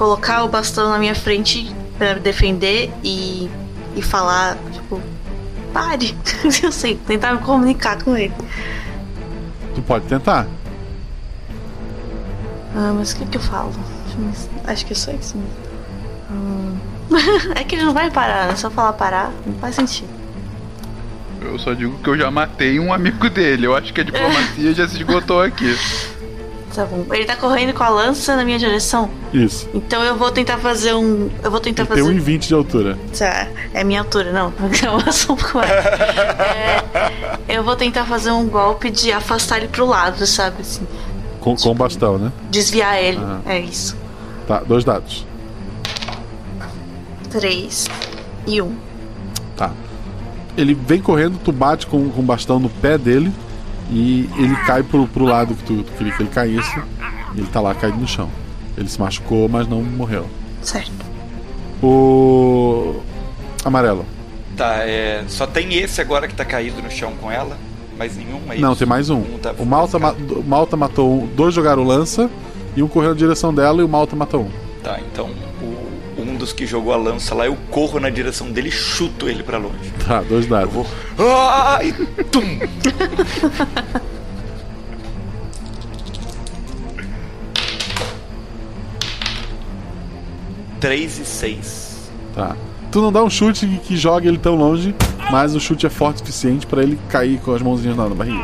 colocar 0.00 0.44
o 0.44 0.48
bastão 0.48 0.88
na 0.88 0.98
minha 0.98 1.14
frente 1.14 1.70
pra 1.98 2.14
me 2.14 2.20
defender 2.20 2.90
e, 3.04 3.50
e 3.94 4.00
falar, 4.00 4.56
tipo, 4.72 4.98
pare. 5.74 6.16
Eu 6.64 6.72
sei, 6.72 6.96
tentar 7.06 7.34
me 7.34 7.40
comunicar 7.40 8.02
com 8.02 8.16
ele. 8.16 8.32
Tu 9.74 9.82
pode 9.82 10.06
tentar. 10.06 10.46
Ah, 12.74 12.94
mas 12.96 13.12
o 13.12 13.16
que, 13.16 13.26
que 13.26 13.36
eu 13.36 13.42
falo? 13.42 13.74
Acho 14.64 14.86
que 14.86 14.92
é 14.94 14.96
só 14.96 15.10
isso 15.10 15.36
mesmo. 15.36 15.54
Hum. 16.30 16.78
é 17.54 17.62
que 17.62 17.74
ele 17.74 17.84
não 17.84 17.92
vai 17.92 18.10
parar, 18.10 18.46
né? 18.46 18.56
Só 18.56 18.70
falar 18.70 18.94
parar 18.94 19.30
não 19.44 19.54
faz 19.58 19.74
sentido. 19.74 20.08
Eu 21.42 21.58
só 21.58 21.74
digo 21.74 21.98
que 21.98 22.08
eu 22.08 22.16
já 22.16 22.30
matei 22.30 22.80
um 22.80 22.92
amigo 22.92 23.28
dele. 23.28 23.66
Eu 23.66 23.76
acho 23.76 23.92
que 23.92 24.00
a 24.00 24.04
diplomacia 24.04 24.72
já 24.72 24.88
se 24.88 24.96
esgotou 24.96 25.42
aqui. 25.42 25.76
Tá 26.74 26.84
bom. 26.84 27.04
Ele 27.12 27.24
tá 27.24 27.34
correndo 27.34 27.72
com 27.74 27.82
a 27.82 27.88
lança 27.88 28.36
na 28.36 28.44
minha 28.44 28.58
direção. 28.58 29.10
Isso. 29.32 29.68
Então 29.74 30.02
eu 30.04 30.16
vou 30.16 30.30
tentar 30.30 30.58
fazer 30.58 30.94
um. 30.94 31.28
Eu 31.42 31.50
vou 31.50 31.58
tentar 31.58 31.84
Tem 31.84 31.96
fazer. 31.96 32.14
1,20 32.14 32.38
de 32.46 32.54
altura. 32.54 32.98
Tá, 33.18 33.48
é 33.74 33.82
minha 33.82 34.00
altura, 34.00 34.32
não. 34.32 34.48
Um 34.48 34.52
pouco 35.36 35.56
mais. 35.58 35.70
É, 35.70 36.82
eu 37.48 37.64
vou 37.64 37.74
tentar 37.74 38.04
fazer 38.04 38.30
um 38.30 38.46
golpe 38.48 38.88
de 38.90 39.10
afastar 39.12 39.58
ele 39.58 39.68
pro 39.68 39.84
lado, 39.84 40.24
sabe? 40.26 40.60
Assim, 40.60 40.86
Com, 41.40 41.56
com 41.56 41.74
bastão, 41.74 42.18
né? 42.18 42.30
desviar 42.50 43.02
ele. 43.02 43.18
Aham. 43.18 43.42
É 43.46 43.58
isso. 43.58 43.96
Tá, 44.46 44.60
dois 44.60 44.84
dados. 44.84 45.26
Três 47.30 47.86
e 48.46 48.60
um. 48.62 48.74
Tá. 49.56 49.72
Ele 50.56 50.74
vem 50.74 51.00
correndo, 51.00 51.38
tu 51.44 51.52
bate 51.52 51.86
com, 51.86 52.10
com 52.10 52.20
o 52.20 52.24
bastão 52.24 52.58
no 52.58 52.68
pé 52.68 52.98
dele 52.98 53.32
e 53.90 54.28
ele 54.36 54.54
cai 54.66 54.82
pro, 54.82 55.06
pro 55.06 55.24
lado 55.24 55.54
que 55.54 55.62
tu, 55.64 55.82
tu 55.82 55.92
queria 55.92 56.12
que 56.12 56.22
ele 56.22 56.30
caísse. 56.30 56.78
E 57.34 57.38
ele 57.40 57.48
tá 57.48 57.60
lá 57.60 57.74
caído 57.74 57.98
no 57.98 58.06
chão. 58.08 58.28
Ele 58.76 58.88
se 58.88 58.98
machucou, 59.00 59.48
mas 59.48 59.66
não 59.68 59.82
morreu. 59.82 60.26
Certo. 60.62 60.92
O. 61.82 63.00
Amarelo. 63.64 64.04
Tá, 64.56 64.84
é. 64.86 65.24
Só 65.28 65.46
tem 65.46 65.74
esse 65.74 66.00
agora 66.00 66.28
que 66.28 66.34
tá 66.34 66.44
caído 66.44 66.80
no 66.82 66.90
chão 66.90 67.12
com 67.20 67.30
ela. 67.30 67.56
Mais 67.98 68.16
nenhum, 68.16 68.40
é 68.48 68.56
não, 68.58 68.70
isso? 68.70 68.78
tem 68.78 68.88
mais 68.88 69.10
um. 69.10 69.22
tá- 69.42 69.54
O 69.58 69.66
Malta, 69.66 69.98
ma- 69.98 70.12
o 70.12 70.42
Malta 70.42 70.74
matou 70.76 71.22
um, 71.22 71.26
dois 71.26 71.52
jogaram 71.52 71.84
lança 71.84 72.30
e 72.74 72.82
um 72.82 72.88
correu 72.88 73.10
na 73.10 73.16
direção 73.16 73.52
dela 73.52 73.82
e 73.82 73.84
o 73.84 73.88
Malta 73.88 74.16
matou 74.16 74.44
um. 74.44 74.50
Tá, 74.82 74.98
então 75.12 75.26
um 75.26 75.49
dos 76.40 76.52
que 76.52 76.66
jogou 76.66 76.92
a 76.92 76.96
lança 76.96 77.34
lá, 77.34 77.46
eu 77.46 77.56
corro 77.70 78.00
na 78.00 78.10
direção 78.10 78.50
dele 78.50 78.68
e 78.68 78.72
chuto 78.72 79.28
ele 79.28 79.42
pra 79.42 79.58
longe. 79.58 79.92
Tá, 80.06 80.22
dois 80.22 80.46
dados. 80.46 80.86
Ai, 81.18 81.94
tum! 82.32 82.58
Três 90.80 91.18
e 91.18 91.26
seis. 91.26 92.10
Tá. 92.34 92.56
Tu 92.90 93.00
não 93.02 93.12
dá 93.12 93.22
um 93.22 93.30
chute 93.30 93.66
que, 93.84 93.96
joga 93.96 94.26
ele 94.26 94.38
tão 94.38 94.56
longe, 94.56 94.94
mas 95.30 95.54
o 95.54 95.60
chute 95.60 95.86
é 95.86 95.90
forte 95.90 96.16
o 96.16 96.18
suficiente 96.20 96.66
pra 96.66 96.82
ele 96.82 96.98
cair 97.08 97.38
com 97.40 97.54
as 97.54 97.60
mãozinhas 97.60 97.96
na, 97.96 98.08
na 98.08 98.14
barriga. 98.14 98.42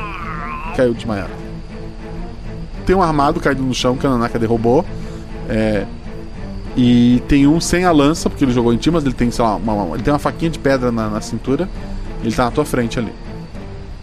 Caiu 0.76 0.92
desmaiado. 0.92 1.32
Tem 2.84 2.94
um 2.94 3.02
armado 3.02 3.40
caído 3.40 3.62
no 3.62 3.74
chão 3.74 3.96
que 3.96 4.06
a 4.06 4.10
Nanaka 4.10 4.38
derrubou. 4.38 4.84
É, 5.48 5.86
e 6.76 7.22
tem 7.26 7.46
um 7.46 7.60
sem 7.60 7.84
a 7.84 7.90
lança, 7.92 8.28
porque 8.28 8.44
ele 8.44 8.52
jogou 8.52 8.72
em 8.72 8.76
ti, 8.76 8.90
mas 8.90 9.04
ele 9.04 9.14
tem, 9.14 9.30
sei 9.30 9.44
lá, 9.44 9.56
uma, 9.56 9.72
uma- 9.72 9.94
ele 9.96 10.02
tem 10.02 10.12
uma 10.12 10.18
faquinha 10.18 10.50
de 10.50 10.58
pedra 10.58 10.92
na, 10.92 11.08
na 11.08 11.20
cintura. 11.20 11.68
Ele 12.22 12.34
tá 12.34 12.44
na 12.44 12.50
tua 12.50 12.64
frente 12.64 12.98
ali. 12.98 13.12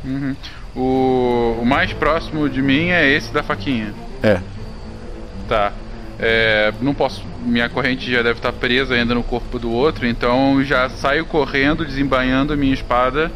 Uhum. 0.04 0.36
O, 0.76 1.60
o 1.62 1.66
mais 1.66 1.94
próximo 1.94 2.50
de 2.50 2.62
mim 2.62 2.90
é 2.90 3.08
esse 3.10 3.32
da 3.32 3.44
faquinha. 3.44 3.94
É. 4.22 4.40
Tá. 5.48 5.72
É, 6.20 6.74
não 6.82 6.94
posso. 6.94 7.24
Minha 7.46 7.70
corrente 7.70 8.10
já 8.10 8.22
deve 8.22 8.40
estar 8.40 8.54
presa 8.54 8.94
ainda 8.94 9.14
no 9.14 9.24
corpo 9.24 9.60
do 9.60 9.70
outro, 9.72 10.08
então 10.08 10.64
já 10.64 10.90
saio 10.90 11.26
correndo, 11.26 11.86
desembainhando 11.86 12.54
a 12.54 12.56
minha 12.56 12.74
espada 12.74 13.32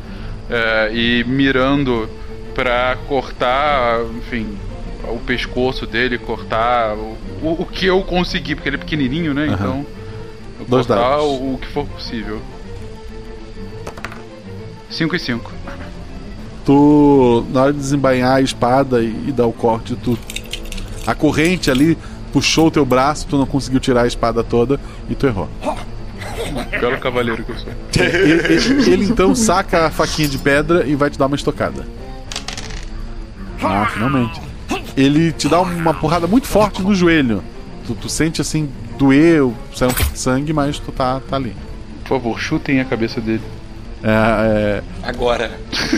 é, 0.50 0.90
e 0.94 1.24
mirando 1.28 2.10
pra 2.56 2.98
cortar, 3.08 4.00
enfim, 4.18 4.48
o 5.04 5.20
pescoço 5.20 5.86
dele, 5.86 6.18
cortar 6.18 6.94
o, 6.96 7.18
o, 7.42 7.62
o 7.62 7.66
que 7.66 7.86
eu 7.86 8.02
conseguir, 8.04 8.56
porque 8.56 8.70
ele 8.70 8.76
é 8.78 8.80
pequenininho, 8.80 9.34
né? 9.34 9.46
Aham. 9.46 9.54
Então. 9.56 9.86
eu 10.60 10.66
Dois 10.68 10.86
cortar 10.88 11.20
o, 11.22 11.54
o 11.54 11.58
que 11.60 11.68
for 11.68 11.86
possível. 11.88 12.42
5 14.90 15.16
e 15.16 15.20
5. 15.20 15.52
Tu, 16.66 17.46
na 17.52 17.64
hora 17.64 17.74
de 17.74 17.80
desembainhar 17.80 18.36
a 18.38 18.42
espada 18.42 19.02
e, 19.02 19.26
e 19.28 19.32
dar 19.32 19.46
o 19.46 19.54
corte, 19.54 19.96
tu. 19.96 20.18
A 21.06 21.16
corrente 21.16 21.72
ali 21.72 21.98
puxou 22.34 22.68
o 22.68 22.72
teu 22.72 22.86
braço, 22.86 23.26
tu 23.28 23.38
não 23.38 23.46
conseguiu 23.46 23.80
tirar 23.80 24.02
a 24.04 24.08
espada 24.08 24.44
toda 24.44 24.80
e 25.10 25.16
tu 25.16 25.26
errou. 25.28 25.48
Belo 26.80 26.98
cavaleiro 26.98 27.44
que 27.44 27.52
eu 27.52 27.58
sou. 27.58 27.70
Ele, 27.98 28.32
ele- 28.54 28.92
ele, 28.92 29.06
então 29.06 29.34
saca 29.34 29.86
a 29.88 29.90
faquinha 29.92 30.28
de 30.28 30.38
pedra 30.38 30.86
e 30.86 30.96
vai 30.96 31.10
te 31.10 31.18
dar 31.18 31.26
uma 31.28 31.36
estocada. 31.36 31.86
Ah, 33.64 33.90
finalmente. 33.92 34.40
Ele 34.98 35.32
te 35.32 35.48
dá 35.48 35.62
uma 35.62 35.94
porrada 35.94 36.26
muito 36.26 36.48
forte 36.48 36.82
no 36.82 36.94
joelho. 36.96 37.44
Tu, 37.86 37.94
tu 37.94 38.10
sente 38.10 38.42
assim, 38.42 38.68
doer, 38.98 39.48
sai 39.76 39.88
um 39.88 39.94
pouco 39.94 40.12
de 40.12 40.20
sangue, 40.20 40.52
mas 40.52 40.80
tu 40.80 40.92
tá, 40.92 41.22
tá 41.22 41.36
ali. 41.36 41.56
Por 42.02 42.18
favor, 42.18 42.40
chutem 42.40 42.82
a 42.82 42.86
cabeça 42.86 43.22
dele. 43.22 43.44
É, 44.04 44.82
Agora. 45.04 45.52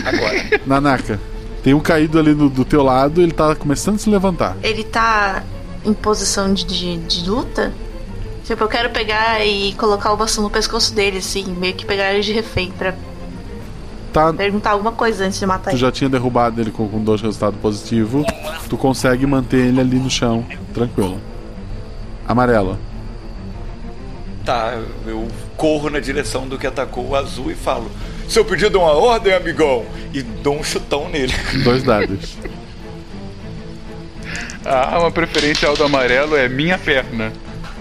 Agora. 0.04 0.36
é... 0.36 0.60
Nanaka, 0.66 1.18
tem 1.62 1.72
um 1.72 1.80
caído 1.80 2.18
ali 2.18 2.34
do, 2.34 2.48
do 2.48 2.64
teu 2.64 2.82
lado, 2.82 3.22
ele 3.22 3.32
tá 3.32 3.54
começando 3.54 3.96
a 3.96 3.98
se 3.98 4.10
levantar. 4.10 4.56
Ele 4.62 4.84
tá 4.84 5.42
em 5.84 5.94
posição 5.94 6.52
de, 6.52 6.64
de, 6.64 6.96
de 6.98 7.28
luta? 7.28 7.72
Tipo, 8.44 8.64
eu 8.64 8.68
quero 8.68 8.90
pegar 8.90 9.44
e 9.46 9.72
colocar 9.74 10.12
o 10.12 10.16
bastão 10.16 10.42
no 10.44 10.50
pescoço 10.50 10.92
dele, 10.94 11.18
assim, 11.18 11.44
meio 11.58 11.74
que 11.74 11.86
pegar 11.86 12.12
ele 12.12 12.22
de 12.22 12.32
refém 12.32 12.70
pra 12.70 12.94
Tá, 14.12 14.32
perguntar 14.32 14.70
alguma 14.70 14.90
coisa 14.92 15.24
antes 15.24 15.38
de 15.38 15.46
matar 15.46 15.70
tu 15.70 15.74
ele. 15.74 15.80
já 15.80 15.92
tinha 15.92 16.10
derrubado 16.10 16.60
ele 16.60 16.70
com, 16.72 16.88
com 16.88 17.02
dois 17.02 17.20
resultados 17.20 17.58
positivos. 17.60 18.24
Tu 18.68 18.76
consegue 18.76 19.24
manter 19.26 19.66
ele 19.66 19.80
ali 19.80 19.98
no 19.98 20.10
chão, 20.10 20.44
tranquilo. 20.74 21.20
Amarelo. 22.26 22.78
Tá, 24.44 24.78
eu 25.06 25.28
corro 25.56 25.90
na 25.90 26.00
direção 26.00 26.48
do 26.48 26.58
que 26.58 26.66
atacou 26.66 27.08
o 27.10 27.14
azul 27.16 27.50
e 27.50 27.54
falo: 27.54 27.90
Seu 28.28 28.44
pedido 28.44 28.78
é 28.78 28.80
uma 28.80 28.92
ordem, 28.92 29.32
amigão! 29.32 29.84
E 30.12 30.22
dou 30.22 30.58
um 30.58 30.64
chutão 30.64 31.08
nele. 31.08 31.32
Dois 31.62 31.82
dados. 31.84 32.36
A 34.64 34.94
arma 34.96 35.10
preferencial 35.10 35.76
do 35.76 35.84
amarelo 35.84 36.36
é 36.36 36.48
minha 36.48 36.78
perna. 36.78 37.32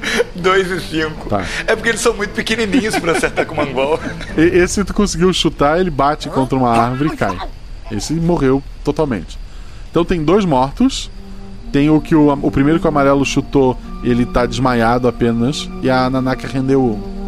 Dois 0.36 0.70
e 0.70 0.80
cinco. 0.80 1.30
Tá. 1.30 1.44
É 1.68 1.76
porque 1.76 1.90
eles 1.90 2.02
são 2.02 2.14
muito 2.14 2.32
pequenininhos 2.32 2.98
pra 3.00 3.12
acertar 3.14 3.46
com 3.46 3.54
o 3.54 3.58
mangual. 3.58 4.00
E- 4.38 4.42
Esse 4.58 4.84
tu 4.84 4.94
conseguiu 4.94 5.32
chutar, 5.34 5.80
ele 5.80 5.90
bate 5.90 6.30
contra 6.30 6.58
uma 6.58 6.70
árvore 6.72 7.12
e 7.14 7.18
cai. 7.18 7.38
Esse 7.92 8.14
morreu 8.14 8.64
totalmente. 8.84 9.38
Então 9.90 10.06
tem 10.06 10.24
dois 10.24 10.46
mortos. 10.46 11.10
Tem 11.72 11.90
o 11.90 12.02
que 12.02 12.16
o, 12.16 12.32
o 12.42 12.50
primeiro 12.52 12.80
que 12.80 12.86
o 12.86 12.90
amarelo 12.90 13.24
chutou, 13.24 13.78
ele 14.04 14.26
tá 14.26 14.46
desmaiado 14.46 15.08
apenas. 15.08 15.70
E 15.84 15.90
a 15.90 16.10
Nanaka 16.10 16.48
rendeu 16.48 16.82
um. 16.84 17.20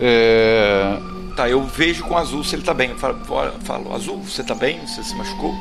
É. 0.00 0.98
Tá, 1.36 1.48
eu 1.48 1.62
vejo 1.64 2.04
com 2.04 2.14
o 2.14 2.18
azul 2.18 2.44
se 2.44 2.54
ele 2.56 2.62
tá 2.62 2.74
bem. 2.74 2.90
Eu 2.90 2.98
falo, 2.98 3.18
falo, 3.64 3.94
azul, 3.94 4.18
você 4.22 4.42
tá 4.42 4.54
bem? 4.54 4.80
Você 4.86 5.02
se 5.02 5.14
machucou? 5.16 5.54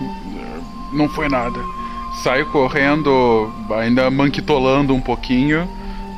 Não 0.93 1.07
foi 1.09 1.29
nada. 1.29 1.59
Saio 2.23 2.45
correndo, 2.47 3.51
ainda 3.75 4.09
manquitolando 4.11 4.93
um 4.93 5.01
pouquinho. 5.01 5.67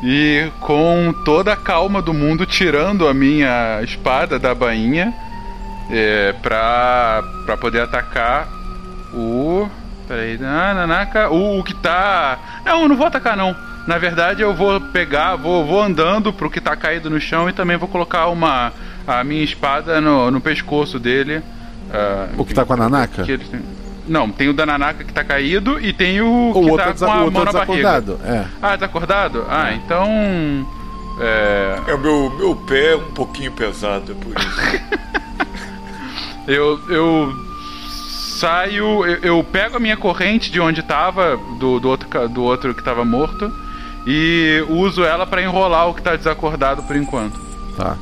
E 0.04 0.50
com 0.60 1.14
toda 1.24 1.54
a 1.54 1.56
calma 1.56 2.02
do 2.02 2.14
mundo, 2.14 2.46
tirando 2.46 3.08
a 3.08 3.14
minha 3.14 3.82
espada 3.84 4.38
da 4.38 4.54
bainha. 4.54 5.14
É, 5.90 6.34
pra, 6.42 7.24
pra 7.46 7.58
poder 7.58 7.82
atacar 7.82 8.48
o. 9.14 9.68
Peraí, 10.08 10.38
ah, 10.42 10.74
Nanaka, 10.74 11.30
o, 11.30 11.60
o 11.60 11.64
que 11.64 11.74
tá. 11.76 12.38
Não, 12.66 12.82
eu 12.82 12.90
não 12.90 12.96
vou 12.98 13.08
atacar 13.08 13.38
não. 13.38 13.56
Na 13.88 13.98
verdade, 13.98 14.42
eu 14.42 14.54
vou 14.54 14.80
pegar, 14.80 15.36
vou, 15.36 15.66
vou 15.66 15.82
andando 15.82 16.32
pro 16.34 16.50
que 16.50 16.60
tá 16.62 16.76
caído 16.76 17.10
no 17.10 17.20
chão 17.20 17.50
e 17.50 17.54
também 17.54 17.78
vou 17.78 17.88
colocar 17.88 18.28
uma 18.28 18.72
a 19.06 19.24
minha 19.24 19.44
espada 19.44 20.00
no, 20.02 20.32
no 20.32 20.40
pescoço 20.42 20.98
dele. 21.00 21.42
ah, 21.94 22.28
O 22.38 22.46
que 22.46 22.54
tá 22.54 22.66
com 22.66 22.74
a 22.74 22.78
Nanaka? 22.78 23.24
que 23.24 23.32
ele 23.34 23.46
Não, 24.08 24.30
tem 24.30 24.50
o 24.50 24.54
da 24.54 24.66
Nanaka 24.66 25.04
que 25.04 25.14
tá 25.14 25.24
caído 25.24 25.80
e 25.80 25.94
tem 25.94 26.20
o, 26.22 26.52
O 26.52 26.54
que 26.72 26.78
tá 26.78 26.90
é 26.90 26.94
com 26.94 27.06
a 27.06 27.16
mão 27.30 27.42
é 27.42 27.46
na 27.46 27.52
barriga. 27.52 27.54
desacordado, 27.66 28.20
é. 28.26 28.46
Ah, 28.62 28.78
tá 28.78 28.86
acordado? 28.86 29.46
Ah, 29.50 29.74
então. 29.74 30.08
É. 31.20 31.80
É, 31.88 31.94
o 31.94 32.00
meu, 32.00 32.30
meu 32.38 32.56
pé 32.56 32.94
é 32.94 32.96
um 32.96 33.12
pouquinho 33.12 33.52
pesado, 33.52 34.12
é 34.12 34.16
por 34.16 34.38
isso. 34.38 35.04
Eu, 36.46 36.78
eu 36.90 37.34
saio, 38.38 39.06
eu, 39.06 39.16
eu 39.38 39.44
pego 39.46 39.78
a 39.78 39.80
minha 39.80 39.96
corrente 39.96 40.52
de 40.52 40.60
onde 40.60 40.84
tava, 40.84 41.38
do, 41.58 41.80
do, 41.80 41.88
outro, 41.88 42.28
do 42.28 42.44
outro 42.44 42.76
que 42.76 42.84
tava 42.84 43.06
morto, 43.06 43.50
e 44.06 44.62
uso 44.68 45.06
ela 45.06 45.26
pra 45.26 45.42
enrolar 45.42 45.88
o 45.88 45.94
que 45.94 46.02
tá 46.02 46.18
desacordado 46.18 46.84
por 46.84 46.98
enquanto. 46.98 47.40
Tá. 47.78 47.96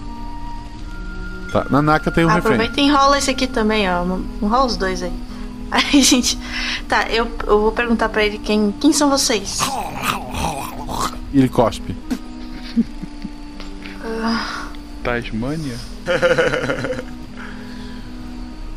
Tá. 1.51 1.65
Nanaka 1.69 2.09
tem 2.09 2.25
um 2.25 2.29
refém. 2.29 2.39
Aproveita 2.53 2.81
e 2.81 2.83
enrola 2.85 3.19
esse 3.19 3.29
aqui 3.29 3.45
também, 3.45 3.87
ó. 3.87 4.03
Enrola 4.41 4.65
os 4.65 4.75
dois 4.75 5.03
aí. 5.03 5.13
Aí, 5.72 6.02
gente. 6.03 6.38
Tá, 6.88 7.10
eu, 7.10 7.26
eu 7.48 7.61
vou 7.61 7.72
perguntar 7.72 8.10
pra 8.10 8.23
ele 8.23 8.38
quem, 8.38 8.73
quem 8.80 8.91
são 8.91 9.10
vocês. 9.10 9.60
Ele 11.34 11.48
cospe. 11.48 11.95
Ah, 14.03 14.68
Tasmânia? 15.03 15.77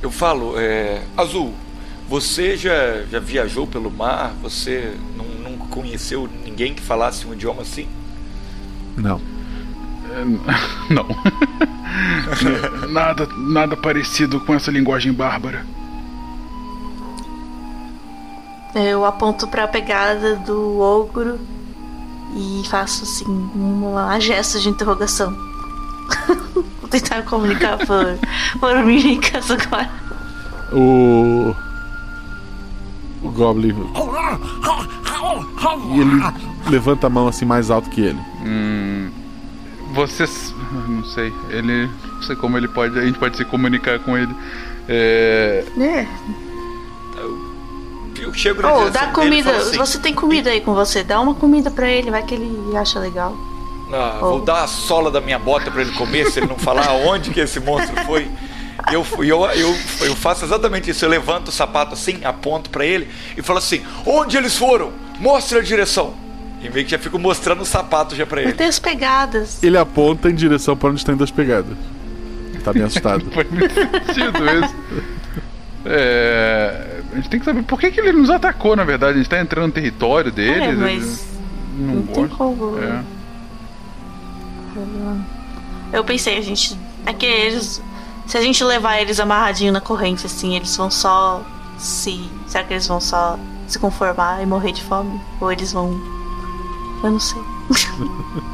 Eu 0.00 0.10
falo, 0.10 0.58
é, 0.58 1.02
Azul, 1.16 1.54
você 2.06 2.58
já, 2.58 3.04
já 3.10 3.18
viajou 3.18 3.66
pelo 3.66 3.90
mar? 3.90 4.34
Você 4.42 4.94
não, 5.16 5.24
não 5.24 5.56
conheceu 5.68 6.28
ninguém 6.44 6.74
que 6.74 6.82
falasse 6.82 7.26
um 7.26 7.32
idioma 7.32 7.62
assim? 7.62 7.88
Não. 8.96 9.18
Não. 10.90 11.08
nada, 12.88 13.26
nada 13.36 13.76
parecido 13.76 14.38
com 14.40 14.54
essa 14.54 14.70
linguagem 14.70 15.12
bárbara. 15.12 15.66
Eu 18.74 19.04
aponto 19.04 19.46
pra 19.46 19.68
pegada 19.68 20.36
do 20.36 20.80
ogro 20.80 21.38
e 22.36 22.62
faço 22.68 23.04
assim, 23.04 23.24
uma 23.54 24.18
gesto 24.18 24.58
de 24.60 24.68
interrogação. 24.68 25.32
vou 26.54 26.90
tentar 26.90 27.22
comunicar 27.22 27.78
por, 27.78 28.18
por 28.58 28.84
mímicas 28.84 29.50
agora. 29.50 29.90
O. 30.72 31.54
O 33.22 33.30
Goblin. 33.30 33.74
E 35.94 36.00
ele 36.00 36.22
levanta 36.68 37.06
a 37.06 37.10
mão 37.10 37.28
assim 37.28 37.44
mais 37.44 37.70
alto 37.70 37.88
que 37.90 38.00
ele. 38.00 38.20
Hum, 38.44 39.10
você. 39.92 40.24
Não 40.88 41.04
sei. 41.04 41.32
Ele. 41.48 41.88
Não 42.14 42.22
sei 42.22 42.36
como 42.36 42.58
ele 42.58 42.68
pode. 42.68 42.98
A 42.98 43.06
gente 43.06 43.18
pode 43.18 43.36
se 43.36 43.44
comunicar 43.44 43.98
com 44.00 44.16
ele. 44.18 44.34
É. 44.88 45.64
É. 45.78 46.06
Eu 48.24 48.34
chego 48.34 48.62
na 48.62 48.72
Oh, 48.72 48.78
direção 48.78 48.92
dá 48.92 49.00
dele 49.00 49.10
e 49.10 49.14
comida. 49.14 49.50
falo 49.50 49.62
assim, 49.62 49.76
Você 49.78 49.98
tem 49.98 50.14
comida 50.14 50.50
aí 50.50 50.60
com 50.60 50.74
você. 50.74 51.02
Dá 51.04 51.20
uma 51.20 51.34
comida 51.34 51.70
pra 51.70 51.88
ele, 51.88 52.10
vai 52.10 52.22
que 52.22 52.34
ele 52.34 52.76
acha 52.76 52.98
legal. 52.98 53.36
Ah, 53.92 54.16
vou 54.20 54.40
dar 54.40 54.64
a 54.64 54.66
sola 54.66 55.10
da 55.10 55.20
minha 55.20 55.38
bota 55.38 55.70
pra 55.70 55.82
ele 55.82 55.92
comer 55.92 56.30
se 56.30 56.40
ele 56.40 56.46
não 56.46 56.58
falar 56.58 56.86
aonde 56.90 57.30
que 57.30 57.40
esse 57.40 57.60
monstro 57.60 57.94
foi. 58.04 58.28
Eu, 58.90 59.06
eu, 59.18 59.44
eu, 59.46 59.76
eu 60.00 60.16
faço 60.16 60.44
exatamente 60.44 60.90
isso. 60.90 61.04
Eu 61.04 61.08
levanto 61.08 61.48
o 61.48 61.52
sapato 61.52 61.94
assim, 61.94 62.24
aponto 62.24 62.70
pra 62.70 62.84
ele 62.84 63.08
e 63.36 63.42
falo 63.42 63.58
assim: 63.58 63.82
Onde 64.04 64.36
eles 64.36 64.56
foram? 64.56 64.92
Mostre 65.20 65.58
a 65.58 65.62
direção. 65.62 66.14
E 66.62 66.68
meio 66.70 66.84
que 66.84 66.90
já 66.92 66.98
fico 66.98 67.18
mostrando 67.18 67.60
o 67.60 67.66
sapato 67.66 68.16
já 68.16 68.24
pra 68.26 68.42
ele. 68.42 68.52
ter 68.54 68.64
as 68.64 68.78
pegadas. 68.78 69.62
Ele 69.62 69.76
aponta 69.78 70.28
em 70.30 70.34
direção 70.34 70.74
para 70.76 70.88
onde 70.90 70.98
estão 71.00 71.14
indo 71.14 71.22
as 71.22 71.30
pegadas. 71.30 71.76
Tá 72.64 72.72
bem 72.72 72.82
assustado. 72.82 73.26
Faz 73.32 73.50
muito 73.50 73.74
sentido 73.74 74.64
isso. 74.64 74.74
É, 75.86 77.02
a 77.14 77.16
gente 77.16 77.30
tem 77.30 77.38
que 77.38 77.46
saber 77.46 77.62
por 77.62 77.78
que, 77.78 77.92
que 77.92 78.00
ele 78.00 78.12
nos 78.12 78.28
atacou, 78.28 78.74
na 78.74 78.82
verdade. 78.82 79.14
A 79.14 79.16
gente 79.18 79.30
tá 79.30 79.40
entrando 79.40 79.68
no 79.68 79.72
território 79.72 80.32
deles. 80.32 80.68
É, 80.68 80.72
mas 80.72 81.26
não, 81.78 81.94
não 81.94 82.02
tem 82.02 82.26
como. 82.28 82.76
É. 82.78 83.04
Eu 85.92 86.02
pensei, 86.04 86.36
a 86.38 86.40
gente. 86.40 86.76
É 87.06 87.12
que 87.12 87.24
eles. 87.24 87.80
Se 88.26 88.36
a 88.36 88.40
gente 88.40 88.64
levar 88.64 89.00
eles 89.00 89.20
amarradinho 89.20 89.72
na 89.72 89.80
corrente, 89.80 90.26
assim, 90.26 90.56
eles 90.56 90.76
vão 90.76 90.90
só 90.90 91.44
se. 91.78 92.28
Será 92.48 92.64
que 92.64 92.72
eles 92.72 92.88
vão 92.88 93.00
só 93.00 93.38
se 93.68 93.78
conformar 93.78 94.42
e 94.42 94.46
morrer 94.46 94.72
de 94.72 94.82
fome? 94.82 95.20
Ou 95.40 95.52
eles 95.52 95.72
vão. 95.72 95.92
Eu 97.04 97.10
não 97.12 97.20
sei. 97.20 97.40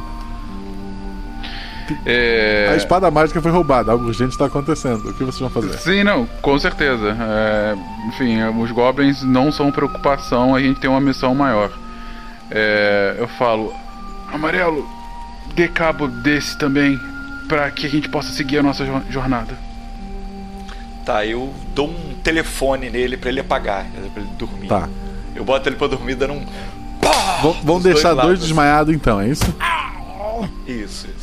É... 2.05 2.69
A 2.71 2.75
espada 2.75 3.09
mágica 3.11 3.41
foi 3.41 3.51
roubada, 3.51 3.91
algo 3.91 4.05
urgente 4.05 4.31
está 4.31 4.45
acontecendo. 4.45 5.09
O 5.09 5.13
que 5.13 5.23
vocês 5.23 5.39
vão 5.39 5.49
fazer? 5.49 5.73
Sim, 5.79 6.03
não, 6.03 6.25
com 6.41 6.57
certeza. 6.59 7.15
É, 7.19 7.75
enfim, 8.07 8.41
os 8.59 8.71
goblins 8.71 9.23
não 9.23 9.51
são 9.51 9.71
preocupação, 9.71 10.55
a 10.55 10.59
gente 10.61 10.79
tem 10.79 10.89
uma 10.89 11.01
missão 11.01 11.33
maior. 11.35 11.71
É, 12.49 13.15
eu 13.17 13.27
falo, 13.27 13.73
Amarelo, 14.33 14.87
dê 15.55 15.67
cabo 15.67 16.07
desse 16.07 16.57
também, 16.57 16.99
para 17.47 17.69
que 17.71 17.85
a 17.85 17.89
gente 17.89 18.09
possa 18.09 18.31
seguir 18.31 18.57
a 18.59 18.63
nossa 18.63 18.85
jo- 18.85 19.01
jornada. 19.09 19.53
Tá, 21.05 21.25
eu 21.25 21.53
dou 21.73 21.87
um 21.89 22.13
telefone 22.23 22.89
nele 22.89 23.17
pra 23.17 23.29
ele 23.29 23.39
apagar, 23.39 23.85
pra 24.13 24.21
ele 24.21 24.31
dormir. 24.37 24.67
Tá. 24.67 24.87
Eu 25.35 25.43
boto 25.43 25.67
ele 25.67 25.75
pra 25.75 25.87
dormir 25.87 26.15
dando 26.15 26.33
um. 26.33 26.45
Vão, 27.41 27.53
vão 27.63 27.75
Dos 27.75 27.83
deixar 27.83 28.13
dois 28.13 28.27
dois, 28.27 28.39
desmaiados 28.41 28.93
então, 28.93 29.19
é 29.19 29.27
isso? 29.27 29.43
Isso, 30.67 31.07
isso. 31.07 31.20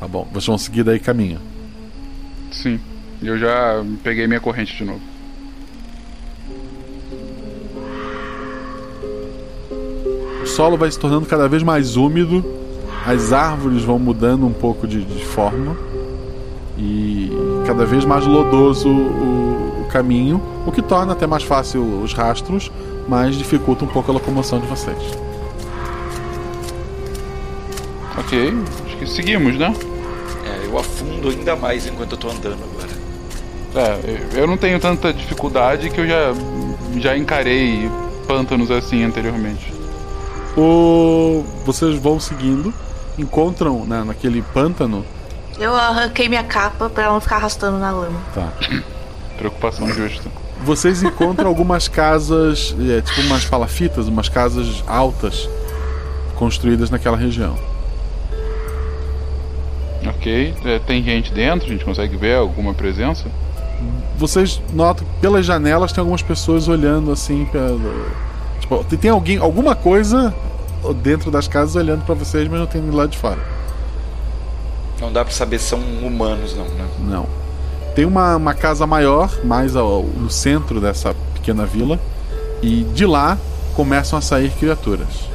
Tá 0.00 0.08
bom, 0.08 0.26
vocês 0.32 0.46
vão 0.46 0.56
seguir 0.56 0.82
daí 0.82 0.98
caminho. 0.98 1.38
Sim, 2.50 2.80
eu 3.22 3.38
já 3.38 3.84
peguei 4.02 4.26
minha 4.26 4.40
corrente 4.40 4.74
de 4.74 4.82
novo. 4.82 5.00
O 10.42 10.46
solo 10.46 10.78
vai 10.78 10.90
se 10.90 10.98
tornando 10.98 11.26
cada 11.26 11.46
vez 11.46 11.62
mais 11.62 11.96
úmido, 11.96 12.42
as 13.06 13.30
árvores 13.30 13.82
vão 13.82 13.98
mudando 13.98 14.46
um 14.46 14.52
pouco 14.54 14.88
de, 14.88 15.04
de 15.04 15.22
forma 15.22 15.76
e 16.78 17.30
cada 17.66 17.84
vez 17.84 18.06
mais 18.06 18.24
lodoso 18.24 18.88
o, 18.88 19.82
o 19.82 19.88
caminho, 19.90 20.40
o 20.66 20.72
que 20.72 20.80
torna 20.80 21.12
até 21.12 21.26
mais 21.26 21.42
fácil 21.42 21.82
os 22.02 22.14
rastros, 22.14 22.72
mas 23.06 23.36
dificulta 23.36 23.84
um 23.84 23.88
pouco 23.88 24.10
a 24.10 24.14
locomoção 24.14 24.58
de 24.58 24.66
vocês. 24.66 24.96
Ok, 28.18 28.54
que 29.00 29.06
seguimos, 29.06 29.56
né? 29.56 29.74
É, 30.44 30.66
eu 30.66 30.78
afundo 30.78 31.30
ainda 31.30 31.56
mais 31.56 31.86
enquanto 31.86 32.12
eu 32.12 32.18
tô 32.18 32.28
andando 32.28 32.58
agora. 32.62 32.90
É, 33.74 34.38
eu 34.38 34.46
não 34.46 34.58
tenho 34.58 34.78
tanta 34.78 35.12
dificuldade 35.12 35.88
que 35.88 36.00
eu 36.00 36.06
já, 36.06 36.34
já 36.98 37.16
encarei 37.16 37.90
pântanos 38.26 38.70
assim 38.70 39.02
anteriormente. 39.02 39.72
O... 40.56 41.44
Vocês 41.64 41.96
vão 41.98 42.20
seguindo, 42.20 42.74
encontram 43.18 43.86
né, 43.86 44.04
naquele 44.04 44.42
pântano. 44.42 45.04
Eu 45.58 45.74
arranquei 45.74 46.28
minha 46.28 46.44
capa 46.44 46.90
pra 46.90 47.04
ela 47.04 47.14
não 47.14 47.20
ficar 47.20 47.36
arrastando 47.36 47.78
na 47.78 47.90
lama. 47.90 48.20
Tá. 48.34 48.52
Preocupação 49.38 49.88
justa. 49.88 50.30
Vocês 50.62 51.02
encontram 51.02 51.48
algumas 51.48 51.88
casas, 51.88 52.74
é, 52.78 53.00
tipo 53.00 53.22
umas 53.22 53.46
palafitas, 53.46 54.08
umas 54.08 54.28
casas 54.28 54.84
altas 54.86 55.48
construídas 56.36 56.90
naquela 56.90 57.16
região. 57.16 57.69
Ok, 60.06 60.54
é, 60.64 60.78
tem 60.78 61.02
gente 61.02 61.32
dentro, 61.32 61.66
a 61.66 61.70
gente 61.70 61.84
consegue 61.84 62.16
ver 62.16 62.36
alguma 62.36 62.72
presença? 62.72 63.26
Vocês 64.16 64.60
notam 64.72 65.06
que 65.06 65.20
pelas 65.20 65.44
janelas 65.44 65.92
tem 65.92 66.00
algumas 66.00 66.22
pessoas 66.22 66.68
olhando 66.68 67.10
assim 67.12 67.44
pelo. 67.46 68.06
Tipo, 68.60 68.84
tem- 68.84 69.10
alguém, 69.10 69.38
alguma 69.38 69.74
coisa 69.74 70.34
dentro 71.02 71.30
das 71.30 71.46
casas 71.48 71.76
olhando 71.76 72.04
pra 72.04 72.14
vocês, 72.14 72.48
mas 72.48 72.58
não 72.60 72.66
tem 72.66 72.80
ninguém 72.80 72.96
lá 72.96 73.06
de 73.06 73.16
fora. 73.18 73.38
Não 75.00 75.12
dá 75.12 75.24
pra 75.24 75.32
saber 75.32 75.58
se 75.58 75.66
são 75.66 75.78
humanos, 75.78 76.54
não, 76.54 76.64
né? 76.64 76.86
Não. 77.00 77.26
Tem 77.94 78.04
uma, 78.04 78.36
uma 78.36 78.54
casa 78.54 78.86
maior, 78.86 79.30
mais 79.44 79.74
ao- 79.76 80.02
no 80.04 80.30
centro 80.30 80.80
dessa 80.80 81.14
pequena 81.34 81.64
vila, 81.66 81.98
e 82.62 82.84
de 82.94 83.04
lá 83.06 83.38
começam 83.74 84.18
a 84.18 84.22
sair 84.22 84.50
criaturas. 84.50 85.28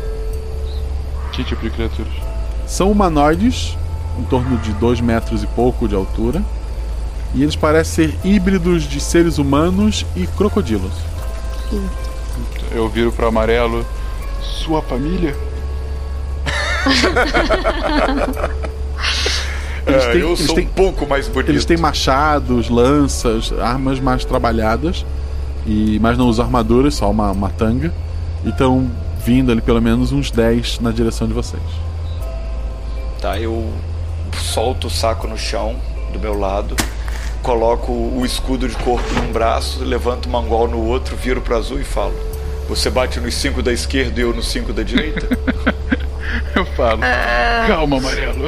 Que 1.31 1.43
tipo 1.43 1.61
de 1.63 1.69
criaturas? 1.71 2.13
São 2.67 2.91
humanoides, 2.91 3.75
em 4.19 4.23
torno 4.23 4.57
de 4.57 4.71
dois 4.73 5.01
metros 5.01 5.43
e 5.43 5.47
pouco 5.47 5.87
de 5.87 5.95
altura, 5.95 6.41
e 7.33 7.43
eles 7.43 7.55
parecem 7.55 8.09
ser 8.09 8.19
híbridos 8.23 8.83
de 8.83 8.99
seres 8.99 9.37
humanos 9.37 10.05
e 10.15 10.25
crocodilos. 10.25 10.93
Eu 12.71 12.87
viro 12.89 13.11
pro 13.11 13.27
amarelo. 13.27 13.85
Sua 14.41 14.81
família? 14.81 15.35
É, 19.87 20.17
eu 20.17 20.35
sou 20.35 20.57
um 20.57 20.65
pouco 20.65 21.05
mais 21.05 21.27
bonito. 21.27 21.49
Eles 21.51 21.63
têm 21.63 21.77
machados, 21.77 22.69
lanças, 22.69 23.53
armas 23.59 23.99
mais 23.99 24.25
trabalhadas. 24.25 25.05
E, 25.65 25.99
mas 25.99 26.17
não 26.17 26.27
usam 26.27 26.43
armaduras, 26.45 26.95
só 26.95 27.11
uma, 27.11 27.31
uma 27.31 27.49
tanga. 27.49 27.93
E 28.43 28.49
estão 28.49 28.89
vindo 29.23 29.51
ali 29.51 29.61
pelo 29.61 29.79
menos 29.79 30.11
uns 30.11 30.31
10 30.31 30.79
na 30.79 30.91
direção 30.91 31.27
de 31.27 31.33
vocês. 31.33 31.61
Tá, 33.21 33.39
eu 33.39 33.69
solto 34.35 34.87
o 34.87 34.89
saco 34.89 35.27
no 35.27 35.37
chão 35.37 35.75
do 36.13 36.19
meu 36.19 36.37
lado, 36.37 36.75
coloco 37.41 37.91
o 37.91 38.23
escudo 38.25 38.67
de 38.67 38.75
corpo 38.77 39.07
num 39.15 39.31
braço, 39.31 39.83
levanto 39.83 40.27
o 40.27 40.29
mangual 40.29 40.67
no 40.67 40.79
outro, 40.85 41.15
viro 41.15 41.41
pro 41.41 41.57
azul 41.57 41.79
e 41.79 41.83
falo: 41.83 42.13
Você 42.69 42.89
bate 42.89 43.19
nos 43.19 43.33
5 43.35 43.61
da 43.61 43.71
esquerda 43.73 44.19
e 44.19 44.23
eu 44.23 44.33
nos 44.33 44.47
5 44.51 44.71
da 44.73 44.83
direita? 44.83 45.27
Eu 46.55 46.65
falo. 46.67 47.01
Calma, 47.67 47.97
amarelo. 47.97 48.45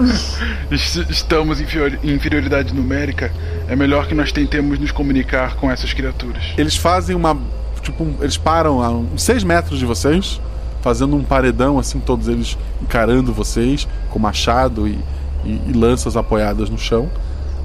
Es- 0.70 0.96
Estamos 1.08 1.60
em 1.60 1.64
inferior- 1.64 1.98
em 2.02 2.12
inferioridade 2.14 2.74
numérica. 2.74 3.32
É 3.68 3.74
melhor 3.74 4.06
que 4.06 4.14
nós 4.14 4.30
tentemos 4.32 4.78
nos 4.78 4.92
comunicar 4.92 5.56
com 5.56 5.70
essas 5.70 5.92
criaturas. 5.92 6.42
Eles 6.56 6.76
fazem 6.76 7.16
uma. 7.16 7.36
Tipo, 7.82 8.06
eles 8.20 8.36
param 8.36 8.82
a 8.82 8.90
uns 8.90 9.22
6 9.22 9.44
metros 9.44 9.78
de 9.78 9.86
vocês, 9.86 10.40
fazendo 10.82 11.16
um 11.16 11.22
paredão, 11.24 11.78
assim, 11.78 11.98
todos 12.00 12.28
eles 12.28 12.56
encarando 12.82 13.32
vocês, 13.32 13.88
com 14.10 14.18
machado 14.18 14.86
e, 14.86 14.98
e- 15.44 15.60
e 15.68 15.72
lanças 15.72 16.16
apoiadas 16.16 16.68
no 16.70 16.78
chão. 16.78 17.10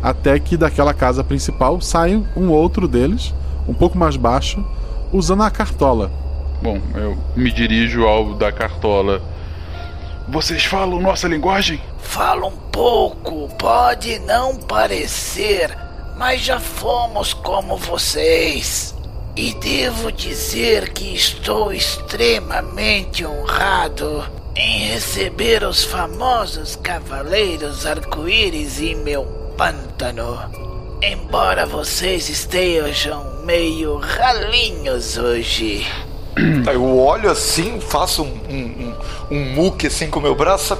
Até 0.02 0.38
que 0.40 0.58
daquela 0.58 0.94
casa 0.94 1.24
principal 1.24 1.80
sai 1.80 2.22
um 2.36 2.50
outro 2.50 2.88
deles, 2.88 3.34
um 3.68 3.74
pouco 3.74 3.98
mais 3.98 4.16
baixo, 4.18 4.64
usando 5.12 5.44
a 5.44 5.50
cartola. 5.52 6.12
Bom, 6.62 6.80
eu 6.96 7.18
me 7.36 7.52
dirijo 7.52 8.06
ao 8.06 8.34
da 8.34 8.52
cartola. 8.52 9.22
Vocês 10.28 10.64
falam 10.66 11.02
nossa 11.02 11.28
linguagem? 11.28 11.80
Fala 12.00 12.48
um 12.48 12.56
pouco, 12.72 13.50
pode 13.58 14.20
não 14.20 14.56
parecer, 14.56 15.78
mas 16.18 16.42
já 16.42 16.60
fomos 16.60 17.34
como 17.34 17.78
vocês. 17.78 18.96
E 19.36 19.54
devo 19.56 20.12
dizer 20.12 20.94
que 20.94 21.14
estou 21.16 21.74
extremamente 21.74 23.26
honrado 23.26 24.24
em 24.56 24.88
receber 24.90 25.64
os 25.64 25.84
famosos 25.84 26.76
Cavaleiros 26.76 27.86
Arco-Íris 27.86 28.80
em 28.80 28.96
meu 28.96 29.26
pântano. 29.58 30.40
Embora 31.02 31.66
vocês 31.66 32.30
estejam 32.30 33.44
meio 33.44 33.98
ralinhos 33.98 35.18
hoje. 35.18 35.86
Eu 36.72 36.98
olho 36.98 37.30
assim, 37.32 37.80
faço 37.82 38.24
um, 38.24 38.40
um, 38.50 38.96
um, 39.32 39.38
um 39.38 39.46
muque 39.54 39.88
assim 39.88 40.10
com 40.10 40.20
o 40.20 40.24
meu 40.24 40.36
braço. 40.36 40.78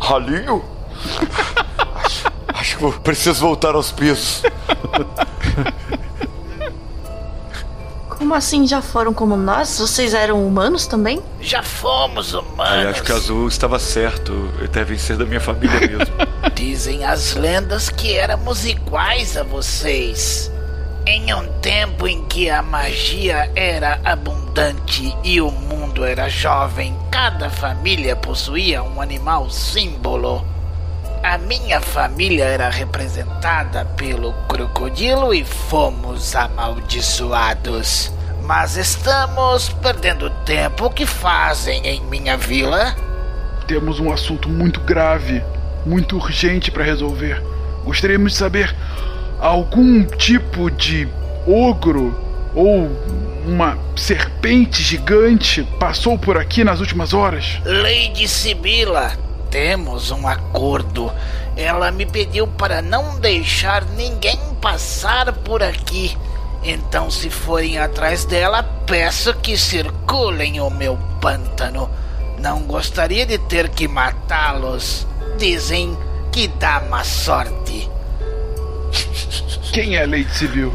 Ralinho? 0.00 0.64
acho, 2.04 2.24
acho 2.48 2.78
que 2.78 3.00
preciso 3.00 3.40
voltar 3.40 3.74
aos 3.74 3.92
pesos. 3.92 4.42
Como 8.24 8.34
assim 8.34 8.66
já 8.66 8.80
foram 8.80 9.12
como 9.12 9.36
nós? 9.36 9.78
Vocês 9.78 10.14
eram 10.14 10.46
humanos 10.46 10.86
também? 10.86 11.22
Já 11.42 11.62
fomos 11.62 12.32
humanos. 12.32 12.86
acho 12.86 13.02
que 13.02 13.12
o 13.12 13.16
azul 13.16 13.48
estava 13.48 13.78
certo. 13.78 14.32
Devem 14.72 14.96
ser 14.96 15.18
da 15.18 15.26
minha 15.26 15.42
família 15.42 15.78
mesmo. 15.78 16.14
Dizem 16.56 17.04
as 17.04 17.34
lendas 17.34 17.90
que 17.90 18.16
éramos 18.16 18.64
iguais 18.64 19.36
a 19.36 19.42
vocês. 19.42 20.50
Em 21.06 21.34
um 21.34 21.46
tempo 21.60 22.08
em 22.08 22.24
que 22.24 22.48
a 22.48 22.62
magia 22.62 23.52
era 23.54 24.00
abundante 24.02 25.14
e 25.22 25.38
o 25.42 25.50
mundo 25.50 26.02
era 26.02 26.26
jovem, 26.26 26.96
cada 27.10 27.50
família 27.50 28.16
possuía 28.16 28.82
um 28.82 29.02
animal 29.02 29.50
símbolo. 29.50 30.53
A 31.24 31.38
minha 31.38 31.80
família 31.80 32.44
era 32.44 32.68
representada 32.68 33.86
pelo 33.96 34.34
crocodilo 34.46 35.32
e 35.32 35.42
fomos 35.42 36.36
amaldiçoados. 36.36 38.12
Mas 38.42 38.76
estamos 38.76 39.70
perdendo 39.82 40.28
tempo. 40.44 40.84
O 40.84 40.90
que 40.90 41.06
fazem 41.06 41.80
em 41.86 42.02
minha 42.02 42.36
vila? 42.36 42.94
Temos 43.66 43.98
um 43.98 44.12
assunto 44.12 44.50
muito 44.50 44.80
grave, 44.80 45.42
muito 45.86 46.16
urgente 46.16 46.70
para 46.70 46.84
resolver. 46.84 47.42
Gostaríamos 47.84 48.32
de 48.32 48.38
saber 48.38 48.76
algum 49.40 50.04
tipo 50.04 50.70
de 50.70 51.08
ogro 51.46 52.14
ou 52.54 52.90
uma 53.46 53.78
serpente 53.96 54.82
gigante 54.82 55.62
passou 55.80 56.18
por 56.18 56.36
aqui 56.36 56.62
nas 56.62 56.80
últimas 56.80 57.14
horas? 57.14 57.60
Lady 57.64 58.28
Sibila, 58.28 59.16
temos 59.54 60.10
um 60.10 60.26
acordo. 60.26 61.12
Ela 61.56 61.92
me 61.92 62.04
pediu 62.04 62.44
para 62.44 62.82
não 62.82 63.20
deixar 63.20 63.84
ninguém 63.84 64.36
passar 64.60 65.32
por 65.32 65.62
aqui. 65.62 66.18
Então, 66.64 67.08
se 67.08 67.30
forem 67.30 67.78
atrás 67.78 68.24
dela, 68.24 68.64
peço 68.84 69.32
que 69.34 69.56
circulem 69.56 70.60
o 70.60 70.68
meu 70.70 70.98
pântano. 71.20 71.88
Não 72.36 72.62
gostaria 72.62 73.24
de 73.24 73.38
ter 73.38 73.68
que 73.68 73.86
matá-los. 73.86 75.06
Dizem 75.38 75.96
que 76.32 76.48
dá 76.48 76.80
má 76.90 77.04
sorte. 77.04 77.88
Quem 79.72 79.94
é 79.94 80.02
a 80.02 80.06
Lady 80.06 80.34
Civil? 80.34 80.72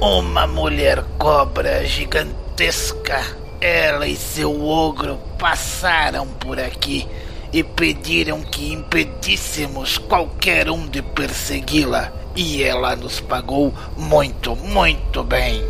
Uma 0.00 0.48
mulher 0.48 1.04
cobra 1.16 1.86
gigantesca. 1.86 3.24
Ela 3.60 4.08
e 4.08 4.16
seu 4.16 4.66
ogro 4.66 5.16
passaram 5.38 6.26
por 6.26 6.58
aqui 6.58 7.06
e 7.52 7.62
pediram 7.62 8.40
que 8.42 8.72
impedíssemos 8.72 9.98
qualquer 9.98 10.70
um 10.70 10.86
de 10.86 11.02
persegui-la. 11.02 12.12
E 12.34 12.62
ela 12.62 12.94
nos 12.94 13.20
pagou 13.20 13.74
muito, 13.96 14.54
muito 14.56 15.24
bem. 15.24 15.64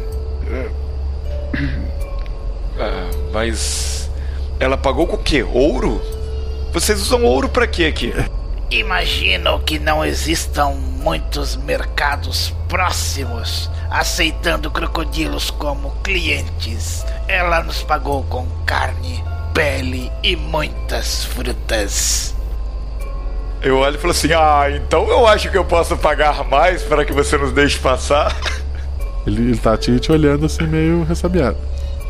Ah, 2.78 3.10
mas 3.32 4.10
ela 4.58 4.76
pagou 4.76 5.06
com 5.06 5.16
o 5.16 5.22
quê? 5.22 5.42
Ouro? 5.42 6.00
Vocês 6.72 7.00
usam 7.00 7.24
ouro 7.24 7.48
pra 7.48 7.66
quê 7.66 7.86
aqui? 7.86 8.12
Imagino 8.70 9.58
que 9.60 9.78
não 9.78 10.04
existam 10.04 10.70
muitos 11.02 11.56
mercados 11.56 12.54
próximos 12.68 13.68
aceitando 13.90 14.70
crocodilos 14.70 15.50
como 15.50 15.90
clientes. 16.02 17.04
Ela 17.26 17.64
nos 17.64 17.82
pagou 17.82 18.22
com 18.24 18.46
carne, 18.64 19.24
pele 19.52 20.10
e 20.22 20.36
muitas 20.36 21.24
frutas. 21.24 22.34
Eu 23.62 23.78
olho 23.78 23.96
e 23.96 23.98
falo 23.98 24.12
assim: 24.12 24.32
Ah, 24.32 24.66
então 24.70 25.08
eu 25.08 25.26
acho 25.26 25.50
que 25.50 25.58
eu 25.58 25.64
posso 25.64 25.96
pagar 25.96 26.44
mais 26.48 26.82
para 26.82 27.04
que 27.04 27.12
você 27.12 27.36
nos 27.36 27.52
deixe 27.52 27.78
passar. 27.78 28.34
Ele, 29.26 29.50
ele 29.50 29.58
tá 29.58 29.76
te, 29.76 30.00
te 30.00 30.10
olhando 30.10 30.46
assim, 30.46 30.66
meio 30.66 31.04
ressabiado. 31.04 31.58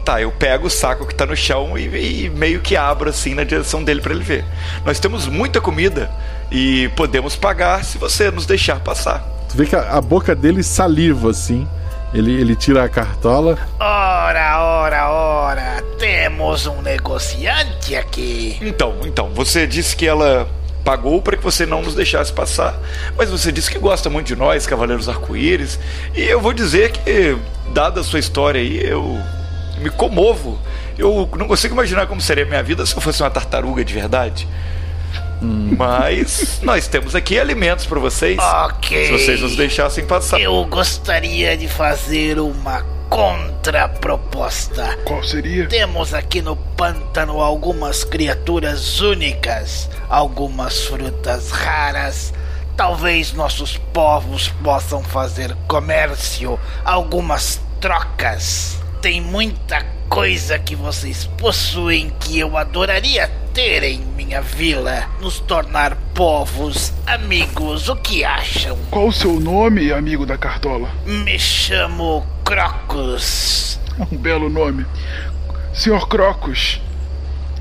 Tá, 0.05 0.23
eu 0.23 0.31
pego 0.31 0.69
o 0.69 0.71
saco 0.71 1.05
que 1.05 1.15
tá 1.15 1.27
no 1.27 1.35
chão 1.35 1.77
e, 1.77 2.27
e 2.27 2.31
meio 2.31 2.61
que 2.61 2.77
abro 2.77 3.11
assim 3.11 3.35
na 3.35 3.43
direção 3.43 3.83
dele 3.83 4.01
para 4.01 4.13
ele 4.13 4.23
ver. 4.23 4.45
Nós 4.87 5.01
temos 5.01 5.27
muita 5.27 5.61
comida 5.61 6.09
e 6.53 6.89
podemos 6.91 7.35
pagar 7.35 7.85
se 7.85 7.99
você 7.99 8.31
nos 8.31 8.47
deixar 8.47 8.79
passar. 8.79 9.29
Tu 9.49 9.57
vê 9.57 9.67
que 9.67 9.75
a, 9.75 9.91
a 9.91 10.01
boca 10.01 10.37
dele 10.37 10.63
saliva 10.63 11.31
assim. 11.31 11.67
Ele, 12.13 12.33
ele 12.41 12.57
tira 12.57 12.85
a 12.85 12.89
cartola. 12.89 13.57
Ora, 13.79 14.61
ora, 14.61 15.11
ora, 15.11 15.85
temos 15.99 16.67
um 16.67 16.83
negociante 16.83 17.95
aqui. 17.95 18.59
Então, 18.61 18.97
então, 19.05 19.31
você 19.33 19.67
disse 19.67 19.95
que 19.95 20.07
ela 20.07 20.49
pagou 20.85 21.23
para 21.23 21.37
que 21.37 21.43
você 21.43 21.65
não 21.65 21.83
nos 21.83 21.95
deixasse 21.95 22.33
passar, 22.33 22.77
mas 23.17 23.31
você 23.31 23.53
disse 23.53 23.71
que 23.71 23.79
gosta 23.79 24.11
muito 24.11 24.27
de 24.27 24.37
nós, 24.37 24.67
Cavaleiros 24.67 25.09
Arco-Íris, 25.09 25.79
e 26.15 26.23
eu 26.23 26.41
vou 26.41 26.53
dizer 26.53 26.91
que, 26.91 27.37
dada 27.73 28.01
a 28.01 28.05
sua 28.05 28.19
história 28.19 28.61
aí, 28.61 28.85
eu 28.85 29.19
me 29.79 29.91
comovo. 29.91 30.59
Eu 30.99 31.29
não 31.37 31.47
consigo 31.47 31.75
imaginar 31.75 32.07
como 32.07 32.21
seria 32.21 32.45
a 32.45 32.47
minha 32.47 32.63
vida 32.63 32.85
se 32.85 32.95
eu 32.95 33.01
fosse 33.01 33.23
uma 33.23 33.31
tartaruga 33.31 33.85
de 33.85 33.95
verdade. 33.95 34.49
Mas 35.41 36.61
nós 36.63 36.87
temos 36.87 37.15
aqui 37.15 37.39
alimentos 37.39 37.87
para 37.87 37.99
vocês. 37.99 38.39
Ok. 38.39 39.07
Se 39.07 39.13
vocês 39.13 39.41
nos 39.41 39.57
deixassem 39.57 40.05
passar. 40.05 40.41
Eu 40.41 40.65
gostaria 40.67 41.57
de 41.57 41.69
fazer 41.69 42.39
uma 42.39 42.85
contraproposta. 43.09 44.97
Qual 45.05 45.23
seria? 45.25 45.67
Temos 45.67 46.15
aqui 46.15 46.41
no 46.41 46.55
pântano 46.55 47.41
algumas 47.41 48.05
criaturas 48.05 49.01
únicas, 49.01 49.91
algumas 50.09 50.85
frutas 50.85 51.51
raras. 51.51 52.33
Talvez 52.77 53.33
nossos 53.33 53.77
povos 53.93 54.49
possam 54.63 55.03
fazer 55.03 55.55
comércio, 55.67 56.59
algumas 56.85 57.61
trocas. 57.81 58.79
Tem 59.03 59.21
muita 59.21 59.85
coisa 60.09 60.59
que 60.59 60.75
vocês 60.75 61.29
possuem 61.39 62.11
que 62.21 62.39
eu 62.39 62.57
adoraria 62.57 63.31
ter 63.53 63.83
em 63.83 64.01
minha 64.17 64.41
vila. 64.41 65.09
Nos 65.21 65.41
tornar 65.41 65.97
povos 66.15 66.93
amigos. 67.07 67.89
O 67.89 67.97
que 67.97 68.25
acham? 68.25 68.77
Qual 68.91 69.09
o 69.09 69.13
seu 69.13 69.39
nome, 69.41 69.93
amigo 69.93 70.25
da 70.25 70.37
cartola? 70.37 70.89
Me 71.05 71.39
chamo 71.39 72.27
Crocus. 72.45 73.79
Um 74.11 74.17
belo 74.17 74.49
nome. 74.49 74.87
Senhor 75.73 76.09
Crocus, 76.09 76.81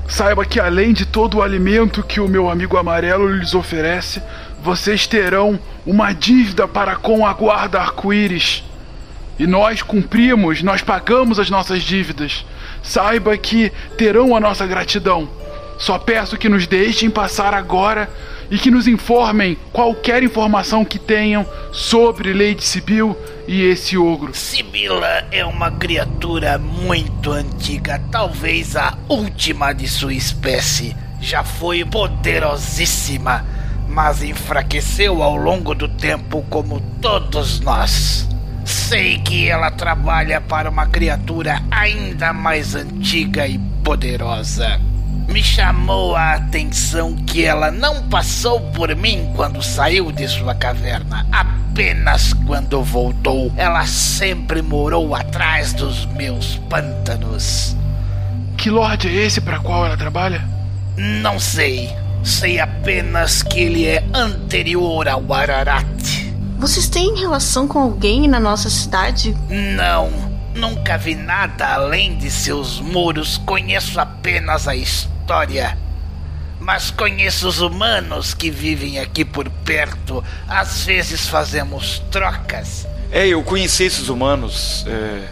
saiba 0.08 0.44
que 0.44 0.58
além 0.58 0.92
de 0.92 1.04
todo 1.06 1.38
o 1.38 1.42
alimento 1.42 2.02
que 2.02 2.20
o 2.20 2.28
meu 2.28 2.50
amigo 2.50 2.76
amarelo 2.76 3.28
lhes 3.28 3.54
oferece, 3.54 4.22
vocês 4.62 5.06
terão 5.06 5.58
uma 5.86 6.12
dívida 6.12 6.66
para 6.66 6.96
com 6.96 7.26
a 7.26 7.32
guarda 7.32 7.80
arco-íris. 7.80 8.64
E 9.38 9.46
nós 9.46 9.80
cumprimos, 9.80 10.62
nós 10.62 10.82
pagamos 10.82 11.38
as 11.38 11.48
nossas 11.48 11.82
dívidas. 11.82 12.44
Saiba 12.82 13.36
que 13.38 13.72
terão 13.96 14.36
a 14.36 14.40
nossa 14.40 14.66
gratidão. 14.66 15.28
Só 15.80 15.98
peço 15.98 16.36
que 16.36 16.46
nos 16.46 16.66
deixem 16.66 17.08
passar 17.08 17.54
agora 17.54 18.08
e 18.50 18.58
que 18.58 18.70
nos 18.70 18.86
informem 18.86 19.56
qualquer 19.72 20.22
informação 20.22 20.84
que 20.84 20.98
tenham 20.98 21.46
sobre 21.72 22.34
Lady 22.34 22.62
Sibyl 22.62 23.16
e 23.48 23.62
esse 23.62 23.96
ogro. 23.96 24.34
Sibila 24.34 25.24
é 25.32 25.42
uma 25.42 25.70
criatura 25.70 26.58
muito 26.58 27.32
antiga, 27.32 27.98
talvez 28.12 28.76
a 28.76 28.96
última 29.08 29.72
de 29.72 29.88
sua 29.88 30.12
espécie. 30.12 30.94
Já 31.18 31.42
foi 31.42 31.82
poderosíssima, 31.82 33.46
mas 33.88 34.22
enfraqueceu 34.22 35.22
ao 35.22 35.34
longo 35.34 35.74
do 35.74 35.88
tempo, 35.88 36.44
como 36.50 36.78
todos 37.00 37.58
nós. 37.60 38.28
Sei 38.66 39.18
que 39.18 39.48
ela 39.48 39.70
trabalha 39.70 40.42
para 40.42 40.68
uma 40.68 40.86
criatura 40.86 41.62
ainda 41.70 42.34
mais 42.34 42.74
antiga 42.74 43.46
e 43.46 43.58
poderosa. 43.82 44.89
Me 45.30 45.44
chamou 45.44 46.16
a 46.16 46.32
atenção 46.32 47.14
que 47.14 47.44
ela 47.44 47.70
não 47.70 48.02
passou 48.08 48.60
por 48.72 48.94
mim 48.96 49.32
quando 49.36 49.62
saiu 49.62 50.10
de 50.10 50.26
sua 50.26 50.56
caverna. 50.56 51.24
Apenas 51.30 52.32
quando 52.32 52.82
voltou, 52.82 53.52
ela 53.56 53.86
sempre 53.86 54.60
morou 54.60 55.14
atrás 55.14 55.72
dos 55.72 56.04
meus 56.06 56.56
pântanos. 56.68 57.76
Que 58.58 58.68
lorde 58.70 59.06
é 59.06 59.24
esse 59.24 59.40
para 59.40 59.60
qual 59.60 59.86
ela 59.86 59.96
trabalha? 59.96 60.44
Não 60.96 61.38
sei. 61.38 61.88
Sei 62.24 62.58
apenas 62.58 63.40
que 63.40 63.60
ele 63.60 63.86
é 63.86 64.04
anterior 64.12 65.08
ao 65.08 65.32
Ararat. 65.32 66.34
Vocês 66.58 66.88
têm 66.88 67.16
relação 67.16 67.68
com 67.68 67.78
alguém 67.78 68.26
na 68.26 68.40
nossa 68.40 68.68
cidade? 68.68 69.36
Não. 69.48 70.10
Nunca 70.56 70.98
vi 70.98 71.14
nada 71.14 71.74
além 71.74 72.18
de 72.18 72.28
seus 72.28 72.80
muros. 72.80 73.38
Conheço 73.38 74.00
apenas 74.00 74.66
a 74.66 74.74
história. 74.74 75.19
Mas 76.58 76.90
conheço 76.90 77.48
os 77.48 77.60
humanos 77.60 78.34
que 78.34 78.50
vivem 78.50 78.98
aqui 78.98 79.24
por 79.24 79.48
perto. 79.48 80.22
Às 80.46 80.84
vezes 80.84 81.26
fazemos 81.28 82.00
trocas. 82.10 82.86
É, 83.10 83.26
eu 83.26 83.42
conheci 83.42 83.84
esses 83.84 84.08
humanos. 84.08 84.84
é, 84.86 85.28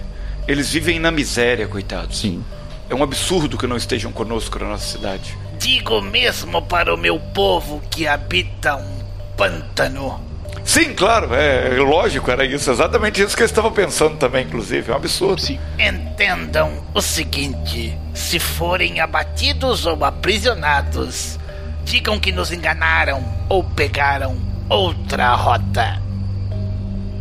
eles 0.48 0.72
vivem 0.72 0.98
na 0.98 1.10
miséria, 1.10 1.68
coitados. 1.68 2.20
Sim. 2.20 2.42
É 2.88 2.94
um 2.94 3.02
absurdo 3.02 3.58
que 3.58 3.66
não 3.66 3.76
estejam 3.76 4.10
conosco 4.10 4.58
na 4.58 4.68
nossa 4.68 4.96
cidade. 4.96 5.36
Digo 5.58 6.00
mesmo 6.00 6.62
para 6.62 6.94
o 6.94 6.96
meu 6.96 7.20
povo 7.20 7.82
que 7.90 8.06
habita 8.06 8.76
um 8.76 9.04
pântano. 9.36 10.27
Sim, 10.68 10.92
claro, 10.92 11.34
é, 11.34 11.78
é 11.78 11.80
lógico, 11.80 12.30
era 12.30 12.44
isso, 12.44 12.70
exatamente 12.70 13.22
isso 13.22 13.34
que 13.34 13.42
eu 13.42 13.46
estava 13.46 13.70
pensando 13.70 14.18
também, 14.18 14.44
inclusive. 14.44 14.90
É 14.90 14.92
um 14.92 14.98
absurdo. 14.98 15.40
Sim. 15.40 15.58
Entendam 15.78 16.84
o 16.92 17.00
seguinte: 17.00 17.96
se 18.12 18.38
forem 18.38 19.00
abatidos 19.00 19.86
ou 19.86 20.04
aprisionados, 20.04 21.38
digam 21.86 22.20
que 22.20 22.30
nos 22.30 22.52
enganaram 22.52 23.24
ou 23.48 23.64
pegaram 23.64 24.36
outra 24.68 25.34
rota. 25.34 26.02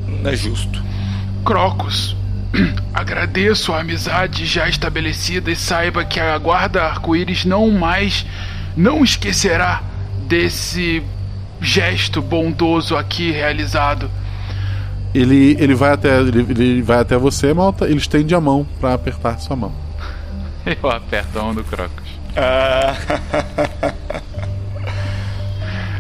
Não 0.06 0.30
é 0.30 0.36
justo. 0.36 0.84
Crocus, 1.46 2.18
agradeço 2.94 3.72
a 3.72 3.80
amizade 3.80 4.46
já 4.46 4.68
estabelecida 4.68 5.50
e 5.50 5.56
saiba 5.56 6.04
que 6.04 6.20
a 6.20 6.38
guarda 6.38 6.84
arco-íris 6.84 7.46
não 7.46 7.72
mais 7.72 8.26
não 8.76 9.06
esquecerá 9.06 9.82
desse 10.28 11.02
gesto 11.62 12.22
bondoso 12.22 12.96
aqui 12.96 13.32
realizado. 13.32 14.10
Ele, 15.14 15.56
ele, 15.60 15.74
vai 15.74 15.92
até, 15.92 16.20
ele, 16.20 16.40
ele 16.42 16.82
vai 16.82 17.00
até 17.00 17.18
você, 17.18 17.54
Malta, 17.54 17.86
ele 17.86 17.98
estende 17.98 18.36
a 18.36 18.42
mão 18.42 18.68
pra 18.80 18.94
apertar 18.94 19.40
sua 19.40 19.56
mão. 19.56 19.72
Eu 20.66 20.90
aperto 20.92 21.40
a 21.40 21.44
mão 21.44 21.56
do 21.56 21.64
Crocus. 21.64 22.08
Ah. 22.36 22.94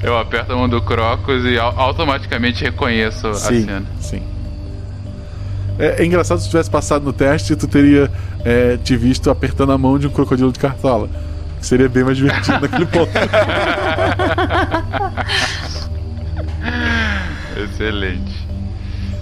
Eu 0.03 0.17
aperto 0.17 0.53
a 0.53 0.55
mão 0.55 0.69
do 0.69 0.81
Crocus 0.81 1.43
e 1.45 1.57
au- 1.57 1.73
automaticamente 1.79 2.63
reconheço 2.63 3.27
a 3.27 3.34
Sim, 3.34 3.65
cena. 3.65 3.84
sim. 3.99 4.21
É, 5.79 6.01
é 6.01 6.05
engraçado 6.05 6.39
se 6.39 6.49
tivesse 6.49 6.69
passado 6.69 7.03
no 7.03 7.13
teste, 7.13 7.55
tu 7.55 7.67
teria 7.67 8.11
é, 8.45 8.77
te 8.77 8.95
visto 8.95 9.29
apertando 9.29 9.71
a 9.71 9.77
mão 9.77 9.97
de 9.97 10.07
um 10.07 10.09
crocodilo 10.09 10.51
de 10.51 10.59
cartola. 10.59 11.09
Seria 11.61 11.89
bem 11.89 12.03
mais 12.03 12.17
divertido 12.17 12.59
naquele 12.61 12.85
ponto. 12.88 13.11
Excelente. 17.63 18.47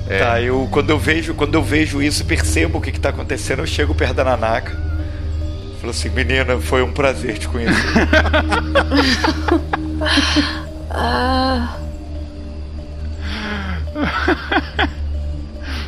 É. 0.07 0.19
Tá, 0.19 0.41
eu 0.41 0.67
quando 0.71 0.89
eu 0.91 0.99
vejo, 0.99 1.33
quando 1.33 1.55
eu 1.55 1.63
vejo 1.63 2.01
isso 2.01 2.21
e 2.21 2.25
percebo 2.25 2.77
o 2.77 2.81
que, 2.81 2.91
que 2.91 2.99
tá 2.99 3.09
acontecendo, 3.09 3.59
eu 3.59 3.67
chego 3.67 3.95
perto 3.95 4.15
da 4.15 4.23
Nanaka. 4.23 4.71
Falo 5.79 5.91
assim, 5.91 6.09
menina, 6.09 6.57
foi 6.59 6.83
um 6.83 6.91
prazer 6.91 7.37
te 7.37 7.47
conhecer. 7.47 7.75
Ah, 10.97 11.77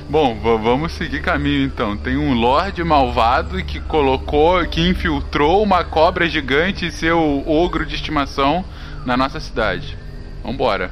Bom, 0.10 0.38
vamos 0.42 0.94
seguir 0.94 1.22
caminho 1.22 1.66
então. 1.66 1.98
Tem 1.98 2.16
um 2.16 2.34
Lorde 2.34 2.82
malvado 2.82 3.62
que 3.64 3.82
colocou, 3.82 4.66
que 4.66 4.88
infiltrou 4.88 5.62
uma 5.62 5.84
cobra 5.84 6.30
gigante 6.30 6.86
e 6.86 6.92
seu 6.92 7.44
ogro 7.46 7.86
de 7.86 7.96
estimação 7.96 8.64
na 9.06 9.18
nossa 9.18 9.40
cidade. 9.42 9.98
Vambora. 10.42 10.92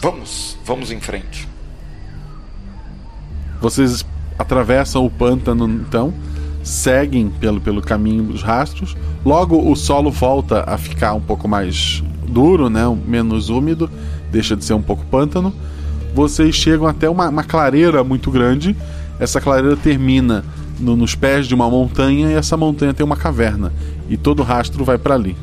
vamos, 0.00 0.58
vamos 0.64 0.90
em 0.90 1.00
frente. 1.00 1.48
Vocês 3.60 4.04
atravessam 4.36 5.06
o 5.06 5.10
pântano, 5.10 5.68
então, 5.68 6.12
seguem 6.64 7.30
pelo, 7.30 7.60
pelo 7.60 7.80
caminho 7.80 8.24
dos 8.24 8.42
rastros. 8.42 8.96
Logo, 9.24 9.70
o 9.70 9.76
solo 9.76 10.10
volta 10.10 10.64
a 10.66 10.76
ficar 10.76 11.14
um 11.14 11.20
pouco 11.20 11.46
mais 11.46 12.02
duro, 12.26 12.68
né? 12.68 12.82
menos 13.06 13.48
úmido, 13.48 13.88
deixa 14.30 14.56
de 14.56 14.64
ser 14.64 14.74
um 14.74 14.82
pouco 14.82 15.04
pântano. 15.06 15.54
Vocês 16.18 16.56
chegam 16.56 16.84
até 16.88 17.08
uma, 17.08 17.28
uma 17.28 17.44
clareira 17.44 18.02
muito 18.02 18.28
grande. 18.28 18.74
Essa 19.20 19.40
clareira 19.40 19.76
termina 19.76 20.44
no- 20.76 20.96
nos 20.96 21.14
pés 21.14 21.46
de 21.46 21.54
uma 21.54 21.70
montanha 21.70 22.28
e 22.30 22.34
essa 22.34 22.56
montanha 22.56 22.92
tem 22.92 23.06
uma 23.06 23.16
caverna. 23.16 23.72
E 24.08 24.16
todo 24.16 24.40
o 24.40 24.42
rastro 24.42 24.84
vai 24.84 24.98
para 24.98 25.14
ali. 25.14 25.36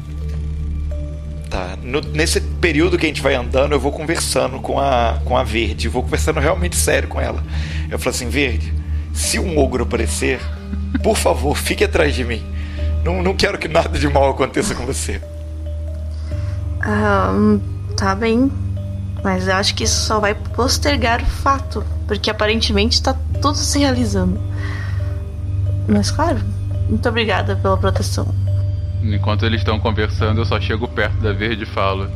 Tá, 1.49 1.77
no- 1.81 2.01
nesse 2.01 2.41
período 2.41 2.97
que 2.97 3.05
a 3.05 3.07
gente 3.07 3.21
vai 3.21 3.35
andando, 3.35 3.71
eu 3.71 3.79
vou 3.79 3.89
conversando 3.93 4.59
com 4.59 4.77
a, 4.77 5.17
com 5.23 5.37
a 5.37 5.45
Verde. 5.45 5.87
Vou 5.87 6.03
conversando 6.03 6.41
realmente 6.41 6.75
sério 6.75 7.07
com 7.07 7.21
ela. 7.21 7.41
Eu 7.89 7.97
falo 7.97 8.13
assim, 8.13 8.27
Verde, 8.27 8.73
se 9.13 9.39
um 9.39 9.57
ogro 9.57 9.83
aparecer, 9.83 10.41
por 11.01 11.15
favor, 11.15 11.55
fique 11.55 11.85
atrás 11.85 12.13
de 12.13 12.25
mim. 12.25 12.43
Não, 13.01 13.23
não 13.23 13.33
quero 13.33 13.57
que 13.57 13.69
nada 13.69 13.97
de 13.97 14.09
mal 14.09 14.29
aconteça 14.29 14.75
com 14.75 14.85
você. 14.85 15.21
ah, 16.81 17.31
hum, 17.33 17.61
tá 17.95 18.13
bem. 18.13 18.51
Mas 19.25 19.47
eu 19.47 19.55
acho 19.55 19.73
que 19.73 19.85
isso 19.85 20.05
só 20.05 20.19
vai 20.19 20.35
postergar 20.35 21.19
o 21.19 21.25
fato. 21.25 21.83
Porque 22.07 22.29
aparentemente 22.29 23.01
tá 23.01 23.15
tudo 23.41 23.55
se 23.55 23.79
realizando. 23.79 24.39
Mas 25.87 26.11
claro, 26.11 26.39
muito 26.87 27.09
obrigada 27.09 27.55
pela 27.55 27.75
proteção. 27.75 28.27
Enquanto 29.01 29.43
eles 29.43 29.61
estão 29.61 29.79
conversando, 29.79 30.41
eu 30.41 30.45
só 30.45 30.61
chego 30.61 30.87
perto 30.87 31.15
da 31.21 31.33
Verde 31.33 31.63
e 31.63 31.65
falo: 31.65 32.07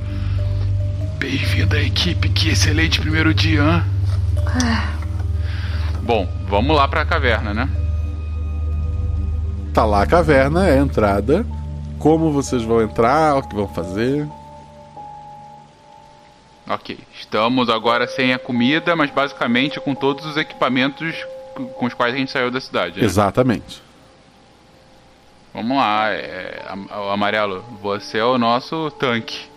Bem-vindo 1.17 1.75
à 1.75 1.81
equipe, 1.81 2.29
que 2.29 2.49
excelente 2.49 3.01
primeiro 3.01 3.33
dia, 3.33 3.63
hã? 3.63 3.83
Bom, 6.03 6.29
vamos 6.47 6.75
lá 6.75 6.87
pra 6.87 7.03
caverna, 7.05 7.55
né? 7.55 7.67
Tá 9.73 9.83
lá 9.83 10.03
a 10.03 10.05
caverna, 10.05 10.67
é 10.67 10.77
a 10.77 10.81
entrada. 10.81 11.43
Como 11.97 12.31
vocês 12.31 12.61
vão 12.61 12.83
entrar, 12.83 13.35
o 13.37 13.41
que 13.41 13.55
vão 13.55 13.67
fazer. 13.67 14.27
Ok, 16.69 16.99
estamos 17.19 17.67
agora 17.67 18.07
sem 18.07 18.31
a 18.31 18.37
comida, 18.37 18.95
mas 18.95 19.09
basicamente 19.09 19.79
com 19.79 19.95
todos 19.95 20.23
os 20.23 20.37
equipamentos 20.37 21.25
com 21.77 21.87
os 21.87 21.93
quais 21.95 22.13
a 22.13 22.17
gente 22.17 22.31
saiu 22.31 22.51
da 22.51 22.61
cidade. 22.61 22.99
né? 22.99 23.05
Exatamente. 23.05 23.81
Vamos 25.51 25.75
lá, 25.77 26.11
é, 26.11 26.63
Amarelo, 27.11 27.65
você 27.81 28.19
é 28.19 28.23
o 28.23 28.37
nosso 28.37 28.91
tanque. 28.91 29.47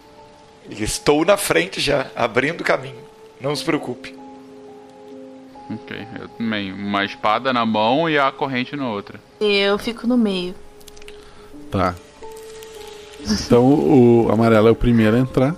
Estou 0.70 1.24
na 1.24 1.36
frente 1.36 1.80
já, 1.80 2.06
abrindo 2.16 2.64
caminho. 2.64 3.02
Não 3.40 3.54
se 3.54 3.62
preocupe. 3.62 4.16
Ok, 5.70 6.06
eu 6.18 6.28
também. 6.28 6.72
Uma 6.72 7.04
espada 7.04 7.52
na 7.52 7.66
mão 7.66 8.08
e 8.08 8.18
a 8.18 8.32
corrente 8.32 8.74
na 8.74 8.88
outra. 8.88 9.20
Eu 9.40 9.78
fico 9.78 10.06
no 10.06 10.16
meio. 10.16 10.54
Tá. 11.70 11.94
Então 13.20 13.64
o 13.64 14.28
amarelo 14.32 14.68
é 14.68 14.70
o 14.70 14.74
primeiro 14.74 15.16
a 15.16 15.20
entrar. 15.20 15.54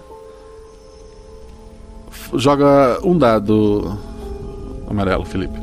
Joga 2.34 2.98
um 3.02 3.16
dado 3.16 3.98
amarelo, 4.88 5.24
Felipe. 5.24 5.58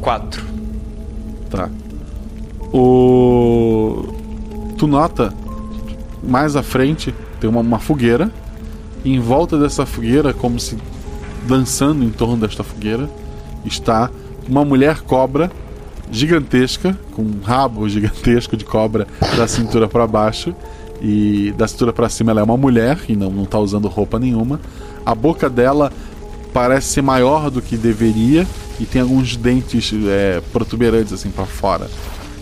Quatro. 0.00 0.44
Tá. 1.50 1.68
O. 2.72 4.14
Tu 4.76 4.86
nota 4.86 5.32
mais 6.22 6.56
à 6.56 6.62
frente 6.62 7.14
tem 7.40 7.48
uma, 7.48 7.60
uma 7.60 7.78
fogueira. 7.78 8.30
E 9.04 9.14
em 9.14 9.20
volta 9.20 9.58
dessa 9.58 9.84
fogueira, 9.84 10.32
como 10.32 10.58
se 10.58 10.78
dançando 11.46 12.02
em 12.02 12.10
torno 12.10 12.38
desta 12.38 12.64
fogueira 12.64 13.08
está 13.64 14.10
uma 14.48 14.64
mulher 14.64 15.02
cobra 15.02 15.50
gigantesca, 16.10 16.98
com 17.12 17.22
um 17.22 17.40
rabo 17.42 17.88
gigantesco 17.88 18.56
de 18.56 18.64
cobra 18.64 19.06
da 19.36 19.46
cintura 19.46 19.88
para 19.88 20.06
baixo. 20.06 20.54
E 21.06 21.52
da 21.52 21.68
cintura 21.68 21.92
para 21.92 22.08
cima 22.08 22.30
ela 22.30 22.40
é 22.40 22.42
uma 22.42 22.56
mulher 22.56 22.98
e 23.06 23.14
não, 23.14 23.28
não 23.28 23.44
tá 23.44 23.58
usando 23.58 23.88
roupa 23.88 24.18
nenhuma. 24.18 24.58
A 25.04 25.14
boca 25.14 25.50
dela 25.50 25.92
parece 26.50 26.86
ser 26.94 27.02
maior 27.02 27.50
do 27.50 27.60
que 27.60 27.76
deveria 27.76 28.46
e 28.80 28.86
tem 28.86 29.02
alguns 29.02 29.36
dentes 29.36 29.92
é, 30.08 30.40
protuberantes 30.50 31.12
assim 31.12 31.30
para 31.30 31.44
fora. 31.44 31.90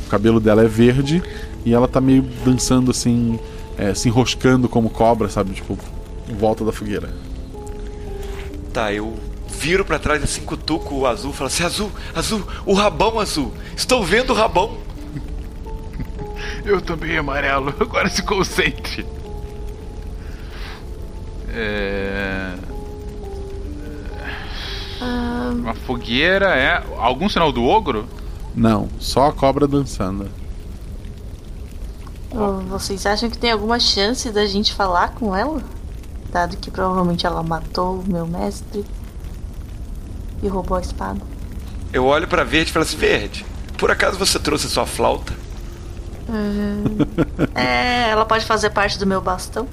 O 0.06 0.08
cabelo 0.08 0.38
dela 0.38 0.62
é 0.62 0.68
verde 0.68 1.20
e 1.66 1.74
ela 1.74 1.88
tá 1.88 2.00
meio 2.00 2.24
dançando 2.44 2.92
assim, 2.92 3.36
é, 3.76 3.92
se 3.94 4.08
enroscando 4.08 4.68
como 4.68 4.88
cobra, 4.88 5.28
sabe? 5.28 5.54
Tipo, 5.54 5.76
em 6.28 6.34
volta 6.34 6.64
da 6.64 6.70
fogueira. 6.70 7.10
Tá, 8.72 8.92
eu 8.92 9.16
viro 9.48 9.84
pra 9.84 9.98
trás 9.98 10.22
assim, 10.22 10.42
cutuco 10.42 10.94
o 10.94 11.06
azul, 11.06 11.32
falo 11.32 11.48
assim: 11.48 11.64
Azul, 11.64 11.90
azul, 12.14 12.42
o 12.64 12.74
rabão 12.74 13.18
azul, 13.18 13.52
estou 13.76 14.04
vendo 14.04 14.30
o 14.30 14.36
rabão. 14.36 14.78
Eu 16.64 16.80
também, 16.80 17.16
amarelo. 17.16 17.74
Agora 17.80 18.08
se 18.08 18.22
concentre. 18.22 19.06
É... 21.48 22.54
Uma 25.52 25.74
fogueira 25.74 26.54
é. 26.54 26.82
Algum 26.98 27.28
sinal 27.28 27.52
do 27.52 27.64
ogro? 27.64 28.06
Não, 28.54 28.88
só 28.98 29.28
a 29.28 29.32
cobra 29.32 29.66
dançando. 29.66 30.28
Vocês 32.68 33.04
acham 33.04 33.28
que 33.28 33.36
tem 33.36 33.50
alguma 33.50 33.78
chance 33.78 34.30
da 34.30 34.46
gente 34.46 34.72
falar 34.72 35.14
com 35.14 35.36
ela? 35.36 35.62
Dado 36.30 36.56
que 36.56 36.70
provavelmente 36.70 37.26
ela 37.26 37.42
matou 37.42 38.00
o 38.00 38.10
meu 38.10 38.26
mestre 38.26 38.84
e 40.42 40.48
roubou 40.48 40.78
a 40.78 40.80
espada. 40.80 41.20
Eu 41.92 42.06
olho 42.06 42.26
pra 42.26 42.42
Verde 42.42 42.70
e 42.70 42.72
falo 42.72 42.84
assim: 42.84 42.96
Verde, 42.96 43.44
por 43.76 43.90
acaso 43.90 44.18
você 44.18 44.38
trouxe 44.38 44.68
sua 44.68 44.86
flauta? 44.86 45.34
É, 47.54 48.10
ela 48.10 48.24
pode 48.24 48.44
fazer 48.44 48.70
parte 48.70 48.98
do 48.98 49.06
meu 49.06 49.20
bastão? 49.20 49.68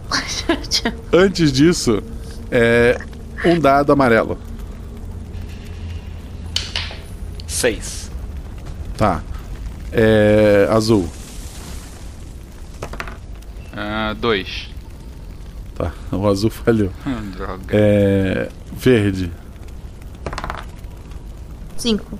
Antes 1.13 1.51
disso, 1.51 2.03
é 2.51 2.97
um 3.45 3.59
dado 3.59 3.91
amarelo. 3.91 4.37
Seis. 7.47 8.09
Tá. 8.97 9.21
É. 9.91 10.67
Azul. 10.71 11.09
Ah, 13.75 14.13
dois. 14.17 14.69
Tá. 15.75 15.91
O 16.11 16.27
azul 16.27 16.49
falhou. 16.49 16.91
Ah, 17.05 17.21
droga. 17.35 17.63
É. 17.69 18.49
Verde. 18.73 19.31
Cinco. 21.77 22.19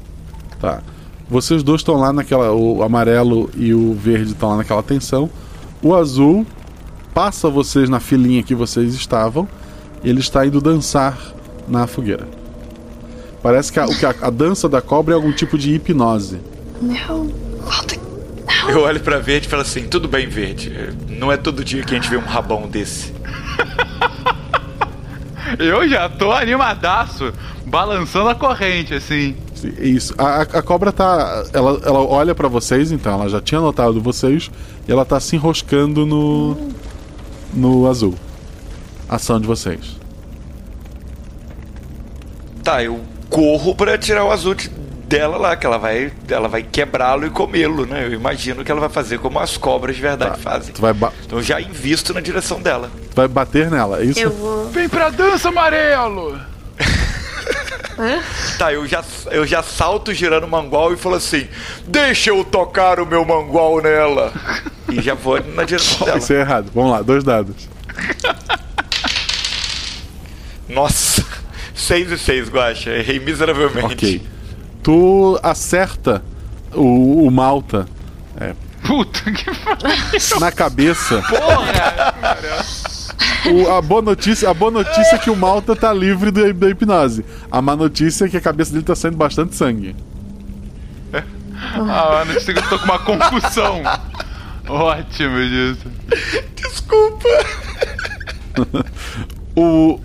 Tá. 0.60 0.82
Vocês 1.30 1.62
dois 1.62 1.82
estão 1.82 1.96
lá 1.96 2.12
naquela. 2.12 2.52
O 2.52 2.82
amarelo 2.82 3.50
e 3.56 3.74
o 3.74 3.94
verde 3.94 4.32
estão 4.32 4.50
lá 4.50 4.58
naquela 4.58 4.82
tensão. 4.82 5.30
O 5.82 5.94
azul 5.94 6.46
passa 7.14 7.50
vocês 7.50 7.90
na 7.90 8.00
filinha 8.00 8.42
que 8.42 8.56
vocês 8.56 8.94
estavam. 8.94 9.48
E 10.04 10.10
ele 10.10 10.20
está 10.20 10.46
indo 10.46 10.60
dançar 10.60 11.18
na 11.68 11.86
fogueira. 11.86 12.28
Parece 13.44 13.72
que 13.72 13.80
a, 13.80 13.86
o 13.86 13.96
que 13.96 14.06
a, 14.06 14.16
a 14.22 14.30
dança 14.30 14.68
da 14.68 14.82
cobra 14.82 15.14
é 15.14 15.16
algum 15.16 15.32
tipo 15.32 15.58
de 15.58 15.74
hipnose. 15.74 16.40
Não. 16.82 17.30
Eu 18.68 18.82
olho 18.82 19.00
pra 19.00 19.20
Verde 19.20 19.48
e 19.48 19.50
falo 19.50 19.62
assim: 19.62 19.88
Tudo 19.88 20.08
bem, 20.08 20.28
Verde. 20.28 20.94
Não 21.08 21.32
é 21.32 21.38
todo 21.38 21.64
dia 21.64 21.84
que 21.84 21.94
a 21.94 22.00
gente 22.00 22.10
vê 22.10 22.18
um 22.18 22.26
rabão 22.26 22.68
desse. 22.68 23.14
Eu 25.58 25.88
já 25.90 26.08
tô 26.08 26.32
animadaço, 26.32 27.34
balançando 27.66 28.30
a 28.30 28.36
corrente, 28.36 28.94
assim. 28.94 29.36
Isso. 29.80 30.14
A, 30.18 30.42
a- 30.42 30.62
cobra 30.62 30.92
tá. 30.92 31.46
Ela, 31.54 31.80
ela 31.86 32.00
olha 32.02 32.34
pra 32.36 32.48
vocês, 32.48 32.92
então. 32.92 33.14
Ela 33.14 33.30
já 33.30 33.42
tinha 33.42 33.60
notado 33.62 34.02
vocês. 34.02 34.50
E 34.88 34.92
ela 34.92 35.06
tá 35.06 35.20
se 35.20 35.36
enroscando 35.36 36.06
no. 36.06 36.56
No 37.54 37.88
azul. 37.90 38.14
Ação 39.08 39.40
de 39.40 39.48
vocês. 39.48 39.98
Tá, 42.64 42.84
eu 42.84 43.00
corro 43.30 43.76
pra 43.76 43.98
tirar 43.98 44.24
o 44.26 44.32
azul 44.32 44.54
de- 44.54 44.70
dela 45.08 45.38
lá, 45.38 45.56
que 45.56 45.66
ela 45.66 45.78
vai, 45.80 46.12
ela 46.30 46.48
vai 46.48 46.62
quebrá-lo 46.62 47.26
e 47.26 47.30
comê-lo, 47.32 47.86
né? 47.86 48.06
Eu 48.06 48.14
imagino 48.14 48.64
que 48.64 48.72
ela 48.72 48.80
vai 48.80 48.90
fazer 48.90 49.18
como 49.18 49.40
as 49.40 49.58
cobras 49.58 49.96
de 49.96 50.02
verdade 50.02 50.40
fazem. 50.40 50.72
Tu 50.74 50.80
vai, 50.82 50.92
Então 50.92 51.40
eu 51.40 51.44
já 51.44 51.60
invisto 51.60 52.14
na 52.14 52.22
direção 52.22 52.62
dela. 52.62 52.92
tu 53.10 53.16
vai 53.16 53.28
bater 53.28 53.72
nela, 53.72 54.02
é 54.02 54.06
isso? 54.06 54.20
Eu 54.20 54.30
vou. 54.32 54.70
Vem 54.70 54.88
pra 54.88 55.10
dança, 55.10 55.50
amarelo! 55.50 56.38
Tá, 58.58 58.72
eu 58.72 58.88
já, 58.88 59.04
eu 59.32 59.46
já 59.46 59.62
salto 59.62 60.14
girando 60.14 60.46
o 60.46 60.48
mangual 60.48 60.94
e 60.94 60.98
falo 60.98 61.16
assim: 61.16 61.48
Deixa 61.86 62.30
eu 62.30 62.44
tocar 62.46 63.00
o 63.00 63.06
meu 63.06 63.26
mangual 63.26 63.82
nela. 63.82 64.32
E 64.90 65.02
já 65.02 65.14
vou 65.14 65.42
na 65.44 65.64
direção 65.66 66.06
dela. 66.06 66.18
Isso 66.18 66.32
é 66.34 66.40
errado. 66.40 66.72
Vamos 66.74 66.92
lá, 66.92 67.02
dois 67.02 67.24
dados. 67.24 67.68
Nossa, 70.68 71.26
6 71.76 72.12
e 72.12 72.18
6, 72.18 72.50
Guacha. 72.50 72.90
Errei 72.92 73.20
miseravelmente. 73.20 73.94
Ok. 73.94 74.22
Tu 74.84 75.40
acerta 75.44 76.24
o, 76.74 77.26
o 77.28 77.32
Malta. 77.32 77.88
É, 78.40 78.54
Puta 78.86 79.20
que 79.32 79.46
pariu! 79.46 80.40
na 80.40 80.52
cabeça. 80.52 81.22
Porra! 81.30 82.14
O- 83.52 83.72
a, 83.72 83.82
boa 83.82 84.02
notícia, 84.02 84.50
a 84.50 84.54
boa 84.54 84.72
notícia 84.72 85.16
é 85.16 85.18
que 85.18 85.30
o 85.30 85.36
Malta 85.36 85.76
tá 85.76 85.94
livre 85.94 86.32
da, 86.32 86.52
da 86.52 86.70
hipnose. 86.70 87.24
A 87.52 87.62
má 87.62 87.76
notícia 87.76 88.26
é 88.26 88.30
que 88.30 88.38
a 88.38 88.42
cabeça 88.42 88.72
dele 88.72 88.84
tá 88.84 88.96
saindo 88.96 89.18
bastante 89.18 89.56
sangue. 89.56 89.96
Ah, 91.62 92.24
não 92.26 92.40
sei 92.40 92.54
que 92.54 92.60
eu 92.62 92.70
tô 92.70 92.80
com 92.80 92.86
uma 92.86 93.00
concussão. 93.00 93.82
Ótimo 94.68 95.38
disso. 95.40 95.88
Desculpa. 96.56 97.28
o. 99.56 100.00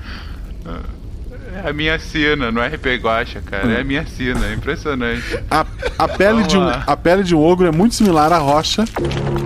É 1.64 1.68
a 1.70 1.72
minha 1.72 1.98
sina, 2.00 2.50
não 2.50 2.60
é 2.62 2.66
RP 2.68 2.86
Guacha, 3.00 3.40
cara. 3.40 3.70
É 3.72 3.80
a 3.80 3.84
minha 3.84 4.04
sina, 4.06 4.44
é 4.46 4.54
impressionante. 4.54 5.38
A, 5.50 5.64
a, 5.98 6.08
pele 6.08 6.32
Vamos 6.34 6.48
de 6.48 6.58
um, 6.58 6.64
lá. 6.64 6.82
a 6.86 6.96
pele 6.96 7.22
de 7.22 7.34
um 7.34 7.42
ogro 7.42 7.66
é 7.66 7.70
muito 7.70 7.94
similar 7.94 8.32
à 8.32 8.38
rocha. 8.38 8.84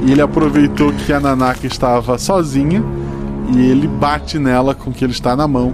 E 0.07 0.13
ele 0.13 0.23
aproveitou 0.23 0.93
que 0.93 1.13
a 1.13 1.21
Nanaka 1.21 1.67
estava 1.67 2.17
sozinha. 2.17 2.83
E 3.57 3.71
ele 3.71 3.87
bate 3.87 4.39
nela 4.39 4.75
com 4.75 4.91
o 4.91 4.93
que 4.93 5.05
ele 5.05 5.13
está 5.13 5.35
na 5.37 5.49
mão. 5.49 5.73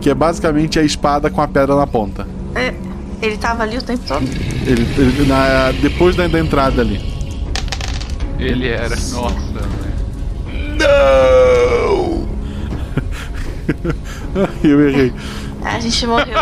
Que 0.00 0.10
é 0.10 0.14
basicamente 0.14 0.78
a 0.78 0.82
espada 0.82 1.28
com 1.28 1.40
a 1.42 1.48
pedra 1.48 1.74
na 1.74 1.86
ponta. 1.86 2.26
É, 2.54 2.72
ele 3.20 3.36
tava 3.36 3.64
ali 3.64 3.76
o 3.78 3.82
tempo 3.82 4.04
todo? 4.06 4.22
Ele, 4.66 4.86
ele- 4.96 5.26
na- 5.26 5.72
depois 5.82 6.14
da, 6.14 6.28
da 6.28 6.38
entrada 6.38 6.80
ali. 6.80 7.00
Ele 8.38 8.68
era. 8.68 8.90
Nossa, 8.90 9.34
velho. 9.34 10.78
Não! 10.78 12.28
Eu 14.62 14.88
errei. 14.88 15.12
A 15.64 15.80
gente 15.80 16.06
morreu. 16.06 16.36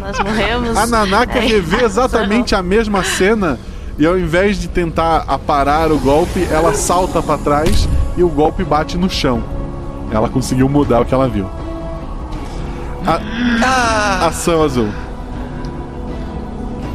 Nós 0.00 0.18
morremos. 0.20 0.76
A 0.76 0.86
Nanaka 0.86 1.38
É, 1.38 1.46
revê 1.46 1.82
exatamente 1.84 2.54
a 2.54 2.62
mesma 2.62 3.02
cena 3.02 3.58
e 3.98 4.06
ao 4.06 4.16
invés 4.18 4.58
de 4.58 4.68
tentar 4.68 5.24
aparar 5.26 5.90
o 5.90 5.98
golpe, 5.98 6.46
ela 6.50 6.72
salta 6.74 7.20
pra 7.20 7.36
trás 7.36 7.88
e 8.16 8.22
o 8.22 8.28
golpe 8.28 8.62
bate 8.64 8.96
no 8.96 9.10
chão. 9.10 9.42
Ela 10.12 10.28
conseguiu 10.28 10.68
mudar 10.68 11.00
o 11.00 11.04
que 11.04 11.14
ela 11.14 11.28
viu. 11.28 11.46
A- 13.06 14.26
Ação 14.26 14.62
azul. 14.62 14.88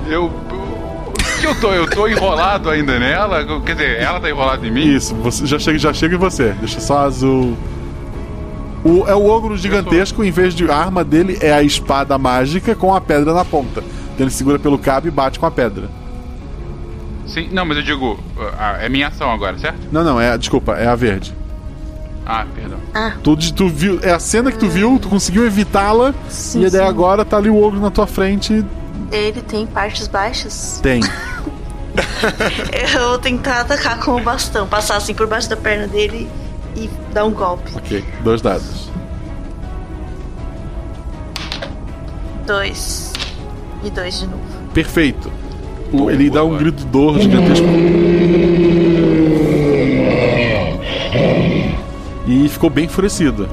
Eu. 0.07 0.25
O 0.27 1.39
que 1.39 1.47
eu 1.47 1.55
tô? 1.59 1.71
Eu 1.71 1.89
tô 1.89 2.07
enrolado 2.07 2.69
ainda 2.69 2.97
nela? 2.99 3.43
Quer 3.61 3.73
dizer, 3.73 3.99
ela 4.01 4.19
tá 4.19 4.29
enrolada 4.29 4.65
em 4.65 4.71
mim? 4.71 4.85
Isso, 4.85 5.13
você 5.15 5.45
já 5.45 5.59
chega, 5.59 5.77
já 5.77 5.93
chega 5.93 6.15
em 6.15 6.19
você. 6.19 6.53
Deixa 6.59 6.79
só 6.79 6.99
azul. 6.99 7.55
O, 8.83 9.03
é 9.07 9.15
o 9.15 9.25
ogro 9.25 9.57
gigantesco, 9.57 10.23
em 10.23 10.29
vez 10.29 10.53
de 10.53 10.69
arma 10.69 11.03
dele, 11.03 11.37
é 11.41 11.51
a 11.51 11.63
espada 11.63 12.17
mágica 12.19 12.75
com 12.75 12.93
a 12.93 13.01
pedra 13.01 13.33
na 13.33 13.43
ponta. 13.43 13.81
Então 14.13 14.25
ele 14.25 14.29
segura 14.31 14.59
pelo 14.59 14.77
cabo 14.77 15.07
e 15.07 15.11
bate 15.11 15.39
com 15.39 15.45
a 15.45 15.51
pedra. 15.51 15.89
Sim, 17.25 17.49
não, 17.51 17.65
mas 17.65 17.77
eu 17.77 17.83
digo. 17.83 18.19
ah, 18.57 18.77
é 18.79 18.87
minha 18.87 19.07
ação 19.07 19.31
agora, 19.31 19.57
certo? 19.57 19.79
Não, 19.91 20.03
não, 20.03 20.21
é. 20.21 20.37
Desculpa, 20.37 20.73
é 20.73 20.87
a 20.87 20.93
verde. 20.95 21.33
Ah, 22.25 22.45
perdão. 22.55 22.79
Tu, 23.21 23.53
tu 23.53 23.69
viu, 23.69 23.99
é 24.01 24.11
a 24.11 24.19
cena 24.19 24.51
que 24.51 24.57
tu 24.57 24.67
viu, 24.67 24.97
tu 24.99 25.07
conseguiu 25.09 25.45
evitá-la, 25.45 26.13
Sim, 26.27 26.59
e 26.65 26.69
daí 26.69 26.81
sim. 26.81 26.87
agora 26.87 27.23
tá 27.23 27.37
ali 27.37 27.49
o 27.49 27.61
ogro 27.61 27.79
na 27.79 27.91
tua 27.91 28.07
frente. 28.07 28.65
Ele 29.11 29.41
tem 29.43 29.67
partes 29.67 30.07
baixas. 30.07 30.79
Tem. 30.81 31.01
Eu 32.95 33.07
vou 33.09 33.17
tentar 33.19 33.61
atacar 33.61 33.99
com 33.99 34.15
o 34.15 34.21
bastão, 34.23 34.67
passar 34.67 34.97
assim 34.97 35.13
por 35.13 35.27
baixo 35.27 35.47
da 35.49 35.55
perna 35.55 35.87
dele 35.87 36.27
e 36.75 36.89
dar 37.13 37.25
um 37.25 37.31
golpe. 37.31 37.71
ok, 37.75 38.03
dois 38.23 38.41
dados. 38.41 38.89
Dois. 42.47 43.13
E 43.83 43.89
dois 43.89 44.19
de 44.19 44.27
novo. 44.27 44.41
Perfeito. 44.73 45.31
O- 45.91 46.09
ele 46.09 46.29
dá 46.29 46.43
um 46.43 46.57
grito 46.57 46.77
de 46.77 46.85
dor 46.85 47.19
gigantesco. 47.19 47.65
E 52.27 52.47
ficou 52.49 52.69
bem 52.69 52.85
enfurecido. 52.85 53.47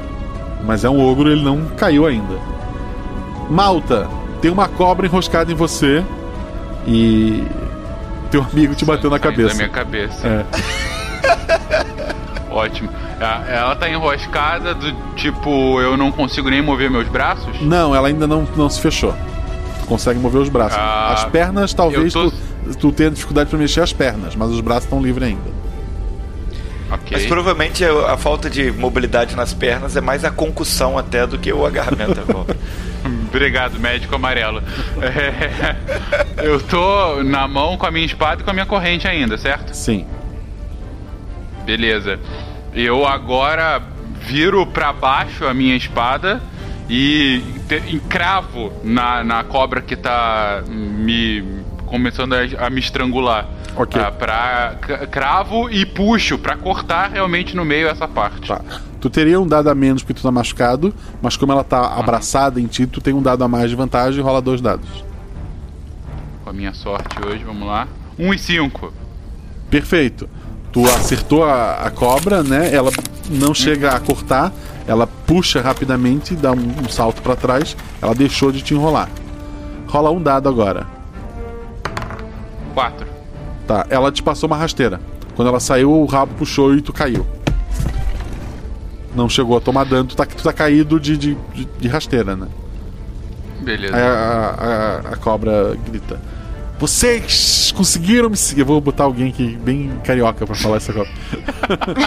Mas 0.65 0.85
é 0.85 0.90
um 0.90 1.01
ogro, 1.05 1.31
ele 1.31 1.43
não 1.43 1.66
caiu 1.77 2.07
ainda. 2.07 2.36
Malta, 3.51 4.09
tem 4.40 4.51
uma 4.51 4.69
cobra 4.69 5.07
enroscada 5.07 5.51
em 5.53 5.55
você 5.55 6.05
e 6.86 7.44
teu 8.31 8.43
amigo 8.51 8.74
te 8.74 8.85
bateu 8.85 9.11
na 9.11 9.19
cabeça. 9.19 9.49
Da 9.51 9.55
minha 9.55 9.69
cabeça. 9.69 10.27
É. 10.27 10.44
Ótimo. 12.51 12.89
Ela- 13.19 13.44
Ela 13.49 13.77
tá 13.77 13.89
enroscada 13.89 14.74
do 14.74 14.93
tipo, 15.15 15.81
eu 15.81 15.97
não 15.97 16.11
consigo 16.12 16.49
nem 16.51 16.61
mover 16.62 16.90
meus 16.90 17.09
braços? 17.09 17.61
Não, 17.62 17.94
ela 17.94 18.09
ainda 18.09 18.27
não, 18.27 18.47
não 18.57 18.69
se 18.69 18.81
fechou. 18.81 19.15
Tu 19.81 19.86
consegue 19.86 20.19
mover 20.19 20.40
os 20.40 20.49
braços. 20.49 20.78
Ah, 20.78 21.12
as 21.15 21.24
pernas, 21.24 21.73
talvez 21.74 22.12
tô- 22.12 22.31
tu, 22.31 22.36
tu 22.78 22.93
tenha 22.93 23.11
dificuldade 23.11 23.49
pra 23.51 23.59
mexer 23.59 23.81
as 23.81 23.93
pernas, 23.93 24.35
mas 24.36 24.51
os 24.51 24.61
braços 24.61 24.85
estão 24.85 25.03
livres 25.03 25.28
ainda. 25.28 25.61
Mas 27.10 27.27
provavelmente 27.27 27.85
a, 27.85 28.12
a 28.12 28.16
falta 28.16 28.51
de 28.51 28.70
mobilidade 28.70 29.35
nas 29.36 29.55
pernas 29.55 29.97
é 29.97 30.01
mais 30.01 30.24
a 30.24 30.31
concussão 30.31 30.98
até 30.98 31.27
do 31.27 31.39
que 31.39 31.52
o 31.52 31.64
agarramento. 31.64 32.20
Obrigado, 33.28 33.81
médico 33.81 34.14
amarelo. 34.14 34.62
É, 35.01 35.77
eu 36.44 36.60
tô 36.60 37.23
na 37.23 37.48
mão 37.48 37.77
com 37.77 37.86
a 37.86 37.90
minha 37.90 38.06
espada 38.06 38.43
e 38.43 38.44
com 38.44 38.51
a 38.51 38.52
minha 38.52 38.66
corrente 38.66 39.09
ainda, 39.09 39.36
certo? 39.36 39.74
Sim. 39.74 40.06
Beleza. 41.64 42.20
Eu 42.74 43.06
agora 43.06 43.82
viro 44.20 44.66
pra 44.66 44.93
baixo 44.93 45.47
a 45.47 45.55
minha 45.55 45.77
espada 45.77 46.40
e 46.89 47.43
encravo 47.90 48.73
na, 48.85 49.24
na 49.24 49.43
cobra 49.44 49.81
que 49.81 49.97
tá 49.97 50.62
me 50.69 51.62
começando 51.86 52.35
a, 52.35 52.66
a 52.66 52.70
me 52.70 52.81
estrangular. 52.81 53.48
Ok. 53.77 54.01
Pra, 54.19 54.77
cravo 55.11 55.70
e 55.70 55.86
puxo 55.86 56.39
pra 56.39 56.57
cortar 56.57 57.11
realmente 57.11 57.57
no 57.57 57.65
meio 57.65 57.89
essa 57.89 58.07
parte. 58.07 58.49
Tá. 58.49 58.61
Tu 59.01 59.11
teria 59.11 59.40
um 59.40 59.47
dado 59.47 59.69
a 59.69 59.74
menos 59.74 60.03
porque 60.03 60.15
tu 60.15 60.23
tá 60.23 60.31
machucado, 60.31 60.94
mas 61.20 61.36
como 61.36 61.53
ela 61.53 61.65
tá 61.65 61.94
abraçada 61.94 62.61
em 62.61 62.66
ti, 62.66 62.86
tu 62.86 63.01
tem 63.01 63.12
um 63.15 63.23
dado 63.23 63.43
a 63.43 63.49
mais 63.49 63.70
de 63.70 63.77
vantagem 63.77 64.20
e 64.20 64.23
rola 64.23 64.40
dois 64.40 64.61
dados. 64.61 65.05
Com 66.44 66.51
a 66.51 66.53
minha 66.53 66.74
sorte 66.74 67.16
hoje, 67.24 67.43
vamos 67.44 67.66
lá. 67.66 67.89
1 68.19 68.35
e 68.35 68.39
5. 68.39 68.93
Perfeito. 69.70 70.28
Tu 70.70 70.85
acertou 70.85 71.44
a, 71.44 71.86
a 71.86 71.90
cobra, 71.90 72.43
né? 72.43 72.73
Ela 72.73 72.90
não 73.31 73.53
chega 73.55 73.90
a 73.90 74.01
cortar, 74.01 74.53
ela 74.86 75.07
puxa 75.07 75.61
rapidamente, 75.61 76.35
dá 76.35 76.53
um, 76.53 76.74
um 76.85 76.89
salto 76.89 77.23
pra 77.23 77.36
trás, 77.36 77.77
ela 78.01 78.15
deixou 78.15 78.53
de 78.53 78.62
te 78.62 78.74
enrolar. 78.74 79.09
Rola 79.89 80.11
um 80.11 80.23
dado 80.23 80.49
agora. 80.49 80.86
4. 82.74 83.11
Tá, 83.73 83.86
ela 83.89 84.12
te 84.12 84.23
passou 84.23 84.47
uma 84.49 84.57
rasteira. 84.57 85.01
Quando 85.35 85.49
ela 85.49 85.59
saiu, 85.59 85.90
o 85.90 86.05
rabo 86.05 86.35
puxou 86.35 86.74
e 86.74 86.82
tu 86.82 86.93
caiu. 86.93 87.27
Não 89.16 89.31
chegou 89.31 89.57
a 89.57 89.61
tomar 89.62 89.85
dano, 89.85 90.05
tu 90.11 90.15
tá, 90.15 90.27
tu 90.27 90.43
tá 90.43 90.53
caído 90.53 91.01
de, 91.01 91.16
de, 91.16 91.35
de- 91.55 91.65
de 91.78 91.89
rasteira, 91.89 92.36
né? 92.36 92.49
Beleza. 93.62 93.97
Aí 93.97 94.03
a, 94.03 94.07
a- 94.07 94.51
a- 95.11 95.12
a 95.15 95.16
cobra 95.16 95.74
grita: 95.89 96.20
Vocês 96.78 97.73
conseguiram 97.74 98.28
me 98.28 98.36
seguir. 98.36 98.61
Eu 98.61 98.66
vou 98.66 98.78
botar 98.81 99.05
alguém 99.05 99.31
aqui 99.31 99.57
bem 99.57 99.90
carioca 100.05 100.44
pra 100.44 100.55
falar 100.55 100.77
essa 100.77 100.93
cobra. 100.93 101.11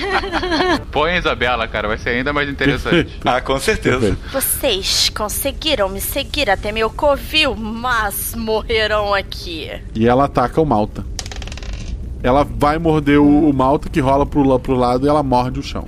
Põe 0.92 1.14
a 1.14 1.18
Isabela, 1.18 1.68
cara, 1.68 1.88
vai 1.88 1.98
ser 1.98 2.10
ainda 2.10 2.32
mais 2.32 2.48
interessante. 2.48 3.20
ah, 3.26 3.42
com 3.42 3.58
certeza. 3.60 4.16
Vocês 4.32 5.10
conseguiram 5.10 5.90
me 5.90 6.00
seguir 6.00 6.48
até 6.48 6.72
meu 6.72 6.92
covil, 6.92 7.56
mas 7.56 8.36
morrerão 8.36 9.16
aqui. 9.16 9.72
E 9.96 10.08
ela 10.08 10.26
ataca 10.26 10.62
o 10.62 10.66
Malta. 10.66 11.04
Ela 12.26 12.44
vai 12.44 12.80
morder 12.80 13.20
o, 13.20 13.50
o 13.50 13.54
Malta 13.54 13.88
que 13.88 14.00
rola 14.00 14.26
pro, 14.26 14.60
pro 14.60 14.74
lado 14.74 15.06
e 15.06 15.10
ela 15.10 15.22
morde 15.22 15.60
o 15.60 15.64
chão. 15.64 15.86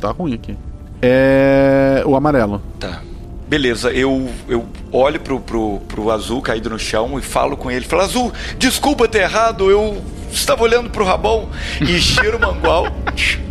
Tá 0.00 0.10
ruim 0.12 0.32
aqui. 0.32 0.56
É. 1.02 2.02
O 2.06 2.16
amarelo. 2.16 2.62
Tá. 2.80 3.02
Beleza, 3.46 3.92
eu, 3.92 4.30
eu 4.48 4.64
olho 4.90 5.20
pro, 5.20 5.38
pro, 5.38 5.80
pro 5.86 6.10
azul 6.10 6.40
caído 6.40 6.70
no 6.70 6.78
chão 6.78 7.18
e 7.18 7.22
falo 7.22 7.54
com 7.54 7.70
ele. 7.70 7.84
Falo, 7.84 8.00
Azul, 8.00 8.32
desculpa 8.58 9.06
ter 9.06 9.24
errado, 9.24 9.70
eu 9.70 10.02
estava 10.32 10.62
olhando 10.62 10.88
pro 10.88 11.04
rabão 11.04 11.50
e 11.82 12.00
cheiro 12.00 12.38
o 12.38 12.40
mangual. 12.40 12.86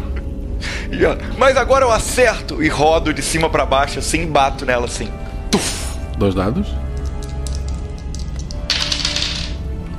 E, 0.91 1.03
ó, 1.05 1.17
Mas 1.39 1.57
agora 1.57 1.83
eu 1.83 1.91
acerto 1.91 2.63
e 2.63 2.69
rodo 2.69 3.13
de 3.13 3.21
cima 3.21 3.49
pra 3.49 3.65
baixo 3.65 3.97
assim 3.97 4.21
e 4.21 4.25
bato 4.27 4.63
nela 4.63 4.85
assim. 4.85 5.09
Dois 6.17 6.35
dados. 6.35 6.67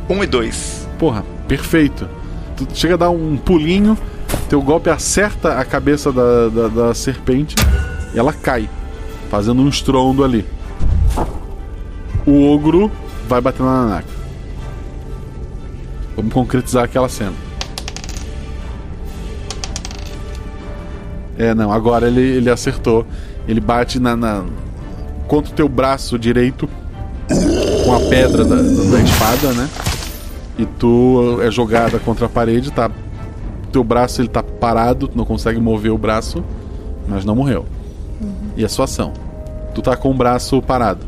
Um 0.08 0.22
e 0.22 0.26
dois. 0.26 0.88
Porra, 0.98 1.24
perfeito. 1.48 2.08
Tu 2.56 2.66
chega 2.74 2.94
a 2.94 2.96
dar 2.96 3.10
um 3.10 3.36
pulinho, 3.36 3.98
teu 4.48 4.62
golpe 4.62 4.88
acerta 4.88 5.58
a 5.58 5.64
cabeça 5.64 6.12
da, 6.12 6.48
da, 6.48 6.68
da 6.68 6.94
serpente 6.94 7.56
e 8.14 8.18
ela 8.18 8.32
cai, 8.32 8.68
fazendo 9.30 9.60
um 9.60 9.68
estrondo 9.68 10.22
ali. 10.22 10.46
O 12.26 12.50
ogro 12.52 12.90
vai 13.28 13.40
bater 13.40 13.62
na 13.62 13.82
Nanaka. 13.82 14.08
Vamos 16.16 16.32
concretizar 16.32 16.84
aquela 16.84 17.08
cena. 17.08 17.34
É, 21.36 21.52
não, 21.54 21.72
agora 21.72 22.06
ele, 22.06 22.20
ele 22.20 22.50
acertou. 22.50 23.04
Ele 23.46 23.60
bate 23.60 23.98
na, 23.98 24.16
na 24.16 24.44
contra 25.26 25.52
o 25.52 25.54
teu 25.54 25.68
braço 25.68 26.18
direito 26.18 26.68
com 27.84 27.94
a 27.94 28.00
pedra 28.08 28.44
da, 28.44 28.56
da 28.56 29.00
espada, 29.00 29.52
né? 29.52 29.68
E 30.58 30.64
tu 30.66 31.38
é 31.42 31.50
jogada 31.50 31.98
contra 31.98 32.26
a 32.26 32.28
parede, 32.28 32.70
tá? 32.70 32.90
Teu 33.72 33.82
braço 33.82 34.20
ele 34.20 34.28
tá 34.28 34.42
parado, 34.42 35.08
tu 35.08 35.16
não 35.18 35.24
consegue 35.24 35.60
mover 35.60 35.90
o 35.92 35.98
braço, 35.98 36.44
mas 37.08 37.24
não 37.24 37.34
morreu. 37.34 37.66
E 38.56 38.64
a 38.64 38.68
sua 38.68 38.84
ação? 38.84 39.12
Tu 39.74 39.82
tá 39.82 39.96
com 39.96 40.10
o 40.10 40.14
braço 40.14 40.62
parado. 40.62 41.00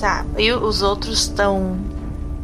Tá, 0.00 0.24
e 0.38 0.52
os 0.52 0.82
outros 0.82 1.18
estão. 1.22 1.76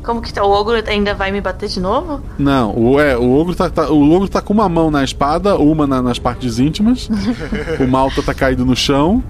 Como 0.02 0.20
que 0.22 0.32
tá? 0.32 0.42
O 0.44 0.50
ogro 0.50 0.74
ainda 0.88 1.14
vai 1.14 1.30
me 1.30 1.40
bater 1.40 1.68
de 1.68 1.78
novo? 1.80 2.20
Não, 2.38 2.74
o, 2.76 3.00
é, 3.00 3.16
o 3.16 3.30
ogro 3.38 3.54
tá, 3.54 3.68
tá- 3.70 3.90
o 3.90 4.10
ogro 4.12 4.28
tá 4.28 4.40
com 4.40 4.52
uma 4.52 4.68
mão 4.68 4.90
na 4.90 5.04
espada, 5.04 5.56
uma 5.56 5.86
na- 5.86 6.02
nas 6.02 6.18
partes 6.18 6.58
íntimas. 6.58 7.08
o 7.78 7.86
malta 7.86 8.22
tá 8.22 8.34
caído 8.34 8.64
no 8.64 8.74
chão. 8.74 9.22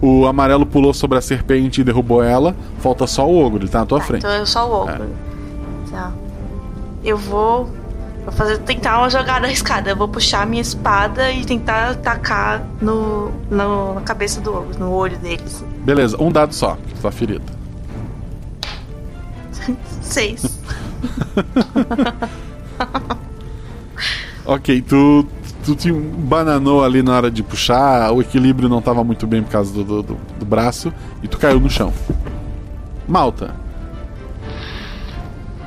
O 0.00 0.26
amarelo 0.26 0.64
pulou 0.64 0.94
sobre 0.94 1.18
a 1.18 1.20
serpente 1.20 1.80
e 1.82 1.84
derrubou 1.84 2.22
ela. 2.22 2.54
Falta 2.78 3.06
só 3.06 3.28
o 3.28 3.38
ogro, 3.44 3.62
ele 3.64 3.68
tá 3.70 3.80
na 3.80 3.86
tua 3.86 4.00
frente. 4.00 4.20
Então 4.20 4.30
eu 4.34 4.46
só 4.46 4.66
o 4.66 4.82
ogro. 4.82 5.06
Tá. 5.90 6.12
Eu 7.04 7.16
vou. 7.16 7.68
Vou 8.24 8.32
fazer, 8.32 8.58
tentar 8.58 8.98
uma 8.98 9.08
jogada 9.08 9.46
arriscada. 9.46 9.88
Eu 9.90 9.96
vou 9.96 10.06
puxar 10.06 10.42
a 10.42 10.46
minha 10.46 10.60
espada 10.60 11.30
e 11.32 11.44
tentar 11.44 11.90
atacar 11.92 12.62
no, 12.80 13.30
no- 13.50 13.94
na 13.94 14.00
cabeça 14.02 14.40
do 14.42 14.54
ogro, 14.54 14.78
no 14.78 14.92
olho 14.92 15.16
deles. 15.18 15.64
Beleza, 15.84 16.16
um 16.22 16.30
dado 16.30 16.54
só, 16.54 16.76
tá 17.00 17.10
ferido. 17.10 17.44
Seis. 20.02 20.60
Ok, 24.44 24.82
tu, 24.82 25.26
tu 25.64 25.74
te 25.76 25.92
bananou 25.92 26.82
ali 26.82 27.02
na 27.02 27.14
hora 27.14 27.30
de 27.30 27.42
puxar, 27.42 28.10
o 28.10 28.20
equilíbrio 28.20 28.68
não 28.68 28.80
tava 28.82 29.04
muito 29.04 29.26
bem 29.26 29.42
por 29.42 29.50
causa 29.52 29.72
do, 29.72 30.02
do- 30.02 30.16
do 30.38 30.44
braço 30.44 30.92
e 31.22 31.28
tu 31.28 31.38
caiu 31.38 31.60
no 31.60 31.70
chão. 31.70 31.92
Malta, 33.06 33.54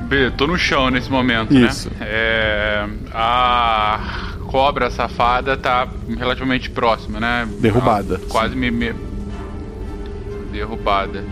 B, 0.04 0.30
tô 0.36 0.46
no 0.46 0.56
chão 0.58 0.90
nesse 0.90 1.10
momento, 1.10 1.52
Isso. 1.54 1.88
né? 1.90 1.96
É, 2.02 2.86
a 3.12 4.32
cobra 4.46 4.90
safada 4.90 5.56
tá 5.56 5.88
relativamente 6.16 6.70
próxima, 6.70 7.18
né? 7.18 7.48
Derrubada, 7.58 8.14
Ela 8.16 8.26
Quase 8.28 8.54
me, 8.54 8.70
me- 8.70 8.94
Derrubada. 10.52 11.24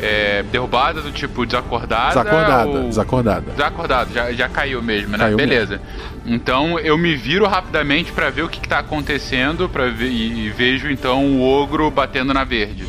É, 0.00 0.42
derrubada 0.50 1.00
do 1.00 1.12
tipo 1.12 1.46
desacordada? 1.46 2.08
desacordada, 2.08 2.68
ou- 2.68 2.88
desacordada. 2.88 3.50
Desacordado, 3.52 4.12
já, 4.12 4.32
já 4.32 4.48
caiu 4.48 4.82
mesmo, 4.82 5.12
né? 5.12 5.18
Caiu 5.18 5.36
Beleza. 5.36 5.80
Então 6.26 6.76
eu 6.80 6.98
me 6.98 7.14
viro 7.14 7.46
rapidamente 7.46 8.10
pra 8.10 8.28
ver 8.30 8.42
o 8.42 8.48
que, 8.48 8.58
que 8.60 8.68
tá 8.68 8.80
acontecendo 8.80 9.68
pra 9.68 9.86
ver, 9.90 10.08
e, 10.08 10.46
e 10.46 10.50
vejo 10.50 10.90
então 10.90 11.24
o 11.24 11.42
ogro 11.42 11.88
batendo 11.90 12.34
na 12.34 12.42
verde. 12.42 12.84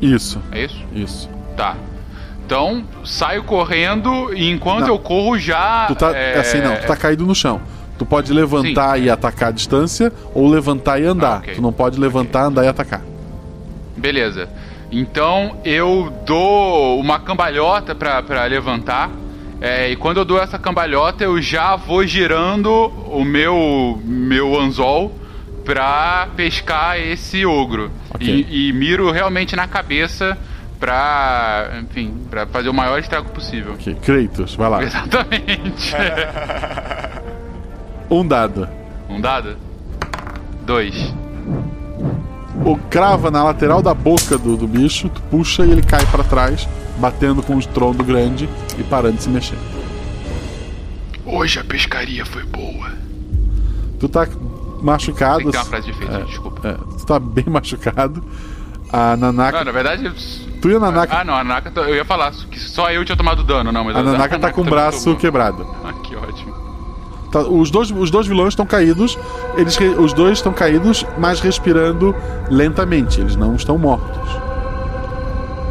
Isso. 0.00 0.40
É 0.52 0.64
isso? 0.64 0.84
Isso. 0.92 1.28
Tá. 1.56 1.76
Então, 2.44 2.84
saio 3.04 3.42
correndo 3.42 4.34
e 4.34 4.50
enquanto 4.50 4.82
Não. 4.82 4.88
eu 4.88 4.98
corro 4.98 5.38
já. 5.38 5.86
Tu 5.88 5.94
tá, 5.94 6.14
é, 6.14 6.38
assim 6.38 6.60
não, 6.60 6.76
tu 6.76 6.86
tá 6.86 6.94
caído 6.96 7.24
no 7.24 7.34
chão. 7.34 7.60
Tu 7.98 8.04
pode 8.04 8.32
levantar 8.32 9.00
e 9.00 9.08
atacar 9.08 9.48
a 9.48 9.52
distância 9.52 10.12
ou 10.34 10.48
levantar 10.48 11.00
e 11.00 11.04
andar. 11.06 11.42
Tu 11.42 11.62
não 11.62 11.72
pode 11.72 11.98
levantar, 11.98 12.44
andar 12.46 12.64
e 12.64 12.68
atacar. 12.68 13.00
Beleza. 13.96 14.48
Então 14.92 15.56
eu 15.64 16.12
dou 16.26 17.00
uma 17.00 17.18
cambalhota 17.18 17.94
pra, 17.94 18.22
pra 18.22 18.44
levantar. 18.44 19.10
é, 19.60 19.90
e 19.90 19.96
quando 19.96 20.18
eu 20.18 20.24
dou 20.24 20.40
essa 20.40 20.58
cambalhota, 20.58 21.24
eu 21.24 21.40
já 21.40 21.76
vou 21.76 22.06
girando 22.06 22.70
o 23.10 23.24
meu, 23.24 24.00
meu 24.04 24.60
anzol 24.60 25.12
pra 25.64 26.28
pescar 26.36 27.00
esse 27.00 27.46
ogro. 27.46 27.90
E, 28.20 28.68
e 28.68 28.72
miro 28.72 29.10
realmente 29.10 29.56
na 29.56 29.66
cabeça 29.66 30.36
pra, 30.84 31.70
enfim, 31.80 32.14
pra 32.28 32.46
fazer 32.46 32.68
o 32.68 32.74
maior 32.74 32.98
estrago 32.98 33.30
possível. 33.30 33.72
Ok, 33.72 33.94
Kratos, 34.02 34.54
vai 34.54 34.68
lá. 34.68 34.82
Exatamente. 34.84 35.94
Um 38.10 38.24
dado. 38.28 38.68
um 39.08 39.18
dado? 39.18 39.56
Dois. 40.66 40.94
o 42.64 42.76
crava 42.90 43.30
na 43.30 43.42
lateral 43.42 43.80
da 43.80 43.94
boca 43.94 44.36
do, 44.36 44.58
do 44.58 44.68
bicho, 44.68 45.08
tu 45.08 45.22
puxa 45.22 45.64
e 45.64 45.70
ele 45.72 45.82
cai 45.82 46.04
pra 46.06 46.22
trás, 46.22 46.68
batendo 46.98 47.42
com 47.42 47.56
o 47.56 47.58
estrondo 47.58 48.04
grande 48.04 48.46
e 48.78 48.82
parando 48.84 49.16
de 49.16 49.22
se 49.22 49.30
mexer. 49.30 49.56
Hoje 51.24 51.58
a 51.58 51.64
pescaria 51.64 52.26
foi 52.26 52.44
boa. 52.44 52.92
Tu 53.98 54.06
tá 54.06 54.28
machucado. 54.82 55.38
Tem 55.38 55.46
que 55.46 55.52
ter 55.52 55.58
uma 55.58 55.64
frase 55.64 55.86
de 55.86 55.90
efeito, 55.92 56.14
é, 56.14 56.24
desculpa. 56.24 56.68
é, 56.68 56.74
tu 56.74 57.06
tá 57.06 57.18
bem 57.18 57.44
machucado. 57.48 58.22
A 58.92 59.16
Nanaka. 59.16 59.58
Não, 59.58 59.64
na 59.64 59.72
verdade. 59.72 60.12
Tu 60.60 60.70
e 60.70 60.76
a 60.76 60.78
Nanaka. 60.78 61.18
Ah, 61.18 61.24
não, 61.24 61.34
a 61.34 61.44
Nanaka. 61.44 61.72
Eu 61.80 61.94
ia 61.94 62.04
falar 62.04 62.32
que 62.50 62.58
só 62.58 62.90
eu 62.90 63.04
tinha 63.04 63.16
tomado 63.16 63.42
dano, 63.42 63.72
não, 63.72 63.84
mas 63.84 63.96
a 63.96 64.02
Nanaka 64.02 64.38
tá 64.38 64.52
com 64.52 64.60
o 64.60 64.64
braço 64.64 65.04
tomou. 65.04 65.18
quebrado. 65.18 65.66
Ah, 65.84 65.92
que 65.92 66.14
ótimo. 66.16 66.54
Tá, 67.30 67.40
os, 67.40 67.70
dois, 67.70 67.90
os 67.90 68.10
dois 68.10 68.26
vilões 68.26 68.50
estão 68.50 68.64
caídos. 68.64 69.18
Eles, 69.56 69.76
os 69.98 70.12
dois 70.12 70.38
estão 70.38 70.52
caídos, 70.52 71.04
mas 71.18 71.40
respirando 71.40 72.14
lentamente. 72.48 73.20
Eles 73.20 73.34
não 73.34 73.56
estão 73.56 73.76
mortos. 73.76 74.30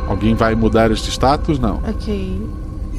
Alguém 0.07 0.35
vai 0.35 0.53
mudar 0.55 0.91
este 0.91 1.09
status? 1.09 1.57
Não. 1.59 1.81
Ok. 1.87 2.41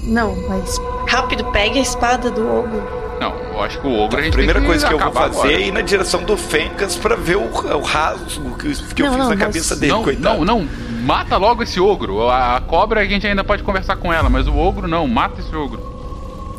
Não, 0.04 0.34
mas. 0.48 0.80
Rápido, 1.06 1.44
pegue 1.52 1.78
a 1.78 1.82
espada 1.82 2.30
do 2.30 2.46
ogro. 2.48 3.03
Não, 3.24 3.34
eu 3.54 3.62
acho 3.62 3.80
que 3.80 3.86
o 3.86 3.98
ogro 3.98 4.18
a 4.18 4.26
A 4.26 4.30
primeira 4.30 4.54
tem 4.54 4.62
que 4.62 4.66
coisa 4.66 4.86
que 4.86 4.92
eu 4.94 4.98
vou 4.98 5.12
fazer 5.12 5.38
agora. 5.38 5.52
é 5.52 5.60
ir 5.60 5.72
na 5.72 5.80
direção 5.80 6.22
do 6.22 6.36
Fencas 6.36 6.96
pra 6.96 7.16
ver 7.16 7.36
o, 7.36 7.42
o 7.44 7.80
rasgo 7.82 8.56
que, 8.58 8.74
que 8.94 9.02
eu 9.02 9.06
Não, 9.06 9.12
fiz 9.14 9.22
não, 9.22 9.28
na 9.30 9.34
mas- 9.36 9.38
cabeça 9.38 9.76
dele, 9.76 9.92
não, 9.92 10.02
coitado. 10.02 10.44
Não, 10.44 10.60
não, 10.60 10.68
mata 11.04 11.36
logo 11.36 11.62
esse 11.62 11.80
ogro. 11.80 12.28
A, 12.28 12.56
a 12.56 12.60
cobra 12.60 13.00
a 13.00 13.04
gente 13.04 13.26
ainda 13.26 13.42
pode 13.44 13.62
conversar 13.62 13.96
com 13.96 14.12
ela, 14.12 14.28
mas 14.28 14.46
o 14.46 14.56
ogro 14.56 14.86
não, 14.88 15.06
mata 15.08 15.40
esse 15.40 15.54
ogro. 15.54 15.94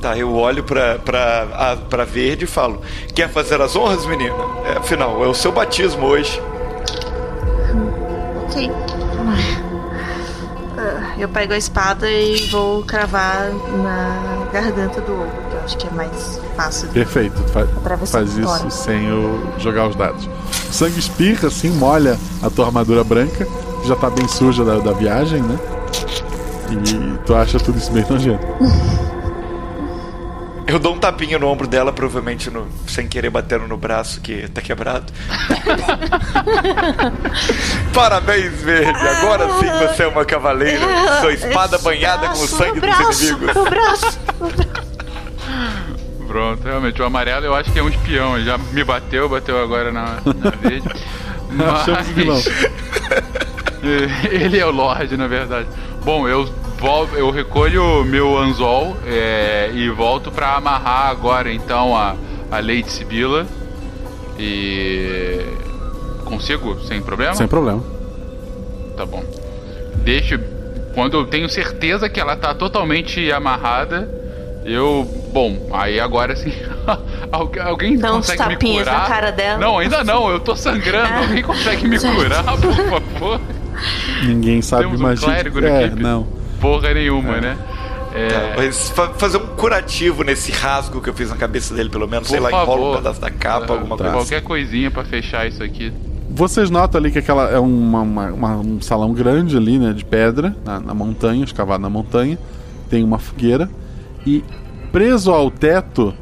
Tá, 0.02 0.18
eu 0.18 0.34
olho 0.36 0.64
pra, 0.64 1.00
pra, 1.00 1.48
a, 1.54 1.76
pra 1.78 2.04
Verde 2.06 2.44
e 2.46 2.48
falo: 2.48 2.82
Quer 3.16 3.30
fazer 3.30 3.60
as 3.62 3.76
honras, 3.76 4.06
menina? 4.06 4.36
É, 4.66 4.78
afinal, 4.78 5.24
é 5.24 5.28
o 5.28 5.34
seu 5.34 5.52
batismo 5.52 6.06
hoje. 6.08 6.40
Ok. 8.44 8.72
Ah, 10.78 11.14
Eu 11.18 11.30
pego 11.30 11.54
a 11.54 11.58
espada 11.58 12.10
e 12.10 12.48
vou 12.52 12.84
cravar 12.84 13.50
na 13.84 14.48
garganta 14.52 15.02
do 15.02 15.14
ogro, 15.14 15.32
eu 15.52 15.55
acho 15.66 15.78
que 15.78 15.88
é 15.88 15.92
mais 15.92 16.40
fácil. 16.56 16.88
Perfeito. 16.90 17.36
Tu 17.42 17.52
fa- 17.52 17.62
Atravessar 17.64 18.20
faz 18.20 18.38
isso 18.38 18.72
sem 18.72 19.12
o, 19.12 19.40
jogar 19.60 19.88
os 19.88 19.96
dados. 19.96 20.30
O 20.70 20.74
sangue 20.74 21.00
espirra, 21.00 21.48
assim, 21.48 21.70
molha 21.72 22.18
a 22.42 22.50
tua 22.50 22.68
armadura 22.68 23.04
branca, 23.04 23.46
que 23.82 23.88
já 23.88 23.96
tá 23.96 24.10
bem 24.10 24.28
suja 24.28 24.64
da, 24.64 24.78
da 24.80 24.92
viagem, 24.94 25.42
né? 25.42 25.60
E 26.72 27.18
tu 27.26 27.36
acha 27.36 27.60
tudo 27.60 27.78
isso 27.78 27.92
bem 27.92 28.06
nojento. 28.10 28.46
Eu 30.68 30.80
dou 30.80 30.96
um 30.96 31.00
tapinha 31.00 31.38
no 31.38 31.48
ombro 31.48 31.68
dela, 31.68 31.94
provavelmente 31.94 32.50
no- 32.50 32.66
sem 32.88 33.08
querer 33.08 33.30
batendo 33.30 33.68
no 33.68 33.78
braço 33.78 34.20
que 34.20 34.48
tá 34.50 34.62
quebrado. 34.62 35.14
Parabéns, 37.94 38.52
Verde. 38.64 39.00
Agora 39.00 39.48
sim 39.60 39.70
você 39.88 40.04
é 40.04 40.08
uma 40.08 40.26
cavaleira. 40.26 40.84
Sua 41.22 41.34
espada 41.34 41.78
banhada 41.78 42.30
com 42.30 42.40
o 42.44 42.48
sangue 42.48 42.80
dos 42.82 43.22
inimigos. 43.22 43.56
O 43.56 43.64
braço! 43.70 44.20
Pronto, 46.36 46.66
realmente, 46.66 47.02
o 47.02 47.06
amarelo 47.06 47.46
eu 47.46 47.56
acho 47.56 47.72
que 47.72 47.80
é 47.80 47.82
um 47.82 47.88
espião. 47.88 48.36
Ele 48.36 48.44
já 48.44 48.58
me 48.58 48.84
bateu, 48.84 49.30
bateu 49.30 49.58
agora 49.58 49.90
na, 49.90 50.18
na 50.36 50.50
verde. 50.60 50.90
O 51.50 52.14
vilão. 52.14 52.42
Ele 54.30 54.60
é 54.60 54.66
o 54.66 54.72
Lorde, 54.72 55.16
na 55.16 55.28
verdade. 55.28 55.70
Bom, 56.04 56.28
eu 56.28 56.46
eu 57.14 57.32
recolho 57.32 58.04
meu 58.04 58.38
anzol 58.38 58.98
é, 59.08 59.72
e 59.74 59.90
volto 59.90 60.30
pra 60.30 60.58
amarrar 60.58 61.08
agora 61.08 61.50
então 61.54 61.96
a, 61.96 62.18
a 62.52 62.60
Lady 62.60 62.92
Sibila. 62.92 63.48
E. 64.38 65.40
Consigo? 66.26 66.82
Sem 66.82 67.02
problema? 67.02 67.34
Sem 67.36 67.48
problema. 67.48 67.82
Tá 68.98 69.06
bom. 69.06 69.24
Deixo. 70.04 70.38
Quando 70.94 71.16
eu 71.16 71.26
tenho 71.28 71.48
certeza 71.48 72.10
que 72.10 72.20
ela 72.20 72.36
tá 72.36 72.54
totalmente 72.54 73.32
amarrada, 73.32 74.25
eu. 74.66 75.08
Bom, 75.34 75.70
aí 75.74 76.00
agora 76.00 76.36
sim. 76.36 76.52
Algu- 77.32 77.60
Alguém 77.62 77.98
Dá 77.98 78.12
uns 78.14 78.28
consegue 78.28 78.44
me 78.44 78.54
tapinhas 78.56 78.88
curar? 78.88 79.02
na 79.02 79.08
cara 79.08 79.32
dela. 79.32 79.60
Não, 79.60 79.78
ainda 79.78 80.04
não, 80.04 80.30
eu 80.30 80.40
tô 80.40 80.56
sangrando. 80.56 81.14
Alguém 81.14 81.44
consegue 81.44 81.88
me 81.88 82.00
curar, 82.00 82.44
por 82.58 82.74
favor? 82.74 83.42
Ninguém 84.26 84.62
sabe 84.62 84.84
Temos 84.84 85.00
um 85.00 85.04
magia. 85.04 85.28
clérigo 85.28 85.62
na 85.62 85.68
é, 85.70 85.86
equipe. 85.86 86.02
não. 86.02 86.28
Porra 86.62 86.94
nenhuma, 86.94 87.38
né? 87.42 87.58
É, 88.14 88.28
Tá, 88.30 88.54
mas 88.56 88.90
fa- 88.92 89.10
fazer 89.18 89.38
um 89.38 89.48
curativo 89.48 90.24
nesse 90.24 90.50
rasgo 90.52 91.02
que 91.02 91.10
eu 91.10 91.14
fiz 91.14 91.30
na 91.30 91.36
cabeça 91.36 91.74
dele, 91.76 91.90
pelo 91.90 92.08
menos, 92.08 92.30
sei 92.30 92.40
por 92.40 92.50
lá, 92.50 92.64
enrola 92.64 92.92
um 92.92 92.96
pedaço 92.96 93.20
da 93.20 93.30
capa, 93.30 93.74
alguma 93.74 93.98
coisa. 93.98 94.14
Qualquer 94.14 94.42
coisinha 94.42 94.90
pra 94.90 95.04
fechar 95.04 95.46
isso 95.46 95.62
aqui. 95.62 95.92
Vocês 96.30 96.70
notam 96.70 97.00
ali 97.00 97.12
que 97.12 97.20
aquela 97.20 97.50
é 97.50 97.60
uma, 97.60 98.02
uma- 98.02 98.28
uma- 98.32 98.56
um 98.58 98.80
salão 98.82 99.12
grande 99.14 99.58
ali, 99.58 99.78
né, 99.78 99.92
de 99.92 100.06
pedra, 100.06 100.56
na, 100.64 100.80
na 100.80 100.94
montanha, 100.94 101.44
escavado 101.44 101.82
na 101.82 101.90
montanha. 101.90 102.38
Tem 102.90 103.04
uma 103.04 103.20
fogueira 103.20 103.70
e 104.26 104.44
preso 104.92 105.32
ao 105.32 105.52
teto 105.52 106.14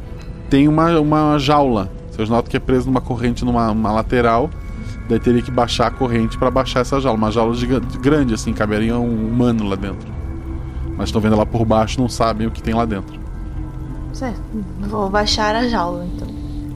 tem 0.49 0.67
uma, 0.67 0.99
uma 0.99 1.37
jaula. 1.39 1.91
Vocês 2.11 2.29
notam 2.29 2.49
que 2.49 2.57
é 2.57 2.59
preso 2.59 2.85
numa 2.85 3.01
corrente 3.01 3.43
numa 3.43 3.71
uma 3.71 3.91
lateral. 3.91 4.49
Daí 5.09 5.19
teria 5.19 5.41
que 5.41 5.51
baixar 5.51 5.87
a 5.87 5.91
corrente 5.91 6.37
para 6.37 6.51
baixar 6.51 6.81
essa 6.81 6.99
jaula. 6.99 7.17
Uma 7.17 7.31
jaula 7.31 7.55
gigante, 7.55 7.97
grande, 7.97 8.33
assim, 8.33 8.53
caberia 8.53 8.97
um 8.97 9.27
humano 9.27 9.67
lá 9.67 9.75
dentro. 9.75 10.11
Mas 10.95 11.09
estão 11.09 11.19
vendo 11.19 11.33
ela 11.33 11.45
por 11.45 11.65
baixo, 11.65 11.99
não 11.99 12.07
sabem 12.07 12.47
o 12.47 12.51
que 12.51 12.61
tem 12.61 12.73
lá 12.73 12.85
dentro. 12.85 13.19
Certo. 14.13 14.39
Vou 14.81 15.09
baixar 15.09 15.55
a 15.55 15.67
jaula, 15.67 16.05
então. 16.05 16.27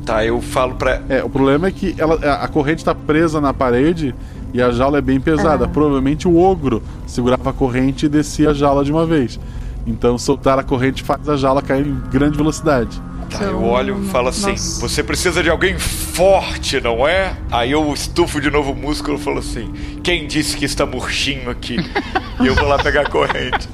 Tá, 0.03 0.25
eu 0.25 0.41
falo 0.41 0.75
pra. 0.75 1.01
É, 1.07 1.23
o 1.23 1.29
problema 1.29 1.67
é 1.67 1.71
que 1.71 1.93
ela, 1.97 2.15
a 2.15 2.45
a 2.45 2.47
corrente 2.47 2.83
tá 2.83 2.95
presa 2.95 3.39
na 3.39 3.53
parede 3.53 4.15
e 4.53 4.61
a 4.61 4.71
jaula 4.71 4.97
é 4.97 5.01
bem 5.01 5.19
pesada. 5.19 5.65
Ah. 5.65 5.67
Provavelmente 5.67 6.27
o 6.27 6.37
ogro 6.37 6.81
segurava 7.05 7.49
a 7.49 7.53
corrente 7.53 8.05
e 8.05 8.09
descia 8.09 8.49
a 8.49 8.53
jaula 8.53 8.83
de 8.83 8.91
uma 8.91 9.05
vez. 9.05 9.39
Então 9.87 10.17
soltar 10.17 10.59
a 10.59 10.63
corrente 10.63 11.01
faz 11.01 11.27
a 11.29 11.37
jaula 11.37 11.61
cair 11.61 11.87
em 11.87 11.99
grande 12.11 12.37
velocidade. 12.37 13.01
Tá, 13.29 13.43
eu 13.43 13.63
olho 13.63 14.03
e 14.03 14.07
falo 14.07 14.27
assim: 14.27 14.55
Você 14.81 15.01
precisa 15.01 15.41
de 15.41 15.49
alguém 15.49 15.79
forte, 15.79 16.79
não 16.81 17.07
é? 17.07 17.35
Aí 17.49 17.71
eu 17.71 17.93
estufo 17.93 18.39
de 18.39 18.51
novo 18.51 18.73
o 18.73 18.75
músculo 18.75 19.17
e 19.17 19.21
falo 19.21 19.39
assim: 19.39 19.71
Quem 20.03 20.27
disse 20.27 20.57
que 20.57 20.65
está 20.65 20.85
murchinho 20.85 21.49
aqui? 21.49 21.77
e 22.39 22.47
eu 22.47 22.53
vou 22.53 22.67
lá 22.67 22.77
pegar 22.77 23.01
a 23.01 23.09
corrente. 23.09 23.67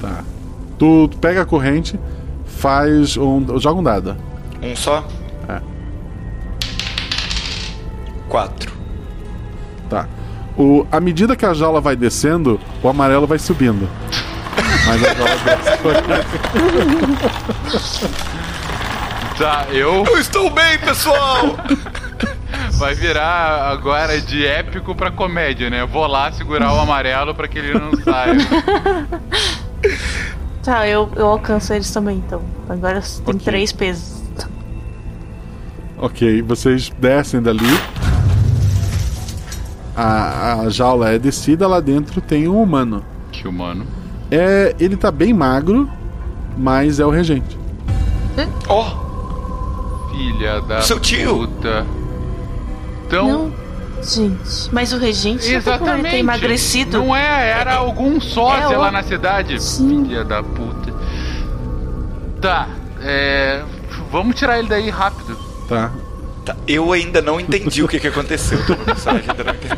Tá. 0.00 0.24
Tu, 0.78 1.08
tu 1.08 1.18
pega 1.18 1.42
a 1.42 1.44
corrente, 1.44 1.98
faz 2.46 3.16
um. 3.16 3.58
joga 3.58 3.80
um 3.80 3.82
dado. 3.82 4.16
Um 4.62 4.74
só? 4.74 5.06
É. 5.48 5.60
Quatro. 8.28 8.72
Tá. 9.88 10.08
O, 10.56 10.86
à 10.90 11.00
medida 11.00 11.36
que 11.36 11.46
a 11.46 11.54
jaula 11.54 11.80
vai 11.80 11.96
descendo, 11.96 12.60
o 12.82 12.88
amarelo 12.88 13.26
vai 13.26 13.38
subindo. 13.38 13.88
Mas. 14.90 15.00
Tá, 19.38 19.66
eu. 19.70 20.04
Eu 20.04 20.18
estou 20.18 20.50
bem, 20.50 20.78
pessoal! 20.80 21.56
Vai 22.72 22.94
virar 22.94 23.70
agora 23.70 24.20
de 24.20 24.44
épico 24.44 24.94
pra 24.94 25.10
comédia, 25.10 25.70
né? 25.70 25.86
Vou 25.86 26.06
lá 26.06 26.30
segurar 26.30 26.74
o 26.74 26.78
amarelo 26.78 27.34
pra 27.34 27.48
que 27.48 27.58
ele 27.58 27.78
não 27.78 27.92
saia. 28.02 28.36
Tá, 30.62 30.86
eu, 30.86 31.10
eu 31.16 31.26
alcanço 31.26 31.72
eles 31.72 31.90
também, 31.90 32.18
então. 32.18 32.42
Agora 32.68 33.00
tem 33.24 33.38
três 33.38 33.72
pesos. 33.72 34.20
Ok, 35.96 36.42
vocês 36.42 36.92
descem 36.98 37.40
dali. 37.40 37.64
A, 39.96 40.60
a 40.60 40.68
jaula 40.68 41.12
é 41.12 41.18
descida, 41.18 41.66
lá 41.66 41.80
dentro 41.80 42.20
tem 42.20 42.46
um 42.46 42.60
humano. 42.60 43.02
Que 43.32 43.48
humano? 43.48 43.86
É, 44.30 44.74
ele 44.78 44.96
tá 44.96 45.10
bem 45.10 45.32
magro, 45.32 45.90
mas 46.56 47.00
é 47.00 47.06
o 47.06 47.10
regente. 47.10 47.58
Ó! 48.68 49.00
Filha 50.10 50.60
da 50.62 50.80
Seu 50.82 50.98
tio. 51.00 51.38
puta. 51.48 51.84
Então. 53.06 53.26
Não, 53.28 53.52
gente. 54.02 54.68
Mas 54.72 54.92
o 54.92 54.98
regente 54.98 55.46
ele 55.46 55.56
Exatamente. 55.56 56.10
ter 56.10 56.18
emagrecido. 56.18 56.98
Não 56.98 57.14
é, 57.16 57.50
era 57.50 57.74
algum 57.76 58.20
sósia 58.20 58.74
É 58.74 58.76
lá 58.76 58.88
o- 58.88 58.92
na 58.92 59.02
cidade. 59.02 59.58
Filha 59.58 60.24
da 60.24 60.42
puta. 60.42 60.92
Tá, 62.40 62.68
é. 63.02 63.62
Vamos 64.10 64.36
tirar 64.36 64.58
ele 64.58 64.68
daí 64.68 64.90
rápido. 64.90 65.36
Tá. 65.68 65.90
Tá, 66.44 66.56
eu 66.66 66.90
ainda 66.92 67.20
não 67.20 67.38
entendi 67.38 67.82
o 67.82 67.88
que, 67.88 68.00
que 68.00 68.08
aconteceu. 68.08 68.64
Tô 68.66 68.74
no 68.74 68.84
mensagem 68.86 69.22
ainda 69.28 69.44
não 69.44 69.52
entendi. 69.54 69.74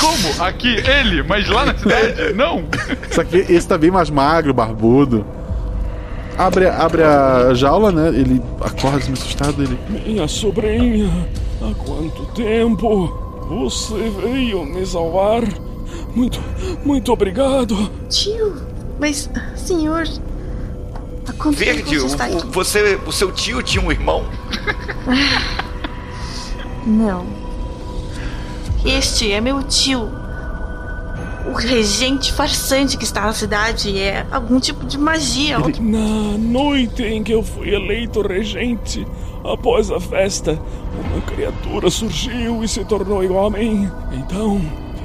Como? 0.00 0.42
Aqui, 0.44 0.68
ele, 0.76 1.22
mas 1.22 1.48
lá 1.48 1.66
na 1.66 1.76
cidade? 1.76 2.32
Não! 2.34 2.64
Só 3.10 3.24
que 3.24 3.36
esse 3.36 3.66
tá 3.66 3.76
bem 3.78 3.90
mais 3.90 4.08
magro, 4.10 4.52
barbudo. 4.54 5.24
Abre, 6.38 6.66
abre 6.68 7.02
a 7.02 7.54
jaula, 7.54 7.90
né? 7.90 8.08
Ele 8.08 8.42
acorda 8.60 8.98
assim, 8.98 9.12
assustado. 9.12 9.62
Ele. 9.62 9.78
Minha 10.06 10.28
sobrinha, 10.28 11.10
há 11.62 11.74
quanto 11.74 12.26
tempo 12.34 13.46
você 13.48 14.10
veio 14.22 14.64
me 14.64 14.84
salvar? 14.84 15.42
Muito, 16.14 16.40
muito 16.84 17.12
obrigado. 17.12 17.90
Tio, 18.08 18.54
mas, 19.00 19.30
senhor. 19.54 20.04
Há 21.28 21.32
quanto 21.32 21.56
Verde, 21.56 21.96
o, 21.96 22.00
você 22.02 22.06
está 22.06 22.24
aqui? 22.26 22.36
o- 22.46 22.50
você, 22.50 22.98
o 23.06 23.12
seu 23.12 23.32
tio 23.32 23.62
tinha 23.62 23.84
um 23.84 23.90
irmão? 23.90 24.24
Não. 26.86 27.26
Este 28.86 29.32
é 29.32 29.40
meu 29.40 29.64
tio. 29.64 30.08
O 31.44 31.52
regente 31.52 32.32
farsante 32.32 32.96
que 32.96 33.02
está 33.02 33.22
na 33.22 33.32
cidade 33.32 33.98
é 33.98 34.24
algum 34.30 34.60
tipo 34.60 34.86
de 34.86 34.96
magia. 34.96 35.58
Na 35.80 36.38
noite 36.38 37.02
em 37.02 37.24
que 37.24 37.32
eu 37.32 37.42
fui 37.42 37.74
eleito 37.74 38.22
regente, 38.22 39.04
após 39.44 39.90
a 39.90 39.98
festa, 39.98 40.56
uma 41.04 41.20
criatura 41.22 41.90
surgiu 41.90 42.62
e 42.62 42.68
se 42.68 42.84
tornou 42.84 43.24
igual 43.24 43.46
a 43.46 43.50
mim. 43.50 43.90
Então, 44.12 44.60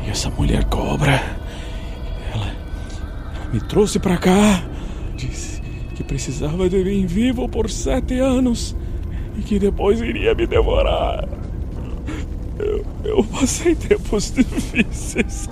essa 0.07 0.29
mulher 0.29 0.63
cobra. 0.65 1.13
Ela, 2.33 2.45
ela 2.45 3.49
me 3.51 3.59
trouxe 3.61 3.97
pra 3.97 4.17
cá. 4.17 4.63
Disse 5.15 5.59
que 5.95 6.03
precisava 6.03 6.69
de 6.69 6.83
mim 6.83 7.07
vivo 7.07 7.49
por 7.49 7.69
sete 7.69 8.19
anos 8.19 8.75
e 9.37 9.41
que 9.41 9.57
depois 9.57 9.99
iria 10.01 10.35
me 10.35 10.45
devorar. 10.45 11.27
Eu, 12.59 12.85
eu 13.11 13.23
passei 13.23 13.75
tempos 13.75 14.31
difíceis. 14.31 15.49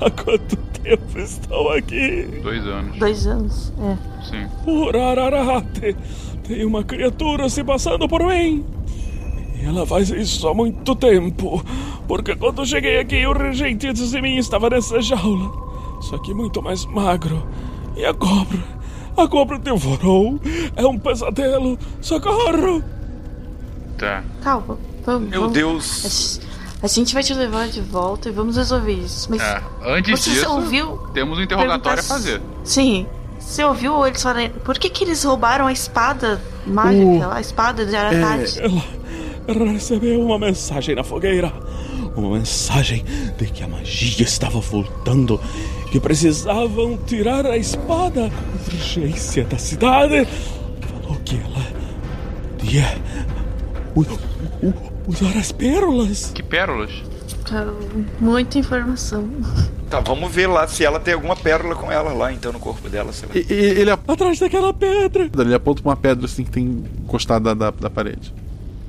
Há 0.00 0.10
quanto 0.10 0.56
tempo 0.82 1.18
estou 1.18 1.70
aqui? 1.72 2.40
Dois 2.42 2.66
anos. 2.66 2.98
Dois 2.98 3.26
anos, 3.26 3.72
é. 3.78 3.96
Sim. 4.24 4.48
Por 4.64 4.96
Ararate, 4.96 5.96
tem 6.42 6.64
uma 6.64 6.82
criatura 6.82 7.48
se 7.48 7.62
passando 7.62 8.08
por 8.08 8.26
mim. 8.26 8.64
E 9.60 9.64
ela 9.64 9.86
faz 9.86 10.10
isso 10.10 10.48
há 10.48 10.54
muito 10.54 10.94
tempo. 10.96 11.64
Porque 12.08 12.34
quando 12.34 12.66
cheguei 12.66 12.98
aqui, 12.98 13.24
o 13.26 13.32
regente 13.32 13.86
antes 13.86 14.10
de 14.10 14.20
mim 14.20 14.36
estava 14.36 14.70
nessa 14.70 15.00
jaula. 15.00 15.50
Só 16.00 16.18
que 16.18 16.34
muito 16.34 16.60
mais 16.62 16.84
magro. 16.86 17.46
E 17.96 18.04
a 18.04 18.14
cobra? 18.14 18.62
A 19.16 19.28
cobra 19.28 19.58
devorou. 19.58 20.40
É 20.74 20.86
um 20.86 20.98
pesadelo. 20.98 21.78
Socorro! 22.00 22.82
Tá. 23.98 24.22
Calma, 24.42 24.78
vamos. 25.12 25.30
Meu 25.30 25.40
vamos- 25.42 25.54
Deus. 25.54 26.40
A 26.82 26.86
gente 26.86 27.12
vai 27.12 27.22
te 27.24 27.34
levar 27.34 27.68
de 27.68 27.80
volta 27.80 28.28
e 28.28 28.32
vamos 28.32 28.56
resolver 28.56 28.92
isso. 28.92 29.28
Mas 29.30 29.42
É, 29.42 29.60
Antes 29.84 30.20
você 30.20 30.30
disso, 30.30 30.50
ouviu? 30.52 30.96
temos 31.12 31.38
um 31.38 31.42
interrogatório 31.42 32.00
a 32.00 32.02
fazer. 32.04 32.40
Sim. 32.62 33.06
Você 33.40 33.64
ouviu 33.64 34.06
eles 34.06 34.22
falarem. 34.22 34.50
Por 34.50 34.78
que, 34.78 34.88
que 34.90 35.04
eles 35.04 35.24
roubaram 35.24 35.66
a 35.66 35.72
espada 35.72 36.40
mágica? 36.66 37.28
Uh, 37.28 37.32
a 37.32 37.40
espada 37.40 37.84
de 37.86 37.96
Aratate? 37.96 38.60
É, 38.60 38.64
ela, 38.66 38.84
ela 39.48 39.72
recebeu 39.72 40.20
uma 40.20 40.38
mensagem 40.38 40.94
na 40.94 41.02
fogueira. 41.02 41.52
Uma 42.14 42.36
mensagem 42.36 43.04
de 43.38 43.46
que 43.46 43.62
a 43.62 43.68
magia 43.68 44.24
estava 44.24 44.60
voltando. 44.60 45.40
Que 45.90 45.98
precisavam 45.98 46.98
tirar 47.06 47.46
a 47.46 47.56
espada 47.56 48.30
com 48.30 48.74
urgência 48.76 49.44
da 49.44 49.56
cidade. 49.58 50.28
Falou 51.02 51.18
que 51.24 51.36
ela 51.36 51.66
podia 52.58 52.98
u- 53.96 54.78
usar 55.08 55.36
as 55.38 55.50
pérolas. 55.50 56.30
Que 56.34 56.42
pérolas? 56.42 56.90
Ah, 57.50 57.66
Muita 58.20 58.58
informação. 58.58 59.28
Tá, 59.90 60.00
vamos 60.00 60.30
ver 60.30 60.46
lá 60.46 60.68
se 60.68 60.84
ela 60.84 61.00
tem 61.00 61.14
alguma 61.14 61.34
pérola 61.34 61.74
com 61.74 61.90
ela 61.90 62.12
lá, 62.12 62.30
então, 62.30 62.52
no 62.52 62.60
corpo 62.60 62.88
dela, 62.90 63.10
sei 63.12 63.26
lá. 63.28 63.34
E- 63.34 63.46
e- 63.52 63.80
ele 63.80 63.90
Atrás 63.90 64.38
daquela 64.38 64.72
pedra. 64.74 65.30
Ele 65.38 65.54
aponta 65.54 65.80
pra 65.82 65.90
uma 65.90 65.96
pedra 65.96 66.26
assim 66.26 66.44
que 66.44 66.50
tem 66.50 66.84
encostado 67.04 67.54
da, 67.54 67.70
da, 67.70 67.88
parede. 67.90 68.32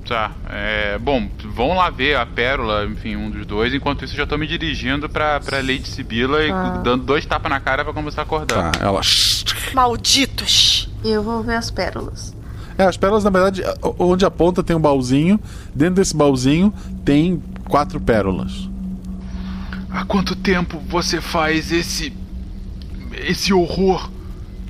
Tá, 0.06 0.32
é, 0.50 0.98
bom, 0.98 1.30
vão 1.56 1.76
lá 1.76 1.90
ver 1.92 2.18
a 2.18 2.26
pérola, 2.26 2.84
enfim, 2.86 3.16
um 3.16 3.30
dos 3.30 3.46
dois. 3.46 3.74
Enquanto 3.74 4.04
isso, 4.04 4.14
eu 4.16 4.18
já 4.18 4.28
tô 4.28 4.38
me 4.38 4.48
dirigindo 4.48 5.08
pra, 5.08 5.40
pra 5.40 5.58
Lady 5.58 5.88
Sibila 5.88 6.44
e 6.44 6.52
Ah. 6.52 6.82
dando 6.84 7.04
dois 7.06 7.26
tapas 7.26 7.50
na 7.50 7.60
cara 7.60 7.84
pra 7.86 7.94
começar 7.94 8.22
a 8.22 8.24
acordar. 8.24 8.72
Tá, 8.72 8.86
ela. 8.86 9.02
Malditos! 9.74 10.90
E 11.04 11.12
eu 11.12 11.24
vou 11.24 11.42
ver 11.44 11.56
as 11.56 11.70
pérolas. 11.72 12.34
É, 12.80 12.86
as 12.86 12.96
pérolas, 12.96 13.26
na 13.26 13.30
verdade, 13.30 13.62
onde 14.00 14.24
aponta 14.24 14.64
tem 14.64 14.74
um 14.74 14.80
baúzinho. 14.80 15.38
Dentro 15.76 15.96
desse 15.96 16.16
baúzinho 16.16 16.74
tem 17.04 17.44
quatro 17.68 18.00
pérolas. 18.00 18.70
Há 19.90 20.06
quanto 20.06 20.34
tempo 20.34 20.80
você 20.88 21.20
faz 21.20 21.74
esse. 21.74 22.14
esse 23.12 23.54
horror 23.54 24.10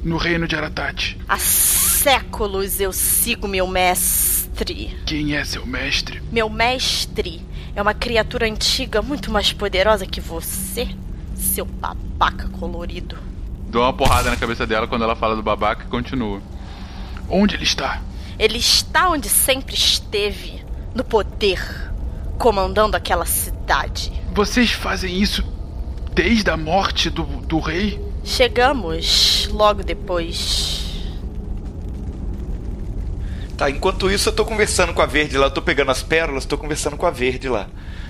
no 0.04 0.18
reino 0.18 0.48
de 0.48 0.56
Aratate? 0.56 1.20
Há 1.28 1.38
séculos 1.38 2.80
eu 2.80 2.92
sigo 2.92 3.48
meu 3.48 3.68
mestre. 3.68 4.98
Quem 5.06 5.36
é 5.36 5.46
seu 5.46 5.64
mestre? 5.68 6.20
Meu 6.32 6.50
mestre 6.50 7.46
é 7.76 7.82
uma 7.82 7.94
criatura 7.94 8.48
antiga 8.48 9.04
muito 9.04 9.30
mais 9.30 9.54
poderosa 9.54 10.08
que 10.08 10.20
você, 10.20 10.88
seu 11.36 11.64
babaca 11.64 12.50
colorido. 12.50 13.18
Dou 13.68 13.84
uma 13.84 13.94
porrada 13.94 14.32
na 14.32 14.36
cabeça 14.36 14.66
dela 14.66 14.88
quando 14.88 15.04
ela 15.04 15.16
fala 15.16 15.36
do 15.36 15.44
babaca 15.44 15.86
e 15.86 15.88
continua. 15.88 16.42
Onde 17.30 17.56
ele 17.56 17.64
está? 17.64 18.02
Ele 18.38 18.58
está 18.58 19.10
onde 19.10 19.30
sempre 19.30 19.76
esteve, 19.76 20.64
no 20.96 21.04
poder, 21.04 21.62
comandando 22.38 22.96
aquela 22.96 23.26
cidade. 23.26 24.12
Vocês 24.34 24.72
fazem 24.72 25.22
isso 25.22 25.44
desde 26.14 26.50
a 26.50 26.58
morte 26.58 27.10
do, 27.10 27.24
do 27.24 27.60
rei? 27.60 28.00
Chegamos 28.24 29.50
logo 29.52 29.84
depois. 29.84 30.86
Tá, 33.58 33.70
enquanto 33.70 34.10
isso 34.10 34.30
eu 34.30 34.34
tô 34.34 34.46
conversando 34.46 34.94
com 34.94 35.02
a 35.02 35.06
Verde 35.06 35.38
lá, 35.38 35.48
eu 35.48 35.52
tô 35.52 35.62
pegando 35.62 35.92
as 35.92 36.02
pérolas, 36.02 36.46
tô 36.46 36.58
conversando 36.58 36.96
com 36.96 37.06
a 37.06 37.12
Verde 37.12 37.50
lá. 37.50 37.68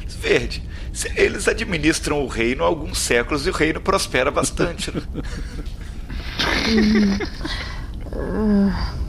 Verde, 0.08 0.62
se- 0.94 1.12
eles 1.16 1.48
administram 1.48 2.24
o 2.24 2.28
reino 2.28 2.64
há 2.64 2.68
alguns 2.68 3.00
séculos 3.00 3.48
e 3.48 3.50
o 3.50 3.54
reino 3.54 3.82
prospera 3.82 4.30
bastante, 4.30 4.92
né? 4.92 5.02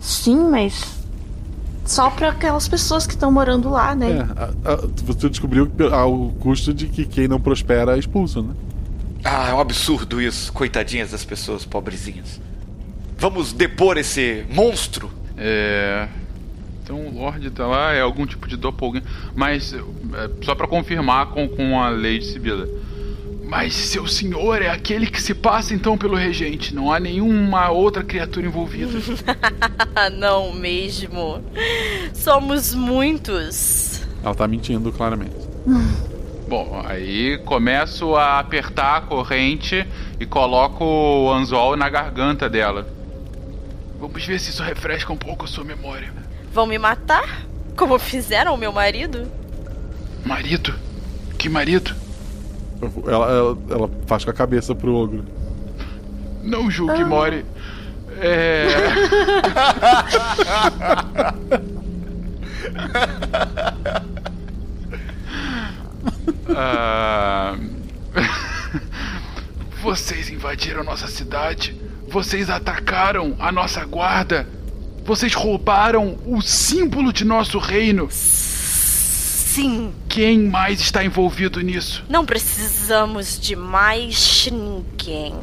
Sim, 0.00 0.48
mas. 0.50 0.98
Só 1.84 2.08
pra 2.10 2.28
aquelas 2.30 2.68
pessoas 2.68 3.06
que 3.06 3.14
estão 3.14 3.32
morando 3.32 3.68
lá, 3.68 3.94
né? 3.94 4.10
É, 4.10 4.20
a- 4.20 4.72
a- 4.74 4.88
você 5.04 5.28
descobriu 5.28 5.66
que 5.66 5.82
ao 5.82 6.28
custo 6.40 6.72
de 6.72 6.86
que 6.86 7.04
quem 7.04 7.26
não 7.26 7.40
prospera 7.40 7.96
é 7.96 7.98
expulso, 7.98 8.42
né? 8.42 8.54
Ah, 9.24 9.48
é 9.50 9.54
um 9.54 9.60
absurdo 9.60 10.20
isso. 10.20 10.52
Coitadinhas 10.52 11.10
das 11.10 11.24
pessoas 11.24 11.64
pobrezinhas. 11.64 12.40
Vamos 13.18 13.52
depor 13.52 13.98
esse 13.98 14.44
monstro? 14.52 15.10
É. 15.36 16.08
Então 16.82 17.06
o 17.06 17.14
Lorde 17.14 17.50
tá 17.50 17.66
lá, 17.66 17.92
é 17.92 18.00
algum 18.00 18.24
tipo 18.24 18.48
de 18.48 18.56
doppelganger. 18.56 19.06
Mas, 19.34 19.72
é, 19.74 19.80
só 20.42 20.54
pra 20.54 20.66
confirmar 20.66 21.26
com, 21.26 21.48
com 21.48 21.80
a 21.80 21.90
Lady 21.90 22.24
Sibila. 22.26 22.68
Mas 23.50 23.74
seu 23.74 24.06
senhor 24.06 24.62
é 24.62 24.68
aquele 24.68 25.08
que 25.08 25.20
se 25.20 25.34
passa 25.34 25.74
então 25.74 25.98
pelo 25.98 26.14
regente. 26.14 26.72
Não 26.72 26.92
há 26.92 27.00
nenhuma 27.00 27.68
outra 27.68 28.04
criatura 28.04 28.46
envolvida. 28.46 28.92
Não 30.16 30.52
mesmo. 30.52 31.44
Somos 32.14 32.72
muitos. 32.72 34.02
Ela 34.22 34.36
tá 34.36 34.46
mentindo 34.46 34.92
claramente. 34.92 35.34
Bom, 36.48 36.80
aí 36.86 37.38
começo 37.38 38.14
a 38.14 38.38
apertar 38.38 38.98
a 38.98 39.00
corrente 39.00 39.84
e 40.20 40.24
coloco 40.24 40.84
o 40.84 41.32
anzol 41.32 41.76
na 41.76 41.88
garganta 41.88 42.48
dela. 42.48 42.86
Vamos 43.98 44.24
ver 44.24 44.38
se 44.38 44.50
isso 44.50 44.62
refresca 44.62 45.12
um 45.12 45.16
pouco 45.16 45.46
a 45.46 45.48
sua 45.48 45.64
memória. 45.64 46.12
Vão 46.52 46.66
me 46.66 46.78
matar? 46.78 47.44
Como 47.76 47.98
fizeram 47.98 48.52
ao 48.52 48.56
meu 48.56 48.70
marido? 48.70 49.26
Marido? 50.24 50.72
Que 51.36 51.48
marido? 51.48 52.09
Ela, 53.06 53.30
ela, 53.30 53.58
ela 53.70 53.90
faz 54.06 54.24
com 54.24 54.30
a 54.30 54.34
cabeça 54.34 54.74
pro 54.74 54.94
ogro. 54.94 55.24
Não 56.42 56.70
julgue, 56.70 57.04
Mori. 57.04 57.44
É. 58.20 58.66
Ah, 66.54 67.56
Vocês 69.82 70.28
invadiram 70.30 70.84
nossa 70.84 71.06
cidade. 71.06 71.80
Vocês 72.08 72.50
atacaram 72.50 73.36
a 73.38 73.52
nossa 73.52 73.84
guarda. 73.84 74.46
Vocês 75.04 75.32
roubaram 75.34 76.18
o 76.26 76.42
símbolo 76.42 77.12
de 77.12 77.24
nosso 77.24 77.58
reino. 77.58 78.08
Sim. 78.10 78.49
Quem 80.08 80.38
mais 80.38 80.80
está 80.80 81.04
envolvido 81.04 81.60
nisso? 81.60 82.04
Não 82.08 82.24
precisamos 82.24 83.38
de 83.38 83.54
mais 83.56 84.48
ninguém. 84.50 85.34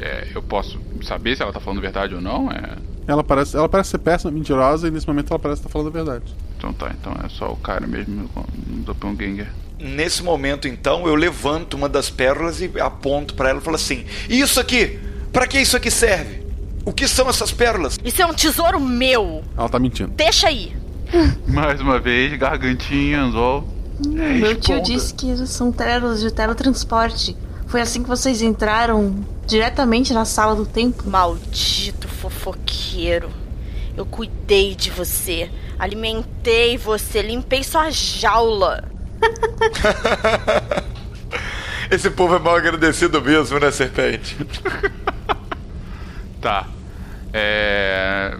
É, 0.00 0.28
eu 0.34 0.42
posso 0.42 0.80
saber 1.02 1.36
se 1.36 1.42
ela 1.42 1.52
tá 1.52 1.60
falando 1.60 1.80
verdade 1.80 2.14
ou 2.14 2.20
não? 2.20 2.50
É. 2.50 2.76
Ela 3.06 3.22
parece, 3.22 3.56
ela 3.56 3.68
parece 3.68 3.90
ser 3.90 3.98
péssima, 3.98 4.30
mentirosa, 4.30 4.88
e 4.88 4.90
nesse 4.90 5.06
momento 5.06 5.30
ela 5.30 5.38
parece 5.38 5.60
estar 5.60 5.70
falando 5.70 5.88
a 5.88 5.90
verdade. 5.90 6.24
Então 6.56 6.72
tá, 6.72 6.90
então 6.98 7.12
é 7.24 7.28
só 7.28 7.52
o 7.52 7.56
cara 7.56 7.86
mesmo 7.86 8.28
do 8.56 8.82
Doppelganger. 8.82 9.48
Nesse 9.78 10.22
momento, 10.22 10.66
então, 10.66 11.06
eu 11.06 11.14
levanto 11.14 11.74
uma 11.74 11.88
das 11.88 12.08
pérolas 12.08 12.60
e 12.60 12.70
aponto 12.80 13.34
pra 13.34 13.50
ela 13.50 13.58
e 13.58 13.62
falo 13.62 13.76
assim: 13.76 14.04
Isso 14.28 14.58
aqui! 14.58 14.98
Pra 15.32 15.46
que 15.46 15.58
isso 15.58 15.76
aqui 15.76 15.90
serve? 15.90 16.44
O 16.84 16.92
que 16.92 17.08
são 17.08 17.28
essas 17.28 17.50
pérolas? 17.50 17.98
Isso 18.04 18.22
é 18.22 18.26
um 18.26 18.32
tesouro 18.32 18.80
meu. 18.80 19.42
Ela 19.56 19.68
tá 19.68 19.78
mentindo. 19.78 20.12
Deixa 20.12 20.48
aí. 20.48 20.74
Mais 21.46 21.80
uma 21.80 21.98
vez, 21.98 22.36
gargantinha, 22.38 23.22
anzol. 23.22 23.68
Meu 24.06 24.56
tio 24.56 24.82
disse 24.82 25.14
que 25.14 25.46
são 25.46 25.70
pérolas 25.70 26.20
de 26.20 26.32
teletransporte. 26.32 27.36
Foi 27.66 27.80
assim 27.80 28.02
que 28.02 28.08
vocês 28.08 28.42
entraram 28.42 29.24
diretamente 29.46 30.12
na 30.12 30.24
sala 30.24 30.54
do 30.54 30.66
templo? 30.66 31.10
Maldito 31.10 32.08
fofoqueiro. 32.08 33.30
Eu 33.96 34.04
cuidei 34.04 34.74
de 34.74 34.90
você, 34.90 35.48
alimentei 35.78 36.76
você, 36.76 37.22
limpei 37.22 37.62
sua 37.62 37.90
jaula. 37.90 38.84
Esse 41.90 42.10
povo 42.10 42.34
é 42.34 42.38
mal 42.38 42.56
agradecido 42.56 43.22
mesmo, 43.22 43.58
né, 43.58 43.70
serpente? 43.70 44.36
Tá. 46.40 46.66
É... 47.32 48.36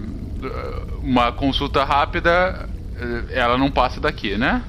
Uma 1.05 1.31
consulta 1.32 1.85
rápida, 1.85 2.66
ela 3.31 3.59
não 3.59 3.70
passa 3.70 4.01
daqui, 4.01 4.39
né? 4.39 4.62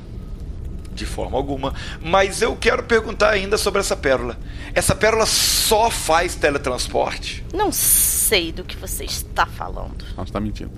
De 0.94 1.06
forma 1.06 1.38
alguma. 1.38 1.74
Mas 2.02 2.42
eu 2.42 2.56
quero 2.58 2.84
perguntar 2.84 3.30
ainda 3.30 3.58
sobre 3.58 3.80
essa 3.80 3.96
pérola. 3.96 4.38
Essa 4.74 4.94
pérola 4.94 5.26
só 5.26 5.90
faz 5.90 6.36
teletransporte? 6.36 7.44
Não 7.54 7.72
sei 7.72 8.52
do 8.52 8.66
que 8.66 8.76
você 8.76 9.06
está 9.06 9.46
falando. 9.46 10.04
Nossa, 10.18 10.34
tá 10.34 10.40
mentindo. 10.42 10.72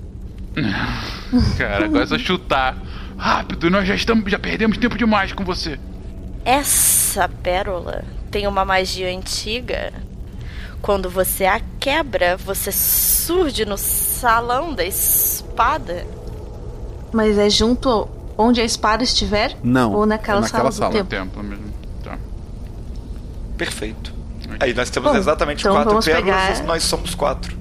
Cara, 1.58 1.86
agora 1.86 2.04
é 2.04 2.08
só 2.08 2.18
chutar. 2.18 2.78
Rápido, 3.18 3.70
nós 3.72 3.88
já 3.88 3.96
estamos, 3.96 4.30
já 4.30 4.38
perdemos 4.38 4.78
tempo 4.78 4.96
demais 4.96 5.34
com 5.34 5.44
você. 5.44 5.80
Essa 6.46 7.28
pérola 7.28 8.06
tem 8.30 8.46
uma 8.46 8.64
magia 8.64 9.10
antiga. 9.10 9.92
Quando 10.82 11.10
você 11.10 11.46
a 11.46 11.60
quebra, 11.80 12.38
você 12.38 12.72
surge 12.72 13.66
no 13.66 13.78
salão 14.18 14.74
da 14.74 14.84
espada. 14.84 16.06
Mas 17.14 17.38
é 17.38 17.50
junto 17.50 18.08
onde 18.38 18.60
a 18.62 18.66
espada 18.66 19.04
estiver? 19.04 19.56
Não. 19.64 19.94
Ou 19.94 20.06
naquela, 20.06 20.40
é 20.40 20.42
naquela 20.42 20.72
sala, 20.72 20.92
do 20.92 20.94
sala. 20.94 20.94
tempo? 20.94 21.10
Tempo 21.10 21.44
mesmo. 21.44 21.66
Tá. 22.04 22.18
Perfeito. 23.58 24.14
Aí 24.60 24.74
nós 24.74 24.90
temos 24.90 25.12
Bom, 25.12 25.18
exatamente 25.18 25.62
então 25.62 25.74
quatro 25.74 26.00
pérolas, 26.00 26.24
pegar- 26.60 26.64
nós 26.64 26.84
somos 26.84 27.14
quatro. 27.16 27.58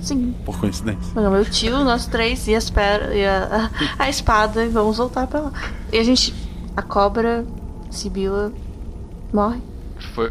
Sim. 0.00 0.34
Por 0.44 0.58
coincidência. 0.60 1.12
Não, 1.14 1.30
meu 1.30 1.44
tio, 1.46 1.82
nós 1.82 2.06
três 2.06 2.46
e, 2.46 2.54
as 2.54 2.68
per... 2.68 3.10
e 3.14 3.24
a, 3.24 3.70
a 3.98 4.08
espada 4.10 4.64
e 4.64 4.68
vamos 4.68 4.98
voltar 4.98 5.26
pra 5.26 5.40
lá. 5.40 5.52
E 5.92 5.98
a 5.98 6.04
gente. 6.04 6.34
A 6.76 6.82
cobra, 6.82 7.44
Sibila, 7.90 8.52
morre. 9.32 9.60
Foi. 10.14 10.30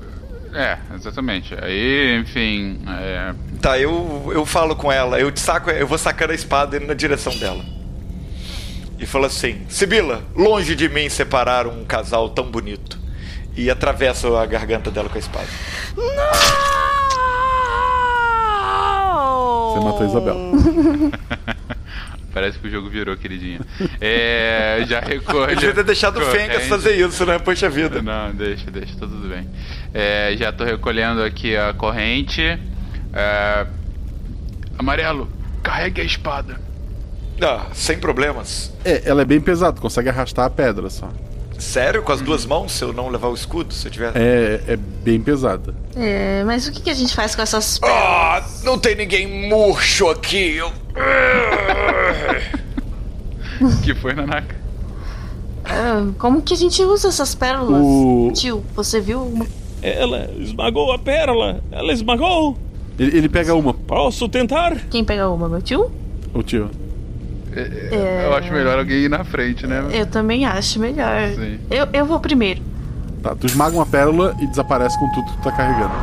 É, 0.53 0.77
exatamente. 0.95 1.55
Aí, 1.61 2.19
enfim. 2.19 2.79
É... 2.87 3.33
Tá, 3.61 3.79
eu, 3.79 4.31
eu 4.33 4.45
falo 4.45 4.75
com 4.75 4.91
ela, 4.91 5.19
eu 5.19 5.31
te 5.31 5.39
saco, 5.39 5.69
eu 5.71 5.87
vou 5.87 5.97
sacando 5.97 6.31
a 6.31 6.35
espada 6.35 6.77
indo 6.77 6.85
na 6.85 6.93
direção 6.93 7.35
dela. 7.37 7.63
E 8.99 9.05
falo 9.05 9.25
assim: 9.25 9.65
Sibila, 9.67 10.23
longe 10.35 10.75
de 10.75 10.87
mim 10.87 11.09
separar 11.09 11.67
um 11.67 11.83
casal 11.83 12.29
tão 12.29 12.49
bonito. 12.49 12.99
E 13.55 13.69
atravesso 13.69 14.35
a 14.35 14.45
garganta 14.45 14.89
dela 14.89 15.09
com 15.09 15.15
a 15.15 15.19
espada. 15.19 15.47
Você 19.73 19.79
matou 19.83 20.01
a 20.01 20.05
Isabela. 20.05 20.39
Parece 22.33 22.57
que 22.57 22.67
o 22.67 22.69
jogo 22.71 22.89
virou, 22.89 23.15
queridinha. 23.15 23.61
É, 24.01 24.83
já 24.87 24.99
recolhe. 25.05 25.53
Eu 25.53 25.59
devia 25.59 25.75
ter 25.75 25.83
deixado 25.83 26.17
o 26.17 26.21
Fengas 26.25 26.47
corrente. 26.47 26.67
fazer 26.67 26.95
isso, 26.95 27.25
né? 27.27 27.37
Poxa 27.37 27.69
vida. 27.69 28.01
Não, 28.01 28.31
deixa, 28.33 28.71
deixa, 28.71 28.93
tá 28.93 29.05
tudo 29.05 29.27
bem. 29.29 29.47
É, 29.93 30.35
já 30.37 30.51
tô 30.51 30.63
recolhendo 30.63 31.21
aqui 31.23 31.55
a 31.55 31.73
corrente. 31.73 32.41
É, 33.13 33.67
amarelo, 34.77 35.27
carregue 35.61 36.01
a 36.01 36.03
espada. 36.03 36.59
Ah, 37.41 37.67
sem 37.73 37.97
problemas. 37.99 38.71
É, 38.85 39.01
ela 39.05 39.21
é 39.21 39.25
bem 39.25 39.41
pesada, 39.41 39.79
consegue 39.79 40.09
arrastar 40.09 40.45
a 40.45 40.49
pedra 40.49 40.89
só. 40.89 41.09
Sério? 41.59 42.01
Com 42.03 42.11
as 42.11 42.19
duas 42.21 42.45
mãos, 42.45 42.71
se 42.73 42.83
eu 42.83 42.91
não 42.91 43.09
levar 43.09 43.27
o 43.29 43.33
escudo? 43.33 43.73
Se 43.73 43.87
eu 43.87 43.91
tiver. 43.91 44.11
É, 44.15 44.61
é 44.67 44.75
bem 44.75 45.21
pesada. 45.21 45.73
É, 45.95 46.43
mas 46.45 46.67
o 46.67 46.71
que, 46.71 46.81
que 46.81 46.89
a 46.89 46.93
gente 46.93 47.13
faz 47.15 47.35
com 47.35 47.41
essas 47.41 47.79
Ah, 47.83 48.43
não 48.63 48.77
tem 48.79 48.95
ninguém 48.95 49.49
murcho 49.49 50.09
aqui. 50.09 50.55
Eu... 50.57 50.71
que 53.83 53.93
foi, 53.95 54.13
Nanaka? 54.13 54.55
Ah, 55.65 56.07
como 56.17 56.41
que 56.41 56.53
a 56.53 56.57
gente 56.57 56.81
usa 56.83 57.07
essas 57.07 57.33
pérolas? 57.33 57.81
O- 57.81 58.31
Tio, 58.33 58.63
você 58.75 58.99
viu 58.99 59.21
uma. 59.23 59.45
Ela 59.83 60.29
esmagou 60.39 60.93
a 60.93 60.97
pérola! 60.97 61.61
Ela 61.71 61.91
esmagou! 61.91 62.57
Ele, 62.97 63.17
ele 63.17 63.29
pega 63.29 63.53
uma. 63.53 63.73
Posso 63.73 64.29
tentar? 64.29 64.75
Quem 64.89 65.03
pega 65.03 65.29
uma, 65.29 65.49
meu 65.49 65.61
tio? 65.61 65.91
O 66.33 66.41
tio. 66.41 66.69
É, 67.55 68.25
Eu 68.25 68.33
acho 68.35 68.51
melhor 68.51 68.79
alguém 68.79 69.03
ir 69.03 69.09
na 69.09 69.23
frente, 69.23 69.67
né? 69.67 69.83
Eu 69.91 70.07
também 70.07 70.45
acho 70.45 70.79
melhor. 70.79 71.29
Sim. 71.35 71.59
Eu, 71.69 71.87
eu 71.93 72.05
vou 72.05 72.19
primeiro. 72.19 72.61
Tá, 73.21 73.35
tu 73.35 73.45
esmaga 73.45 73.75
uma 73.75 73.85
pérola 73.85 74.35
e 74.41 74.47
desaparece 74.47 74.97
com 74.97 75.09
tudo 75.11 75.25
que 75.25 75.37
tu 75.37 75.43
tá 75.43 75.51
carregando. 75.51 75.93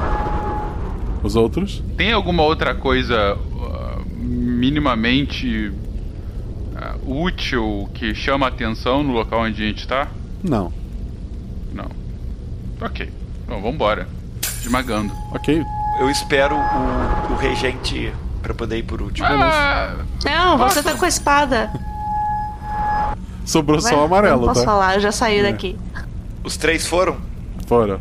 Os 1.23 1.37
outros? 1.37 1.83
Tem 1.97 2.13
alguma 2.13 2.43
outra 2.43 2.75
coisa 2.75 3.35
uh, 3.37 4.05
minimamente 4.17 5.69
uh, 5.69 7.25
útil 7.25 7.89
que 7.95 8.15
chama 8.15 8.47
a 8.47 8.49
atenção 8.49 9.03
no 9.03 9.13
local 9.13 9.41
onde 9.43 9.63
a 9.63 9.67
gente 9.67 9.87
tá? 9.87 10.09
Não. 10.43 10.73
Não. 11.75 11.91
Ok. 12.81 13.11
Então 13.51 13.61
vambora. 13.61 14.07
Esmagando. 14.63 15.13
Ok. 15.33 15.61
Eu 15.99 16.09
espero 16.09 16.55
o, 16.55 17.33
o 17.33 17.37
regente 17.37 18.13
pra 18.41 18.55
poder 18.55 18.79
ir 18.79 18.85
por 18.85 19.03
último. 19.03 19.27
Ah, 19.29 19.97
Não, 20.25 20.57
você 20.57 20.81
tá 20.85 20.95
com 20.95 21.05
a 21.05 21.09
espada. 21.09 21.69
Sobrou 23.45 23.81
Vai, 23.81 23.93
só 23.93 24.03
o 24.03 24.05
amarelo, 24.05 24.43
não 24.43 24.47
posso 24.47 24.61
tá? 24.61 24.67
falar, 24.67 24.95
eu 24.95 25.01
já 25.01 25.11
saí 25.11 25.41
É. 25.41 25.51
daqui. 25.51 25.77
Os 26.45 26.57
três 26.57 26.87
foram? 26.87 27.17
Fora. 27.67 27.99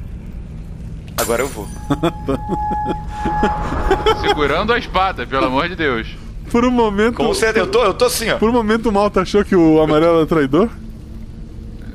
Agora 1.17 1.41
eu 1.41 1.47
vou. 1.47 1.67
Segurando 4.21 4.71
a 4.71 4.77
espada, 4.77 5.26
pelo 5.26 5.47
amor 5.47 5.67
de 5.67 5.76
Deus. 5.76 6.07
Por 6.51 6.63
um 6.63 6.69
momento. 6.69 7.15
Com 7.15 7.34
certeza, 7.34 7.65
eu 7.65 7.71
tô, 7.71 7.84
eu 7.84 7.93
tô 7.95 8.05
assim, 8.05 8.30
ó. 8.30 8.38
Por 8.38 8.51
um 8.51 8.53
momento 8.53 8.89
o 8.89 8.91
Malta 8.91 9.21
achou 9.21 9.43
que 9.43 9.55
o 9.55 9.81
amarelo 9.81 10.17
era 10.17 10.27
traidor? 10.27 10.69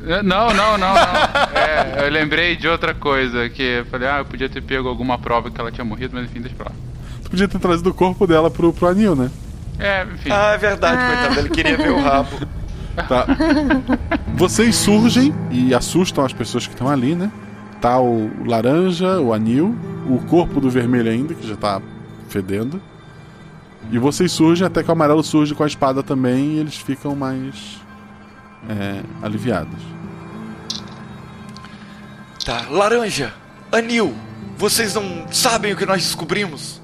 É, 0.08 0.24
Não, 0.24 0.48
não, 0.48 0.76
não, 0.76 0.94
não. 0.94 1.04
É, 1.74 2.06
eu 2.06 2.10
lembrei 2.10 2.56
de 2.56 2.68
outra 2.68 2.94
coisa, 2.94 3.48
que 3.48 3.62
eu 3.62 3.86
falei, 3.86 4.08
ah, 4.08 4.18
eu 4.18 4.24
podia 4.24 4.48
ter 4.48 4.62
pego 4.62 4.88
alguma 4.88 5.18
prova 5.18 5.50
que 5.50 5.60
ela 5.60 5.72
tinha 5.72 5.84
morrido, 5.84 6.14
mas 6.14 6.24
enfim, 6.24 6.40
deixa 6.40 6.56
pra 6.56 6.66
lá. 6.66 6.74
Tu 7.22 7.30
podia 7.30 7.48
ter 7.48 7.58
trazido 7.58 7.90
o 7.90 7.94
corpo 7.94 8.26
dela 8.26 8.50
pro, 8.50 8.72
pro 8.72 8.88
anil, 8.88 9.14
né? 9.16 9.30
É, 9.78 10.04
enfim. 10.04 10.30
Ah, 10.30 10.52
é 10.52 10.58
verdade, 10.58 11.04
coitado. 11.04 11.40
Ele 11.40 11.48
queria 11.50 11.76
ver 11.76 11.90
o 11.90 12.00
rabo. 12.00 12.30
Tá. 13.08 13.26
Vocês 14.34 14.76
surgem 14.76 15.34
e 15.50 15.74
assustam 15.74 16.24
as 16.24 16.32
pessoas 16.32 16.64
que 16.64 16.74
estão 16.74 16.88
ali, 16.88 17.16
né? 17.16 17.28
Tá 17.80 18.00
o 18.00 18.30
laranja, 18.46 19.20
o 19.20 19.32
anil, 19.32 19.74
o 20.08 20.18
corpo 20.26 20.60
do 20.60 20.70
vermelho 20.70 21.10
ainda, 21.10 21.34
que 21.34 21.44
já 21.44 21.56
tá 21.56 21.82
fedendo. 22.28 22.80
E 23.90 23.98
vocês 23.98 24.30
surgem 24.30 24.64
até 24.64 24.80
que 24.82 24.88
o 24.88 24.92
amarelo 24.92 25.24
surge 25.24 25.56
com 25.56 25.64
a 25.64 25.66
espada 25.66 26.04
também 26.04 26.52
e 26.52 26.58
eles 26.60 26.76
ficam 26.76 27.16
mais 27.16 27.80
é, 28.68 29.00
aliviados. 29.20 29.82
Tá, 32.44 32.66
laranja, 32.70 33.32
anil, 33.72 34.14
vocês 34.56 34.94
não 34.94 35.26
sabem 35.32 35.72
o 35.72 35.76
que 35.76 35.86
nós 35.86 36.02
descobrimos? 36.02 36.80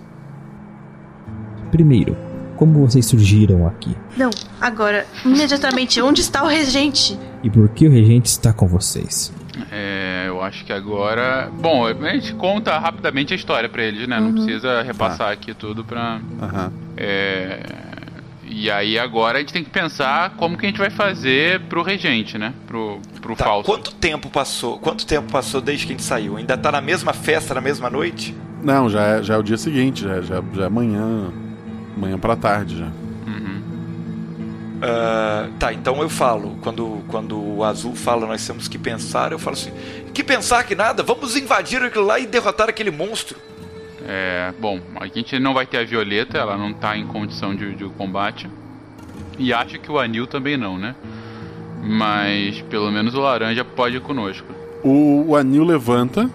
Primeiro, 1.70 2.16
como 2.56 2.86
vocês 2.86 3.06
surgiram 3.06 3.66
aqui? 3.66 3.94
Não, 4.16 4.30
agora, 4.60 5.06
imediatamente, 5.24 6.00
onde 6.00 6.20
está 6.22 6.42
o 6.42 6.46
regente? 6.46 7.18
E 7.42 7.50
por 7.50 7.68
que 7.68 7.86
o 7.86 7.90
regente 7.90 8.26
está 8.26 8.52
com 8.52 8.66
vocês? 8.66 9.32
É, 9.70 10.24
eu 10.28 10.42
acho 10.42 10.64
que 10.64 10.72
agora. 10.72 11.50
Bom, 11.60 11.86
a 11.86 11.92
gente 12.14 12.34
conta 12.34 12.78
rapidamente 12.78 13.34
a 13.34 13.36
história 13.36 13.68
pra 13.68 13.82
eles, 13.82 14.08
né? 14.08 14.18
Não 14.18 14.28
Uhum. 14.28 14.34
precisa 14.46 14.82
repassar 14.82 15.30
aqui 15.30 15.52
tudo 15.52 15.84
pra. 15.84 16.20
Aham. 16.40 16.72
É. 16.96 17.60
E 18.52 18.68
aí 18.70 18.98
agora 18.98 19.38
a 19.38 19.40
gente 19.40 19.52
tem 19.52 19.62
que 19.62 19.70
pensar 19.70 20.30
como 20.36 20.58
que 20.58 20.66
a 20.66 20.68
gente 20.68 20.78
vai 20.78 20.90
fazer 20.90 21.60
pro 21.68 21.82
regente, 21.82 22.36
né? 22.36 22.52
Pro, 22.66 22.98
pro 23.20 23.36
Tá, 23.36 23.44
falso. 23.44 23.64
quanto 23.64 23.94
tempo 23.94 24.28
passou? 24.28 24.76
Quanto 24.78 25.06
tempo 25.06 25.30
passou 25.30 25.60
desde 25.60 25.86
que 25.86 25.92
a 25.92 25.96
gente 25.96 26.04
saiu? 26.04 26.36
Ainda 26.36 26.58
tá 26.58 26.72
na 26.72 26.80
mesma 26.80 27.12
festa, 27.12 27.54
na 27.54 27.60
mesma 27.60 27.88
noite? 27.88 28.34
Não, 28.62 28.90
já 28.90 29.02
é, 29.02 29.22
já 29.22 29.34
é 29.34 29.38
o 29.38 29.42
dia 29.42 29.56
seguinte, 29.56 30.02
já, 30.02 30.16
é- 30.16 30.22
já, 30.22 30.42
já 30.52 30.64
é 30.64 30.66
amanhã. 30.66 31.32
Amanhã 31.96 32.18
pra 32.18 32.34
tarde 32.36 32.78
já. 32.78 32.88
Ah, 34.82 35.48
tá, 35.58 35.72
então 35.74 36.00
eu 36.00 36.08
falo, 36.08 36.56
quando, 36.62 37.02
quando 37.06 37.38
o 37.38 37.62
azul 37.62 37.94
fala 37.94 38.26
nós 38.26 38.46
temos 38.46 38.66
que 38.66 38.78
pensar, 38.78 39.30
eu 39.30 39.38
falo 39.38 39.54
assim: 39.54 39.70
que 40.14 40.24
pensar 40.24 40.64
que 40.64 40.74
nada? 40.74 41.02
Vamos 41.02 41.36
invadir 41.36 41.82
aquilo 41.82 42.06
lá 42.06 42.18
e 42.18 42.26
derrotar 42.26 42.68
aquele 42.68 42.90
monstro. 42.90 43.36
É, 44.06 44.52
bom, 44.58 44.80
a 44.98 45.06
gente 45.06 45.38
não 45.38 45.54
vai 45.54 45.66
ter 45.66 45.78
a 45.78 45.84
Violeta, 45.84 46.38
ela 46.38 46.56
não 46.56 46.72
tá 46.72 46.96
em 46.96 47.06
condição 47.06 47.54
de, 47.54 47.74
de 47.74 47.84
combate. 47.90 48.48
E 49.38 49.52
acho 49.52 49.78
que 49.78 49.90
o 49.90 49.98
Anil 49.98 50.26
também 50.26 50.56
não, 50.56 50.78
né? 50.78 50.94
Mas 51.82 52.60
pelo 52.62 52.90
menos 52.90 53.14
o 53.14 53.20
Laranja 53.20 53.64
pode 53.64 53.96
ir 53.96 54.00
conosco. 54.00 54.46
O, 54.82 55.30
o 55.30 55.36
anil 55.36 55.64
levanta 55.64 56.30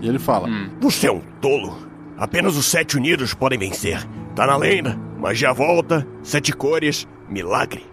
e 0.00 0.08
ele 0.08 0.18
fala: 0.18 0.48
Você 0.80 1.06
é 1.06 1.12
um 1.12 1.22
tolo. 1.40 1.88
Apenas 2.18 2.56
os 2.56 2.66
sete 2.66 2.96
unidos 2.96 3.32
podem 3.32 3.58
vencer. 3.58 4.06
Tá 4.34 4.46
na 4.46 4.56
lenda. 4.56 4.98
Magia 5.18 5.52
volta, 5.52 6.06
sete 6.22 6.52
cores, 6.52 7.08
milagre. 7.28 7.86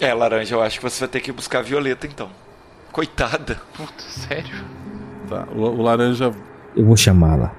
É, 0.00 0.12
laranja, 0.12 0.54
eu 0.54 0.62
acho 0.62 0.78
que 0.78 0.82
você 0.82 1.00
vai 1.00 1.08
ter 1.08 1.20
que 1.20 1.32
buscar 1.32 1.60
a 1.60 1.62
Violeta 1.62 2.06
então. 2.06 2.30
Coitada. 2.92 3.60
Puta, 3.74 4.02
sério? 4.02 4.64
Tá, 5.28 5.46
o, 5.54 5.60
o 5.62 5.82
laranja. 5.82 6.32
Eu 6.76 6.84
vou 6.84 6.96
chamá-la. 6.96 7.52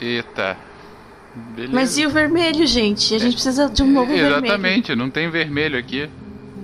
Eita. 0.00 0.56
Beleza. 1.54 1.72
Mas 1.74 1.96
e 1.98 2.06
o 2.06 2.10
vermelho, 2.10 2.66
gente? 2.66 3.14
A 3.14 3.18
gente 3.18 3.34
precisa 3.34 3.68
de 3.68 3.82
um 3.82 3.90
novo 3.92 4.06
vermelho. 4.12 4.36
Exatamente, 4.44 4.96
não 4.96 5.08
tem 5.10 5.30
vermelho 5.30 5.78
aqui. 5.78 6.08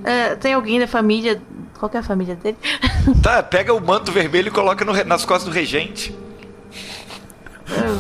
É, 0.03 0.35
tem 0.35 0.53
alguém 0.55 0.81
da 0.81 0.87
família. 0.89 1.41
Qual 1.79 1.89
que 1.89 1.97
é 1.97 2.01
a 2.01 2.03
família 2.03 2.35
dele? 2.37 2.57
Tá, 3.23 3.43
pega 3.43 3.73
o 3.75 3.81
manto 3.81 4.11
vermelho 4.11 4.49
e 4.49 4.51
coloca 4.51 4.83
no 4.85 4.93
nas 5.05 5.25
costas 5.27 5.53
do 5.53 5.55
regente. 5.55 6.15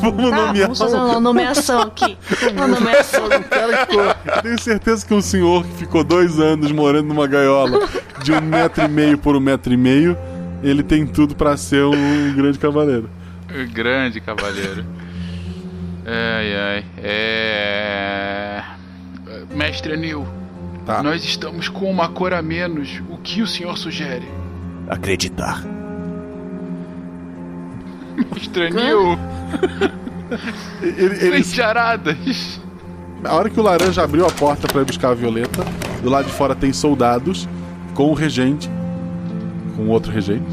Vamos 0.00 0.30
Tá, 0.30 0.36
nomear 0.36 0.54
vamos 0.66 0.78
fazer 0.78 0.96
um- 0.96 1.04
uma 1.10 1.20
nomeação 1.20 1.80
aqui. 1.82 2.18
Uma 2.52 2.66
nomeação. 2.66 3.28
cara 3.48 4.42
Tenho 4.42 4.58
certeza 4.60 5.06
que 5.06 5.14
um 5.14 5.22
senhor 5.22 5.64
que 5.64 5.72
ficou 5.74 6.04
dois 6.04 6.38
anos 6.38 6.70
morando 6.72 7.08
numa 7.08 7.26
gaiola 7.26 7.86
de 8.22 8.32
um 8.32 8.40
metro 8.40 8.84
e 8.84 8.88
meio 8.88 9.16
por 9.18 9.36
um 9.36 9.40
metro 9.40 9.72
e 9.72 9.76
meio, 9.76 10.16
ele 10.68 10.82
tem 10.82 11.06
tudo 11.06 11.34
pra 11.36 11.56
ser 11.56 11.84
um 11.84 12.34
grande 12.34 12.58
cavaleiro. 12.58 13.08
Grande 13.72 14.20
cavaleiro. 14.20 14.84
Ai, 16.06 16.56
ai. 16.56 16.84
É. 16.98 18.62
Mestre 19.54 19.92
Anil, 19.94 20.26
Tá. 20.84 21.02
nós 21.02 21.24
estamos 21.24 21.68
com 21.68 21.90
uma 21.90 22.08
cor 22.08 22.32
a 22.32 22.42
menos. 22.42 23.00
O 23.08 23.16
que 23.18 23.40
o 23.42 23.46
senhor 23.46 23.76
sugere? 23.78 24.26
Acreditar. 24.88 25.62
Mestre 28.32 28.66
Anil, 28.66 29.18
Ele, 30.82 30.96
ele- 31.26 31.44
sem 31.44 31.54
charadas. 31.56 32.60
A 33.24 33.34
hora 33.34 33.48
que 33.48 33.58
o 33.58 33.62
laranja 33.62 34.02
abriu 34.02 34.26
a 34.26 34.30
porta 34.30 34.66
pra 34.68 34.82
ir 34.82 34.84
buscar 34.84 35.10
a 35.10 35.14
violeta, 35.14 35.64
do 36.02 36.10
lado 36.10 36.26
de 36.26 36.32
fora 36.32 36.54
tem 36.54 36.72
soldados 36.72 37.48
com 37.94 38.10
o 38.10 38.14
regente, 38.14 38.68
com 39.76 39.88
outro 39.88 40.10
regente, 40.12 40.44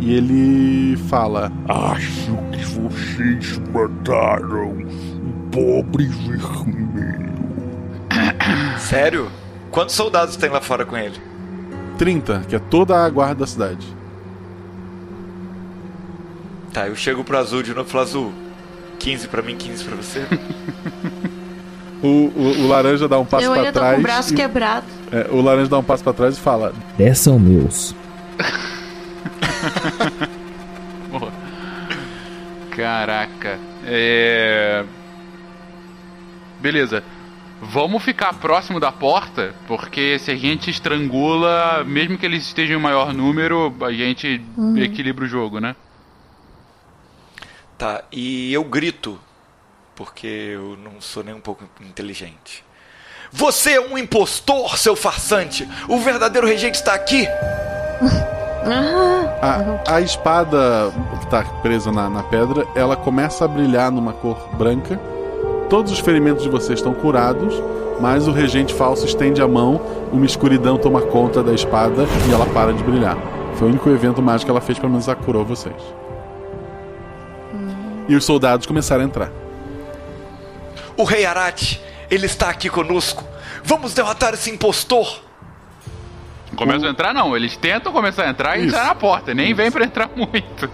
e 0.00 0.12
ele 0.14 0.96
fala: 1.08 1.50
Acho 1.68 2.36
que 2.52 2.64
vocês 2.64 3.58
mataram 3.72 4.70
o 4.78 5.50
pobre 5.50 6.06
vermelho. 6.06 7.30
Sério? 8.78 9.28
Quantos 9.70 9.94
soldados 9.94 10.36
tem 10.36 10.50
lá 10.50 10.60
fora 10.60 10.84
com 10.84 10.96
ele? 10.96 11.16
30, 11.98 12.40
que 12.48 12.56
é 12.56 12.58
toda 12.58 13.04
a 13.04 13.08
guarda 13.10 13.40
da 13.40 13.46
cidade. 13.46 13.86
Tá, 16.72 16.86
eu 16.88 16.94
chego 16.96 17.24
pro 17.24 17.36
azul 17.38 17.62
de 17.62 17.74
novo 17.74 17.88
e 17.88 17.90
falo 17.92 18.04
azul. 18.04 18.32
15 18.98 19.28
pra 19.28 19.42
mim, 19.42 19.56
15 19.56 19.84
pra 19.84 19.96
você. 19.96 20.24
O, 22.02 22.06
o- 22.34 22.54
o 22.62 22.66
laranja 22.68 23.06
dá 23.06 23.18
um 23.18 23.26
passo 23.26 23.44
Eu 23.44 23.50
pra 23.52 23.60
ainda 23.60 23.72
tô 23.74 23.78
trás. 23.78 23.94
com 23.96 24.00
o 24.00 24.02
braço 24.02 24.32
e- 24.32 24.36
quebrado. 24.36 24.86
é, 25.12 25.26
o 25.30 25.42
laranja 25.42 25.68
dá 25.68 25.76
um 25.76 25.82
passo 25.82 26.02
pra 26.02 26.14
trás 26.14 26.34
e 26.34 26.40
fala: 26.40 26.72
10 26.96 27.18
são 27.18 27.38
meus. 27.38 27.94
Caraca. 32.70 33.58
É. 33.84 34.84
Beleza. 36.60 37.02
Vamos 37.62 38.02
ficar 38.02 38.32
próximo 38.34 38.80
da 38.80 38.90
porta, 38.90 39.54
porque 39.66 40.18
se 40.18 40.30
a 40.30 40.36
gente 40.36 40.70
estrangula, 40.70 41.84
mesmo 41.84 42.16
que 42.16 42.24
eles 42.24 42.44
estejam 42.44 42.78
em 42.78 42.82
maior 42.82 43.12
número, 43.12 43.74
a 43.82 43.92
gente 43.92 44.40
Uhum. 44.56 44.78
equilibra 44.78 45.26
o 45.26 45.28
jogo, 45.28 45.60
né? 45.60 45.76
Tá, 47.76 48.02
e 48.10 48.50
eu 48.52 48.64
grito, 48.64 49.20
porque 49.94 50.26
eu 50.26 50.78
não 50.82 51.02
sou 51.02 51.22
nem 51.22 51.34
um 51.34 51.40
pouco 51.40 51.64
inteligente. 51.82 52.64
Você 53.30 53.72
é 53.74 53.80
um 53.80 53.98
impostor, 53.98 54.78
seu 54.78 54.96
farsante! 54.96 55.68
O 55.86 55.98
verdadeiro 55.98 56.46
regente 56.46 56.76
está 56.78 56.94
aqui! 56.94 57.26
A, 58.62 59.94
a 59.94 60.00
espada 60.00 60.92
que 61.20 61.26
tá 61.28 61.42
presa 61.62 61.90
na, 61.90 62.10
na 62.10 62.22
pedra, 62.22 62.66
ela 62.74 62.96
começa 62.96 63.44
a 63.44 63.48
brilhar 63.48 63.90
numa 63.90 64.12
cor 64.12 64.36
branca. 64.56 65.00
Todos 65.68 65.92
os 65.92 65.98
ferimentos 66.00 66.42
de 66.42 66.50
vocês 66.50 66.78
estão 66.78 66.92
curados, 66.92 67.54
mas 68.00 68.26
o 68.28 68.32
regente 68.32 68.74
falso 68.74 69.06
estende 69.06 69.40
a 69.40 69.48
mão, 69.48 69.80
uma 70.12 70.26
escuridão 70.26 70.76
toma 70.76 71.00
conta 71.02 71.42
da 71.42 71.52
espada 71.52 72.04
e 72.28 72.32
ela 72.32 72.46
para 72.46 72.72
de 72.72 72.82
brilhar. 72.82 73.16
Foi 73.54 73.68
o 73.68 73.70
único 73.70 73.88
evento 73.90 74.20
mágico 74.20 74.46
que 74.46 74.50
ela 74.50 74.60
fez, 74.60 74.78
pelo 74.78 74.90
menos 74.90 75.08
ela 75.08 75.16
curou 75.16 75.44
vocês. 75.44 75.76
E 78.08 78.14
os 78.14 78.24
soldados 78.24 78.66
começaram 78.66 79.02
a 79.02 79.06
entrar. 79.06 79.30
O 80.96 81.04
rei 81.04 81.24
Arate, 81.24 81.80
ele 82.10 82.26
está 82.26 82.50
aqui 82.50 82.68
conosco! 82.68 83.24
Vamos 83.62 83.94
derrotar 83.94 84.34
esse 84.34 84.50
impostor! 84.50 85.29
Começam 86.56 86.88
a 86.88 86.90
entrar, 86.90 87.14
não. 87.14 87.36
Eles 87.36 87.56
tentam 87.56 87.92
começar 87.92 88.24
a 88.24 88.30
entrar 88.30 88.56
e 88.56 88.66
Isso. 88.66 88.68
entrar 88.74 88.86
na 88.86 88.94
porta. 88.94 89.32
Nem 89.34 89.54
vem 89.54 89.70
pra 89.70 89.84
entrar 89.84 90.10
muito. 90.14 90.70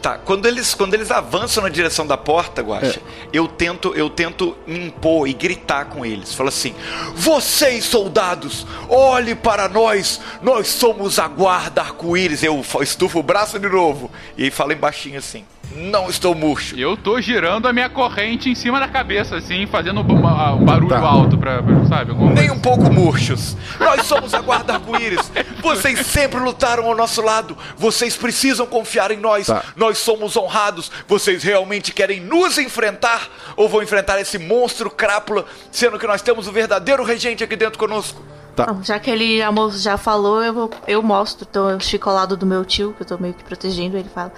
Tá, 0.00 0.18
quando 0.18 0.44
eles, 0.44 0.74
quando 0.74 0.92
eles 0.92 1.10
avançam 1.10 1.62
na 1.62 1.70
direção 1.70 2.06
da 2.06 2.16
porta, 2.18 2.60
Guaxa, 2.60 3.00
eu 3.32 3.48
tento 3.48 3.94
eu 3.94 4.10
tento 4.10 4.54
me 4.66 4.88
impor 4.88 5.26
e 5.26 5.32
gritar 5.32 5.86
com 5.86 6.04
eles. 6.04 6.34
Falo 6.34 6.50
assim: 6.50 6.74
"Vocês, 7.14 7.84
soldados, 7.84 8.66
olhe 8.86 9.34
para 9.34 9.66
nós. 9.66 10.20
Nós 10.42 10.68
somos 10.68 11.18
a 11.18 11.26
guarda 11.26 11.80
arco-íris." 11.80 12.42
Eu 12.42 12.62
estufo 12.82 13.18
o 13.20 13.22
braço 13.22 13.58
de 13.58 13.66
novo 13.66 14.10
e 14.36 14.44
aí 14.44 14.50
falo 14.50 14.76
baixinho 14.76 15.18
assim: 15.18 15.46
"Não 15.72 16.08
estou 16.08 16.34
murcho." 16.34 16.76
Eu 16.76 16.96
tô 16.96 17.20
girando 17.20 17.66
a 17.68 17.72
minha 17.72 17.88
corrente 17.88 18.48
em 18.50 18.54
cima 18.54 18.78
da 18.80 18.88
cabeça, 18.88 19.36
assim, 19.36 19.66
fazendo 19.66 20.00
um, 20.00 20.04
ba- 20.20 20.54
um 20.54 20.64
barulho 20.64 20.88
Tá. 20.88 20.98
alto 21.00 21.36
pra, 21.38 21.62
pra- 21.62 21.84
sabe? 21.86 22.12
Nem 22.14 22.34
coisa. 22.34 22.52
um 22.52 22.58
pouco 22.60 22.92
murchos. 22.92 23.56
Nós 23.78 24.06
somos 24.06 24.34
a 24.34 24.40
guarda 24.40 24.74
arco-íris. 24.74 25.30
Vocês 25.60 26.06
sempre 26.06 26.38
lutaram 26.40 26.86
ao 26.86 26.94
nosso 26.96 27.22
lado. 27.22 27.56
Vocês 27.76 28.16
precisam 28.16 28.66
confiar 28.66 29.10
em 29.10 29.16
nós. 29.18 29.46
Tá. 29.46 29.62
Nós 29.76 29.98
somos 29.98 30.36
honrados. 30.36 30.90
Vocês 31.08 31.42
realmente 31.42 31.92
querem 31.92 32.20
nos 32.20 32.58
enfrentar? 32.58 33.28
Ou 33.56 33.68
vão 33.68 33.82
enfrentar 33.82 34.20
esse 34.20 34.38
monstro 34.38 34.90
crápula, 34.90 35.44
sendo 35.70 35.98
que 35.98 36.06
nós 36.06 36.22
temos 36.22 36.46
o 36.48 36.52
verdadeiro 36.52 37.02
regente 37.04 37.42
aqui 37.44 37.56
dentro 37.56 37.78
conosco? 37.78 38.22
Tá. 38.54 38.66
Não, 38.68 38.84
já 38.84 39.00
que 39.00 39.10
ele 39.10 39.40
já, 39.78 39.96
falou, 39.96 40.40
eu, 40.42 40.54
vou- 40.54 40.70
eu 40.86 41.02
mostro. 41.02 41.44
Então 41.50 41.68
eu 41.70 41.80
fico 41.80 42.08
ao 42.08 42.14
lado 42.14 42.36
do 42.36 42.46
meu 42.46 42.64
tio, 42.64 42.92
que 42.96 43.02
eu 43.02 43.06
tô 43.06 43.18
meio 43.18 43.34
que 43.34 43.42
protegendo. 43.42 43.96
Ele 43.96 44.08
fala. 44.08 44.32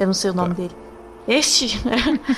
Eu 0.00 0.06
não 0.06 0.14
sei 0.14 0.30
o 0.30 0.34
nome 0.34 0.54
dele. 0.54 0.74
Este? 1.28 1.78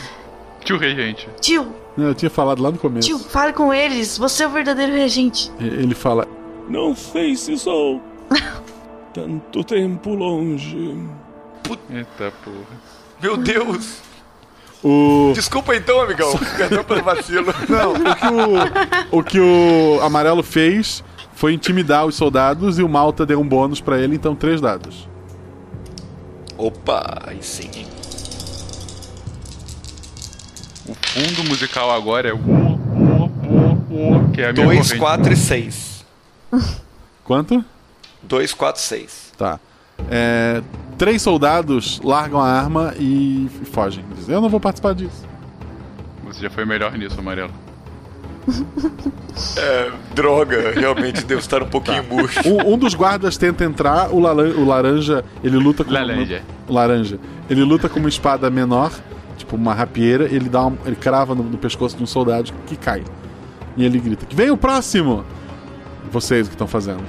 Tio 0.64 0.76
regente. 0.76 1.28
tio, 1.40 1.72
Eu 1.96 2.14
tinha 2.14 2.30
falado 2.30 2.62
lá 2.62 2.70
no 2.70 2.78
começo. 2.78 3.06
tio, 3.08 3.18
fale 3.18 3.52
com 3.52 3.72
eles. 3.74 4.16
Você 4.18 4.44
é 4.44 4.46
o 4.46 4.50
verdadeiro 4.50 4.92
regente. 4.92 5.50
Ele 5.58 5.94
fala: 5.94 6.26
Não 6.68 6.94
sei 6.94 7.34
se 7.36 7.56
sou 7.58 8.00
tanto 9.14 9.64
tempo 9.64 10.14
longe. 10.14 10.96
Eita 11.90 12.32
porra. 12.44 12.80
Meu 13.22 13.36
Deus! 13.36 13.98
O... 14.84 15.32
Desculpa 15.34 15.74
então, 15.76 16.00
amigão. 16.00 16.32
Perdão 16.56 16.82
pelo 16.84 17.02
vacilo. 17.02 17.54
Não, 17.68 17.92
o 17.92 18.16
que 18.16 18.26
o, 18.26 19.18
o 19.18 19.22
que 19.24 19.40
o 19.40 20.00
amarelo 20.02 20.42
fez 20.42 21.02
foi 21.34 21.52
intimidar 21.54 22.06
os 22.06 22.14
soldados 22.16 22.78
e 22.78 22.82
o 22.82 22.88
Malta 22.88 23.24
deu 23.24 23.40
um 23.40 23.46
bônus 23.46 23.80
pra 23.80 23.98
ele, 23.98 24.16
então 24.16 24.34
três 24.34 24.60
dados. 24.60 25.08
Opa, 26.66 27.24
aí 27.26 27.42
sim? 27.42 27.68
O 30.86 30.94
fundo 30.94 31.42
musical 31.48 31.90
agora 31.90 32.28
é. 32.28 32.32
o- 32.32 32.36
o- 32.36 33.24
o- 33.90 34.26
o, 34.28 34.32
Que 34.32 34.42
é 34.42 34.50
a 34.50 34.52
minha 34.52 34.66
2, 34.66 34.78
corrente. 34.78 34.98
4 34.98 35.32
e 35.32 35.36
6. 35.36 36.04
Quanto? 37.24 37.64
2, 38.22 38.52
4, 38.54 38.80
6. 38.80 39.32
Tá. 39.36 39.58
É, 40.08 40.62
três 40.96 41.20
soldados 41.20 42.00
largam 42.04 42.40
a 42.40 42.48
arma 42.48 42.94
e 42.96 43.48
fogem. 43.72 44.04
Dizem, 44.16 44.32
Eu 44.34 44.40
não 44.40 44.48
vou 44.48 44.60
participar 44.60 44.94
disso. 44.94 45.24
Você 46.24 46.42
já 46.42 46.50
foi 46.50 46.64
melhor 46.64 46.92
nisso, 46.96 47.18
amarelo. 47.18 47.52
É, 49.56 49.90
droga, 50.14 50.72
realmente 50.74 51.24
devo 51.24 51.40
estar 51.40 51.62
um 51.62 51.68
pouquinho 51.68 52.02
murcho. 52.04 52.40
Um, 52.48 52.74
um 52.74 52.78
dos 52.78 52.94
guardas 52.94 53.36
tenta 53.36 53.64
entrar, 53.64 54.10
o, 54.12 54.18
laran- 54.18 54.54
o 54.56 54.64
laranja, 54.64 55.24
ele 55.42 55.56
luta 55.56 55.84
com 55.84 55.92
Laranja. 55.92 56.42
o 56.68 56.72
laranja. 56.72 57.18
Ele 57.48 57.62
luta 57.62 57.88
com 57.88 57.98
uma 58.00 58.08
espada 58.08 58.50
menor, 58.50 58.90
tipo 59.38 59.56
uma 59.56 59.72
rapieira, 59.74 60.24
ele 60.24 60.48
dá 60.48 60.66
uma- 60.66 60.78
ele 60.84 60.96
crava 60.96 61.34
no, 61.34 61.42
no 61.44 61.56
pescoço 61.58 61.96
de 61.96 62.02
um 62.02 62.06
soldado 62.06 62.52
que 62.66 62.76
cai. 62.76 63.02
E 63.76 63.84
ele 63.84 63.98
grita: 64.00 64.26
"Que 64.26 64.34
vem 64.36 64.50
o 64.50 64.56
próximo!" 64.56 65.24
Vocês 66.10 66.46
o 66.46 66.50
que 66.50 66.54
estão 66.54 66.66
fazendo? 66.66 67.02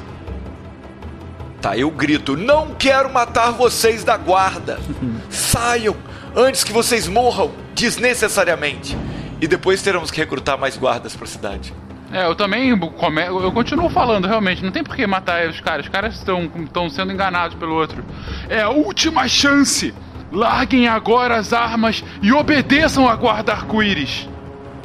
Tá, 1.61 1.77
eu 1.77 1.89
grito: 1.91 2.38
Não 2.38 2.69
quero 2.77 3.11
matar 3.11 3.51
vocês 3.51 4.03
da 4.03 4.15
guarda! 4.18 4.80
Saiam 5.30 5.95
antes 6.35 6.64
que 6.64 6.72
vocês 6.72 7.07
morram 7.07 7.51
desnecessariamente! 7.76 8.97
E 9.43 9.47
depois 9.47 9.81
teremos 9.81 10.09
que 10.09 10.21
recrutar 10.21 10.57
mais 10.57 10.77
guardas 10.77 11.17
pra 11.17 11.27
cidade. 11.27 11.73
É, 12.13 12.25
eu 12.25 12.33
também 12.33 12.77
come... 12.79 13.21
eu 13.25 13.51
continuo 13.51 13.89
falando, 13.89 14.25
realmente, 14.25 14.63
não 14.63 14.71
tem 14.71 14.81
por 14.81 14.95
que 14.95 15.05
matar 15.05 15.49
os 15.49 15.59
caras. 15.59 15.85
Os 15.85 15.91
caras 15.91 16.15
estão 16.15 16.49
estão 16.63 16.89
sendo 16.89 17.11
enganados 17.11 17.53
pelo 17.57 17.73
outro. 17.75 18.05
É 18.47 18.61
a 18.61 18.69
última 18.69 19.27
chance! 19.27 19.93
Larguem 20.31 20.87
agora 20.87 21.35
as 21.35 21.51
armas 21.51 22.05
e 22.21 22.31
obedeçam 22.31 23.05
a 23.09 23.17
guarda 23.17 23.51
arco-íris. 23.51 24.29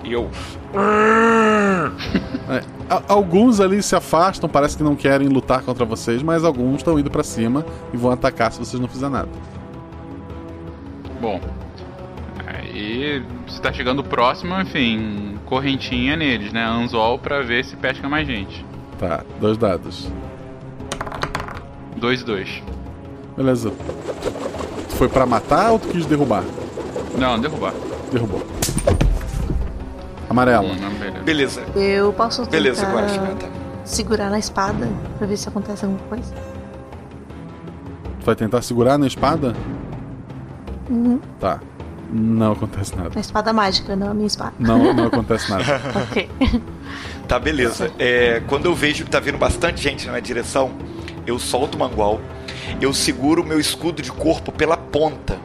E 0.03 0.13
eu. 0.13 0.29
É, 2.51 2.63
a- 2.91 3.03
alguns 3.09 3.61
ali 3.61 3.83
se 3.83 3.95
afastam, 3.95 4.49
parece 4.49 4.77
que 4.77 4.83
não 4.83 4.97
querem 4.97 5.29
lutar 5.29 5.63
contra 5.63 5.85
vocês, 5.85 6.23
mas 6.23 6.43
alguns 6.45 6.79
estão 6.79 6.99
indo 6.99 7.11
pra 7.11 7.23
cima 7.23 7.65
e 7.93 7.97
vão 7.97 8.11
atacar 8.11 8.51
se 8.51 8.59
vocês 8.59 8.81
não 8.81 8.89
fizerem 8.89 9.13
nada. 9.13 9.29
Bom, 11.21 11.41
aí 12.69 13.23
se 13.49 13.61
tá 13.61 13.73
chegando 13.73 14.03
próximo, 14.05 14.55
enfim, 14.61 15.39
correntinha 15.47 16.17
neles, 16.17 16.53
né? 16.53 16.65
Anzol 16.65 17.19
pra 17.19 17.43
ver 17.43 17.65
se 17.65 17.77
pesca 17.77 18.09
mais 18.09 18.27
gente. 18.27 18.65
Tá, 18.99 19.23
dois 19.41 19.57
dados. 19.57 20.11
2 21.97 22.23
2. 22.23 22.63
Beleza. 23.37 23.71
Tu 23.71 24.97
foi 24.97 25.09
pra 25.09 25.27
matar 25.27 25.73
ou 25.73 25.79
tu 25.79 25.89
quis 25.89 26.07
derrubar? 26.07 26.45
Não, 27.17 27.39
derrubar. 27.41 27.73
Derrubou. 28.13 28.43
Amarela. 30.31 30.69
Beleza. 31.25 31.63
Eu 31.75 32.13
posso 32.13 32.43
tentar 32.43 32.53
Beleza, 32.53 32.87
Guaxa, 32.87 33.21
tá. 33.39 33.49
segurar 33.85 34.31
na 34.31 34.39
espada 34.39 34.89
pra 35.17 35.27
ver 35.27 35.37
se 35.37 35.49
acontece 35.49 35.85
alguma 35.85 36.03
coisa? 36.09 36.35
Tu 38.21 38.27
vai 38.27 38.35
tentar 38.37 38.63
segurar 38.63 38.99
na 38.99 39.07
espada? 39.07 39.55
Uhum. 40.89 41.19
Tá. 41.41 41.61
Não 42.11 42.53
acontece 42.53 42.97
nada. 42.97 43.11
A 43.15 43.21
espada 43.21 43.53
mágica, 43.53 43.95
não 43.95 44.11
a 44.11 44.15
minha 44.15 44.27
espada. 44.27 44.55
Não, 44.59 44.95
não 44.95 45.07
acontece 45.07 45.51
nada. 45.51 45.81
ok. 46.09 46.29
Tá, 47.27 47.39
beleza. 47.39 47.93
É, 47.99 48.43
quando 48.47 48.67
eu 48.67 48.75
vejo 48.75 49.05
que 49.05 49.11
tá 49.11 49.21
vindo 49.21 49.37
bastante 49.37 49.83
gente 49.83 50.07
na 50.07 50.13
minha 50.13 50.23
direção, 50.23 50.73
eu 51.27 51.39
solto 51.39 51.75
o 51.75 51.79
mangual, 51.79 52.21
eu 52.81 52.93
seguro 52.95 53.43
o 53.43 53.47
meu 53.47 53.61
escudo 53.61 54.01
de 54.01 54.11
corpo 54.11 54.51
pela 54.51 54.77
ponta. 54.77 55.39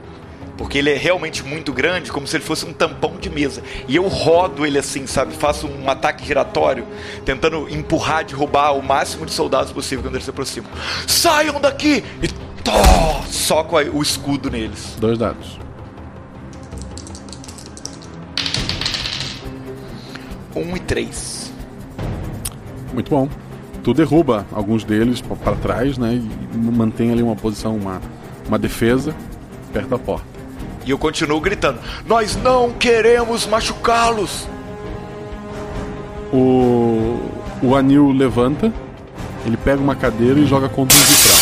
Porque 0.57 0.77
ele 0.77 0.91
é 0.91 0.95
realmente 0.95 1.44
muito 1.44 1.73
grande, 1.73 2.11
como 2.11 2.27
se 2.27 2.38
ele 2.38 2.44
fosse 2.44 2.64
um 2.65 2.72
tampão 2.72 3.18
de 3.19 3.30
mesa. 3.30 3.64
E 3.88 3.95
eu 3.95 4.07
rodo 4.07 4.65
ele 4.65 4.77
assim, 4.77 5.07
sabe? 5.07 5.34
Faço 5.34 5.68
um 5.68 5.90
ataque 5.90 6.26
giratório, 6.26 6.85
tentando 7.26 7.68
empurrar, 7.69 8.23
derrubar 8.23 8.72
o 8.72 8.81
máximo 8.81 9.26
de 9.26 9.34
soldados 9.34 9.73
possível 9.73 10.03
quando 10.03 10.15
eles 10.15 10.26
se 10.26 10.30
aproximam. 10.30 10.69
Saiam 11.07 11.60
daqui! 11.60 12.03
E 12.22 12.27
tó, 12.64 13.23
soco 13.30 13.77
o 13.77 14.02
escudo 14.02 14.49
neles. 14.49 14.95
Dois 14.99 15.18
dados. 15.18 15.60
Um 20.56 20.76
e 20.76 20.80
três. 20.80 21.52
Muito 22.94 23.10
bom. 23.10 23.28
Tu 23.84 23.94
derruba 23.94 24.46
alguns 24.52 24.84
deles 24.84 25.20
pra- 25.22 25.36
pra 25.36 25.56
trás, 25.56 25.98
né? 25.98 26.14
E 26.14 26.58
mantém 26.58 27.12
ali 27.12 27.22
uma 27.24 27.36
posição, 27.36 27.76
uma, 27.76 28.02
uma 28.48 28.58
defesa 28.60 29.14
perto 29.74 29.90
da 29.90 29.98
porta. 30.00 30.26
E 30.86 30.92
eu 30.92 30.98
continuo 30.98 31.40
gritando: 31.42 31.80
Nós 32.06 32.36
não 32.36 32.72
queremos 32.72 33.46
machucá-los! 33.48 34.48
O, 36.32 37.20
o 37.62 37.76
Anil 37.76 38.12
levanta, 38.12 38.72
ele 39.46 39.58
pega 39.58 39.82
uma 39.82 39.96
cadeira 39.96 40.40
e 40.40 40.46
joga 40.46 40.68
contra 40.70 40.96
um 40.98 41.02
vitral. 41.02 41.38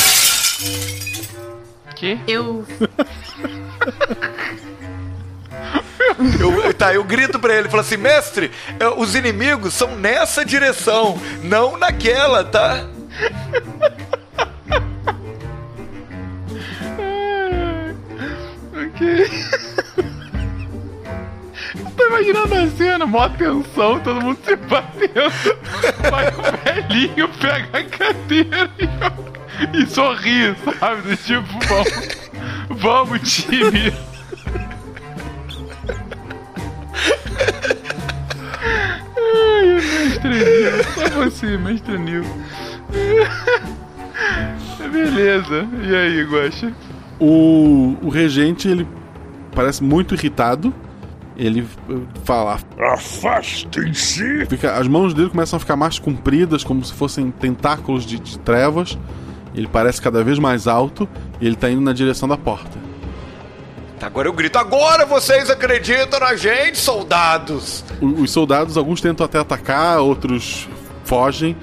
Que? 1.96 2.20
Eu. 2.28 2.66
Eu, 6.40 6.74
tá, 6.74 6.94
eu 6.94 7.04
grito 7.04 7.40
pra 7.40 7.56
ele, 7.56 7.70
falo 7.70 7.82
assim, 7.82 7.98
mestre, 7.98 8.52
é, 8.80 8.88
os 8.88 9.16
inimigos 9.16 9.74
são 9.74 9.96
nessa 9.96 10.44
direção, 10.44 11.20
não 11.44 11.78
naquela, 11.78 12.44
tá? 12.44 12.86
Ok. 18.74 19.30
Tô 21.96 22.08
imaginando 22.08 22.56
a 22.56 22.68
cena, 22.70 23.06
mó 23.06 23.30
tensão, 23.30 24.00
todo 24.00 24.22
mundo 24.22 24.40
se 24.44 24.56
batendo. 24.56 25.58
Vai 26.10 26.28
o 26.28 26.42
velhinho, 26.64 27.30
pega 27.30 27.78
a 27.78 27.84
cadeira 27.84 28.72
e, 28.80 29.82
e 29.82 29.86
sorri, 29.88 30.56
sabe? 30.80 31.18
Tipo, 31.18 31.60
vamos, 31.68 33.20
vamos 33.20 33.34
time. 33.34 34.11
Mestre 40.24 40.30
Nil, 40.30 40.84
só 40.84 41.10
você, 41.24 41.58
mestre 41.58 41.98
Nil. 41.98 42.24
Beleza, 44.92 45.68
e 45.84 45.96
aí, 45.96 46.24
Guaxa? 46.24 46.72
O, 47.20 47.96
o 48.02 48.10
regente, 48.10 48.68
ele 48.68 48.88
parece 49.56 49.84
muito 49.84 50.14
irritado. 50.16 50.74
Ele 51.38 51.66
eh, 51.90 51.94
fala: 52.26 52.60
Afastem-se! 52.94 54.46
Fica- 54.48 54.74
As 54.78 54.88
mãos 54.88 55.14
dele 55.14 55.30
começam 55.30 55.58
a 55.58 55.60
ficar 55.60 55.76
mais 55.76 55.98
compridas, 55.98 56.64
como 56.64 56.84
se 56.84 56.94
fossem 56.94 57.32
tentáculos 57.32 58.06
de, 58.06 58.20
de 58.20 58.38
trevas. 58.40 58.98
Ele 59.56 59.68
parece 59.68 60.02
cada 60.02 60.24
vez 60.24 60.40
mais 60.40 60.68
alto 60.68 61.08
e 61.40 61.46
ele 61.46 61.56
tá 61.56 61.70
indo 61.70 61.82
na 61.82 61.94
direção 61.94 62.28
da 62.28 62.38
porta. 62.38 62.78
Agora 64.02 64.28
eu 64.28 64.34
grito, 64.34 64.58
agora 64.58 65.06
vocês 65.06 65.50
acreditam 65.50 66.20
na 66.20 66.36
gente, 66.36 66.78
soldados! 66.78 67.84
O- 68.02 68.22
Os 68.24 68.32
soldados, 68.32 68.76
alguns 68.78 69.00
tentam 69.00 69.26
até 69.26 69.38
atacar, 69.38 70.00
outros 70.00 70.68
fogem, 71.06 71.56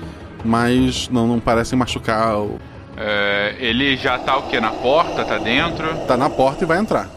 mas 0.44 1.08
não, 1.08 1.26
não 1.26 1.40
parecem 1.40 1.76
machucar. 1.78 2.36
o- 2.38 2.60
É, 2.96 3.56
ele 3.58 3.96
já 3.96 4.18
tá 4.18 4.36
o 4.36 4.42
que? 4.48 4.60
Na 4.60 4.70
porta? 4.70 5.24
Tá 5.24 5.38
dentro? 5.38 5.96
Tá 6.06 6.16
na 6.16 6.30
porta 6.30 6.64
e 6.64 6.66
vai 6.66 6.78
entrar. 6.78 7.08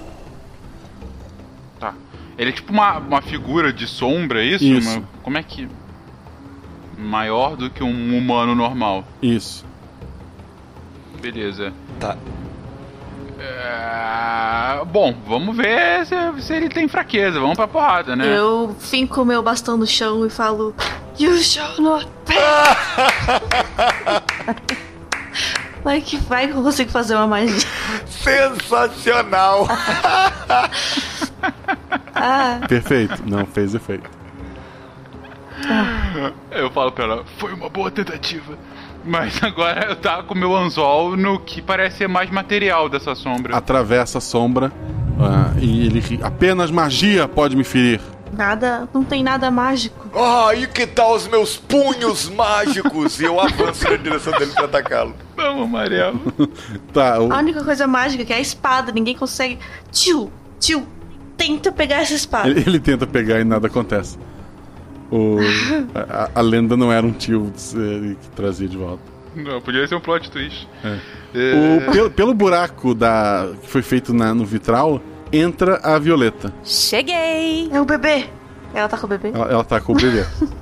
Tá. 1.80 1.94
Ele 2.38 2.50
é 2.50 2.54
tipo 2.54 2.72
uma, 2.72 2.98
uma 2.98 3.22
figura 3.22 3.72
de 3.72 3.88
sombra, 3.88 4.42
é 4.44 4.46
isso? 4.46 4.64
Isso. 4.64 4.90
Uma- 5.00 5.04
como 5.24 5.38
é 5.38 5.44
que. 5.44 5.68
Maior 6.98 7.56
do 7.56 7.70
que 7.70 7.84
um 7.84 8.18
humano 8.18 8.54
normal. 8.56 9.04
Isso. 9.22 9.66
Beleza. 11.20 11.74
Tá. 12.00 12.16
É, 13.44 14.86
Bom, 14.86 15.16
vamos 15.26 15.56
ver 15.58 16.06
se, 16.06 16.16
se 16.42 16.54
ele 16.54 16.70
tem 16.70 16.88
fraqueza. 16.88 17.40
Vamos 17.40 17.56
pra 17.56 17.68
porrada, 17.68 18.16
né? 18.16 18.38
Eu 18.38 18.76
finco 18.80 19.26
meu 19.26 19.42
bastão 19.42 19.78
no 19.78 19.88
chão 19.88 20.26
e 20.26 20.30
falo: 20.30 20.76
You 21.20 21.38
shall 21.38 21.80
not 21.80 22.08
pass! 22.26 22.78
Vai 25.84 26.00
que 26.02 26.18
vai 26.18 26.48
que 26.48 26.54
eu 26.54 26.62
consigo 26.62 26.92
fazer 26.92 27.16
uma 27.16 27.26
magia. 27.28 27.68
Sensacional! 28.06 29.68
Ah, 32.14 32.60
Perfeito. 32.68 33.24
Não 33.26 33.48
fez 33.48 33.74
efeito. 33.74 34.08
Eu 36.52 36.70
falo 36.70 36.92
pra 36.92 37.06
ela, 37.06 37.26
foi 37.40 37.52
uma 37.52 37.68
boa 37.68 37.90
tentativa. 37.90 38.56
Mas 39.04 39.42
agora 39.44 39.88
eu 39.90 39.96
tava 39.96 40.24
com 40.24 40.36
meu 40.36 40.56
anzol 40.56 41.16
no 41.18 41.40
que 41.40 41.62
parece 41.62 41.98
ser 41.98 42.08
mais 42.08 42.30
material 42.30 42.88
dessa 42.90 43.16
sombra. 43.16 43.56
Atravessa 43.56 44.20
a 44.20 44.22
sombra 44.22 44.72
ah, 45.20 45.52
e 45.60 45.86
ele 45.88 46.00
ri. 46.00 46.20
Apenas 46.22 46.70
magia 46.72 47.28
pode 47.28 47.56
me 47.56 47.64
ferir. 47.64 48.00
nada, 48.32 48.88
não 48.94 49.04
tem 49.04 49.24
nada 49.24 49.50
mágico. 49.52 50.08
Ah, 50.16 50.54
e 50.56 50.68
que 50.68 50.86
tal 50.86 51.16
os 51.16 51.28
meus 51.28 51.58
punhos 51.58 52.30
mágicos? 52.30 53.20
E 53.20 53.24
eu 53.26 53.40
avanço 53.40 53.90
na 53.90 53.96
direção 53.98 54.34
dele 54.38 54.52
pra 54.54 54.66
atacá-lo. 54.66 55.16
Vamos, 55.36 55.64
amarelo. 55.64 56.20
tá, 56.94 57.20
o- 57.20 57.32
A 57.34 57.38
única 57.40 57.64
coisa 57.64 57.88
mágica 57.88 58.24
que 58.24 58.34
é 58.34 58.38
a 58.38 58.40
espada, 58.42 58.92
ninguém 58.92 59.16
consegue. 59.16 59.58
Tio, 59.92 60.32
tio, 60.60 60.86
tenta 61.36 61.72
pegar 61.72 62.02
essa 62.02 62.14
espada. 62.14 62.48
ele, 62.50 62.62
ele 62.66 62.80
tenta 62.80 63.08
pegar 63.08 63.40
e 63.40 63.44
nada 63.44 63.68
acontece. 63.68 64.18
O, 65.12 65.38
a, 65.94 66.30
a 66.36 66.42
lenda 66.42 66.78
não 66.78 66.92
era 66.92 67.06
um 67.06 67.12
tio 67.12 67.52
que 67.54 68.30
trazia 68.36 68.68
de 68.68 68.78
volta. 68.78 69.04
Não, 69.36 69.62
podia 69.62 69.86
ser 69.88 69.96
um 69.96 70.00
plot 70.00 70.30
twist. 70.32 70.68
É. 70.84 70.98
É. 71.36 71.88
O- 71.88 71.92
pelo, 71.92 72.12
pelo 72.12 72.34
buraco 72.34 72.94
da, 72.96 73.50
que 73.62 73.68
foi 73.70 73.82
feito 73.82 74.14
na- 74.14 74.34
no 74.34 74.46
vitral, 74.46 75.02
entra 75.32 75.80
a 75.84 75.98
Violeta. 76.00 76.54
Cheguei! 76.64 77.70
É 77.72 77.82
o 77.82 77.86
bebê. 77.86 78.26
Ela 78.74 78.88
tá 78.88 78.98
com 78.98 79.06
o 79.06 79.10
bebê? 79.10 79.32
Ela, 79.34 79.46
ela 79.52 79.64
tá 79.64 79.80
com 79.82 79.94
o 79.94 79.96
bebê. 79.96 80.26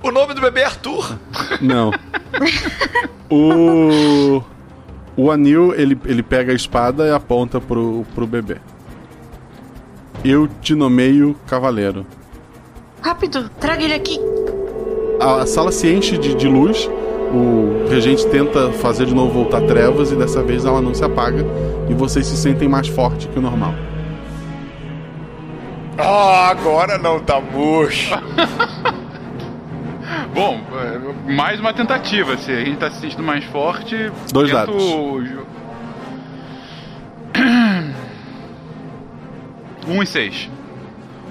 O 0.00 0.12
nome 0.12 0.32
do 0.32 0.40
bebê 0.40 0.60
é 0.60 0.64
Arthur. 0.66 1.18
Não. 1.60 1.90
O. 3.28 4.40
O 5.16 5.30
Anil, 5.32 5.74
ele, 5.74 5.98
ele 6.04 6.22
pega 6.22 6.52
a 6.52 6.54
espada 6.54 7.04
e 7.08 7.10
aponta 7.12 7.60
pro, 7.60 8.06
pro 8.14 8.24
bebê. 8.24 8.58
Eu 10.24 10.46
te 10.46 10.72
nomeio 10.76 11.34
cavaleiro. 11.48 12.06
Rápido, 13.00 13.48
traga 13.60 13.82
ele 13.82 13.94
aqui. 13.94 14.20
A, 15.20 15.46
sala 15.46 15.72
se 15.72 15.92
enche 15.92 16.18
de, 16.18 16.34
de 16.34 16.48
luz. 16.48 16.88
O 17.32 17.86
regente 17.90 18.26
tenta 18.28 18.72
fazer 18.72 19.06
de 19.06 19.14
novo 19.14 19.32
voltar 19.32 19.60
trevas 19.62 20.10
e 20.10 20.16
dessa 20.16 20.42
vez 20.42 20.64
ela 20.64 20.80
não 20.80 20.94
se 20.94 21.04
apaga. 21.04 21.44
E 21.88 21.94
vocês 21.94 22.26
se 22.26 22.36
sentem 22.36 22.68
mais 22.68 22.88
forte 22.88 23.28
que 23.28 23.38
o 23.38 23.42
normal. 23.42 23.74
Ah, 25.98 26.48
agora 26.50 26.96
não 26.96 27.20
tá 27.20 27.40
murcho. 27.40 28.14
Bom, 30.34 30.60
é, 30.72 30.98
mais 31.32 31.60
uma 31.60 31.74
tentativa. 31.74 32.36
Se 32.38 32.50
a 32.52 32.64
gente 32.64 32.78
tá 32.78 32.90
se 32.90 33.00
sentindo 33.00 33.22
mais 33.22 33.44
forte. 33.44 34.10
Dois 34.32 34.50
tento 34.50 34.66
dados. 34.66 34.82
Um 39.88 40.02
e 40.02 40.06
seis. 40.06 40.50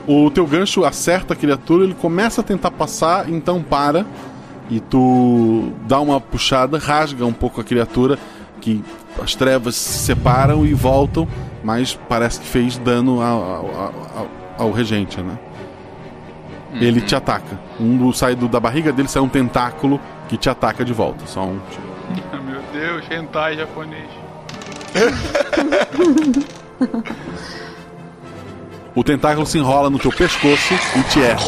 O 0.07 0.31
teu 0.31 0.45
gancho 0.47 0.85
acerta 0.85 1.33
a 1.33 1.35
criatura, 1.35 1.83
ele 1.83 1.93
começa 1.93 2.41
a 2.41 2.43
tentar 2.43 2.71
passar, 2.71 3.29
então 3.29 3.61
para. 3.61 4.05
E 4.69 4.79
tu 4.79 5.71
dá 5.87 5.99
uma 5.99 6.19
puxada, 6.21 6.77
rasga 6.77 7.25
um 7.25 7.33
pouco 7.33 7.59
a 7.61 7.63
criatura, 7.63 8.17
que 8.61 8.83
as 9.21 9.35
trevas 9.35 9.75
se 9.75 9.99
separam 9.99 10.65
e 10.65 10.73
voltam, 10.73 11.27
mas 11.63 11.97
parece 12.07 12.39
que 12.39 12.47
fez 12.47 12.77
dano 12.77 13.21
ao, 13.21 13.41
ao- 13.43 13.65
ao- 14.15 14.27
ao 14.57 14.71
regente, 14.71 15.19
né? 15.21 15.37
Ele 16.73 17.01
te 17.01 17.15
ataca. 17.15 17.59
Um 17.79 17.97
do, 17.97 18.13
sai 18.13 18.35
do, 18.35 18.47
da 18.47 18.59
barriga 18.59 18.91
dele 18.91 19.07
sai 19.07 19.21
um 19.21 19.29
tentáculo 19.29 19.99
que 20.29 20.37
te 20.37 20.49
ataca 20.49 20.83
de 20.85 20.93
volta. 20.93 21.25
Só 21.25 21.43
um. 21.43 21.59
Meu 22.45 22.61
Deus, 22.73 23.03
hentai 23.09 23.57
japonês. 23.57 24.07
O 28.97 29.03
tentáculo 29.03 29.45
se 29.45 29.59
enrola 29.59 29.89
no 29.91 29.99
teu 29.99 30.11
pescoço 30.11 30.73
e 30.95 31.03
te 31.03 31.21
erra. 31.21 31.45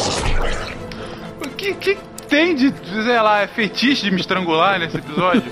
O 1.44 1.48
que, 1.48 1.74
que 1.74 1.98
tem 2.28 2.54
de, 2.54 2.72
sei 2.88 3.20
lá, 3.20 3.40
é 3.40 3.48
fetiche 3.48 4.04
de 4.04 4.10
me 4.12 4.20
estrangular 4.20 4.78
nesse 4.78 4.96
episódio? 4.98 5.42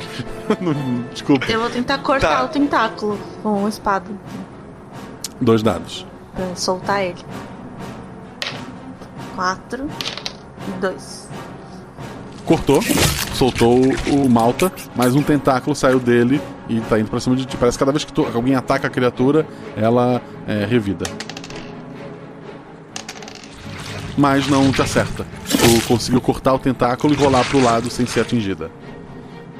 Desculpa. 1.12 1.46
Eu 1.50 1.58
vou 1.60 1.68
tentar 1.70 1.98
cortar 1.98 2.36
Tá. 2.38 2.44
o 2.44 2.48
tentáculo 2.48 3.18
com 3.42 3.58
uma 3.58 3.68
espada. 3.68 4.06
Dois 5.40 5.60
dados. 5.60 6.06
Pra 6.36 6.54
soltar 6.54 7.02
ele. 7.02 7.18
Quatro 9.34 9.88
e 10.68 10.80
dois. 10.80 11.28
Cortou, 12.44 12.80
soltou 13.34 13.76
o 13.80 14.24
o 14.24 14.30
Malta, 14.30 14.72
mas 14.96 15.14
um 15.16 15.22
tentáculo 15.22 15.74
saiu 15.74 15.98
dele 16.00 16.40
e 16.68 16.80
tá 16.82 16.98
indo 16.98 17.10
pra 17.10 17.18
cima 17.20 17.34
de 17.34 17.44
ti. 17.44 17.56
Parece 17.56 17.76
que 17.76 17.80
cada 17.80 17.92
vez 17.92 18.04
que 18.04 18.12
tu- 18.12 18.26
alguém 18.34 18.54
ataca 18.54 18.86
a 18.86 18.90
criatura, 18.90 19.44
ela 19.76 20.22
é 20.46 20.64
revida. 20.64 21.04
Mas 24.18 24.48
não 24.48 24.72
te 24.72 24.82
acerta. 24.82 25.24
Tu 25.48 25.86
conseguiu 25.86 26.20
cortar 26.20 26.52
o 26.52 26.58
tentáculo 26.58 27.14
e 27.14 27.16
rolar 27.16 27.44
pro 27.44 27.62
lado 27.62 27.88
sem 27.88 28.04
ser 28.04 28.20
atingida. 28.20 28.68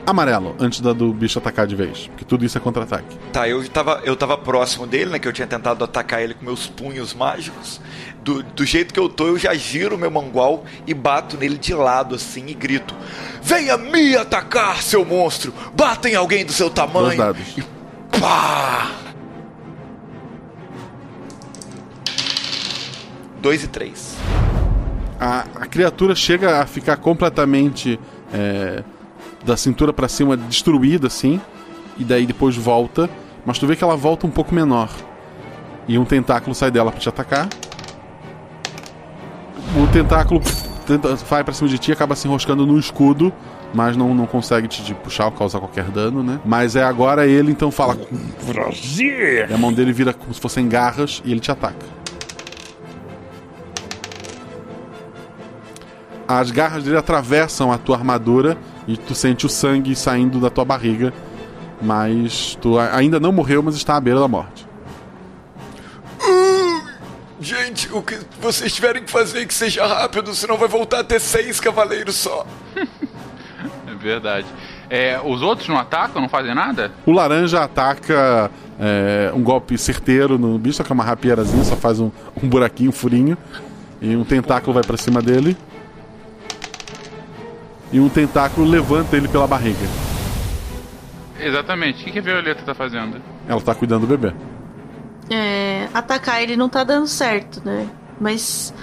Amarelo, 0.05 0.57
antes 0.59 0.81
da 0.81 0.93
do 0.93 1.13
bicho 1.13 1.39
atacar 1.39 1.65
de 1.65 1.77
vez. 1.77 2.09
Porque 2.09 2.25
tudo 2.25 2.45
isso 2.45 2.59
é 2.59 2.61
contra-ataque. 2.61 3.17
Tá, 3.33 3.49
eu 3.49 3.67
tava, 3.69 4.01
eu 4.05 4.17
tava 4.17 4.37
próximo 4.37 4.85
dele, 4.85 5.11
né? 5.13 5.19
Que 5.21 5.29
eu 5.29 5.33
tinha 5.33 5.47
tentado 5.47 5.85
atacar 5.85 6.21
ele 6.21 6.35
com 6.35 6.45
meus 6.45 6.67
punhos 6.67 7.15
mágicos. 7.15 7.81
Do, 8.25 8.43
do 8.43 8.65
jeito 8.65 8.93
que 8.93 8.99
eu 8.99 9.09
tô, 9.09 9.29
eu 9.29 9.39
já 9.39 9.55
giro 9.55 9.97
meu 9.97 10.11
mangual 10.11 10.65
e 10.87 10.93
bato 10.93 11.37
nele 11.37 11.57
de 11.57 11.73
lado 11.75 12.17
assim 12.17 12.47
e 12.49 12.55
grito: 12.55 12.97
Venha 13.41 13.77
me 13.77 14.17
atacar, 14.17 14.83
seu 14.83 15.05
monstro! 15.05 15.55
Bata 15.77 16.09
em 16.09 16.17
alguém 16.17 16.45
do 16.45 16.53
seu 16.53 16.69
tamanho! 16.69 17.07
Dois 17.07 17.19
dados. 17.19 17.57
Pá! 18.19 18.91
Dois 23.41 23.63
e 23.63 23.69
três. 23.69 24.17
A, 25.20 25.40
a 25.57 25.66
criatura 25.66 26.15
chega 26.15 26.61
a 26.61 26.66
ficar 26.66 26.97
completamente 26.97 27.99
é, 28.32 28.82
da 29.45 29.57
cintura 29.57 29.93
pra 29.93 30.09
cima, 30.09 30.36
destruída 30.36 31.09
assim, 31.09 31.40
e 31.99 32.05
daí 32.05 32.27
depois 32.27 32.57
volta, 32.57 33.11
mas 33.45 33.59
tu 33.59 33.66
vê 33.66 33.74
que 33.74 33.82
ela 33.82 33.97
volta 33.97 34.27
um 34.27 34.31
pouco 34.31 34.55
menor. 34.55 34.90
E 35.89 35.99
um 35.99 36.05
tentáculo 36.05 36.55
sai 36.55 36.70
dela 36.70 36.90
pra 36.90 37.01
te 37.01 37.09
atacar. 37.09 37.49
O 39.77 39.86
tentáculo 39.93 40.40
tenta, 40.86 41.15
vai 41.16 41.43
pra 41.43 41.53
cima 41.53 41.69
de 41.69 41.78
ti, 41.78 41.93
acaba 41.93 42.15
se 42.15 42.28
enroscando 42.28 42.66
no 42.66 42.78
escudo, 42.78 43.32
mas 43.74 43.97
não, 43.97 44.15
não 44.15 44.27
consegue 44.27 44.69
te, 44.69 44.82
te 44.82 44.95
puxar 44.95 45.27
ou 45.27 45.32
causar 45.32 45.59
qualquer 45.59 45.85
dano, 45.85 46.23
né? 46.23 46.40
Mas 46.45 46.77
é 46.77 46.82
agora 46.82 47.27
ele, 47.27 47.51
então 47.51 47.70
fala 47.70 47.99
prazer. 48.47 49.51
E 49.51 49.55
a 49.55 49.59
mão 49.59 49.73
dele 49.73 49.93
vira 49.93 50.12
como 50.12 50.32
se 50.32 50.40
fossem 50.40 50.69
garras 50.69 51.23
e 51.24 51.31
ele 51.31 51.40
te 51.40 51.51
ataca. 51.51 51.98
As 56.29 56.51
garras 56.51 56.85
dele 56.85 56.99
atravessam 56.99 57.73
a 57.73 57.79
tua 57.79 57.97
armadura 57.97 58.59
e 58.87 58.99
tu 58.99 59.15
sente 59.15 59.47
o 59.47 59.49
sangue 59.49 59.97
saindo 59.97 60.39
da 60.39 60.51
tua 60.51 60.65
barriga. 60.65 61.13
Mas 61.81 62.57
tu 62.61 62.79
ainda 62.79 63.19
não 63.19 63.33
morreu, 63.33 63.63
mas 63.63 63.75
está 63.75 63.97
à 63.97 64.01
beira 64.01 64.21
da 64.21 64.29
morte. 64.29 64.69
Gente, 67.41 67.89
o 67.93 68.03
que 68.03 68.19
vocês 68.41 68.75
tiverem 68.75 69.05
que 69.05 69.11
fazer 69.11 69.43
é 69.43 69.45
que 69.47 69.55
seja 69.55 69.87
rápido, 69.87 70.35
senão 70.35 70.57
vai 70.57 70.69
voltar 70.69 71.01
a 71.01 71.05
ter 71.05 71.21
seis 71.21 71.59
cavaleiros 71.59 72.15
só. 72.17 72.47
É 73.87 73.95
verdade. 74.01 74.47
É, 74.89 75.21
os 75.25 75.43
outros 75.43 75.67
não 75.67 75.77
atacam, 75.77 76.23
não 76.23 76.29
fazem 76.29 76.55
nada? 76.55 76.93
O 77.05 77.11
laranja 77.11 77.65
ataca 77.65 78.49
é, 78.79 79.33
um 79.35 79.43
golpe 79.43 79.77
certeiro 79.77 80.39
no 80.39 80.57
bicho, 80.59 80.77
só 80.77 80.85
que 80.85 80.93
é 80.93 80.95
uma 80.95 81.03
rapierazinha, 81.03 81.65
só 81.65 81.75
faz 81.75 81.99
um, 81.99 82.11
um 82.41 82.49
buraquinho, 82.49 82.91
um 82.91 82.93
furinho. 82.93 83.37
E 84.01 84.15
um 84.15 84.25
tentáculo 84.25 84.73
vai 84.75 84.85
pra 84.85 84.97
cima 84.97 85.21
dele. 85.21 85.57
E 87.93 87.98
um 88.01 88.09
tentáculo 88.09 88.69
levanta 88.69 89.16
ele 89.16 89.28
pela 89.28 89.47
barriga. 89.47 89.86
Exatamente. 91.40 92.02
O 92.02 92.05
que, 92.05 92.10
que 92.12 92.19
a 92.19 92.23
Violeta 92.23 92.62
tá 92.62 92.74
fazendo? 92.74 93.20
Ela 93.48 93.60
tá 93.60 93.74
cuidando 93.74 94.06
do 94.06 94.16
bebê. 94.16 94.35
É, 95.31 95.89
atacar 95.93 96.43
ele 96.43 96.56
não 96.56 96.69
tá 96.69 96.85
dando 96.85 97.06
certo, 97.06 97.62
né? 97.65 97.86
Mas. 98.20 98.74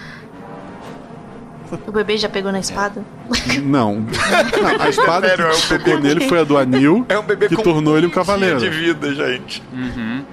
O 1.88 1.92
bebê 1.92 2.18
já 2.18 2.30
pegou 2.30 2.52
na 2.52 2.60
espada? 2.60 3.04
Não. 3.64 3.96
Não, 4.06 4.82
a 4.86 4.88
espada 4.88 5.28
Sério, 5.28 5.46
é 5.46 5.52
um 5.52 5.60
que 5.60 5.68
tocou 5.68 6.00
nele 6.00 6.28
foi 6.30 6.40
a 6.42 6.44
do 6.44 6.58
Anil, 6.58 7.06
É 7.10 7.18
um 7.18 7.24
bebê 7.24 7.50
que 7.50 7.56
tornou 7.56 7.98
ele 7.98 8.06
um 8.06 8.12
cavaleiro. 8.12 8.60
de 8.60 8.70
vida, 8.70 9.14
gente. 9.14 9.64
Uhum. 9.74 10.24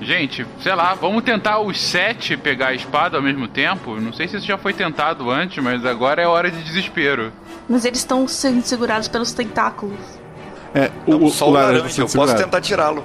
Gente, 0.00 0.46
sei 0.62 0.74
lá, 0.76 0.94
vamos 0.94 1.24
tentar 1.24 1.58
os 1.58 1.80
sete 1.80 2.36
pegar 2.36 2.68
a 2.68 2.74
espada 2.74 3.16
ao 3.16 3.22
mesmo 3.22 3.48
tempo? 3.48 4.00
Não 4.00 4.12
sei 4.12 4.28
se 4.28 4.36
isso 4.36 4.46
já 4.46 4.56
foi 4.56 4.72
tentado 4.72 5.28
antes, 5.28 5.62
mas 5.62 5.84
agora 5.84 6.22
é 6.22 6.26
hora 6.26 6.50
de 6.52 6.62
desespero. 6.62 7.32
Mas 7.68 7.84
eles 7.84 7.98
estão 7.98 8.26
sendo 8.26 8.62
segurados 8.62 9.08
pelos 9.08 9.32
tentáculos. 9.32 9.98
É, 10.74 10.90
o, 11.06 11.28
Só 11.30 11.48
o 11.48 11.52
laranja, 11.52 12.02
eu 12.02 12.08
posso 12.08 12.36
tentar 12.36 12.60
tirá-lo. 12.60 13.04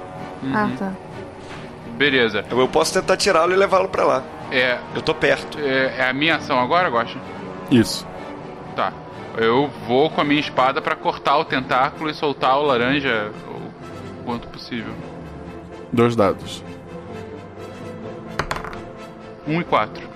Ah, 0.52 0.70
tá. 0.78 0.92
Beleza. 1.96 2.44
Eu 2.50 2.68
posso 2.68 2.92
tentar 2.92 3.16
tirá-lo 3.16 3.52
e 3.52 3.56
levá-lo 3.56 3.88
pra 3.88 4.04
lá. 4.04 4.22
É. 4.50 4.78
Eu 4.94 5.02
tô 5.02 5.14
perto. 5.14 5.58
É, 5.58 5.94
é 5.98 6.08
a 6.08 6.12
minha 6.12 6.36
ação 6.36 6.58
agora, 6.58 6.88
Gosta? 6.90 7.18
Isso. 7.70 8.06
Tá. 8.74 8.92
Eu 9.36 9.70
vou 9.86 10.10
com 10.10 10.20
a 10.20 10.24
minha 10.24 10.40
espada 10.40 10.80
pra 10.80 10.94
cortar 10.94 11.38
o 11.38 11.44
tentáculo 11.44 12.08
e 12.10 12.14
soltar 12.14 12.58
o 12.58 12.62
laranja 12.62 13.32
o 13.48 14.24
quanto 14.24 14.48
possível. 14.48 14.92
Dois 15.92 16.14
dados. 16.14 16.62
Um 19.46 19.60
e 19.60 19.64
quatro. 19.64 20.13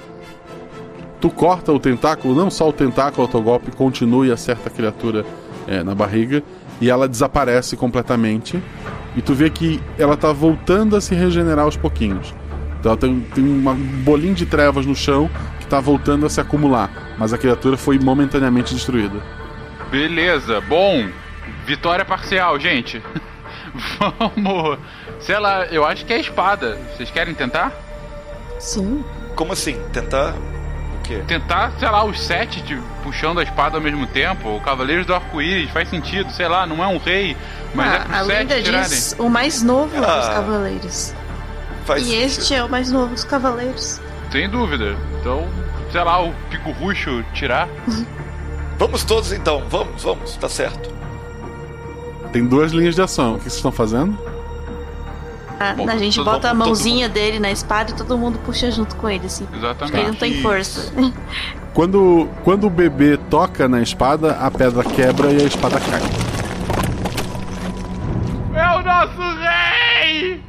Tu 1.21 1.29
corta 1.31 1.73
o 1.73 1.81
tentáculo, 1.81 2.35
não 2.35 2.51
só 2.51 2.69
o 2.69 2.73
tentáculo, 2.73 3.27
o 3.27 3.31
teu 3.31 3.43
golpe 3.43 3.71
continua 3.73 4.27
e 4.27 4.31
acerta 4.33 4.69
a 4.69 4.73
criatura 4.73 5.25
é, 5.67 5.83
na 5.83 5.95
barriga. 5.95 6.43
E 6.81 6.89
ela 6.89 7.09
desaparece 7.09 7.77
completamente. 7.77 8.63
E 9.17 9.23
tu 9.23 9.35
vê 9.35 9.51
que 9.51 9.81
ela 9.99 10.17
tá 10.17 10.33
voltando 10.33 10.95
a 10.95 11.01
se 11.01 11.15
regenerar 11.17 11.65
aos 11.65 11.77
pouquinhos. 11.77 12.33
Então 12.79 12.93
ela 12.93 13.01
tem, 13.01 13.21
tem 13.35 13.45
uma- 13.45 13.73
um 13.73 14.03
bolinho 14.05 14.35
de 14.35 14.47
trevas 14.47 14.87
no 14.87 14.95
chão 14.95 15.29
que 15.59 15.67
tá 15.67 15.81
voltando 15.81 16.25
a 16.25 16.31
se 16.31 16.41
acumular. 16.41 16.89
Mas 17.19 17.33
a 17.33 17.39
criatura 17.39 17.77
foi 17.77 17.99
momentaneamente 17.99 18.73
destruída. 18.73 19.21
Beleza, 19.91 20.61
bom. 20.61 21.09
Vitória 21.67 22.05
parcial, 22.05 22.61
gente. 22.61 23.03
Vamos. 23.99 24.79
Sei 25.21 25.39
lá, 25.39 25.67
eu 25.67 25.85
acho 25.85 26.05
que 26.07 26.13
é 26.13 26.17
a 26.17 26.21
espada. 26.21 26.79
Vocês 26.97 27.11
querem 27.11 27.35
tentar? 27.35 27.73
Sim. 28.61 29.03
Como 29.35 29.53
assim? 29.53 29.77
Tentar 29.93 30.35
quê? 31.09 31.23
Tentar, 31.27 31.73
sei 31.79 31.89
lá, 31.91 32.05
os 32.05 32.21
sete 32.21 32.61
de, 32.63 32.77
puxando 33.03 33.41
a 33.41 33.43
espada 33.43 33.77
ao 33.77 33.83
mesmo 33.83 34.07
tempo. 34.07 34.57
O 34.57 34.61
Cavaleiros 34.61 35.07
do 35.07 35.15
Arco-Íris 35.15 35.71
faz 35.71 35.89
sentido, 35.89 36.31
sei 36.33 36.47
lá, 36.47 36.67
não 36.67 36.83
é 36.85 36.87
um 36.87 36.99
rei, 36.99 37.37
mas 37.75 37.93
é 37.93 37.97
Ah, 37.97 38.01
pros 38.01 38.15
a 38.15 38.25
sete 38.25 38.29
lenda 38.39 38.63
tirarem. 38.63 38.89
diz 38.89 39.17
o 39.19 39.29
mais 39.29 39.63
novo 39.63 39.97
dos 39.97 40.07
Ah. 40.07 40.31
cavaleiros. 40.35 41.15
Faz 41.87 42.07
e 42.07 42.15
este 42.15 42.55
é 42.55 42.63
o 42.63 42.69
mais 42.69 42.93
novo 42.93 43.15
dos 43.15 43.25
cavaleiros. 43.25 44.01
Sem 44.31 44.49
dúvida. 44.49 44.95
Então, 45.21 45.49
sei 45.91 46.03
lá, 46.05 46.23
o 46.23 46.33
pico 46.51 46.71
ruxo 46.73 47.25
tirar. 47.33 47.67
Vamos 48.79 49.03
todos 49.03 49.33
então, 49.33 49.65
vamos, 49.69 50.05
vamos, 50.05 50.37
tá 50.37 50.49
certo. 50.49 50.89
Tem 52.33 52.47
duas 52.47 52.71
linhas 52.71 52.95
de 52.95 53.03
ação. 53.03 53.33
O 53.33 53.37
que 53.39 53.43
vocês 53.45 53.55
estão 53.57 53.73
fazendo? 53.73 54.17
Ah, 55.61 55.75
Bom, 55.75 55.89
a 55.89 55.97
gente 55.97 56.23
bota 56.23 56.51
a 56.51 56.55
mãozinha 56.55 57.09
dele 57.09 57.41
na 57.41 57.51
espada 57.51 57.91
e 57.91 57.95
todo 57.95 58.17
mundo 58.17 58.39
puxa 58.45 58.71
junto 58.71 58.95
com 58.97 59.09
ele, 59.09 59.27
assim. 59.27 59.47
Exatamente. 59.53 59.97
Ele 59.97 60.07
não 60.09 60.15
tem 60.15 60.41
força. 60.41 60.93
Quando, 61.75 62.29
quando 62.45 62.67
o 62.67 62.71
bebê 62.71 63.19
toca 63.29 63.69
na 63.69 63.81
espada, 63.81 64.33
a 64.33 64.51
pedra 64.51 64.85
quebra 64.85 65.33
e 65.33 65.43
a 65.43 65.45
espada 65.45 65.81
cai. 65.81 66.01
É 68.55 68.77
o 68.77 68.83
nosso 68.83 69.39
rei! 69.41 70.43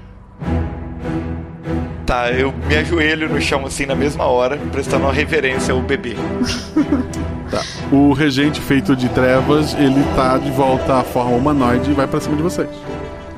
Tá, 2.06 2.31
eu 2.31 2.52
me 2.68 2.76
ajoelho 2.76 3.30
no 3.30 3.40
chão 3.40 3.65
assim 3.65 3.86
na 3.86 3.95
mesma 3.95 4.26
hora, 4.26 4.57
prestando 4.72 5.06
uma 5.06 5.14
reverência 5.14 5.73
ao 5.73 5.81
bebê. 5.81 6.15
Tá. 7.49 7.64
O 7.91 8.14
regente 8.14 8.61
feito 8.61 8.95
de 8.95 9.10
trevas, 9.10 9.73
ele 9.73 10.03
tá 10.15 10.38
de 10.38 10.52
volta 10.52 10.99
à 10.99 11.03
forma 11.03 11.36
humanoide 11.36 11.90
e 11.90 11.94
vai 11.95 12.06
pra 12.06 12.19
cima 12.19 12.36
de 12.36 12.44
vocês. 12.44 12.69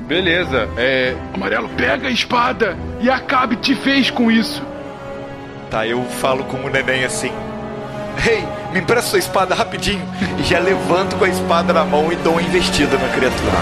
Beleza, 0.06 0.68
é. 0.76 1.16
Amarelo, 1.34 1.68
pega 1.70 2.08
a 2.08 2.10
espada 2.10 2.76
e 3.00 3.08
acabe 3.08 3.56
te 3.56 3.74
fez 3.74 4.10
com 4.10 4.30
isso. 4.30 4.62
Tá, 5.70 5.86
eu 5.86 6.04
falo 6.04 6.44
com 6.44 6.58
o 6.58 6.68
neném 6.68 7.04
assim. 7.04 7.32
Ei, 8.26 8.44
me 8.72 8.80
empresta 8.80 9.10
sua 9.10 9.18
espada 9.18 9.54
rapidinho. 9.54 10.02
E 10.38 10.42
já 10.42 10.58
levanto 10.58 11.16
com 11.16 11.24
a 11.24 11.28
espada 11.28 11.72
na 11.72 11.84
mão 11.84 12.12
e 12.12 12.16
dou 12.16 12.34
uma 12.34 12.42
investida 12.42 12.96
na 12.98 13.08
criatura. 13.08 13.58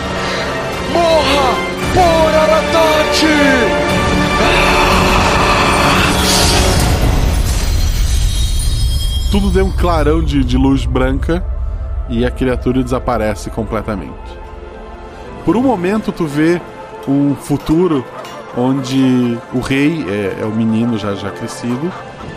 Morra 0.92 1.54
por 1.94 2.34
Aratate! 2.34 3.26
Tudo 9.30 9.50
deu 9.50 9.66
um 9.66 9.70
clarão 9.70 10.20
de, 10.20 10.42
de 10.42 10.56
luz 10.56 10.84
branca 10.84 11.44
e 12.08 12.26
a 12.26 12.30
criatura 12.30 12.82
desaparece 12.82 13.48
completamente. 13.50 14.39
Por 15.44 15.56
um 15.56 15.62
momento 15.62 16.12
tu 16.12 16.26
vê 16.26 16.60
um 17.08 17.34
futuro 17.34 18.04
onde 18.56 19.38
o 19.52 19.60
rei 19.60 20.04
é, 20.08 20.42
é 20.42 20.44
o 20.44 20.50
menino 20.50 20.98
já 20.98 21.14
já 21.14 21.30
crescido 21.30 21.90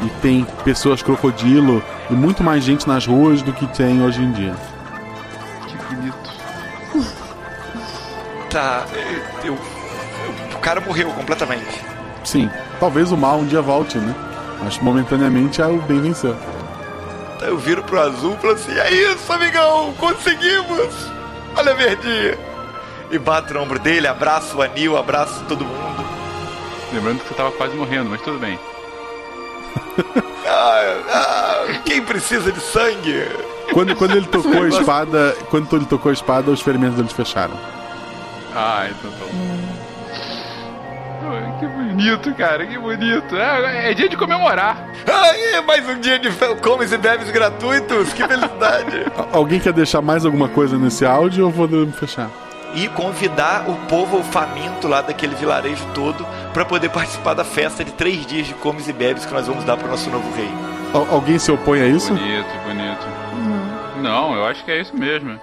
e 0.04 0.10
tem 0.22 0.46
pessoas 0.64 1.02
crocodilo 1.02 1.84
e 2.10 2.14
muito 2.14 2.44
mais 2.44 2.64
gente 2.64 2.88
nas 2.88 3.06
ruas 3.06 3.42
do 3.42 3.52
que 3.52 3.66
tem 3.68 4.02
hoje 4.04 4.22
em 4.22 4.32
dia. 4.32 4.54
Que 5.68 5.96
bonito. 5.96 6.16
Tá, 8.50 8.86
eu, 9.44 9.54
eu- 9.54 9.58
o 10.56 10.60
cara 10.60 10.80
morreu 10.80 11.10
completamente. 11.10 11.82
Sim, 12.24 12.48
talvez 12.80 13.12
o 13.12 13.18
mal 13.18 13.40
um 13.40 13.46
dia 13.48 13.62
volte, 13.64 13.98
né? 13.98 14.14
Mas 14.64 14.78
momentaneamente 14.78 15.60
é 15.60 15.66
o 15.66 15.78
bem 15.82 16.00
venceu. 16.00 16.36
Eu 17.42 17.58
viro 17.58 17.82
pro 17.84 18.00
azul 18.00 18.36
e 18.36 18.38
falo 18.38 18.54
assim: 18.54 18.72
é 18.72 18.94
isso, 18.94 19.34
amigão, 19.34 19.92
conseguimos! 20.00 21.12
Olha 21.58 21.72
a 21.72 21.76
verdinha! 21.76 22.38
E 23.14 23.20
bato 23.20 23.54
no 23.54 23.62
ombro 23.62 23.78
dele, 23.80 24.08
abraço 24.08 24.58
o 24.58 24.62
anil, 24.62 24.98
abraço 24.98 25.44
todo 25.48 25.64
mundo. 25.64 26.04
Lembrando 26.92 27.20
que 27.22 27.28
você 27.30 27.34
tava 27.36 27.52
quase 27.52 27.76
morrendo, 27.76 28.10
mas 28.10 28.22
tudo 28.22 28.40
bem. 28.40 28.60
Ah, 30.46 31.02
ah, 31.10 31.66
quem 31.86 32.02
precisa 32.04 32.52
de 32.52 32.60
sangue? 32.60 33.26
Quando, 33.72 33.96
quando 33.96 34.12
ele 34.18 34.26
tocou 34.28 34.62
a 34.64 34.68
espada, 34.68 35.36
quando 35.50 35.76
ele 35.78 35.86
tocou 35.86 36.10
a 36.10 36.14
espada, 36.14 36.52
os 36.52 36.62
ferimentos 36.62 36.98
deles 36.98 37.12
fecharam. 37.14 37.54
Ah, 38.54 38.86
então 38.90 39.10
tá 39.12 39.26
bom. 39.32 39.64
Que 41.60 41.66
bonito, 41.66 42.34
cara, 42.36 42.68
que 42.68 42.78
bonito. 42.78 43.36
É, 43.36 43.92
é 43.92 43.94
dia 43.94 44.10
de 44.10 44.18
comemorar. 44.18 44.86
Aí, 45.08 45.62
mais 45.66 45.88
um 45.88 45.98
dia 46.00 46.20
de 46.20 46.30
comes 46.62 46.92
e 46.92 46.98
bebes 46.98 47.32
gratuitos, 47.32 48.12
que 48.14 48.28
felicidade! 48.28 49.06
Al- 49.18 49.30
Alguém 49.32 49.60
quer 49.62 49.72
deixar 49.74 50.02
mais 50.02 50.26
alguma 50.26 50.50
coisa 50.50 50.78
nesse 50.78 51.06
áudio 51.06 51.46
ou 51.46 51.52
vou 51.52 51.68
fechar? 51.94 52.30
E 52.76 52.88
convidar 52.90 53.70
o 53.70 53.76
povo 53.88 54.24
faminto 54.24 54.88
lá 54.88 55.02
daquele 55.02 55.36
vilarejo 55.36 55.86
todo 55.94 56.26
para 56.54 56.66
poder 56.66 56.90
participar 56.90 57.34
da 57.34 57.44
festa 57.44 57.84
de 57.84 57.92
três 57.94 58.26
dias 58.26 58.48
de 58.48 58.54
comes 58.56 58.88
e 58.88 58.94
bebes 58.94 59.26
que 59.26 59.34
nós 59.34 59.48
vamos 59.48 59.64
dar 59.64 59.78
pro 59.78 59.88
nosso 59.88 60.10
novo 60.10 60.30
rei. 60.36 60.50
Al- 60.94 61.08
alguém 61.12 61.38
se 61.40 61.52
opõe 61.52 61.82
a 61.82 61.88
isso? 61.88 62.14
Bonito, 62.14 62.48
bonito. 62.66 63.08
Não, 64.02 64.36
eu 64.36 64.46
acho 64.46 64.64
que 64.66 64.72
é 64.72 64.82
isso 64.82 64.96
mesmo. 64.96 65.40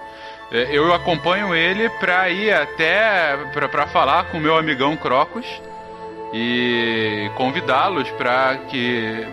É, 0.51 0.67
Eu 0.71 0.93
acompanho 0.93 1.55
ele 1.55 1.89
pra 1.99 2.29
ir 2.29 2.51
até 2.53 3.37
pra, 3.53 3.67
pra 3.69 3.87
falar 3.87 4.25
com 4.25 4.37
o 4.37 4.41
meu 4.41 4.57
amigão 4.57 4.95
Crocus 4.97 5.45
e 6.33 7.29
convidá-los 7.35 8.09
pra 8.11 8.57
que 8.69 9.25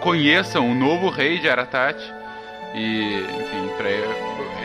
conheçam 0.00 0.68
o 0.70 0.74
novo 0.74 1.08
rei 1.08 1.38
de 1.38 1.48
Aratat 1.48 1.96
e, 2.74 3.24
enfim, 3.38 3.68
pra 3.76 3.88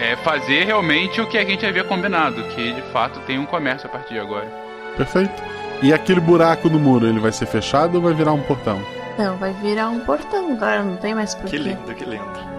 é, 0.02 0.16
fazer 0.16 0.66
realmente 0.66 1.22
o 1.22 1.28
que 1.28 1.38
a 1.38 1.46
gente 1.46 1.64
havia 1.64 1.84
combinado, 1.84 2.44
que 2.46 2.74
de 2.74 2.82
fato 2.92 3.20
tem 3.22 3.38
um 3.38 3.46
comércio 3.46 3.88
a 3.88 3.92
partir 3.92 4.16
de 4.16 4.20
agora. 4.20 4.52
Perfeito. 4.98 5.44
E 5.84 5.94
aquele 5.94 6.20
buraco 6.20 6.70
no 6.70 6.80
muro, 6.80 7.08
ele 7.08 7.20
vai 7.20 7.32
ser 7.32 7.46
fechado 7.46 7.96
ou 7.96 8.02
vai 8.02 8.14
virar 8.14 8.34
um 8.34 8.42
portão? 8.42 8.82
Não, 9.18 9.38
vai 9.38 9.54
virar 9.54 9.90
um 9.90 10.00
portão 10.00 10.54
agora, 10.54 10.82
não 10.82 10.98
tem 10.98 11.14
mais 11.14 11.36
porquê. 11.36 11.58
Que 11.58 11.64
lindo, 11.64 11.94
que 11.94 12.04
lindo. 12.04 12.52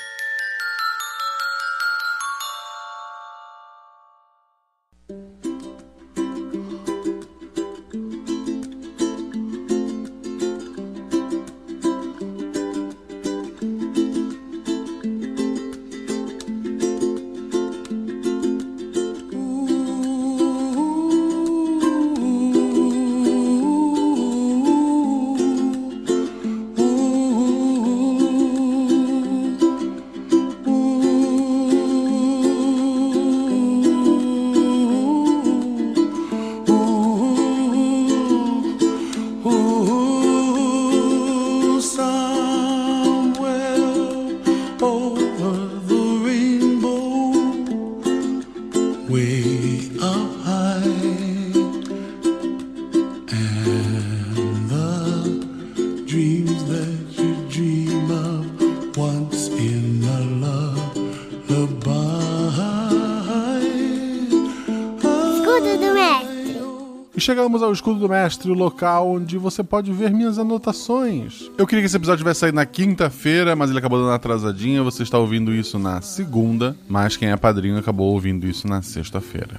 Chegamos 67.48 67.62
ao 67.62 67.72
escudo 67.72 68.00
do 68.00 68.10
mestre, 68.10 68.50
o 68.50 68.54
local 68.54 69.10
onde 69.10 69.38
você 69.38 69.64
pode 69.64 69.90
ver 69.90 70.10
minhas 70.10 70.38
anotações. 70.38 71.50
Eu 71.56 71.66
queria 71.66 71.80
que 71.80 71.86
esse 71.86 71.96
episódio 71.96 72.18
tivesse 72.18 72.40
saído 72.40 72.56
na 72.56 72.66
quinta-feira, 72.66 73.56
mas 73.56 73.70
ele 73.70 73.78
acabou 73.78 73.98
dando 73.98 74.10
atrasadinha. 74.10 74.82
Você 74.82 75.02
está 75.02 75.16
ouvindo 75.16 75.50
isso 75.54 75.78
na 75.78 76.02
segunda, 76.02 76.76
mas 76.86 77.16
quem 77.16 77.30
é 77.30 77.36
padrinho 77.38 77.78
acabou 77.78 78.12
ouvindo 78.12 78.46
isso 78.46 78.68
na 78.68 78.82
sexta-feira. 78.82 79.58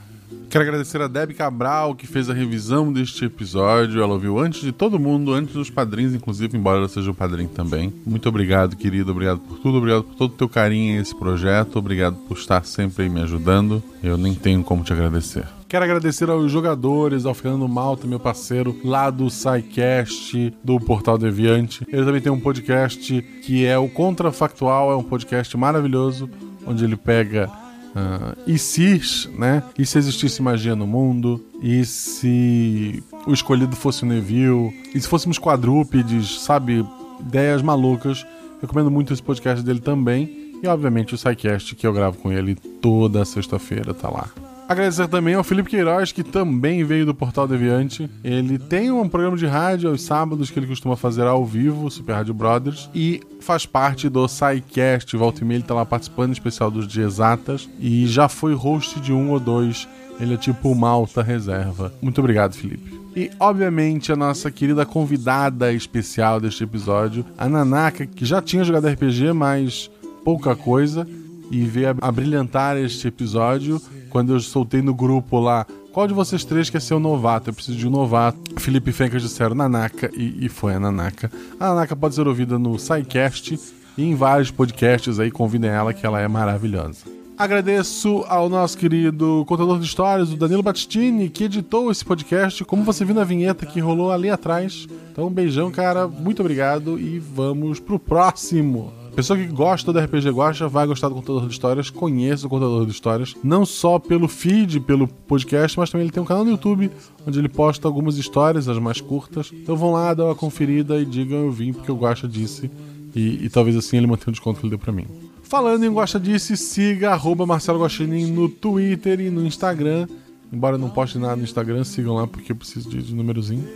Quero 0.51 0.65
agradecer 0.65 1.01
a 1.01 1.07
Debbie 1.07 1.33
Cabral, 1.33 1.95
que 1.95 2.05
fez 2.05 2.29
a 2.29 2.33
revisão 2.33 2.93
deste 2.93 3.25
episódio. 3.25 4.03
Ela 4.03 4.13
ouviu 4.13 4.37
antes 4.37 4.61
de 4.61 4.71
todo 4.71 4.99
mundo, 4.99 5.33
antes 5.33 5.55
dos 5.55 5.71
padrinhos, 5.71 6.13
inclusive, 6.13 6.55
embora 6.55 6.77
ela 6.77 6.87
seja 6.87 7.09
um 7.09 7.15
padrinho 7.15 7.49
também. 7.49 7.91
Muito 8.05 8.29
obrigado, 8.29 8.75
querido. 8.75 9.09
Obrigado 9.09 9.39
por 9.39 9.57
tudo. 9.57 9.79
Obrigado 9.79 10.03
por 10.03 10.13
todo 10.13 10.33
o 10.33 10.37
teu 10.37 10.47
carinho 10.47 10.93
em 10.93 11.01
esse 11.01 11.15
projeto. 11.15 11.79
Obrigado 11.79 12.17
por 12.27 12.37
estar 12.37 12.63
sempre 12.65 13.05
aí 13.05 13.09
me 13.09 13.21
ajudando. 13.21 13.81
Eu 14.03 14.15
nem 14.15 14.35
tenho 14.35 14.63
como 14.63 14.83
te 14.83 14.93
agradecer. 14.93 15.47
Quero 15.69 15.85
agradecer 15.85 16.27
aos 16.31 16.51
jogadores, 16.51 17.27
ao 17.27 17.33
Fernando 17.35 17.69
Malta, 17.69 18.07
meu 18.07 18.19
parceiro 18.19 18.75
lá 18.83 19.11
do 19.11 19.29
SciCast, 19.29 20.51
do 20.63 20.79
Portal 20.79 21.15
Deviante. 21.15 21.85
Ele 21.87 22.03
também 22.03 22.19
tem 22.19 22.31
um 22.31 22.39
podcast 22.39 23.21
que 23.43 23.67
é 23.67 23.77
o 23.77 23.87
Contrafactual, 23.87 24.91
é 24.91 24.95
um 24.95 25.03
podcast 25.03 25.55
maravilhoso, 25.55 26.27
onde 26.65 26.83
ele 26.83 26.95
pega 26.95 27.51
ah, 27.95 28.35
e 28.47 28.57
se, 28.57 29.29
né? 29.37 29.61
E 29.77 29.85
se 29.85 29.99
existisse 29.99 30.41
magia 30.41 30.75
no 30.75 30.87
mundo? 30.87 31.39
E 31.61 31.85
se 31.85 33.03
o 33.27 33.31
escolhido 33.31 33.75
fosse 33.75 34.01
o 34.01 34.07
Neville? 34.07 34.73
E 34.95 34.99
se 34.99 35.07
fôssemos 35.07 35.37
quadrúpedes, 35.37 36.41
sabe? 36.41 36.83
Ideias 37.19 37.61
malucas. 37.61 38.25
Recomendo 38.59 38.89
muito 38.89 39.13
esse 39.13 39.21
podcast 39.21 39.63
dele 39.63 39.81
também. 39.81 40.51
E 40.63 40.67
obviamente 40.67 41.13
o 41.13 41.17
SciCast 41.17 41.75
que 41.75 41.85
eu 41.85 41.93
gravo 41.93 42.17
com 42.17 42.31
ele 42.31 42.55
toda 42.55 43.23
sexta-feira, 43.23 43.93
tá 43.93 44.09
lá. 44.09 44.48
Agradecer 44.69 45.07
também 45.07 45.33
ao 45.33 45.43
Felipe 45.43 45.71
Queiroz, 45.71 46.11
que 46.11 46.21
também 46.21 46.83
veio 46.83 47.03
do 47.03 47.15
Portal 47.15 47.47
Deviante. 47.47 48.07
Ele 48.23 48.59
tem 48.59 48.91
um 48.91 49.09
programa 49.09 49.35
de 49.35 49.47
rádio 49.47 49.89
aos 49.89 50.03
sábados 50.03 50.51
que 50.51 50.59
ele 50.59 50.67
costuma 50.67 50.95
fazer 50.95 51.23
ao 51.23 51.43
vivo, 51.43 51.89
Super 51.89 52.13
Rádio 52.13 52.35
Brothers, 52.35 52.87
e 52.93 53.19
faz 53.41 53.65
parte 53.65 54.07
do 54.07 54.27
SciCast. 54.27 55.17
Volta 55.17 55.41
e 55.41 55.43
meia 55.43 55.57
ele 55.57 55.63
tá 55.63 55.73
lá 55.73 55.83
participando, 55.87 56.33
especial 56.33 56.69
dos 56.69 56.87
de 56.87 57.01
exatas, 57.01 57.67
e 57.79 58.05
já 58.05 58.29
foi 58.29 58.53
host 58.53 58.99
de 58.99 59.11
um 59.11 59.31
ou 59.31 59.39
dois. 59.39 59.87
Ele 60.19 60.35
é 60.35 60.37
tipo 60.37 60.69
uma 60.69 60.89
alta 60.89 61.23
reserva. 61.23 61.91
Muito 61.99 62.19
obrigado, 62.19 62.53
Felipe. 62.53 62.93
E, 63.15 63.31
obviamente, 63.39 64.11
a 64.11 64.15
nossa 64.15 64.51
querida 64.51 64.85
convidada 64.85 65.73
especial 65.73 66.39
deste 66.39 66.63
episódio, 66.63 67.25
a 67.35 67.49
Nanaka, 67.49 68.05
que 68.05 68.23
já 68.23 68.39
tinha 68.39 68.63
jogado 68.63 68.87
RPG, 68.87 69.33
mas 69.33 69.89
pouca 70.23 70.55
coisa, 70.55 71.07
e 71.51 71.65
veio 71.65 71.95
a, 72.01 72.11
brilhantar 72.11 72.77
este 72.77 73.07
episódio 73.07 73.81
quando 74.09 74.33
eu 74.33 74.39
soltei 74.39 74.81
no 74.81 74.93
grupo 74.93 75.39
lá. 75.39 75.65
Qual 75.91 76.07
de 76.07 76.13
vocês 76.13 76.45
três 76.45 76.69
quer 76.69 76.81
ser 76.81 76.93
o 76.93 76.99
novato? 76.99 77.49
Eu 77.49 77.53
preciso 77.53 77.77
de 77.77 77.87
um 77.87 77.89
novato. 77.89 78.39
Felipe 78.57 78.91
e 78.91 79.09
disseram 79.19 79.55
Nanaka 79.55 80.11
e, 80.15 80.45
e 80.45 80.49
foi 80.49 80.75
a 80.75 80.79
Nanaka. 80.79 81.31
A 81.59 81.69
Nanaka 81.69 81.95
pode 81.95 82.15
ser 82.15 82.27
ouvida 82.27 82.59
no 82.59 82.77
SciCast 82.77 83.59
e 83.97 84.03
em 84.03 84.15
vários 84.15 84.51
podcasts 84.51 85.19
aí. 85.19 85.31
Convidem 85.31 85.69
ela 85.69 85.93
que 85.93 86.05
ela 86.05 86.19
é 86.21 86.27
maravilhosa. 86.27 87.19
Agradeço 87.39 88.25
ao 88.27 88.49
nosso 88.49 88.77
querido 88.77 89.45
contador 89.47 89.79
de 89.79 89.85
histórias, 89.85 90.29
o 90.33 90.35
Danilo 90.35 90.61
Battistini, 90.61 91.29
que 91.29 91.45
editou 91.45 91.89
esse 91.89 92.03
podcast, 92.03 92.65
como 92.65 92.83
você 92.83 93.05
viu 93.05 93.15
na 93.15 93.23
vinheta 93.23 93.65
que 93.65 93.79
rolou 93.79 94.11
ali 94.11 94.29
atrás. 94.29 94.85
Então, 95.09 95.27
um 95.27 95.31
beijão, 95.31 95.71
cara. 95.71 96.05
Muito 96.05 96.41
obrigado 96.41 96.99
e 96.99 97.17
vamos 97.17 97.79
pro 97.79 97.97
próximo. 97.97 98.98
Pessoa 99.15 99.37
que 99.37 99.47
gosta 99.47 99.91
do 99.91 99.99
RPG 99.99 100.29
Guacha 100.29 100.67
vai 100.67 100.87
gostar 100.87 101.09
do 101.09 101.15
Contador 101.15 101.45
de 101.45 101.51
Histórias, 101.51 101.89
conheça 101.89 102.47
o 102.47 102.49
Contador 102.49 102.85
de 102.85 102.91
Histórias, 102.91 103.35
não 103.43 103.65
só 103.65 103.99
pelo 103.99 104.27
feed, 104.27 104.79
pelo 104.79 105.07
podcast, 105.07 105.77
mas 105.77 105.89
também 105.89 106.05
ele 106.05 106.11
tem 106.11 106.23
um 106.23 106.25
canal 106.25 106.45
no 106.45 106.51
YouTube 106.51 106.89
onde 107.27 107.37
ele 107.37 107.49
posta 107.49 107.87
algumas 107.87 108.17
histórias, 108.17 108.67
as 108.67 108.77
mais 108.77 109.01
curtas. 109.01 109.51
Então 109.53 109.75
vão 109.75 109.91
lá, 109.91 110.13
dá 110.13 110.25
uma 110.25 110.35
conferida 110.35 110.99
e 110.99 111.05
digam 111.05 111.45
eu 111.45 111.51
vim 111.51 111.73
porque 111.73 111.91
o 111.91 111.95
Guacha 111.95 112.27
disse. 112.27 112.71
E, 113.15 113.45
e 113.45 113.49
talvez 113.49 113.75
assim 113.75 113.97
ele 113.97 114.07
mantenha 114.07 114.29
o 114.29 114.31
desconto 114.31 114.59
que 114.59 114.65
ele 114.65 114.71
deu 114.71 114.79
pra 114.79 114.93
mim. 114.93 115.05
Falando 115.49 115.83
em 115.83 115.91
Gosta 115.91 116.19
Disse, 116.19 116.55
siga 116.55 117.09
arroba 117.09 117.43
Marcelo 117.43 117.81
Guaxinim 117.81 118.31
no 118.31 118.47
Twitter 118.47 119.19
e 119.19 119.31
no 119.31 119.45
Instagram. 119.45 120.07
Embora 120.53 120.75
eu 120.75 120.79
não 120.79 120.91
poste 120.91 121.17
nada 121.17 121.35
no 121.35 121.43
Instagram, 121.43 121.83
sigam 121.83 122.13
lá 122.13 122.27
porque 122.27 122.51
eu 122.51 122.55
preciso 122.55 122.87
de, 122.87 123.01
de 123.01 123.15
númerozinho. 123.15 123.67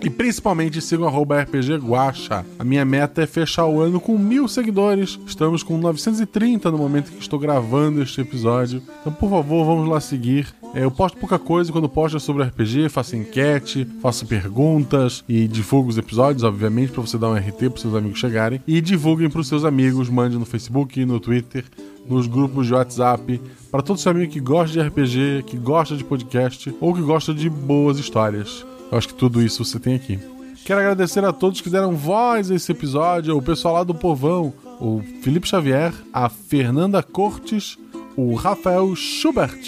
E 0.00 0.08
principalmente 0.08 0.80
sigam 0.80 1.08
arroba 1.08 1.42
RPG 1.42 1.76
Guacha. 1.76 2.46
A 2.58 2.64
minha 2.64 2.84
meta 2.84 3.22
é 3.22 3.26
fechar 3.26 3.66
o 3.66 3.80
ano 3.80 4.00
com 4.00 4.16
mil 4.16 4.46
seguidores. 4.46 5.18
Estamos 5.26 5.62
com 5.62 5.76
930 5.76 6.70
no 6.70 6.78
momento 6.78 7.10
que 7.10 7.20
estou 7.20 7.38
gravando 7.38 8.02
este 8.02 8.20
episódio. 8.20 8.82
Então, 9.00 9.12
por 9.12 9.28
favor, 9.28 9.64
vamos 9.64 9.88
lá 9.88 10.00
seguir. 10.00 10.46
É, 10.74 10.84
eu 10.84 10.90
posto 10.90 11.18
pouca 11.18 11.38
coisa 11.38 11.72
quando 11.72 11.88
posto 11.88 12.16
é 12.16 12.20
sobre 12.20 12.44
RPG, 12.44 12.88
faço 12.90 13.16
enquete, 13.16 13.86
faço 14.00 14.26
perguntas 14.26 15.24
e 15.28 15.48
divulgo 15.48 15.88
os 15.88 15.98
episódios, 15.98 16.44
obviamente, 16.44 16.92
para 16.92 17.00
você 17.00 17.16
dar 17.16 17.30
um 17.30 17.34
RT 17.34 17.70
para 17.70 17.80
seus 17.80 17.94
amigos 17.94 18.18
chegarem. 18.18 18.60
E 18.66 18.80
divulguem 18.80 19.30
para 19.30 19.40
os 19.40 19.48
seus 19.48 19.64
amigos, 19.64 20.08
mande 20.08 20.36
no 20.36 20.44
Facebook, 20.44 21.04
no 21.04 21.18
Twitter, 21.18 21.64
nos 22.08 22.26
grupos 22.26 22.66
de 22.66 22.74
WhatsApp, 22.74 23.40
para 23.70 23.82
todo 23.82 23.98
seu 23.98 24.12
amigo 24.12 24.30
que 24.30 24.40
gosta 24.40 24.72
de 24.72 24.88
RPG, 24.88 25.44
que 25.46 25.56
gosta 25.56 25.96
de 25.96 26.04
podcast 26.04 26.74
ou 26.80 26.94
que 26.94 27.02
gosta 27.02 27.34
de 27.34 27.48
boas 27.48 27.98
histórias. 27.98 28.64
Eu 28.90 28.98
acho 28.98 29.08
que 29.08 29.14
tudo 29.14 29.42
isso 29.42 29.64
você 29.64 29.78
tem 29.78 29.94
aqui. 29.94 30.18
Quero 30.64 30.80
agradecer 30.80 31.24
a 31.24 31.32
todos 31.32 31.60
que 31.60 31.70
deram 31.70 31.96
voz 31.96 32.50
a 32.50 32.54
esse 32.54 32.70
episódio, 32.72 33.36
o 33.36 33.42
pessoal 33.42 33.74
lá 33.74 33.84
do 33.84 33.94
Povão, 33.94 34.52
o 34.80 35.02
Felipe 35.22 35.48
Xavier, 35.48 35.94
a 36.12 36.28
Fernanda 36.28 37.02
Cortes, 37.02 37.78
o 38.16 38.34
Rafael 38.34 38.94
Schubert, 38.94 39.58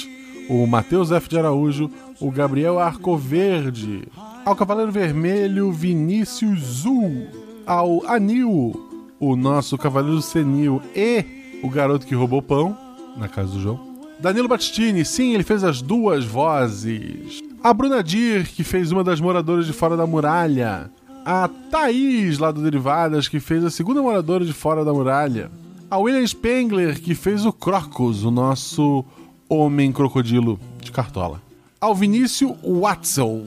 o 0.49 0.67
Matheus 0.67 1.11
F. 1.11 1.29
de 1.29 1.39
Araújo, 1.39 1.91
o 2.21 2.31
Gabriel 2.31 2.79
Arcoverde, 2.79 4.07
ao 4.45 4.57
Cavaleiro 4.57 4.93
Vermelho 4.93 5.73
Vinícius 5.73 6.61
Zul, 6.61 7.29
ao 7.67 8.07
Anil, 8.07 8.91
o 9.19 9.37
nosso 9.37 9.79
Cavaleiro 9.79 10.21
Senil 10.21 10.83
e 10.95 11.25
o 11.63 11.69
Garoto 11.69 12.07
que 12.07 12.15
Roubou 12.15 12.43
Pão, 12.43 12.77
na 13.17 13.29
casa 13.29 13.53
do 13.53 13.61
João. 13.61 13.81
Danilo 14.19 14.49
Battistini, 14.49 15.05
sim, 15.05 15.33
ele 15.33 15.45
fez 15.45 15.65
as 15.65 15.81
duas 15.81 16.25
vozes. 16.25 17.41
A 17.63 17.75
Bruna 17.75 18.03
Dir, 18.03 18.47
que 18.47 18.65
fez 18.65 18.91
uma 18.91 19.05
das 19.05 19.21
moradoras 19.21 19.67
de 19.67 19.75
Fora 19.75 19.95
da 19.95 20.07
Muralha. 20.07 20.91
A 21.27 21.47
Thaís, 21.71 22.39
lá 22.39 22.51
do 22.51 22.63
Derivadas, 22.63 23.29
que 23.29 23.39
fez 23.39 23.63
a 23.63 23.71
segunda 23.71 24.01
moradora 24.01 24.47
de 24.47 24.53
Fora 24.55 24.83
da 24.83 24.95
Muralha. 24.95 25.51
A 25.91 25.99
William 25.99 26.27
Spengler, 26.27 26.99
que 26.99 27.15
fez 27.15 27.45
o 27.45 27.53
Crocus, 27.53 28.25
o 28.25 28.31
nosso 28.31 29.05
homem 29.47 29.93
crocodilo 29.93 30.59
de 30.81 30.91
cartola. 30.91 31.43
Ao 31.79 31.95
Vinícius 31.95 32.57
Watzel, 32.65 33.45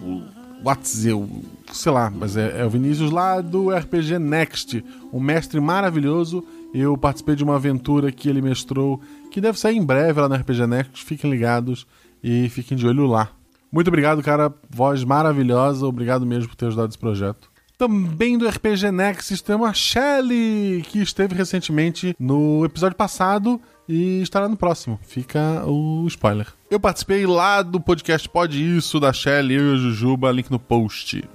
Watzel, 0.64 1.28
sei 1.72 1.92
lá, 1.92 2.12
mas 2.16 2.38
é, 2.38 2.62
é 2.62 2.66
o 2.66 2.70
Vinícius 2.70 3.10
lá 3.10 3.42
do 3.42 3.72
RPG 3.72 4.20
Next, 4.20 4.86
um 5.12 5.20
mestre 5.20 5.60
maravilhoso. 5.60 6.46
Eu 6.72 6.96
participei 6.96 7.36
de 7.36 7.44
uma 7.44 7.56
aventura 7.56 8.12
que 8.12 8.30
ele 8.30 8.44
mestrou, 8.44 9.02
que 9.32 9.42
deve 9.42 9.60
sair 9.60 9.76
em 9.76 9.84
breve 9.84 10.22
lá 10.22 10.30
no 10.30 10.36
RPG 10.36 10.68
Next. 10.68 11.04
Fiquem 11.04 11.32
ligados 11.32 11.88
e 12.24 12.48
fiquem 12.50 12.78
de 12.78 12.86
olho 12.86 13.08
lá. 13.08 13.32
Muito 13.74 13.88
obrigado, 13.88 14.22
cara. 14.22 14.54
Voz 14.70 15.04
maravilhosa. 15.04 15.88
Obrigado 15.88 16.28
mesmo 16.28 16.48
por 16.48 16.56
ter 16.56 16.68
ajudado 16.68 16.90
esse 16.90 16.98
projeto. 16.98 17.52
Também 17.76 18.38
do 18.38 18.48
RPG 18.48 18.92
Nexus 18.92 19.42
temos 19.42 19.68
a 19.68 19.74
Shelly, 19.74 20.84
que 20.88 21.02
esteve 21.02 21.34
recentemente 21.34 22.16
no 22.20 22.64
episódio 22.64 22.96
passado 22.96 23.60
e 23.90 24.22
estará 24.22 24.48
no 24.48 24.56
próximo. 24.56 25.00
Fica 25.02 25.66
o 25.66 26.06
spoiler. 26.08 26.48
Eu 26.70 26.80
participei 26.80 27.26
lá 27.26 27.64
do 27.64 27.82
podcast 27.82 28.30
Pode 28.30 28.64
Isso, 28.64 29.00
da 29.00 29.12
Shelly, 29.12 29.56
eu 29.56 29.72
e 29.72 29.74
a 29.74 29.78
Jujuba, 29.78 30.32
link 30.32 30.52
no 30.52 30.60
post. 30.60 31.28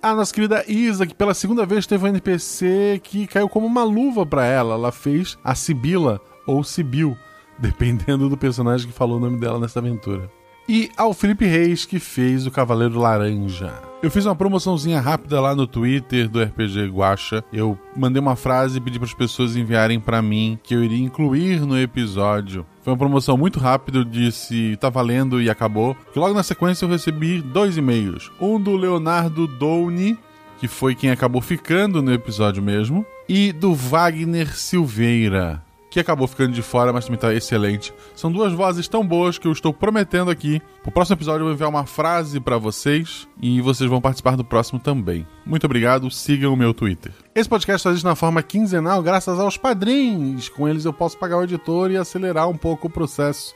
A 0.00 0.14
nossa 0.14 0.32
querida 0.32 0.64
Isa, 0.68 1.04
que 1.08 1.14
pela 1.14 1.34
segunda 1.34 1.66
vez 1.66 1.88
teve 1.88 2.04
um 2.04 2.08
NPC 2.08 3.00
que 3.02 3.26
caiu 3.26 3.48
como 3.48 3.66
uma 3.66 3.82
luva 3.82 4.24
para 4.24 4.46
ela. 4.46 4.74
Ela 4.74 4.92
fez 4.92 5.36
a 5.42 5.56
Sibila, 5.56 6.20
ou 6.46 6.62
Sibil, 6.62 7.18
dependendo 7.58 8.28
do 8.28 8.36
personagem 8.36 8.86
que 8.86 8.94
falou 8.94 9.16
o 9.16 9.20
nome 9.20 9.40
dela 9.40 9.58
nessa 9.58 9.80
aventura 9.80 10.30
e 10.70 10.88
ao 10.96 11.12
Felipe 11.12 11.44
Reis, 11.44 11.84
que 11.84 11.98
fez 11.98 12.46
o 12.46 12.50
Cavaleiro 12.50 12.96
Laranja. 12.96 13.72
Eu 14.00 14.08
fiz 14.08 14.24
uma 14.24 14.36
promoçãozinha 14.36 15.00
rápida 15.00 15.40
lá 15.40 15.52
no 15.52 15.66
Twitter 15.66 16.28
do 16.28 16.40
RPG 16.40 16.86
Guacha. 16.86 17.42
Eu 17.52 17.76
mandei 17.96 18.22
uma 18.22 18.36
frase 18.36 18.78
e 18.78 18.80
pedi 18.80 18.96
para 18.96 19.08
as 19.08 19.12
pessoas 19.12 19.56
enviarem 19.56 19.98
para 19.98 20.22
mim 20.22 20.56
que 20.62 20.72
eu 20.72 20.84
iria 20.84 21.04
incluir 21.04 21.62
no 21.62 21.76
episódio. 21.76 22.64
Foi 22.82 22.92
uma 22.92 22.98
promoção 22.98 23.36
muito 23.36 23.58
rápida, 23.58 23.98
eu 23.98 24.04
disse 24.04 24.76
tá 24.76 24.88
valendo 24.88 25.42
e 25.42 25.50
acabou. 25.50 25.96
Que 26.12 26.20
logo 26.20 26.34
na 26.34 26.44
sequência 26.44 26.84
eu 26.84 26.88
recebi 26.88 27.42
dois 27.42 27.76
e-mails. 27.76 28.30
Um 28.40 28.60
do 28.60 28.76
Leonardo 28.76 29.48
Downey, 29.48 30.16
que 30.60 30.68
foi 30.68 30.94
quem 30.94 31.10
acabou 31.10 31.42
ficando 31.42 32.00
no 32.00 32.12
episódio 32.14 32.62
mesmo, 32.62 33.04
e 33.28 33.52
do 33.52 33.74
Wagner 33.74 34.56
Silveira 34.56 35.64
que 35.90 35.98
acabou 35.98 36.28
ficando 36.28 36.52
de 36.52 36.62
fora, 36.62 36.92
mas 36.92 37.04
também 37.04 37.18
tá 37.18 37.34
excelente. 37.34 37.92
São 38.14 38.30
duas 38.30 38.52
vozes 38.52 38.86
tão 38.86 39.04
boas 39.04 39.38
que 39.38 39.48
eu 39.48 39.52
estou 39.52 39.72
prometendo 39.74 40.30
aqui. 40.30 40.62
Pro 40.82 40.92
próximo 40.92 41.16
episódio 41.16 41.40
eu 41.40 41.46
vou 41.46 41.54
enviar 41.54 41.68
uma 41.68 41.84
frase 41.84 42.38
para 42.38 42.56
vocês 42.56 43.28
e 43.42 43.60
vocês 43.60 43.90
vão 43.90 44.00
participar 44.00 44.36
do 44.36 44.44
próximo 44.44 44.78
também. 44.78 45.26
Muito 45.44 45.64
obrigado, 45.64 46.10
sigam 46.10 46.52
o 46.52 46.56
meu 46.56 46.72
Twitter. 46.72 47.12
Esse 47.34 47.48
podcast 47.48 47.86
existe 47.88 48.04
na 48.04 48.14
forma 48.14 48.42
quinzenal 48.42 49.02
graças 49.02 49.38
aos 49.40 49.56
padrinhos. 49.56 50.48
Com 50.48 50.68
eles 50.68 50.84
eu 50.84 50.92
posso 50.92 51.18
pagar 51.18 51.38
o 51.38 51.42
editor 51.42 51.90
e 51.90 51.96
acelerar 51.96 52.48
um 52.48 52.56
pouco 52.56 52.86
o 52.86 52.90
processo. 52.90 53.52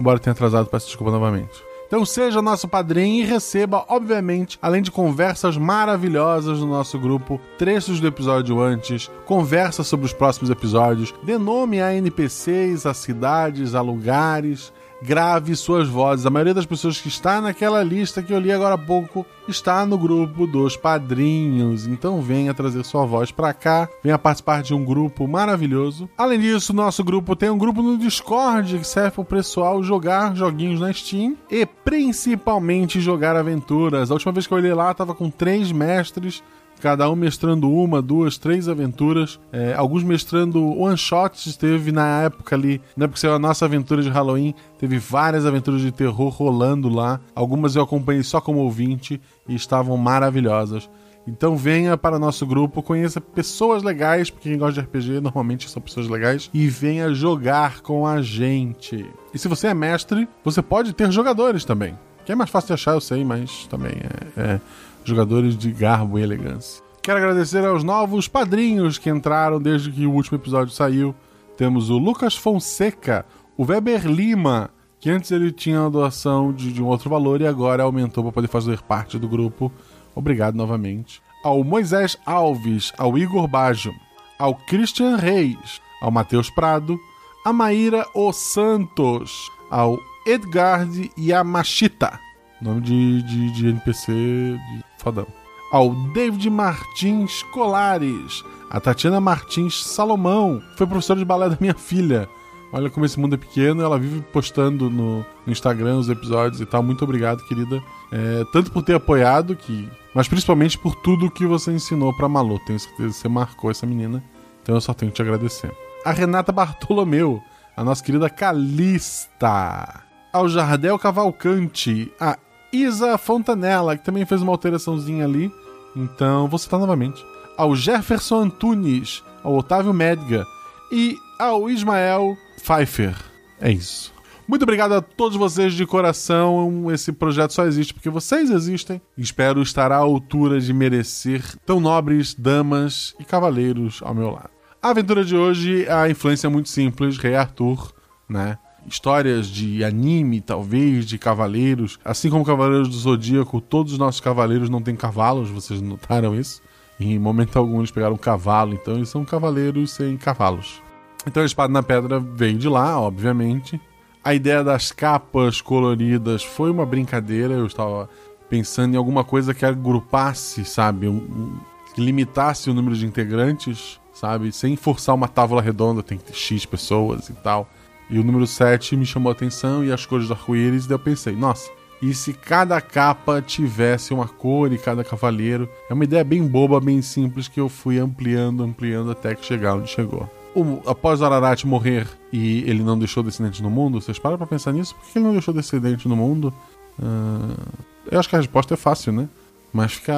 Embora 0.00 0.18
tenha 0.18 0.32
atrasado, 0.32 0.66
peço 0.66 0.86
desculpa 0.86 1.12
novamente. 1.12 1.73
Então 1.94 2.04
seja 2.04 2.42
nosso 2.42 2.66
padrinho 2.66 3.22
e 3.22 3.24
receba, 3.24 3.84
obviamente, 3.86 4.58
além 4.60 4.82
de 4.82 4.90
conversas 4.90 5.56
maravilhosas 5.56 6.58
no 6.58 6.66
nosso 6.66 6.98
grupo, 6.98 7.40
trechos 7.56 8.00
do 8.00 8.06
episódio 8.08 8.60
antes, 8.60 9.08
conversas 9.24 9.86
sobre 9.86 10.04
os 10.04 10.12
próximos 10.12 10.50
episódios, 10.50 11.14
dê 11.22 11.38
nome 11.38 11.80
a 11.80 11.94
NPCs, 11.94 12.84
a 12.84 12.92
cidades, 12.92 13.76
a 13.76 13.80
lugares, 13.80 14.72
grave 15.02 15.54
suas 15.56 15.88
vozes. 15.88 16.26
A 16.26 16.30
maioria 16.30 16.54
das 16.54 16.66
pessoas 16.66 17.00
que 17.00 17.08
está 17.08 17.40
naquela 17.40 17.82
lista 17.82 18.22
que 18.22 18.32
eu 18.32 18.38
li 18.38 18.52
agora 18.52 18.74
há 18.74 18.78
pouco 18.78 19.26
está 19.46 19.84
no 19.84 19.98
grupo 19.98 20.46
dos 20.46 20.76
padrinhos. 20.76 21.86
Então 21.86 22.20
venha 22.20 22.54
trazer 22.54 22.84
sua 22.84 23.04
voz 23.04 23.30
para 23.30 23.52
cá, 23.52 23.88
venha 24.02 24.18
participar 24.18 24.62
de 24.62 24.74
um 24.74 24.84
grupo 24.84 25.28
maravilhoso. 25.28 26.08
Além 26.16 26.40
disso, 26.40 26.72
nosso 26.72 27.04
grupo 27.04 27.36
tem 27.36 27.50
um 27.50 27.58
grupo 27.58 27.82
no 27.82 27.98
Discord 27.98 28.78
que 28.78 28.86
serve 28.86 29.12
para 29.12 29.22
o 29.22 29.24
pessoal 29.24 29.82
jogar 29.82 30.34
joguinhos 30.34 30.80
na 30.80 30.92
Steam 30.92 31.36
e 31.50 31.66
principalmente 31.66 33.00
jogar 33.00 33.36
aventuras. 33.36 34.10
A 34.10 34.14
última 34.14 34.32
vez 34.32 34.46
que 34.46 34.52
eu 34.52 34.58
olhei 34.58 34.74
lá, 34.74 34.92
tava 34.94 35.14
com 35.14 35.30
três 35.30 35.70
mestres 35.70 36.42
cada 36.84 37.10
um 37.10 37.16
mestrando 37.16 37.72
uma, 37.72 38.02
duas, 38.02 38.36
três 38.36 38.68
aventuras. 38.68 39.40
É, 39.50 39.72
alguns 39.72 40.02
mestrando 40.02 40.62
one 40.78 40.98
shots. 40.98 41.56
Teve 41.56 41.90
na 41.90 42.24
época 42.24 42.54
ali, 42.54 42.78
na 42.94 43.06
época 43.06 43.14
que 43.14 43.20
saiu 43.20 43.32
a 43.32 43.38
nossa 43.38 43.64
aventura 43.64 44.02
de 44.02 44.10
Halloween, 44.10 44.54
teve 44.78 44.98
várias 44.98 45.46
aventuras 45.46 45.80
de 45.80 45.90
terror 45.90 46.28
rolando 46.28 46.90
lá. 46.90 47.18
Algumas 47.34 47.74
eu 47.74 47.82
acompanhei 47.82 48.22
só 48.22 48.38
como 48.38 48.58
ouvinte 48.58 49.18
e 49.48 49.54
estavam 49.54 49.96
maravilhosas. 49.96 50.90
Então 51.26 51.56
venha 51.56 51.96
para 51.96 52.18
nosso 52.18 52.44
grupo, 52.44 52.82
conheça 52.82 53.18
pessoas 53.18 53.82
legais, 53.82 54.28
porque 54.28 54.50
quem 54.50 54.58
gosta 54.58 54.74
de 54.74 54.86
RPG 54.86 55.20
normalmente 55.22 55.70
são 55.70 55.80
pessoas 55.80 56.06
legais, 56.06 56.50
e 56.52 56.68
venha 56.68 57.14
jogar 57.14 57.80
com 57.80 58.06
a 58.06 58.20
gente. 58.20 59.06
E 59.32 59.38
se 59.38 59.48
você 59.48 59.68
é 59.68 59.74
mestre, 59.74 60.28
você 60.44 60.60
pode 60.60 60.92
ter 60.92 61.10
jogadores 61.10 61.64
também. 61.64 61.96
Que 62.26 62.32
é 62.32 62.34
mais 62.34 62.50
fácil 62.50 62.68
de 62.68 62.72
achar, 62.74 62.92
eu 62.92 63.00
sei, 63.00 63.24
mas 63.24 63.66
também 63.68 63.92
é, 64.36 64.40
é 64.40 64.60
jogadores 65.04 65.56
de 65.56 65.70
garbo 65.70 66.18
e 66.18 66.22
elegância. 66.22 66.82
Quero 67.02 67.18
agradecer 67.18 67.64
aos 67.64 67.84
novos 67.84 68.28
padrinhos 68.28 68.96
que 68.96 69.10
entraram 69.10 69.60
desde 69.60 69.90
que 69.90 70.06
o 70.06 70.12
último 70.12 70.38
episódio 70.38 70.72
saiu. 70.72 71.14
Temos 71.56 71.90
o 71.90 71.98
Lucas 71.98 72.34
Fonseca, 72.34 73.26
o 73.56 73.64
Weber 73.64 74.06
Lima, 74.06 74.70
que 74.98 75.10
antes 75.10 75.30
ele 75.30 75.52
tinha 75.52 75.82
uma 75.82 75.90
doação 75.90 76.50
de, 76.50 76.72
de 76.72 76.82
um 76.82 76.86
outro 76.86 77.10
valor 77.10 77.42
e 77.42 77.46
agora 77.46 77.82
aumentou 77.82 78.24
para 78.24 78.32
poder 78.32 78.48
fazer 78.48 78.80
parte 78.80 79.18
do 79.18 79.28
grupo. 79.28 79.70
Obrigado 80.14 80.54
novamente. 80.54 81.20
Ao 81.44 81.62
Moisés 81.62 82.16
Alves, 82.24 82.90
ao 82.96 83.18
Igor 83.18 83.46
Bajo, 83.46 83.92
ao 84.38 84.54
Christian 84.54 85.16
Reis, 85.16 85.80
ao 86.00 86.10
Matheus 86.10 86.48
Prado, 86.48 86.98
a 87.44 87.52
Maíra 87.52 88.06
Os 88.14 88.36
Santos, 88.36 89.50
ao 89.70 89.98
Edgard 90.26 91.12
Yamashita, 91.18 92.18
nome 92.62 92.80
de, 92.80 93.22
de, 93.22 93.50
de 93.52 93.68
NPC 93.68 94.12
de 94.12 94.83
fodão. 95.04 95.26
Ao 95.70 95.90
David 96.12 96.48
Martins 96.50 97.42
Colares, 97.44 98.42
a 98.70 98.80
Tatiana 98.80 99.20
Martins 99.20 99.84
Salomão, 99.84 100.62
foi 100.76 100.86
professora 100.86 101.18
de 101.18 101.24
balé 101.24 101.48
da 101.48 101.58
minha 101.60 101.74
filha. 101.74 102.28
Olha 102.72 102.90
como 102.90 103.06
esse 103.06 103.20
mundo 103.20 103.34
é 103.34 103.38
pequeno, 103.38 103.82
ela 103.82 103.98
vive 103.98 104.20
postando 104.32 104.90
no, 104.90 105.24
Instagram 105.46 105.98
os 105.98 106.08
episódios 106.08 106.60
e 106.60 106.66
tal. 106.66 106.82
Muito 106.82 107.04
obrigado, 107.04 107.46
querida. 107.46 107.80
É, 108.10 108.44
tanto 108.52 108.72
por 108.72 108.82
ter 108.82 108.94
apoiado, 108.94 109.54
que, 109.54 109.88
mas 110.12 110.26
principalmente 110.26 110.76
por 110.76 110.96
tudo 110.96 111.30
que 111.30 111.46
você 111.46 111.70
ensinou 111.70 112.12
pra 112.16 112.28
Malu. 112.28 112.58
Tenho 112.66 112.80
certeza 112.80 113.08
que 113.08 113.14
você 113.14 113.28
marcou 113.28 113.70
essa 113.70 113.86
menina, 113.86 114.24
então 114.62 114.74
eu 114.74 114.80
só 114.80 114.92
tenho 114.92 115.12
que 115.12 115.16
te 115.16 115.22
agradecer. 115.22 115.72
A 116.04 116.10
Renata 116.10 116.50
Bartolomeu, 116.50 117.40
a 117.76 117.84
nossa 117.84 118.02
querida 118.02 118.28
Calista. 118.28 120.02
Ao 120.32 120.48
Jardel 120.48 120.98
Cavalcante, 120.98 122.12
a 122.18 122.36
Isa 122.74 123.16
Fontanella, 123.16 123.96
que 123.96 124.04
também 124.04 124.26
fez 124.26 124.42
uma 124.42 124.50
alteraçãozinha 124.50 125.24
ali. 125.24 125.52
Então, 125.94 126.48
vou 126.48 126.58
citar 126.58 126.80
novamente. 126.80 127.24
Ao 127.56 127.76
Jefferson 127.76 128.40
Antunes, 128.40 129.22
ao 129.44 129.54
Otávio 129.54 129.94
Medga 129.94 130.44
e 130.90 131.16
ao 131.38 131.70
Ismael 131.70 132.36
Pfeiffer. 132.58 133.14
É 133.60 133.70
isso. 133.70 134.12
Muito 134.46 134.64
obrigado 134.64 134.92
a 134.92 135.00
todos 135.00 135.38
vocês 135.38 135.72
de 135.72 135.86
coração. 135.86 136.90
Esse 136.92 137.12
projeto 137.12 137.52
só 137.52 137.64
existe 137.64 137.94
porque 137.94 138.10
vocês 138.10 138.50
existem. 138.50 139.00
Espero 139.16 139.62
estar 139.62 139.92
à 139.92 139.96
altura 139.96 140.60
de 140.60 140.72
merecer 140.72 141.42
tão 141.64 141.78
nobres 141.80 142.34
damas 142.34 143.14
e 143.20 143.24
cavaleiros 143.24 144.00
ao 144.02 144.14
meu 144.14 144.30
lado. 144.32 144.50
A 144.82 144.90
aventura 144.90 145.24
de 145.24 145.36
hoje, 145.36 145.88
a 145.88 146.10
influência 146.10 146.48
é 146.48 146.50
muito 146.50 146.68
simples, 146.68 147.16
Rei 147.16 147.36
Arthur, 147.36 147.94
né? 148.28 148.58
Histórias 148.86 149.46
de 149.48 149.82
anime, 149.82 150.40
talvez, 150.40 151.06
de 151.06 151.18
cavaleiros. 151.18 151.98
Assim 152.04 152.30
como 152.30 152.44
Cavaleiros 152.44 152.88
do 152.88 152.96
Zodíaco, 152.96 153.60
todos 153.60 153.92
os 153.92 153.98
nossos 153.98 154.20
cavaleiros 154.20 154.68
não 154.68 154.82
têm 154.82 154.94
cavalos, 154.94 155.48
vocês 155.50 155.80
notaram 155.80 156.34
isso? 156.34 156.62
Em 156.98 157.18
momento 157.18 157.58
algum 157.58 157.78
eles 157.78 157.90
pegaram 157.90 158.14
um 158.14 158.18
cavalo, 158.18 158.74
então 158.74 158.94
eles 158.94 159.08
são 159.08 159.24
cavaleiros 159.24 159.90
sem 159.90 160.16
cavalos. 160.16 160.82
Então 161.26 161.42
a 161.42 161.46
Espada 161.46 161.72
na 161.72 161.82
Pedra 161.82 162.20
veio 162.20 162.58
de 162.58 162.68
lá, 162.68 163.00
obviamente. 163.00 163.80
A 164.22 164.34
ideia 164.34 164.62
das 164.62 164.92
capas 164.92 165.60
coloridas 165.60 166.42
foi 166.42 166.70
uma 166.70 166.86
brincadeira, 166.86 167.54
eu 167.54 167.66
estava 167.66 168.08
pensando 168.48 168.94
em 168.94 168.96
alguma 168.96 169.24
coisa 169.24 169.52
que 169.52 169.64
agrupasse, 169.64 170.64
sabe? 170.64 171.08
Um, 171.08 171.16
um, 171.16 171.58
que 171.94 172.00
limitasse 172.00 172.70
o 172.70 172.74
número 172.74 172.94
de 172.96 173.06
integrantes, 173.06 174.00
sabe? 174.12 174.52
Sem 174.52 174.76
forçar 174.76 175.14
uma 175.14 175.28
tábua 175.28 175.60
redonda, 175.60 176.02
tem 176.02 176.16
que 176.16 176.24
ter 176.24 176.34
X 176.34 176.64
pessoas 176.64 177.28
e 177.28 177.32
tal. 177.32 177.68
E 178.14 178.18
o 178.20 178.22
número 178.22 178.46
7 178.46 178.96
me 178.96 179.04
chamou 179.04 179.28
a 179.28 179.32
atenção 179.32 179.84
e 179.84 179.90
as 179.90 180.06
cores 180.06 180.28
do 180.28 180.34
arco-íris, 180.34 180.86
daí 180.86 180.94
eu 180.94 181.00
pensei, 181.00 181.34
nossa, 181.34 181.68
e 182.00 182.14
se 182.14 182.32
cada 182.32 182.80
capa 182.80 183.42
tivesse 183.42 184.14
uma 184.14 184.28
cor 184.28 184.72
e 184.72 184.78
cada 184.78 185.02
cavaleiro? 185.02 185.68
É 185.90 185.94
uma 185.94 186.04
ideia 186.04 186.22
bem 186.22 186.46
boba, 186.46 186.80
bem 186.80 187.02
simples 187.02 187.48
que 187.48 187.58
eu 187.58 187.68
fui 187.68 187.98
ampliando, 187.98 188.62
ampliando 188.62 189.10
até 189.10 189.34
que 189.34 189.44
chegar 189.44 189.74
onde 189.74 189.90
chegou. 189.90 190.30
O, 190.54 190.80
após 190.88 191.22
Ararat 191.22 191.64
morrer 191.64 192.06
e 192.32 192.58
ele 192.70 192.84
não 192.84 192.96
deixou 192.96 193.20
descendente 193.20 193.60
no 193.60 193.68
mundo, 193.68 194.00
vocês 194.00 194.16
param 194.16 194.38
pra 194.38 194.46
pensar 194.46 194.72
nisso? 194.72 194.94
Por 194.94 195.10
que 195.10 195.18
ele 195.18 195.26
não 195.26 195.32
deixou 195.32 195.52
descendente 195.52 196.06
no 196.06 196.14
mundo? 196.14 196.54
Uh, 196.96 197.82
eu 198.12 198.20
acho 198.20 198.28
que 198.28 198.36
a 198.36 198.38
resposta 198.38 198.74
é 198.74 198.76
fácil, 198.76 199.12
né? 199.12 199.28
Mas 199.72 199.94
fica 199.94 200.14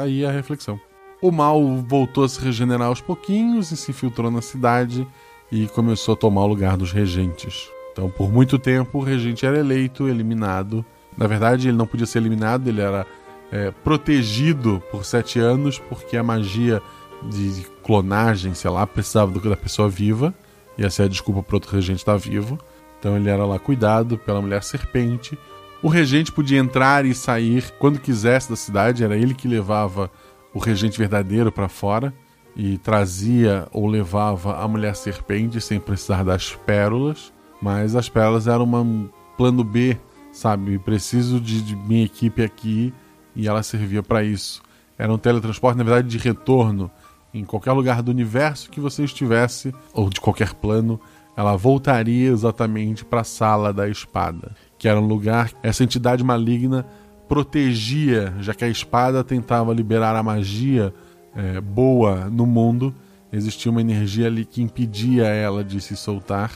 aí 0.00 0.24
a 0.24 0.30
reflexão. 0.30 0.78
O 1.20 1.32
mal 1.32 1.60
voltou 1.78 2.22
a 2.22 2.28
se 2.28 2.40
regenerar 2.40 2.86
aos 2.86 3.00
pouquinhos 3.00 3.72
e 3.72 3.76
se 3.76 3.90
infiltrou 3.90 4.30
na 4.30 4.40
cidade 4.40 5.04
e 5.52 5.68
começou 5.68 6.14
a 6.14 6.16
tomar 6.16 6.44
o 6.44 6.46
lugar 6.46 6.78
dos 6.78 6.92
regentes. 6.92 7.70
Então, 7.92 8.08
por 8.08 8.32
muito 8.32 8.58
tempo, 8.58 8.98
o 8.98 9.02
regente 9.02 9.44
era 9.44 9.58
eleito, 9.58 10.08
eliminado. 10.08 10.82
Na 11.14 11.26
verdade, 11.26 11.68
ele 11.68 11.76
não 11.76 11.86
podia 11.86 12.06
ser 12.06 12.20
eliminado, 12.20 12.66
ele 12.66 12.80
era 12.80 13.06
é, 13.52 13.70
protegido 13.70 14.82
por 14.90 15.04
sete 15.04 15.38
anos, 15.38 15.78
porque 15.78 16.16
a 16.16 16.22
magia 16.22 16.80
de 17.28 17.66
clonagem, 17.84 18.54
sei 18.54 18.70
lá, 18.70 18.86
precisava 18.86 19.30
do, 19.30 19.40
da 19.40 19.54
pessoa 19.54 19.90
viva. 19.90 20.34
E 20.78 20.86
essa 20.86 21.02
é 21.02 21.04
a 21.04 21.08
desculpa 21.08 21.42
para 21.42 21.56
outro 21.56 21.70
regente 21.70 21.98
estar 21.98 22.16
vivo. 22.16 22.58
Então 22.98 23.14
ele 23.14 23.28
era 23.28 23.44
lá 23.44 23.58
cuidado 23.58 24.16
pela 24.16 24.40
mulher 24.40 24.62
serpente. 24.62 25.38
O 25.82 25.88
regente 25.88 26.32
podia 26.32 26.58
entrar 26.58 27.04
e 27.04 27.14
sair 27.14 27.70
quando 27.78 28.00
quisesse 28.00 28.48
da 28.48 28.56
cidade, 28.56 29.04
era 29.04 29.18
ele 29.18 29.34
que 29.34 29.46
levava 29.46 30.10
o 30.54 30.58
regente 30.58 30.98
verdadeiro 30.98 31.52
para 31.52 31.68
fora 31.68 32.14
e 32.56 32.78
trazia 32.78 33.66
ou 33.72 33.86
levava 33.86 34.62
a 34.62 34.68
mulher 34.68 34.94
serpente 34.94 35.60
sem 35.60 35.80
precisar 35.80 36.24
das 36.24 36.54
pérolas. 36.54 37.32
Mas 37.60 37.94
as 37.94 38.08
pérolas 38.08 38.46
eram 38.46 38.64
um 38.64 39.08
plano 39.36 39.62
B, 39.62 39.96
sabe? 40.32 40.78
Preciso 40.78 41.40
de, 41.40 41.62
de 41.62 41.76
minha 41.76 42.04
equipe 42.04 42.42
aqui 42.42 42.92
e 43.34 43.48
ela 43.48 43.62
servia 43.62 44.02
para 44.02 44.22
isso. 44.22 44.62
Era 44.98 45.12
um 45.12 45.18
teletransporte, 45.18 45.78
na 45.78 45.84
verdade, 45.84 46.08
de 46.08 46.18
retorno 46.18 46.90
em 47.34 47.44
qualquer 47.44 47.72
lugar 47.72 48.02
do 48.02 48.10
universo 48.10 48.70
que 48.70 48.80
você 48.80 49.04
estivesse, 49.04 49.74
ou 49.94 50.10
de 50.10 50.20
qualquer 50.20 50.52
plano, 50.54 51.00
ela 51.36 51.56
voltaria 51.56 52.28
exatamente 52.28 53.04
para 53.04 53.22
a 53.22 53.24
sala 53.24 53.72
da 53.72 53.88
espada, 53.88 54.54
que 54.78 54.86
era 54.86 55.00
um 55.00 55.06
lugar 55.06 55.48
que 55.48 55.56
essa 55.62 55.82
entidade 55.82 56.22
maligna 56.22 56.86
protegia, 57.26 58.34
já 58.40 58.52
que 58.52 58.64
a 58.64 58.68
espada 58.68 59.24
tentava 59.24 59.72
liberar 59.72 60.14
a 60.14 60.22
magia 60.22 60.92
é, 61.34 61.60
boa 61.60 62.28
no 62.30 62.46
mundo, 62.46 62.94
existia 63.32 63.70
uma 63.70 63.80
energia 63.80 64.26
ali 64.26 64.44
que 64.44 64.62
impedia 64.62 65.24
ela 65.24 65.64
de 65.64 65.80
se 65.80 65.96
soltar 65.96 66.50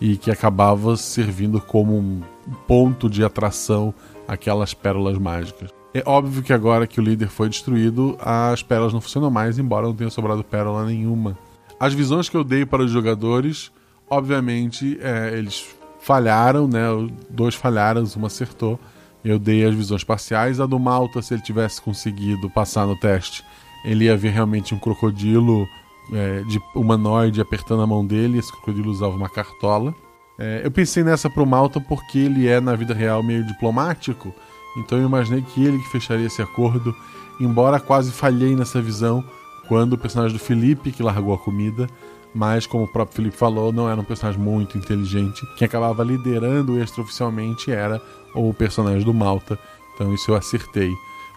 e 0.00 0.16
que 0.16 0.30
acabava 0.30 0.96
servindo 0.96 1.60
como 1.60 1.96
um 1.96 2.22
ponto 2.66 3.10
de 3.10 3.24
atração 3.24 3.92
aquelas 4.26 4.72
pérolas 4.72 5.18
mágicas. 5.18 5.70
É 5.92 6.02
óbvio 6.06 6.42
que 6.42 6.52
agora 6.52 6.86
que 6.86 7.00
o 7.00 7.02
líder 7.02 7.28
foi 7.28 7.48
destruído, 7.48 8.16
as 8.20 8.62
pérolas 8.62 8.92
não 8.92 9.00
funcionam 9.00 9.30
mais, 9.30 9.58
embora 9.58 9.86
não 9.86 9.94
tenha 9.94 10.08
sobrado 10.08 10.44
pérola 10.44 10.86
nenhuma. 10.86 11.36
As 11.80 11.92
visões 11.92 12.28
que 12.28 12.36
eu 12.36 12.44
dei 12.44 12.64
para 12.64 12.84
os 12.84 12.90
jogadores, 12.90 13.72
obviamente, 14.08 14.98
é, 15.02 15.36
eles 15.36 15.66
falharam, 16.00 16.68
né? 16.68 16.84
Dois 17.28 17.54
falharam, 17.54 18.04
uma 18.16 18.28
acertou. 18.28 18.78
Eu 19.24 19.38
dei 19.38 19.64
as 19.64 19.74
visões 19.74 20.04
parciais. 20.04 20.60
A 20.60 20.66
do 20.66 20.78
Malta, 20.78 21.20
se 21.20 21.34
ele 21.34 21.42
tivesse 21.42 21.82
conseguido 21.82 22.48
passar 22.48 22.86
no 22.86 22.96
teste, 22.96 23.44
ele 23.84 24.04
ia 24.04 24.16
ver 24.16 24.30
realmente 24.30 24.74
um 24.74 24.78
crocodilo 24.78 25.66
é, 26.12 26.42
de 26.42 26.60
humanoide 26.74 27.40
apertando 27.40 27.82
a 27.82 27.86
mão 27.86 28.04
dele. 28.04 28.38
Esse 28.38 28.52
crocodilo 28.52 28.90
usava 28.90 29.14
uma 29.14 29.28
cartola. 29.28 29.94
É, 30.38 30.62
eu 30.64 30.70
pensei 30.70 31.04
nessa 31.04 31.28
pro 31.28 31.46
Malta 31.46 31.80
porque 31.80 32.18
ele 32.18 32.48
é, 32.48 32.60
na 32.60 32.74
vida 32.74 32.94
real, 32.94 33.22
meio 33.22 33.46
diplomático. 33.46 34.34
Então 34.76 34.98
eu 34.98 35.04
imaginei 35.04 35.42
que 35.42 35.64
ele 35.64 35.78
que 35.78 35.88
fecharia 35.88 36.26
esse 36.26 36.40
acordo, 36.40 36.94
embora 37.40 37.80
quase 37.80 38.12
falhei 38.12 38.54
nessa 38.54 38.80
visão 38.80 39.24
quando 39.68 39.92
o 39.92 39.98
personagem 39.98 40.36
do 40.36 40.42
Felipe, 40.42 40.90
que 40.90 41.02
largou 41.02 41.34
a 41.34 41.38
comida, 41.38 41.88
mas 42.34 42.66
como 42.66 42.84
o 42.84 42.88
próprio 42.88 43.16
Felipe 43.16 43.36
falou, 43.36 43.72
não 43.72 43.88
era 43.88 44.00
um 44.00 44.04
personagem 44.04 44.40
muito 44.40 44.78
inteligente. 44.78 45.46
Quem 45.56 45.66
acabava 45.66 46.02
liderando 46.02 46.80
extraoficialmente 46.80 47.70
era 47.70 48.00
o 48.34 48.52
personagem 48.54 49.04
do 49.04 49.14
Malta. 49.14 49.58
Então 49.94 50.12
isso 50.14 50.30
eu 50.30 50.34
acertei. 50.34 50.90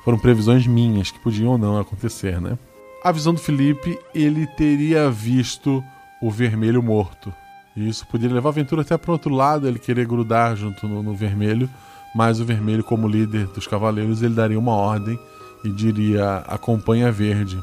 Foram 0.04 0.18
previsões 0.18 0.68
minhas 0.68 1.12
que 1.12 1.20
podiam 1.20 1.52
ou 1.52 1.58
não 1.58 1.80
acontecer, 1.80 2.40
né? 2.42 2.58
A 3.04 3.12
visão 3.12 3.34
do 3.34 3.40
Felipe, 3.40 3.98
ele 4.14 4.48
teria 4.48 5.10
visto 5.10 5.84
o 6.22 6.32
vermelho 6.32 6.82
morto. 6.82 7.34
E 7.76 7.88
isso 7.88 8.06
poderia 8.08 8.36
levar 8.36 8.50
a 8.50 8.52
aventura 8.52 8.82
até 8.82 8.98
para 8.98 9.12
outro 9.12 9.34
lado, 9.34 9.68
ele 9.68 9.80
querer 9.80 10.06
grudar 10.06 10.56
junto 10.56 10.88
no, 10.88 11.04
no 11.04 11.14
vermelho 11.14 11.70
mas 12.14 12.40
o 12.40 12.46
vermelho, 12.46 12.84
como 12.84 13.08
líder 13.08 13.48
dos 13.48 13.66
cavaleiros, 13.66 14.22
ele 14.22 14.36
daria 14.36 14.60
uma 14.60 14.74
ordem 14.74 15.20
e 15.66 15.70
diria: 15.70 16.38
acompanha 16.48 17.12
verde. 17.12 17.58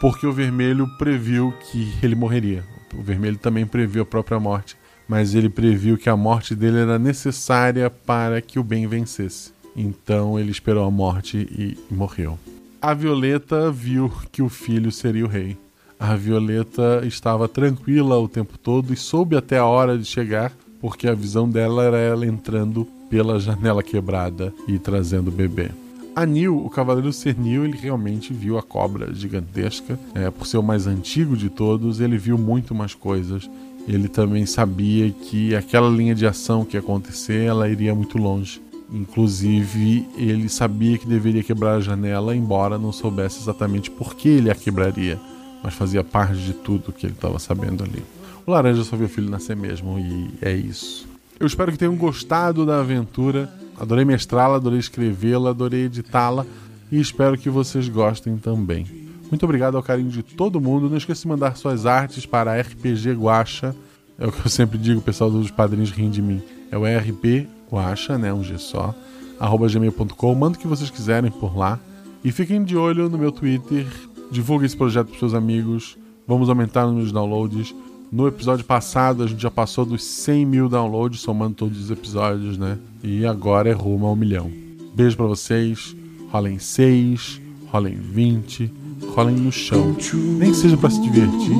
Porque 0.00 0.26
o 0.26 0.32
vermelho 0.32 0.86
previu 0.96 1.52
que 1.70 1.92
ele 2.02 2.14
morreria. 2.14 2.62
O 2.94 3.02
vermelho 3.02 3.38
também 3.38 3.66
previu 3.66 4.02
a 4.02 4.06
própria 4.06 4.38
morte, 4.38 4.76
mas 5.08 5.34
ele 5.34 5.48
previu 5.48 5.98
que 5.98 6.08
a 6.08 6.16
morte 6.16 6.54
dele 6.54 6.78
era 6.78 6.98
necessária 6.98 7.90
para 7.90 8.40
que 8.40 8.58
o 8.58 8.64
bem 8.64 8.86
vencesse. 8.86 9.52
Então 9.76 10.38
ele 10.38 10.50
esperou 10.50 10.84
a 10.84 10.90
morte 10.90 11.36
e 11.36 11.76
morreu. 11.94 12.38
a 12.80 12.94
Violeta 12.94 13.70
viu 13.70 14.10
que 14.32 14.42
o 14.42 14.48
filho 14.48 14.90
seria 14.90 15.24
o 15.24 15.28
rei. 15.28 15.56
A 15.98 16.14
Violeta 16.14 17.02
estava 17.04 17.48
tranquila 17.48 18.18
o 18.18 18.28
tempo 18.28 18.58
todo 18.58 18.92
e 18.92 18.96
soube 18.96 19.36
até 19.36 19.58
a 19.58 19.64
hora 19.64 19.96
de 19.96 20.04
chegar, 20.04 20.52
porque 20.80 21.08
a 21.08 21.14
visão 21.14 21.48
dela 21.48 21.82
era 21.82 21.98
ela 21.98 22.26
entrando 22.26 22.86
pela 23.08 23.40
janela 23.40 23.82
quebrada 23.82 24.52
e 24.68 24.78
trazendo 24.78 25.28
o 25.28 25.32
bebê. 25.32 25.70
Anil, 26.14 26.64
o 26.64 26.70
Cavaleiro 26.70 27.12
Cernil, 27.12 27.64
ele 27.64 27.76
realmente 27.76 28.32
viu 28.32 28.56
a 28.56 28.62
cobra 28.62 29.12
gigantesca. 29.12 29.98
É, 30.14 30.30
por 30.30 30.46
ser 30.46 30.58
o 30.58 30.62
mais 30.62 30.86
antigo 30.86 31.36
de 31.36 31.50
todos, 31.50 32.00
ele 32.00 32.16
viu 32.16 32.38
muito 32.38 32.74
mais 32.74 32.94
coisas. 32.94 33.50
Ele 33.86 34.08
também 34.08 34.46
sabia 34.46 35.10
que 35.10 35.54
aquela 35.54 35.88
linha 35.90 36.14
de 36.14 36.26
ação 36.26 36.64
que 36.64 36.76
ia 36.76 36.80
acontecer, 36.80 37.44
ela 37.44 37.68
iria 37.68 37.94
muito 37.94 38.16
longe. 38.18 38.60
Inclusive, 38.92 40.06
ele 40.16 40.48
sabia 40.48 40.96
que 40.96 41.06
deveria 41.06 41.42
quebrar 41.42 41.76
a 41.76 41.80
janela, 41.80 42.36
embora 42.36 42.78
não 42.78 42.92
soubesse 42.92 43.40
exatamente 43.40 43.90
por 43.90 44.14
que 44.14 44.28
ele 44.28 44.50
a 44.50 44.54
quebraria, 44.54 45.18
mas 45.62 45.74
fazia 45.74 46.04
parte 46.04 46.36
de 46.36 46.52
tudo 46.52 46.92
que 46.92 47.04
ele 47.04 47.14
estava 47.14 47.38
sabendo 47.38 47.82
ali. 47.82 48.02
O 48.46 48.52
Laranja 48.52 48.84
só 48.84 48.96
viu 48.96 49.06
o 49.06 49.10
filho 49.10 49.28
nascer 49.28 49.56
mesmo, 49.56 49.98
e 49.98 50.30
é 50.40 50.52
isso. 50.52 51.06
Eu 51.38 51.46
espero 51.46 51.72
que 51.72 51.78
tenham 51.78 51.96
gostado 51.96 52.64
da 52.64 52.80
aventura. 52.80 53.52
Adorei 53.78 54.04
mestrá-la, 54.04 54.56
adorei 54.56 54.78
escrevê-la, 54.78 55.50
adorei 55.50 55.84
editá-la 55.84 56.46
e 56.90 56.98
espero 56.98 57.36
que 57.36 57.50
vocês 57.50 57.88
gostem 57.88 58.38
também. 58.38 58.86
Muito 59.28 59.44
obrigado 59.44 59.76
ao 59.76 59.82
carinho 59.82 60.10
de 60.10 60.22
todo 60.22 60.60
mundo. 60.60 60.88
Não 60.88 60.96
esqueça 60.96 61.22
de 61.22 61.28
mandar 61.28 61.56
suas 61.56 61.84
artes 61.84 62.24
para 62.24 62.58
RPG 62.58 63.12
Guacha. 63.12 63.74
É 64.18 64.26
o 64.26 64.32
que 64.32 64.46
eu 64.46 64.50
sempre 64.50 64.78
digo, 64.78 65.00
o 65.00 65.02
pessoal 65.02 65.30
dos 65.30 65.50
padrinhos 65.50 65.90
riem 65.90 66.08
de 66.08 66.22
mim. 66.22 66.40
É 66.70 66.78
o 66.78 66.84
RP 66.84 67.46
Guacha, 67.70 68.16
né? 68.18 68.32
Um 68.32 68.42
G 68.42 68.58
só. 68.58 68.94
arroba 69.38 69.68
gmail.com. 69.68 70.34
Manda 70.34 70.56
o 70.56 70.60
que 70.60 70.66
vocês 70.66 70.90
quiserem 70.90 71.30
por 71.30 71.56
lá. 71.56 71.78
E 72.24 72.32
fiquem 72.32 72.64
de 72.64 72.76
olho 72.76 73.08
no 73.08 73.18
meu 73.18 73.30
Twitter. 73.30 73.86
Divulguem 74.30 74.66
esse 74.66 74.76
projeto 74.76 75.08
para 75.08 75.18
seus 75.18 75.34
amigos. 75.34 75.96
Vamos 76.26 76.48
aumentar 76.48 76.86
os 76.86 76.94
meus 76.94 77.12
downloads. 77.12 77.74
No 78.10 78.26
episódio 78.26 78.64
passado 78.64 79.22
a 79.22 79.26
gente 79.26 79.42
já 79.42 79.50
passou 79.50 79.84
dos 79.84 80.04
100 80.04 80.46
mil 80.46 80.68
downloads, 80.68 81.20
somando 81.20 81.54
todos 81.54 81.80
os 81.80 81.90
episódios, 81.90 82.56
né? 82.56 82.78
E 83.02 83.26
agora 83.26 83.68
é 83.68 83.72
rumo 83.72 84.06
ao 84.06 84.16
milhão. 84.16 84.50
Beijo 84.94 85.16
para 85.16 85.26
vocês. 85.26 85.94
Rolem 86.30 86.58
6, 86.58 87.40
rolem 87.70 87.94
20, 87.94 88.70
rolem 89.14 89.36
no 89.36 89.52
chão. 89.52 89.96
Nem 90.38 90.50
que 90.50 90.56
seja 90.56 90.76
para 90.76 90.90
se 90.90 91.00
divertir 91.00 91.56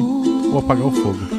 ou 0.52 0.58
apagar 0.58 0.86
o 0.86 0.90
fogo. 0.90 1.35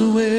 away. 0.00 0.37